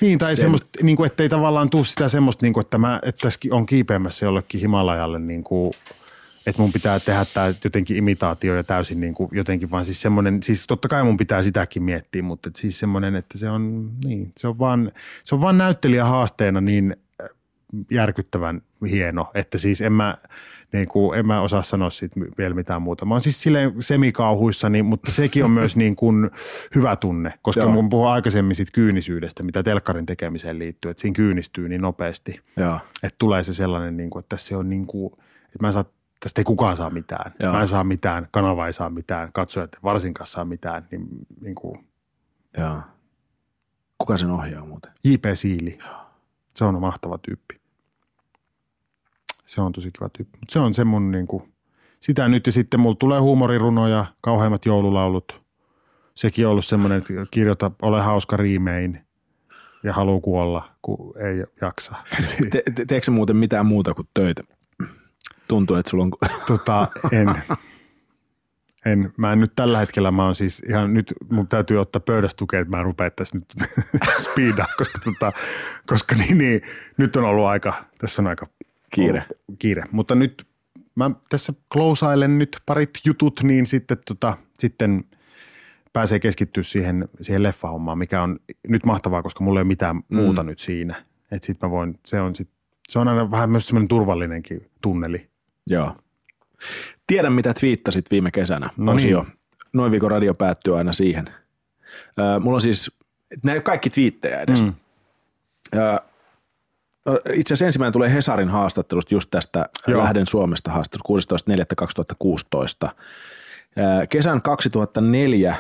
Niin, 0.01 0.19
tai 0.19 0.35
Sen- 0.37 0.41
semmoista, 0.41 0.69
niin 0.83 0.97
kuin, 0.97 1.07
ettei 1.07 1.29
tavallaan 1.29 1.71
tuu 1.71 1.85
sitä 1.85 2.09
semmoista, 2.09 2.47
niin 2.47 2.53
kuin, 2.53 2.63
että 2.65 2.79
mä 2.79 3.01
että 3.03 3.21
tässä 3.23 3.41
on 3.51 3.67
kiipeämässä 3.67 4.27
jollekin 4.27 4.61
Himalajalle, 4.61 5.19
niin 5.19 5.45
kuin, 5.45 5.73
että 6.47 6.63
mun 6.63 6.73
pitää 6.73 7.01
tehdä 7.01 7.27
tämä 7.35 7.53
jotenkin 7.65 7.97
imitaatio 7.97 8.57
ja 8.57 8.65
täysin 8.65 9.01
niin 9.01 9.15
kuin, 9.15 9.31
jotenkin 9.33 9.71
vaan 9.71 9.85
siis 9.85 10.03
semmoinen, 10.03 10.43
siis 10.43 10.67
totta 10.67 10.89
kai 10.89 11.05
mun 11.05 11.17
pitää 11.17 11.43
sitäkin 11.43 11.83
miettiä, 11.83 12.23
mutta 12.23 12.49
että 12.49 12.61
siis 12.61 12.79
semmoinen, 12.79 13.15
että 13.15 13.39
se 13.39 13.51
on, 13.51 13.93
niin, 14.05 14.33
se 14.37 14.49
on 14.49 14.59
vaan, 14.59 14.93
se 15.23 15.35
on 15.35 15.41
vaan 15.41 15.59
näyttelijä 15.59 16.05
haasteena 16.05 16.61
niin 16.61 16.97
äh, 17.23 17.29
järkyttävän 17.91 18.63
hieno, 18.91 19.31
että 19.35 19.59
siis 19.59 19.81
en 19.81 19.93
mä, 19.93 20.17
niin 20.73 20.89
kuin, 20.89 21.19
en 21.19 21.27
mä 21.27 21.41
osaa 21.41 21.63
sanoa 21.63 21.91
siitä 21.91 22.21
vielä 22.39 22.55
mitään 22.55 22.83
muuta. 22.83 23.05
Mä 23.05 23.15
oon 23.15 23.21
siis 23.21 23.43
silleen 23.43 23.83
semikauhuissani, 23.83 24.83
mutta 24.83 25.13
sekin 25.13 25.45
on 25.45 25.51
myös 25.51 25.77
niin 25.77 25.97
kuin 25.97 26.31
hyvä 26.75 26.97
tunne, 26.97 27.39
koska 27.43 27.61
Joo. 27.61 27.71
mun 27.71 27.89
puhun 27.89 28.09
aikaisemmin 28.09 28.55
siitä 28.55 28.73
kyynisyydestä, 28.73 29.43
mitä 29.43 29.63
telkkarin 29.63 30.07
tekemiseen 30.07 30.59
liittyy, 30.59 30.91
että 30.91 31.01
siinä 31.01 31.15
kyynistyy 31.15 31.69
niin 31.69 31.81
nopeasti, 31.81 32.41
Joo. 32.57 32.81
että 33.03 33.17
tulee 33.19 33.43
se 33.43 33.55
sellainen, 33.55 33.97
niin 33.97 34.11
kuin, 34.11 34.21
että 34.21 34.37
tässä 34.37 34.59
on 34.59 34.69
niin 34.71 34.87
kuin, 34.87 35.13
että 35.45 35.59
mä 35.61 35.67
en 35.67 35.73
saa, 35.73 35.85
tästä 36.21 36.41
ei 36.41 36.45
kukaan 36.45 36.77
saa 36.77 36.91
mitään. 36.91 37.33
Joo. 37.43 37.53
Mä 37.53 37.61
en 37.61 37.69
saa 37.69 37.85
mitään, 37.85 38.29
kanava 38.31 38.67
ei 38.67 38.73
saa 38.73 38.91
mitään, 38.91 39.33
katsojat 39.33 39.77
varsinkaan 39.83 40.27
saa 40.27 40.45
mitään, 40.45 40.87
niin, 40.91 41.07
niin 41.41 41.55
kuin 41.55 41.89
Joo. 42.59 42.81
Kuka 43.99 44.17
sen 44.17 44.31
ohjaa 44.31 44.65
muuten? 44.65 44.93
J.P. 45.05 45.25
Siili, 45.35 45.79
se 46.55 46.65
on 46.65 46.81
mahtava 46.81 47.19
tyyppi. 47.19 47.58
Se 49.49 49.61
on 49.61 49.73
tosi 49.73 49.91
kiva 49.93 50.09
tyyppi. 50.09 50.39
Mut 50.41 50.51
se 50.51 50.59
on 50.59 50.75
se 50.75 50.85
mun 50.85 51.11
niin 51.11 51.27
kuin, 51.27 51.53
sitä 52.01 52.29
nyt 52.29 52.47
ja 52.47 52.53
sitten 52.53 52.81
mulla 52.81 52.97
tulee 52.97 53.21
huumorirunoja, 53.21 54.07
kauheimmat 54.21 54.67
joululaulut. 54.67 55.43
Sekin 56.15 56.47
on 56.47 56.51
ollut 56.51 56.65
semmoinen, 56.65 56.99
että 56.99 57.13
kirjoita, 57.31 57.71
ole 57.83 58.01
hauska 58.01 58.37
riimein 58.37 59.01
ja 59.83 59.93
haluu 59.93 60.21
kuolla, 60.21 60.71
kun 60.83 61.15
ei 61.19 61.45
jaksa. 61.61 61.97
Te, 62.51 62.63
te, 62.75 62.85
teekö 62.85 63.11
muuten 63.11 63.37
mitään 63.37 63.67
muuta 63.67 63.95
kuin 63.95 64.09
töitä? 64.15 64.43
Tuntuu, 65.49 65.77
että 65.77 65.91
sulla 65.91 66.05
on... 66.05 66.11
tota, 66.57 66.87
en, 67.13 67.35
en, 68.87 69.13
mä 69.17 69.33
en 69.33 69.41
nyt 69.41 69.53
tällä 69.57 69.79
hetkellä, 69.79 70.11
mä 70.11 70.25
oon 70.25 70.35
siis 70.35 70.61
ihan 70.61 70.95
nyt, 70.95 71.15
mun 71.31 71.49
täytyy 71.49 71.81
ottaa 71.81 72.01
pöydästä 72.01 72.39
tukea, 72.39 72.61
että 72.61 72.71
mä 72.71 72.79
en 72.79 72.85
rupea 72.85 73.11
tässä 73.11 73.39
nyt 73.39 73.71
speedaa, 74.25 74.67
koska, 74.79 74.99
tota, 75.05 75.33
koska 75.87 76.15
niin, 76.15 76.39
niin, 76.39 76.63
nyt 76.97 77.17
on 77.17 77.25
ollut 77.25 77.47
aika, 77.47 77.85
tässä 77.99 78.23
on 78.23 78.27
aika 78.27 78.47
Kiire. 78.91 79.19
ollut 79.19 79.59
kiire. 79.59 79.85
Mutta 79.93 80.15
nyt 80.15 80.47
mä 80.95 81.11
tässä 81.29 81.53
klousailen 81.73 82.39
nyt 82.39 82.57
parit 82.67 82.91
jutut, 83.05 83.43
niin 83.43 83.67
sitten, 83.67 83.99
tota, 84.07 84.37
sitten 84.59 85.05
pääsee 85.93 86.19
keskittyä 86.19 86.63
siihen, 86.63 87.09
siihen 87.21 87.43
leffahommaan, 87.43 87.99
mikä 87.99 88.23
on 88.23 88.39
nyt 88.69 88.85
mahtavaa, 88.85 89.23
koska 89.23 89.45
mulla 89.45 89.61
ei 89.61 89.63
ole 89.63 89.69
mitään 89.69 89.97
mm. 89.97 90.17
muuta 90.17 90.43
nyt 90.43 90.59
siinä. 90.59 91.05
Että 91.31 91.47
sit 91.47 91.63
mä 91.63 91.71
voin, 91.71 91.99
se 92.07 92.21
on 92.21 92.35
sit, 92.35 92.49
se 92.89 92.99
on 92.99 93.09
aina 93.09 93.31
vähän 93.31 93.51
myös 93.51 93.67
semmoinen 93.67 93.89
turvallinenkin 93.89 94.71
tunneli. 94.81 95.29
Joo. 95.71 95.97
Tiedän, 97.07 97.33
mitä 97.33 97.55
twiittasit 97.55 98.11
viime 98.11 98.31
kesänä. 98.31 98.71
No 98.77 98.93
Osio. 98.93 99.23
Niin. 99.23 99.33
Noin 99.73 99.93
viikon 99.93 100.11
radio 100.11 100.35
päättyy 100.35 100.79
aina 100.79 100.93
siihen. 100.93 101.29
Öö, 102.19 102.39
mulla 102.39 102.55
on 102.55 102.61
siis, 102.61 102.99
nämä 103.45 103.53
ei 103.53 103.57
ole 103.57 103.63
kaikki 103.63 103.91
twiittejä 103.91 104.41
edes. 104.41 104.63
Mm. 104.63 104.73
Öö, 105.77 105.97
itse 107.35 107.55
asiassa 107.55 107.67
ensimmäinen 107.67 107.93
tulee 107.93 108.15
Hesarin 108.15 108.49
haastattelusta 108.49 109.15
just 109.15 109.31
tästä 109.31 109.65
Joo. 109.87 110.03
Lähden 110.03 110.27
Suomesta 110.27 110.71
haastattelusta 110.71 111.45
16.4.2016. 112.87 112.91
Kesän 114.09 114.43
2004 114.43 115.57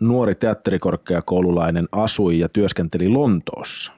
nuori 0.00 0.34
teatterikorkeakoululainen 0.34 1.88
asui 1.92 2.38
ja 2.38 2.48
työskenteli 2.48 3.08
Lontoossa. 3.08 3.92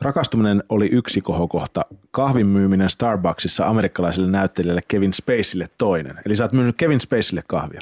Rakastuminen 0.00 0.62
oli 0.68 0.88
yksi 0.92 1.20
kohokohta, 1.20 1.84
kahvin 2.10 2.46
myyminen 2.46 2.90
Starbucksissa 2.90 3.66
amerikkalaiselle 3.66 4.30
näyttelijälle 4.30 4.80
Kevin 4.88 5.12
Spacelle 5.12 5.66
toinen. 5.78 6.20
Eli 6.26 6.36
sä 6.36 6.44
oot 6.44 6.52
myynyt 6.52 6.76
Kevin 6.76 7.00
Spacelle 7.00 7.42
kahvia. 7.46 7.80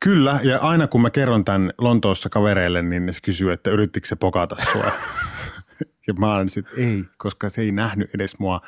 Kyllä, 0.00 0.40
ja 0.42 0.58
aina 0.58 0.86
kun 0.86 1.02
mä 1.02 1.10
kerron 1.10 1.44
tämän 1.44 1.72
Lontoossa 1.78 2.28
kavereille, 2.28 2.82
niin 2.82 3.06
ne 3.06 3.12
kysyy, 3.22 3.52
että 3.52 3.70
yrittikö 3.70 4.08
se 4.08 4.16
pokata 4.16 4.56
sua. 4.72 4.84
Ja 6.06 6.14
mä 6.14 6.34
olin 6.34 6.48
että 6.58 6.70
ei, 6.76 7.04
koska 7.16 7.48
se 7.48 7.62
ei 7.62 7.72
nähnyt 7.72 8.14
edes 8.14 8.38
mua. 8.38 8.60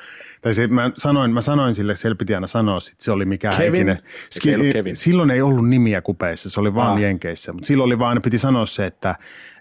Tai 0.42 0.54
se, 0.54 0.66
mä, 0.66 0.90
sanoin, 0.96 1.30
mä 1.30 1.40
sanoin 1.40 1.74
sille, 1.74 1.96
se 1.96 2.14
piti 2.14 2.34
aina 2.34 2.46
sanoa, 2.46 2.78
että 2.92 3.04
se 3.04 3.10
oli 3.12 3.24
mikään 3.24 3.56
Kevin. 3.56 3.98
Ski, 4.30 4.54
ei 4.54 4.72
Kevin. 4.72 4.96
Silloin 4.96 5.30
ei 5.30 5.42
ollut 5.42 5.68
nimiä 5.68 6.00
kupeissa, 6.00 6.50
se 6.50 6.60
oli 6.60 6.74
vaan 6.74 6.92
ah. 6.92 7.00
jenkeissä. 7.00 7.52
Mutta 7.52 7.66
silloin 7.66 7.86
oli 7.86 7.98
vaan, 7.98 8.22
piti 8.22 8.38
sanoa 8.38 8.66
se, 8.66 8.86
että, 8.86 9.14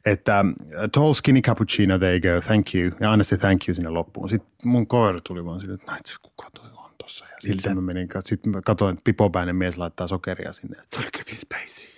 että 0.06 0.46
tall 0.92 1.14
skinny 1.14 1.42
cappuccino, 1.42 2.00
there 2.00 2.14
you 2.14 2.36
go, 2.36 2.42
thank 2.48 2.76
you. 2.76 2.92
Ja 3.00 3.12
aina 3.12 3.24
se 3.24 3.38
thank 3.38 3.68
you 3.68 3.76
sinne 3.76 3.90
loppuun. 3.90 4.30
Sitten 4.30 4.50
mun 4.64 4.88
kaveri 4.88 5.20
tuli 5.24 5.46
vaan 5.46 5.60
sille, 5.60 5.74
että 5.74 5.92
näit 5.92 6.18
kuka 6.22 6.50
toi 6.52 6.70
on 6.74 6.92
tossa. 6.98 7.26
Ja 7.26 7.38
sitten 7.40 7.76
mä 7.76 7.82
menin, 7.82 8.08
sitten 8.26 8.52
mä 8.52 8.62
katsoin, 8.62 8.94
että 8.94 9.04
pipopäinen 9.04 9.56
mies 9.56 9.78
laittaa 9.78 10.08
sokeria 10.08 10.54
sinne. 10.54 10.78
Se 10.94 11.00
oli 11.00 11.08
Kevin 11.12 11.38
Spacey. 11.38 11.97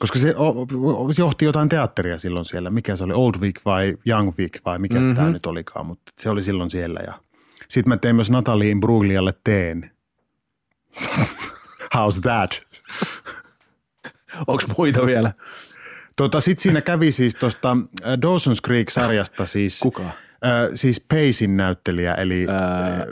Koska 0.00 0.18
se 0.18 0.34
johti 1.18 1.44
jotain 1.44 1.68
teatteria 1.68 2.18
silloin 2.18 2.44
siellä. 2.44 2.70
Mikä 2.70 2.96
se 2.96 3.04
oli, 3.04 3.12
Old 3.12 3.34
Week 3.40 3.60
vai 3.64 3.96
Young 4.06 4.32
Week 4.38 4.60
vai 4.64 4.78
mikä 4.78 4.98
mm-hmm. 4.98 5.14
tämä 5.14 5.30
nyt 5.30 5.46
olikaan, 5.46 5.86
mutta 5.86 6.12
se 6.18 6.30
oli 6.30 6.42
silloin 6.42 6.70
siellä. 6.70 7.00
Ja 7.06 7.12
sitten 7.68 7.88
mä 7.88 7.96
tein 7.96 8.16
myös 8.16 8.30
Natalie 8.30 8.74
Bruglialle 8.80 9.34
teen. 9.44 9.90
How's 11.96 12.20
that? 12.22 12.62
Onko 14.46 14.62
muita 14.78 15.06
vielä? 15.06 15.32
Tota, 16.16 16.40
Sitten 16.40 16.62
siinä 16.62 16.80
kävi 16.80 17.12
siis 17.12 17.34
tuosta 17.34 17.70
äh, 17.70 18.12
Dawson's 18.12 18.60
Creek-sarjasta 18.66 19.46
siis. 19.46 19.80
Kuka? 19.80 20.10
Äh, 20.44 20.70
siis 20.74 21.00
Paisin 21.00 21.56
näyttelijä, 21.56 22.14
eli 22.14 22.46
Ää... 22.50 23.06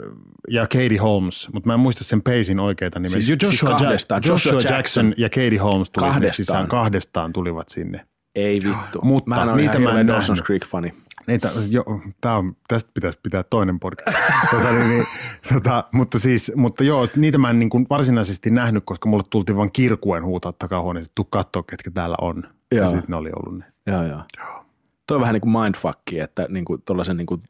ja 0.49 0.61
Katie 0.61 0.97
Holmes, 0.97 1.49
mutta 1.53 1.67
mä 1.67 1.73
en 1.73 1.79
muista 1.79 2.03
sen 2.03 2.21
Paisin 2.21 2.59
oikeita 2.59 2.99
nimeä. 2.99 3.09
Siis, 3.09 3.29
Joshua, 3.29 3.49
siis 3.49 3.61
kahdestaan. 3.61 4.21
Joshua, 4.25 4.53
Joshua 4.53 4.75
Jackson. 4.77 5.13
ja 5.17 5.29
Katie 5.29 5.57
Holmes 5.57 5.89
tulivat 5.89 6.13
kahdestaan. 6.13 6.35
sisään, 6.35 6.67
kahdestaan 6.67 7.33
tulivat 7.33 7.69
sinne. 7.69 8.05
Ei 8.35 8.61
vittu. 8.63 8.99
Mutta 9.03 9.29
mä 9.29 9.43
en 9.43 9.57
niitä 9.57 9.79
mä 9.79 9.99
en 9.99 10.09
Dawson's 10.09 10.43
Creek-fani. 10.43 10.93
Niitä, 11.27 11.51
jo, 11.69 11.85
tää 12.21 12.37
on, 12.37 12.55
tästä 12.67 12.91
pitäisi 12.93 13.19
pitää 13.23 13.43
toinen 13.43 13.79
podcast. 13.79 14.17
tota, 14.51 14.71
niin, 14.71 14.87
niin, 14.87 15.05
tota, 15.53 15.83
mutta, 15.91 16.19
siis, 16.19 16.51
mutta 16.55 16.83
joo, 16.83 17.07
niitä 17.15 17.37
mä 17.37 17.49
en 17.49 17.59
niin 17.59 17.69
kuin 17.69 17.85
varsinaisesti 17.89 18.49
nähnyt, 18.49 18.83
koska 18.85 19.09
mulle 19.09 19.23
tultiin 19.29 19.57
vain 19.57 19.71
kirkuen 19.71 20.25
huutaa 20.25 20.53
takahuoneeseen, 20.59 21.09
että 21.09 21.15
tuu 21.15 21.27
katsoa, 21.29 21.63
ketkä 21.63 21.91
täällä 21.91 22.15
on. 22.21 22.43
Joo. 22.71 22.81
Ja 22.81 22.87
sitten 22.87 23.05
ne 23.07 23.15
oli 23.15 23.29
ollut 23.35 23.59
ne. 23.59 23.65
Joo, 23.87 24.03
joo. 24.03 24.21
joo. 24.37 24.64
Toi 25.07 25.15
on 25.15 25.21
vähän 25.21 25.33
niin 25.33 25.41
kuin 25.41 25.61
mindfucki, 25.61 26.19
että 26.19 26.45
niin 26.49 26.65
kuin 26.65 26.81
tollaisen 26.85 27.17
niin 27.17 27.25
kuin 27.25 27.43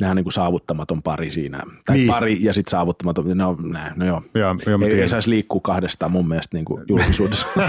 nehän 0.00 0.10
on 0.10 0.16
niin 0.16 0.24
kuin 0.24 0.32
saavuttamaton 0.32 1.02
pari 1.02 1.30
siinä. 1.30 1.62
Tai 1.86 1.96
niin. 1.96 2.08
pari 2.08 2.44
ja 2.44 2.52
sitten 2.52 2.70
saavuttamaton, 2.70 3.38
no, 3.38 3.56
nää, 3.62 3.92
no 3.96 4.06
joo. 4.06 4.22
Ja, 4.34 4.56
joo 4.66 4.78
ei, 4.92 5.00
ei 5.00 5.08
saisi 5.08 5.30
liikkua 5.30 5.60
kahdestaan 5.62 6.12
mun 6.12 6.28
mielestä 6.28 6.56
niin 6.56 6.64
kuin 6.64 6.84
julkisuudessa. 6.88 7.46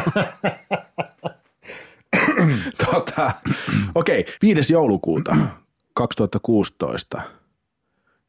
tota, 2.86 3.31
Okei, 3.95 4.19
okay, 4.19 4.33
5. 4.41 4.73
joulukuuta 4.73 5.36
2016 5.93 7.21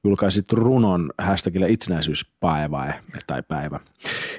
julkaisit 0.06 0.52
runon 0.52 1.10
hashtagillä 1.18 1.66
itsenäisyyspäivä 1.66 2.94
tai 3.26 3.42
päivä. 3.42 3.80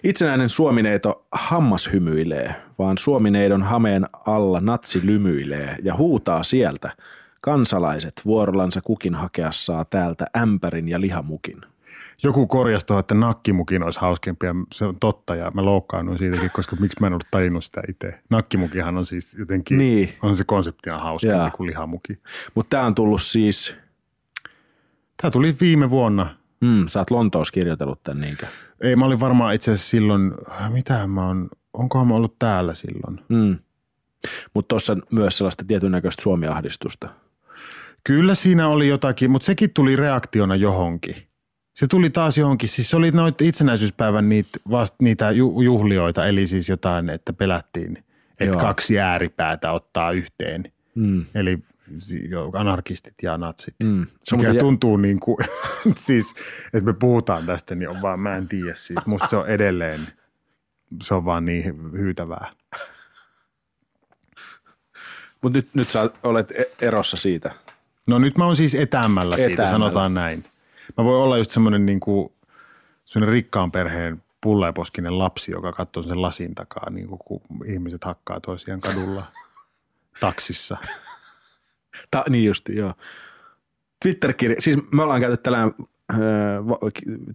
Itsenäinen 0.04 0.50
suomineito 0.50 1.28
hammas 1.32 1.90
hymyilee, 1.94 2.56
vaan 2.80 2.98
suomineidon 2.98 3.64
hameen 3.64 4.06
alla 4.26 4.60
natsi 4.60 5.02
lymyilee 5.04 5.76
ja 5.84 5.96
huutaa 5.96 6.44
sieltä. 6.44 6.92
Kansalaiset 7.42 8.22
vuorollansa 8.26 8.82
kukin 8.82 9.16
hakea 9.16 9.52
saa 9.52 9.86
täältä 9.86 10.26
ämpärin 10.38 10.90
ja 10.90 11.02
lihamukin. 11.02 11.62
Joku 12.24 12.48
korjasi 12.48 12.86
tuohon, 12.86 13.00
että 13.00 13.16
nakkimukin 13.16 13.84
olisi 13.84 14.00
hauskempi 14.00 14.46
ja 14.46 14.56
se 14.74 14.86
on 14.86 14.96
totta 15.00 15.36
ja 15.36 15.52
mä 15.52 15.66
loukkaannuin 15.66 16.18
siitäkin, 16.18 16.50
koska 16.54 16.76
miksi 16.80 16.98
mä 17.02 17.08
en 17.08 17.14
ollut 17.14 17.28
tajunnut 17.32 17.64
sitä 17.64 17.82
itse. 17.90 18.20
Nakkimukihan 18.30 18.98
on 18.98 19.06
siis 19.06 19.36
jotenkin, 19.40 19.78
niin. 19.78 20.14
on 20.22 20.36
se 20.36 20.44
konseptina 20.44 21.00
hauskempi 21.00 21.38
Jaa. 21.38 21.52
kuin 21.52 21.68
lihamuki. 21.68 22.20
Mutta 22.56 22.70
tämä 22.70 22.86
on 22.86 22.96
tullut 22.96 23.22
siis... 23.22 23.76
Tämä 25.22 25.32
tuli 25.32 25.56
viime 25.62 25.90
vuonna. 25.90 26.36
Mm, 26.62 26.88
sä 26.88 27.00
oot 27.00 27.12
Lontoossa 27.12 27.52
kirjoitellut 27.52 28.04
tämän 28.04 28.22
niinkö? 28.22 28.46
Ei, 28.82 28.96
mä 28.96 29.06
olin 29.06 29.20
varmaan 29.20 29.56
itse 29.56 29.72
asiassa 29.72 29.90
silloin, 29.90 30.34
mitä 30.70 31.08
mä 31.08 31.28
oon, 31.28 31.50
onkohan 31.74 32.08
mä 32.08 32.16
ollut 32.16 32.40
täällä 32.40 32.74
silloin? 32.74 33.20
Mm. 33.30 33.58
Mutta 34.54 34.68
tuossa 34.68 34.98
myös 35.12 35.38
sellaista 35.38 35.66
tietyn 35.68 35.92
näköistä 35.92 36.24
suomiahdistusta. 36.24 37.10
Kyllä 38.04 38.36
siinä 38.36 38.68
oli 38.68 38.88
jotakin, 38.88 39.32
mutta 39.32 39.46
sekin 39.46 39.74
tuli 39.74 39.96
reaktiona 39.96 40.56
johonkin. 40.56 41.16
Se 41.74 41.88
tuli 41.88 42.10
taas 42.10 42.38
johonkin, 42.38 42.70
siis 42.70 42.90
se 42.90 42.98
oli 42.98 43.12
noita 43.12 43.44
itsenäisyyspäivän 43.44 44.30
niitä, 44.30 44.60
vast, 44.70 44.96
niitä 45.02 45.32
juhlioita, 45.64 46.28
eli 46.28 46.48
siis 46.48 46.70
jotain, 46.70 47.10
että 47.10 47.34
pelättiin, 47.34 47.98
että 48.40 48.46
Joo. 48.46 48.60
kaksi 48.60 49.00
ääripäätä 49.00 49.72
ottaa 49.72 50.12
yhteen. 50.12 50.72
Mm. 50.96 51.26
Eli 51.36 51.60
anarkistit 52.54 53.14
ja 53.24 53.38
natsit. 53.38 53.76
Mm. 53.84 54.08
Se 54.24 54.36
mikä 54.36 54.48
muuten... 54.48 54.66
tuntuu 54.66 54.98
niin 54.98 55.20
kuin, 55.20 55.38
siis, 56.06 56.36
että 56.74 56.86
me 56.86 56.94
puhutaan 56.94 57.46
tästä, 57.46 57.76
niin 57.76 57.90
on 57.90 58.02
vaan, 58.02 58.20
mä 58.20 58.36
en 58.36 58.48
tiedä 58.48 58.74
siis. 58.74 59.06
Musta 59.06 59.28
se 59.28 59.36
on 59.36 59.48
edelleen, 59.48 60.08
se 61.04 61.14
on 61.14 61.26
vaan 61.26 61.46
niin 61.46 61.92
hyytävää. 61.92 62.52
Mutta 65.42 65.58
nyt, 65.58 65.70
nyt 65.74 65.90
sä 65.90 66.10
olet 66.24 66.52
e- 66.52 66.72
erossa 66.82 67.18
siitä. 67.18 67.52
No 68.08 68.20
nyt 68.20 68.38
mä 68.38 68.46
oon 68.46 68.56
siis 68.56 68.76
etäämällä, 68.76 69.36
etäämällä. 69.36 69.56
siitä, 69.56 69.68
sanotaan 69.68 70.14
näin. 70.14 70.44
Mä 70.98 71.04
voin 71.04 71.24
olla 71.24 71.38
just 71.38 71.52
semmoinen 71.52 71.86
niin 71.86 72.00
kuin, 72.00 72.34
semmoinen 73.06 73.34
rikkaan 73.34 73.72
perheen 73.72 74.24
pulleposkinen 74.42 75.20
lapsi, 75.20 75.52
joka 75.52 75.74
katsoo 75.74 76.04
sen 76.04 76.22
lasin 76.22 76.56
takaa, 76.56 76.90
niin 76.90 77.08
kuin, 77.08 77.20
kun 77.26 77.42
ihmiset 77.66 78.04
hakkaa 78.04 78.40
toisiaan 78.40 78.82
kadulla 78.82 79.24
taksissa. 80.20 80.78
Ta, 82.12 82.24
niin 82.30 82.46
just, 82.46 82.70
joo. 82.70 82.94
Twitter-kirja, 84.02 84.56
siis 84.62 84.92
me 84.92 85.04
ollaan 85.04 85.22
käytetty 85.22 85.44
tällainen 85.44 85.74
äh, 86.14 86.18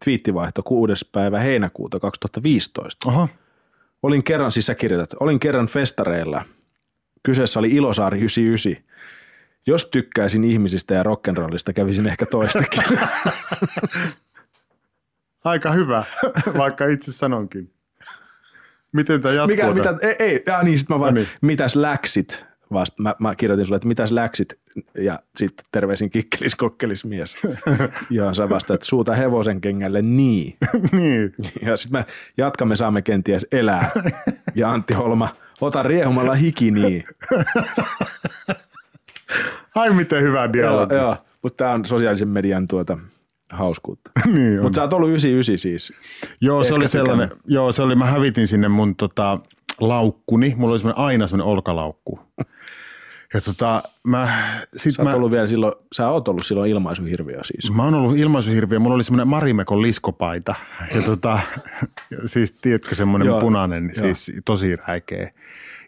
twiittivaihto 0.05 0.63
6. 0.63 1.09
päivä 1.13 1.39
heinäkuuta 1.39 2.01
2015. 2.01 3.09
Aha. 3.09 3.29
Olin 4.03 4.25
kerran, 4.25 4.53
siis 4.53 4.67
sä 4.67 4.75
kirjoitat, 4.75 5.15
olin 5.21 5.41
kerran 5.41 5.67
festareilla. 5.67 6.45
Kyseessä 7.23 7.61
oli 7.61 7.71
Ilosaari 7.71 8.19
99. 8.19 8.93
Jos 9.67 9.85
tykkäisin 9.85 10.45
ihmisistä 10.45 10.95
ja 10.95 11.03
rock'n'rollista, 11.03 11.73
kävisin 11.75 12.07
ehkä 12.07 12.27
toistakin. 12.27 12.83
Aika 15.45 15.73
hyvä, 15.73 16.05
vaikka 16.57 16.87
itse 16.87 17.13
sanonkin. 17.13 17.73
Miten 18.93 19.23
tämä 19.23 19.35
jatkuu? 19.35 19.57
Mikä, 19.57 19.73
mitä, 19.75 19.95
ei, 20.03 20.17
ei 20.19 20.43
ja 20.47 20.63
niin, 20.63 20.79
sit 20.79 20.89
mä 20.89 20.99
vaan, 20.99 21.15
no 21.15 21.21
niin. 21.21 21.29
mitäs 21.41 21.77
läksit? 21.77 22.47
Vasta, 22.73 23.03
mä, 23.03 23.15
mä, 23.19 23.35
kirjoitin 23.35 23.67
sulle, 23.67 23.77
että 23.77 23.89
mitäs 23.89 24.13
läksit, 24.13 24.59
ja 24.99 25.19
sitten 25.37 25.67
terveisin 25.73 26.11
kikkelis 26.11 26.55
kokkelis 26.55 27.05
mies. 27.05 27.37
ja 28.11 28.35
sä 28.35 28.49
vasta, 28.49 28.75
että 28.75 28.87
suuta 28.87 29.15
hevosen 29.15 29.61
kengälle 29.61 30.03
niin. 30.03 30.57
niin. 30.93 31.35
Ja 31.63 31.77
sitten 31.77 32.01
me 32.01 32.07
jatkamme, 32.37 32.77
saamme 32.77 33.03
kenties 33.03 33.47
elää. 33.53 33.91
Ja 34.55 34.71
Antti 34.71 34.95
Holma, 34.95 35.29
ota 35.61 35.83
riehumalla 35.83 36.35
hiki 36.35 36.71
niin. 36.71 37.05
Ai 39.75 39.91
miten 39.91 40.23
hyvä 40.23 40.53
dialogi. 40.53 40.95
Joo, 40.95 41.03
joo. 41.03 41.17
mutta 41.43 41.57
tämä 41.57 41.71
on 41.71 41.85
sosiaalisen 41.85 42.29
median 42.29 42.67
tuota 42.67 42.99
hauskuutta. 43.53 44.11
niin 44.33 44.63
Mutta 44.63 44.77
sä 44.77 44.83
oot 44.83 44.93
ollut 44.93 45.09
99 45.09 45.59
siis. 45.59 45.93
Joo, 46.41 46.65
se 46.65 46.75
oli 46.75 46.89
sellainen, 46.89 47.31
joo, 47.47 47.73
se 47.73 47.83
oli, 47.83 47.97
mä 47.97 48.07
hävitin 48.07 48.47
sinne 48.47 48.69
mun 48.69 48.97
tota, 48.97 49.39
laukkuni. 49.81 50.55
Mulla 50.57 50.73
oli 50.73 50.79
semmoinen, 50.79 51.05
aina 51.05 51.27
semmoinen 51.27 51.53
olkalaukku. 51.53 52.21
Ja 53.35 53.41
tota, 53.41 53.83
mä, 54.05 54.29
sit 54.77 54.95
sä, 54.95 55.03
mä, 55.03 55.15
ollut 55.15 55.31
vielä 55.31 55.47
silloin, 55.47 55.73
sä 55.93 56.09
oot 56.09 56.29
ollut 56.29 56.47
silloin 56.47 56.71
ilmaisuhirviö 56.71 57.41
siis. 57.45 57.73
Mä 57.73 57.85
oon 57.85 57.95
ollut 57.95 58.17
ilmaisuhirviö. 58.17 58.79
Mulla 58.79 58.95
oli 58.95 59.05
semmoinen 59.05 59.29
Marimekon 59.29 59.83
liskopaita. 59.83 60.55
Ja 60.95 61.03
tota, 61.03 61.39
siis 62.27 62.53
tiedätkö 62.53 62.95
semmoinen 62.95 63.35
punainen, 63.41 63.91
siis 63.95 64.33
tosi 64.45 64.77
räikeä. 64.77 65.31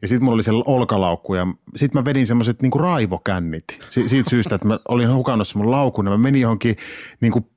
Ja 0.02 0.08
sitten 0.08 0.24
mulla 0.24 0.34
oli 0.34 0.42
siellä 0.42 0.64
olkalaukku 0.66 1.34
ja 1.34 1.46
sitten 1.76 2.00
mä 2.00 2.04
vedin 2.04 2.26
semmoiset 2.26 2.62
niinku 2.62 2.78
raivokännit. 2.78 3.64
Si- 3.88 4.08
siitä 4.08 4.30
syystä, 4.30 4.54
että 4.54 4.68
mä 4.68 4.78
olin 4.88 5.14
hukannut 5.14 5.54
mun 5.54 5.70
laukun 5.70 6.06
ja 6.06 6.10
mä 6.10 6.18
menin 6.18 6.42
johonkin 6.42 6.76
niinku 7.20 7.38
niin 7.38 7.53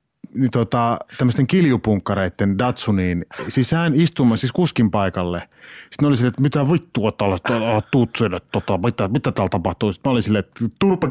tota, 0.52 0.98
tämmöisten 1.18 1.46
kiljupunkkareiden 1.46 2.58
Datsuniin 2.58 3.26
sisään 3.48 3.94
istumaan, 3.94 4.38
siis 4.38 4.52
kuskin 4.52 4.90
paikalle. 4.90 5.48
Sitten 5.90 6.08
oli 6.08 6.16
silleen, 6.16 6.28
että 6.28 6.42
mitä 6.42 6.72
vittua 6.72 7.12
täällä 7.12 7.38
tuut 7.90 8.10
sinne, 8.18 8.40
tota, 8.52 8.78
mitä, 8.78 9.08
mitä 9.08 9.32
täällä 9.32 9.48
tapahtuu. 9.48 9.92
Sitten 9.92 10.10
mä 10.10 10.12
olin 10.12 10.22
silleen, 10.22 10.44
että 10.44 10.64
turpa 10.78 11.08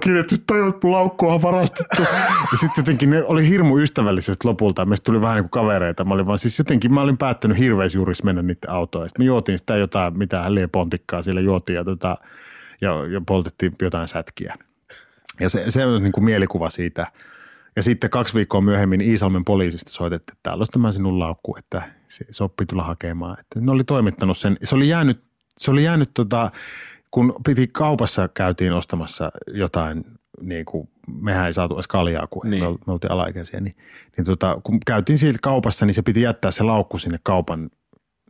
mun 0.84 0.92
laukku 0.92 1.28
on 1.28 1.42
varastettu. 1.42 2.02
Ja 2.52 2.58
sitten 2.58 2.82
jotenkin 2.82 3.10
ne 3.10 3.24
oli 3.24 3.50
hirmu 3.50 3.80
ystävällisesti 3.80 4.48
lopulta. 4.48 4.86
Meistä 4.86 5.06
tuli 5.06 5.22
vähän 5.22 5.36
niin 5.36 5.50
kuin 5.50 5.62
kavereita. 5.62 6.04
Mä 6.06 6.14
olin 6.14 6.26
vaan 6.26 6.40
siis 6.40 6.58
jotenkin, 6.58 6.94
mä 6.94 7.02
olin 7.02 7.18
päättänyt 7.18 7.58
hirveisjuuriksi 7.58 8.26
mennä 8.26 8.42
niiden 8.42 8.70
autoon. 8.70 9.10
Sitten 9.10 9.26
me 9.26 9.28
juotiin 9.28 9.58
sitä 9.58 9.78
jotain, 9.78 10.18
mitä 10.18 10.46
pontikkaa 10.72 11.22
siellä 11.22 11.42
juotiin 11.42 11.76
ja, 11.76 11.84
tota, 11.84 12.18
ja, 12.82 13.06
ja 13.06 13.22
poltettiin 13.28 13.76
jotain 13.82 14.08
sätkiä. 14.08 14.56
Ja 15.40 15.50
se, 15.50 15.72
se 15.72 15.86
on 15.86 16.04
niin 16.04 16.12
kuin 16.12 16.24
mielikuva 16.24 16.70
siitä– 16.70 17.08
ja 17.78 17.84
sitten 17.84 18.10
kaksi 18.10 18.34
viikkoa 18.34 18.62
myöhemmin 18.62 19.02
Iisalmen 19.02 19.46
poliisista 19.46 19.92
soitettiin, 19.92 20.34
että 20.34 20.44
täällä 20.44 20.62
olisi 20.62 20.72
tämä 20.72 20.92
sinun 20.92 21.20
laukku, 21.20 21.56
että 21.60 21.82
se 22.08 22.26
soppi 22.30 22.66
tulla 22.66 22.84
hakemaan. 22.84 23.40
Että 23.40 23.62
ne 23.62 23.72
oli 23.72 23.84
toimittanut 23.84 24.38
sen. 24.38 24.58
Se 24.64 24.76
oli 24.76 24.90
jäänyt, 24.90 25.24
se 25.58 25.72
oli 25.72 25.84
jäänyt 25.84 26.10
tota, 26.14 26.52
kun 27.12 27.34
piti 27.46 27.68
kaupassa 27.68 28.28
käytiin 28.28 28.74
ostamassa 28.74 29.32
jotain, 29.48 30.04
niin 30.42 30.66
kuin, 30.66 30.90
mehän 31.22 31.46
ei 31.46 31.54
saatu 31.54 31.74
edes 31.74 31.88
kaljaa, 31.88 32.28
kun 32.28 32.50
niin. 32.50 32.64
me, 32.64 32.70
me 32.88 32.94
oltiin 32.94 33.12
alaikäisiä, 33.12 33.60
niin, 33.60 33.76
niin 34.18 34.26
tota, 34.26 34.60
kun 34.64 34.80
käytiin 34.86 35.18
siitä 35.18 35.40
kaupassa, 35.42 35.86
niin 35.86 35.94
se 35.94 36.02
piti 36.02 36.22
jättää 36.22 36.52
se 36.52 36.64
laukku 36.64 36.98
sinne 36.98 37.20
kaupan 37.24 37.70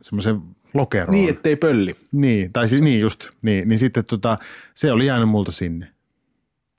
semmoisen 0.00 0.40
lokeroon. 0.74 1.14
Niin, 1.14 1.30
ettei 1.30 1.56
pölli. 1.56 1.96
Niin, 2.12 2.52
tai 2.52 2.68
siis 2.68 2.82
niin 2.82 3.00
just, 3.00 3.28
niin, 3.42 3.68
niin 3.68 3.78
sitten 3.78 4.04
tota, 4.04 4.38
se 4.74 4.92
oli 4.92 5.06
jäänyt 5.06 5.28
multa 5.28 5.52
sinne. 5.52 5.97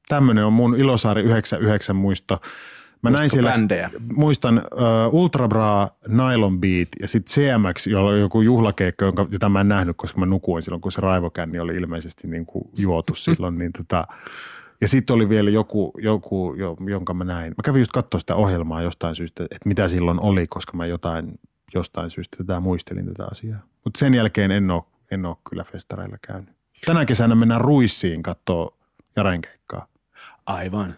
Tämmöinen 0.10 0.45
on 0.45 0.53
mun 0.53 0.76
Ilosaari 0.76 1.22
99 1.22 1.95
muisto. 1.95 2.41
Mä 3.02 3.10
näin 3.10 3.30
siellä, 3.30 3.52
bändejä. 3.52 3.90
muistan 4.15 4.57
uh, 4.57 5.22
Ultra 5.22 5.48
Bra, 5.48 5.88
Nylon 6.07 6.61
Beat 6.61 6.88
ja 7.02 7.07
sitten 7.07 7.34
CMX, 7.34 7.88
jolla 7.88 8.10
oli 8.10 8.19
joku 8.19 8.41
juhlakeikko, 8.41 9.06
jonka, 9.06 9.27
jota 9.31 9.49
mä 9.49 9.61
en 9.61 9.68
nähnyt, 9.68 9.98
koska 9.98 10.19
mä 10.19 10.26
nukuin 10.26 10.64
silloin, 10.64 10.81
kun 10.81 10.91
se 10.91 11.02
raivokänni 11.02 11.60
oli 11.60 11.76
ilmeisesti 11.76 12.27
niin 12.27 12.45
kuin 12.45 12.69
juotu 12.77 13.15
silloin. 13.15 13.57
niin 13.57 13.72
tota, 13.73 14.07
ja 14.81 14.88
sitten 14.88 15.14
oli 15.14 15.30
vielä 15.30 15.49
joku, 15.49 15.94
joku, 15.98 16.56
jonka 16.90 17.14
mä 17.14 17.23
näin. 17.23 17.49
Mä 17.57 17.64
kävin 17.64 17.80
just 17.80 17.91
katsoa 17.91 18.19
sitä 18.19 18.36
ohjelmaa 18.36 18.81
jostain 18.81 19.15
syystä, 19.15 19.44
että 19.44 19.69
mitä 19.69 19.88
silloin 19.88 20.19
oli, 20.19 20.48
koska 20.48 20.77
mä 20.77 20.86
jotain, 20.86 21.40
jostain 21.73 22.10
syystä 22.10 22.38
tätä 22.38 22.60
muistelin 22.60 23.06
tätä 23.06 23.26
asiaa. 23.31 23.60
Mutta 23.84 23.99
sen 23.99 24.14
jälkeen 24.14 24.52
en 24.52 24.72
ole, 24.72 24.84
en 25.11 25.26
ole 25.26 25.38
kyllä 25.49 25.64
festareilla 25.64 26.18
käynyt. 26.22 26.56
Tänä 26.86 27.06
kesänä 27.06 27.36
mennään 27.36 27.61
Ruissiin 27.61 28.23
katsoa 28.23 28.77
Jaren 29.15 29.41
keikkaa. 29.41 29.88
Aivan. 30.50 30.96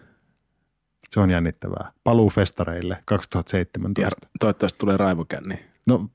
Se 1.10 1.20
on 1.20 1.30
jännittävää. 1.30 1.92
Paluu 2.04 2.30
festareille 2.30 3.02
2017. 3.04 4.20
Ja 4.22 4.28
toivottavasti 4.40 4.78
tulee 4.78 4.96
raivokänni. 4.96 5.64
No 5.86 6.08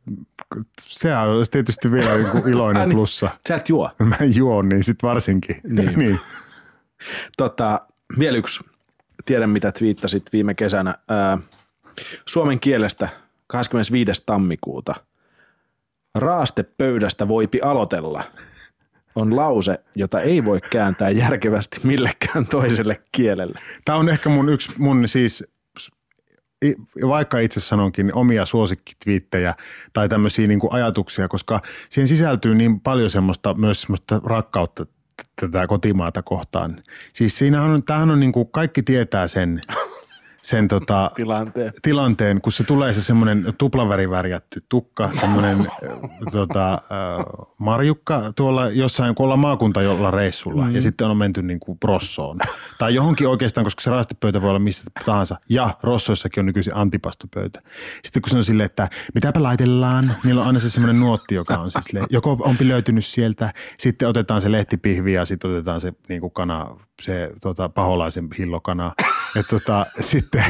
se 0.80 1.18
on 1.18 1.46
tietysti 1.52 1.92
vielä 1.92 2.10
iloinen 2.52 2.90
niin. 2.90 2.96
plussa. 2.96 3.30
Sä 3.48 3.56
et 3.56 3.70
juo. 3.70 3.90
Mä 4.00 4.16
en 4.16 4.36
juo, 4.36 4.62
niin 4.62 4.84
sitten 4.84 5.08
varsinkin. 5.08 5.62
Niin. 5.64 6.00
niin. 6.00 6.20
Tota, 7.38 7.82
vielä 8.20 8.38
yksi 8.38 8.64
tiedän, 9.26 9.50
mitä 9.50 9.72
twiittasit 9.72 10.24
viime 10.34 10.54
kesänä. 10.54 10.96
Ää, 11.10 11.38
suomen 12.26 12.60
kielestä 12.60 13.10
25. 13.48 14.24
tammikuuta. 14.26 14.96
Raaste 16.16 16.64
pöydästä 16.64 17.28
voipi 17.28 17.62
aloitella 17.62 18.24
on 19.18 19.36
lause, 19.36 19.80
jota 19.96 20.22
ei 20.22 20.46
voi 20.46 20.62
kääntää 20.62 21.10
järkevästi 21.10 21.80
millekään 21.84 22.46
toiselle 22.46 23.02
kielelle. 23.12 23.56
Tämä 23.86 23.98
on 23.98 24.10
ehkä 24.10 24.30
mun 24.30 24.50
yksi, 24.50 24.72
mun 24.78 25.08
siis 25.08 25.44
vaikka 27.08 27.40
itse 27.40 27.60
sanonkin 27.60 28.16
omia 28.16 28.46
suosikkitviittejä 28.46 29.56
tai 29.94 30.10
tämmöisiä 30.10 30.48
niin 30.48 30.60
kuin 30.60 30.74
ajatuksia, 30.74 31.28
koska 31.28 31.62
siihen 31.90 32.08
sisältyy 32.08 32.56
niin 32.56 32.80
paljon 32.80 33.10
semmoista, 33.10 33.54
myös 33.54 33.82
semmoista 33.82 34.22
rakkautta 34.24 34.86
tätä 35.42 35.68
kotimaata 35.68 36.24
kohtaan. 36.24 36.84
Siis 37.14 37.38
siinä 37.38 37.64
on, 37.64 37.84
tämähän 37.84 38.12
on 38.12 38.20
niin 38.20 38.32
kuin, 38.32 38.52
kaikki 38.52 38.84
tietää 38.84 39.28
sen, 39.28 39.62
sen 40.48 40.68
tota, 40.68 41.12
tilanteen. 41.16 41.74
tilanteen, 41.82 42.42
kun 42.42 42.52
se 42.52 42.64
tulee 42.64 42.94
se 42.94 43.02
semmoinen 43.02 43.54
tuplavärivärjätty 43.58 44.66
tukka, 44.70 45.10
semmoinen 45.20 45.58
tota, 46.32 46.82
marjukka 47.58 48.34
tuolla 48.36 48.70
jossain, 48.70 49.16
kun 49.16 49.24
ollaan 49.24 49.40
maakunta 49.40 49.82
jolla 49.82 50.12
reissulla 50.12 50.66
mm. 50.66 50.76
ja 50.76 50.82
sitten 50.82 51.08
on 51.08 51.18
menty 51.18 51.42
niin 51.42 51.60
kuin 51.60 51.78
Rossoon. 51.84 52.40
tai 52.80 52.96
johonkin 52.96 53.28
oikeastaan, 53.28 53.64
koska 53.64 53.82
se 53.82 53.90
raastepöytä 53.90 54.42
voi 54.42 54.50
olla 54.50 54.60
missä 54.60 54.84
tahansa. 55.06 55.36
Ja 55.50 55.70
Rossoissakin 55.84 56.42
on 56.42 56.46
nykyisin 56.46 56.76
antipastopöytä. 56.76 57.62
Sitten 58.04 58.22
kun 58.22 58.30
se 58.30 58.38
on 58.38 58.44
silleen, 58.44 58.66
että 58.66 58.90
mitäpä 59.16 59.44
laitellaan, 59.44 60.12
niillä 60.24 60.42
on 60.42 60.48
aina 60.48 60.60
se 60.60 60.70
semmoinen 60.70 61.00
nuotti, 61.00 61.36
joka 61.36 61.58
on 61.58 61.72
siis, 61.72 61.86
joko 62.10 62.38
onpi 62.40 62.68
löytynyt 62.68 63.06
sieltä, 63.06 63.54
sitten 63.78 64.08
otetaan 64.08 64.42
se 64.42 64.52
lehtipihvi 64.52 65.14
ja 65.14 65.26
sitten 65.26 65.52
otetaan 65.52 65.82
se 65.82 65.94
niin 66.10 66.22
kuin 66.22 66.32
kana, 66.32 66.76
se 67.02 67.32
tota, 67.42 67.70
paholaisen 67.70 68.28
hillokana. 68.38 68.92
Ja 69.38 69.44
tota, 69.44 69.86
sitten 70.00 70.44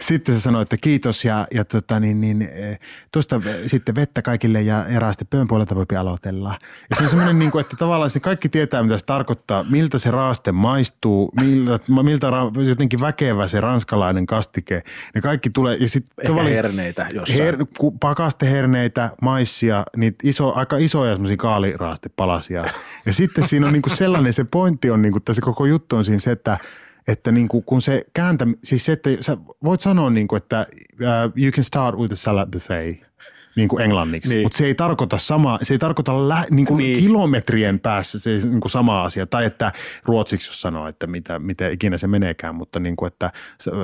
sitten 0.00 0.34
se 0.34 0.40
sanoi, 0.40 0.62
että 0.62 0.76
kiitos 0.76 1.24
ja, 1.24 1.46
ja 1.54 1.64
tota, 1.64 2.00
niin, 2.00 2.20
niin, 2.20 2.42
e, 2.42 2.76
tuosta 3.12 3.40
sitten 3.66 3.94
vettä 3.94 4.22
kaikille 4.22 4.62
ja 4.62 4.86
eräästi 4.86 5.24
pöön 5.24 5.46
puolelta 5.46 5.74
voi 5.74 5.84
aloitella. 5.98 6.58
Ja 6.90 6.96
se 6.96 7.02
on 7.02 7.08
semmoinen, 7.08 7.38
niin 7.38 7.50
kuin, 7.50 7.60
että 7.60 7.76
tavallaan 7.76 8.10
se 8.10 8.20
kaikki 8.20 8.48
tietää, 8.48 8.82
mitä 8.82 8.98
se 8.98 9.04
tarkoittaa, 9.04 9.64
miltä 9.70 9.98
se 9.98 10.10
raaste 10.10 10.52
maistuu, 10.52 11.32
miltä, 11.40 11.78
miltä 12.02 12.26
jotenkin 12.68 13.00
väkevä 13.00 13.48
se 13.48 13.60
ranskalainen 13.60 14.26
kastike. 14.26 14.82
Ne 15.14 15.20
kaikki 15.20 15.50
tulee. 15.50 15.76
Ja 15.76 15.88
sit, 15.88 16.06
Ehkä 16.22 16.42
herneitä 16.42 17.06
jossain. 17.12 17.42
Her, 17.42 17.56
pakasteherneitä, 18.00 19.10
maissia, 19.22 19.84
niitä 19.96 20.18
iso, 20.22 20.52
aika 20.54 20.76
isoja 20.76 21.12
semmoisia 21.12 21.36
kaaliraastepalasia. 21.36 22.64
Ja 23.06 23.12
sitten 23.12 23.48
siinä 23.48 23.66
on 23.66 23.72
niin 23.72 23.82
kuin 23.82 23.96
sellainen, 23.96 24.32
se 24.32 24.44
pointti 24.44 24.90
on, 24.90 25.02
niin 25.02 25.12
kuin, 25.12 25.22
tässä 25.22 25.42
koko 25.42 25.66
juttu 25.66 25.96
on 25.96 26.04
siinä 26.04 26.20
se, 26.20 26.32
että– 26.32 26.58
että 27.10 27.32
niin 27.32 27.48
kuin, 27.48 27.64
kun 27.64 27.82
se 27.82 28.04
kääntä, 28.14 28.46
siis 28.64 28.84
se, 28.84 28.92
että 28.92 29.10
sä 29.20 29.36
voit 29.64 29.80
sanoa 29.80 30.10
niin 30.10 30.28
kuin, 30.28 30.36
että 30.36 30.66
uh, 30.92 31.42
you 31.42 31.52
can 31.52 31.64
start 31.64 31.96
with 31.96 32.12
a 32.12 32.16
salad 32.16 32.48
buffet 32.52 33.10
niin 33.56 33.68
kuin 33.68 33.82
englanniksi, 33.82 34.34
niin. 34.34 34.42
mutta 34.42 34.58
se 34.58 34.66
ei 34.66 34.74
tarkoita 34.74 35.18
sama, 35.18 35.58
se 35.62 35.74
ei 35.74 35.78
tarkoita 35.78 36.28
lä, 36.28 36.44
niin 36.50 36.66
kuin 36.66 36.78
niin. 36.78 36.98
kilometrien 36.98 37.80
päässä 37.80 38.18
se 38.18 38.30
niin 38.30 38.60
kuin 38.60 38.70
sama 38.70 39.02
asia. 39.02 39.26
Tai 39.26 39.44
että 39.44 39.72
ruotsiksi 40.04 40.48
jos 40.48 40.60
sanoo, 40.60 40.88
että 40.88 41.06
mitä, 41.06 41.38
miten 41.38 41.72
ikinä 41.72 41.98
se 41.98 42.06
meneekään, 42.06 42.54
mutta 42.54 42.80
niin 42.80 42.96
kuin, 42.96 43.06
että 43.06 43.30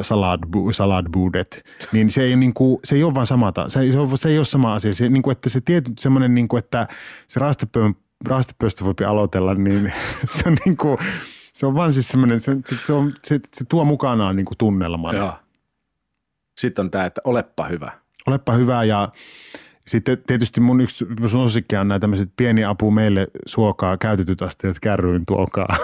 salad, 0.03 0.41
salad 0.73 1.07
budet, 1.13 1.65
niin 1.93 2.11
se 2.11 2.23
ei, 2.23 2.37
niin 2.37 2.55
kuin, 2.55 2.79
se 2.85 2.97
ei 2.97 3.05
ole 3.05 3.15
vaan 3.15 3.27
sama, 3.27 3.53
se 3.69 3.81
ei, 3.81 3.93
se 4.15 4.29
ei 4.29 4.39
ole 4.39 4.45
sama 4.45 4.75
asia. 4.75 4.95
Se, 4.95 5.09
niin 5.09 5.23
kuin, 5.23 5.33
että 5.33 5.49
se 5.49 5.61
tietty 5.61 5.93
semmoinen, 5.99 6.35
niin 6.35 6.49
kuin, 6.49 6.59
että 6.59 6.89
se 7.29 7.41
rastepöön 7.41 7.95
rastepööstä 8.25 8.85
voi 8.85 8.95
aloitella, 9.07 9.55
niin 9.55 9.93
se 10.25 10.43
on 10.47 10.57
niin 10.65 10.77
kuin, 10.77 10.99
se 11.57 11.67
on 11.67 11.75
vaan 11.75 11.93
siis 11.93 12.09
semmoinen, 12.09 12.41
se, 12.41 12.57
se, 12.67 12.77
se, 12.83 12.93
on, 12.93 13.15
se, 13.25 13.41
se 13.57 13.65
tuo 13.65 13.85
mukanaan 13.85 14.37
niin 14.37 14.47
kuin 14.47 14.59
tunnelman. 14.59 15.17
Joo. 15.17 15.35
Sitten 16.59 16.85
on 16.85 16.91
tämä, 16.91 17.05
että 17.05 17.21
olepa 17.25 17.69
hyvä. 17.69 17.93
Olepa 18.27 18.53
hyvä 18.53 18.85
ja 18.85 19.09
sitten 19.87 20.19
tietysti 20.27 20.61
mun 20.61 20.81
yksi 20.81 21.07
suosikki 21.27 21.77
on 21.77 21.89
nämä 21.89 21.99
tämmöiset 21.99 22.31
pieni 22.37 22.65
apu 22.65 22.91
meille 22.91 23.29
suokaa 23.47 23.97
käytetyt 23.97 24.43
asteet 24.43 24.81
kärryyn 24.81 25.27
tuokaa. 25.27 25.77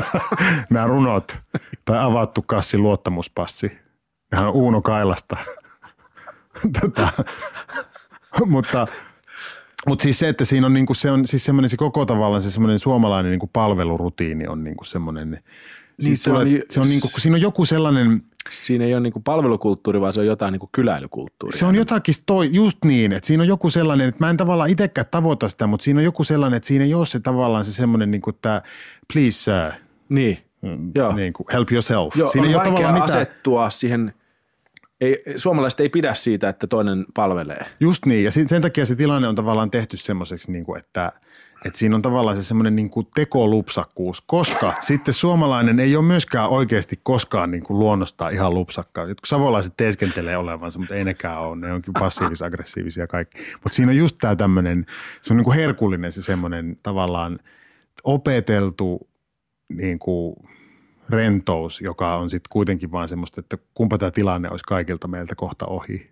nämä 0.70 0.86
runot 0.86 1.36
tai 1.84 1.98
avattu 2.04 2.42
kassi 2.42 2.78
luottamuspassi. 2.78 3.78
Nehän 4.32 4.48
on 4.48 4.54
Uuno 4.54 4.82
Kailasta. 4.82 5.36
tota, 6.80 7.08
mutta 8.46 8.86
mutta 9.88 10.02
siis 10.02 10.18
se, 10.18 10.28
että 10.28 10.44
siinä 10.44 10.66
on, 10.66 10.72
niinku, 10.72 10.94
se 10.94 11.10
on 11.10 11.26
siis 11.26 11.44
semmoinen 11.44 11.68
se 11.70 11.76
koko 11.76 12.06
tavallaan 12.06 12.42
se 12.42 12.50
semmoinen 12.50 12.78
suomalainen 12.78 13.30
niinku 13.30 13.50
palvelurutiini 13.52 14.46
on 14.46 14.64
niinku 14.64 14.84
semmoinen. 14.84 15.42
Niin 16.02 16.18
se, 16.18 16.32
on, 16.32 16.46
se 16.70 16.80
on 16.80 16.88
niinku, 16.88 17.08
siinä 17.16 17.34
on 17.34 17.40
joku 17.40 17.64
sellainen. 17.64 18.22
Siinä 18.50 18.84
ei 18.84 18.94
ole 18.94 19.00
niinku 19.00 19.20
palvelukulttuuri, 19.20 20.00
vaan 20.00 20.12
se 20.12 20.20
on 20.20 20.26
jotain 20.26 20.52
niinku 20.52 20.68
kyläilykulttuuria. 20.72 21.58
Se 21.58 21.64
on 21.64 21.74
jotakin 21.74 22.14
toi, 22.26 22.48
just 22.52 22.78
niin, 22.84 23.12
että 23.12 23.26
siinä 23.26 23.42
on 23.42 23.48
joku 23.48 23.70
sellainen, 23.70 24.08
että 24.08 24.24
mä 24.24 24.30
en 24.30 24.36
tavallaan 24.36 24.70
itsekään 24.70 25.06
tavoita 25.10 25.48
sitä, 25.48 25.66
mutta 25.66 25.84
siinä 25.84 26.00
on 26.00 26.04
joku 26.04 26.24
sellainen, 26.24 26.56
että 26.56 26.66
siinä 26.66 26.84
ei 26.84 26.94
ole 26.94 27.06
se 27.06 27.20
tavallaan 27.20 27.64
se 27.64 27.72
semmoinen, 27.72 28.10
niinku, 28.10 28.30
että 28.30 28.62
please 29.12 29.30
sir. 29.30 29.80
Niin. 30.08 30.38
Mm, 30.62 30.92
Joo. 30.94 31.14
Niin 31.14 31.32
kuin 31.32 31.46
help 31.52 31.72
yourself. 31.72 32.16
Joo, 32.16 32.28
siinä 32.28 32.44
on 32.44 32.50
ei 32.50 32.54
ole 32.54 32.64
tavallaan 32.64 33.02
asettua 33.02 33.70
siihen– 33.70 34.12
ei, 35.02 35.22
suomalaiset 35.36 35.80
ei 35.80 35.88
pidä 35.88 36.14
siitä, 36.14 36.48
että 36.48 36.66
toinen 36.66 37.04
palvelee. 37.14 37.66
Just 37.80 38.06
niin, 38.06 38.24
ja 38.24 38.30
sen 38.30 38.62
takia 38.62 38.86
se 38.86 38.96
tilanne 38.96 39.28
on 39.28 39.34
tavallaan 39.34 39.70
tehty 39.70 39.96
semmoiseksi, 39.96 40.52
niin 40.52 40.64
kuin, 40.64 40.78
että, 40.78 41.12
että 41.64 41.78
siinä 41.78 41.96
on 41.96 42.02
tavallaan 42.02 42.36
se 42.36 42.42
semmoinen 42.42 42.76
niin 42.76 42.90
kuin 42.90 43.06
tekolupsakkuus, 43.14 44.20
koska 44.20 44.74
sitten 44.80 45.14
suomalainen 45.14 45.80
ei 45.80 45.96
ole 45.96 46.04
myöskään 46.04 46.48
oikeasti 46.48 47.00
koskaan 47.02 47.50
niin 47.50 47.62
kuin 47.62 47.78
luonnostaan 47.78 48.34
ihan 48.34 48.54
lupsakkaa. 48.54 49.04
Jotkut 49.04 49.28
savolaiset 49.28 49.72
teeskentelee 49.76 50.36
olevansa, 50.36 50.78
mutta 50.78 50.94
ei 50.94 51.04
nekään 51.04 51.40
ole, 51.40 51.56
ne 51.56 51.72
onkin 51.72 51.94
passiivis-aggressiivisia 51.98 53.06
kaikki. 53.06 53.38
Mutta 53.62 53.76
siinä 53.76 53.90
on 53.90 53.98
just 53.98 54.16
tämä 54.20 54.36
tämmöinen, 54.36 54.86
se 55.20 55.32
on 55.32 55.36
niin 55.36 55.44
kuin 55.44 55.56
herkullinen 55.56 56.12
se 56.12 56.22
semmoinen 56.22 56.76
tavallaan– 56.82 57.38
opeteltu 58.04 59.08
niin 59.68 59.98
kuin 59.98 60.36
rentous, 61.10 61.80
joka 61.80 62.16
on 62.16 62.30
sitten 62.30 62.48
kuitenkin 62.50 62.92
vaan 62.92 63.08
semmoista, 63.08 63.40
että 63.40 63.58
kumpa 63.74 63.98
tämä 63.98 64.10
tilanne 64.10 64.50
olisi 64.50 64.64
kaikilta 64.64 65.08
meiltä 65.08 65.34
kohta 65.34 65.66
ohi. 65.66 66.10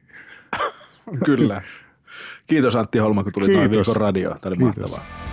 Kyllä. 1.25 1.63
Kiitos 2.47 2.77
Antti 2.77 2.99
Holma, 2.99 3.23
kun 3.23 3.33
tulit 3.33 3.53
noin 3.53 3.71
viikon 3.71 3.97
radioon. 3.97 4.41
Tämä 4.41 4.51
oli 4.51 4.57
Kiitos. 4.57 4.91
mahtavaa. 4.91 5.31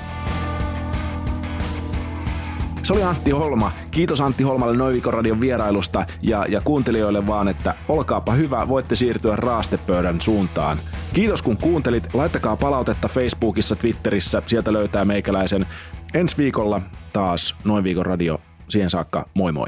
Se 2.88 2.94
oli 2.94 3.04
Antti 3.04 3.32
Holma. 3.32 3.72
Kiitos 3.92 4.22
Antti 4.22 4.44
Holmalle 4.44 4.78
noin 4.78 4.94
viikon 4.94 5.14
radion 5.14 5.42
vierailusta 5.42 6.06
ja, 6.22 6.46
ja 6.50 6.62
kuuntelijoille 6.62 7.28
vaan, 7.28 7.48
että 7.48 7.76
olkaapa 7.88 8.34
hyvä, 8.34 8.68
voitte 8.68 8.96
siirtyä 8.96 9.36
raastepöydän 9.36 10.22
suuntaan. 10.22 10.78
Kiitos 11.14 11.42
kun 11.42 11.58
kuuntelit. 11.58 12.14
Laittakaa 12.14 12.56
palautetta 12.56 13.08
Facebookissa, 13.08 13.76
Twitterissä, 13.76 14.42
sieltä 14.46 14.74
löytää 14.74 15.06
meikäläisen. 15.06 15.66
Ensi 16.14 16.38
viikolla 16.38 16.82
taas 17.14 17.56
noin 17.64 17.84
viikon 17.84 18.06
radio. 18.06 18.40
Siihen 18.69 18.89
saakka, 18.89 19.26
moi 19.34 19.52
moi. 19.52 19.68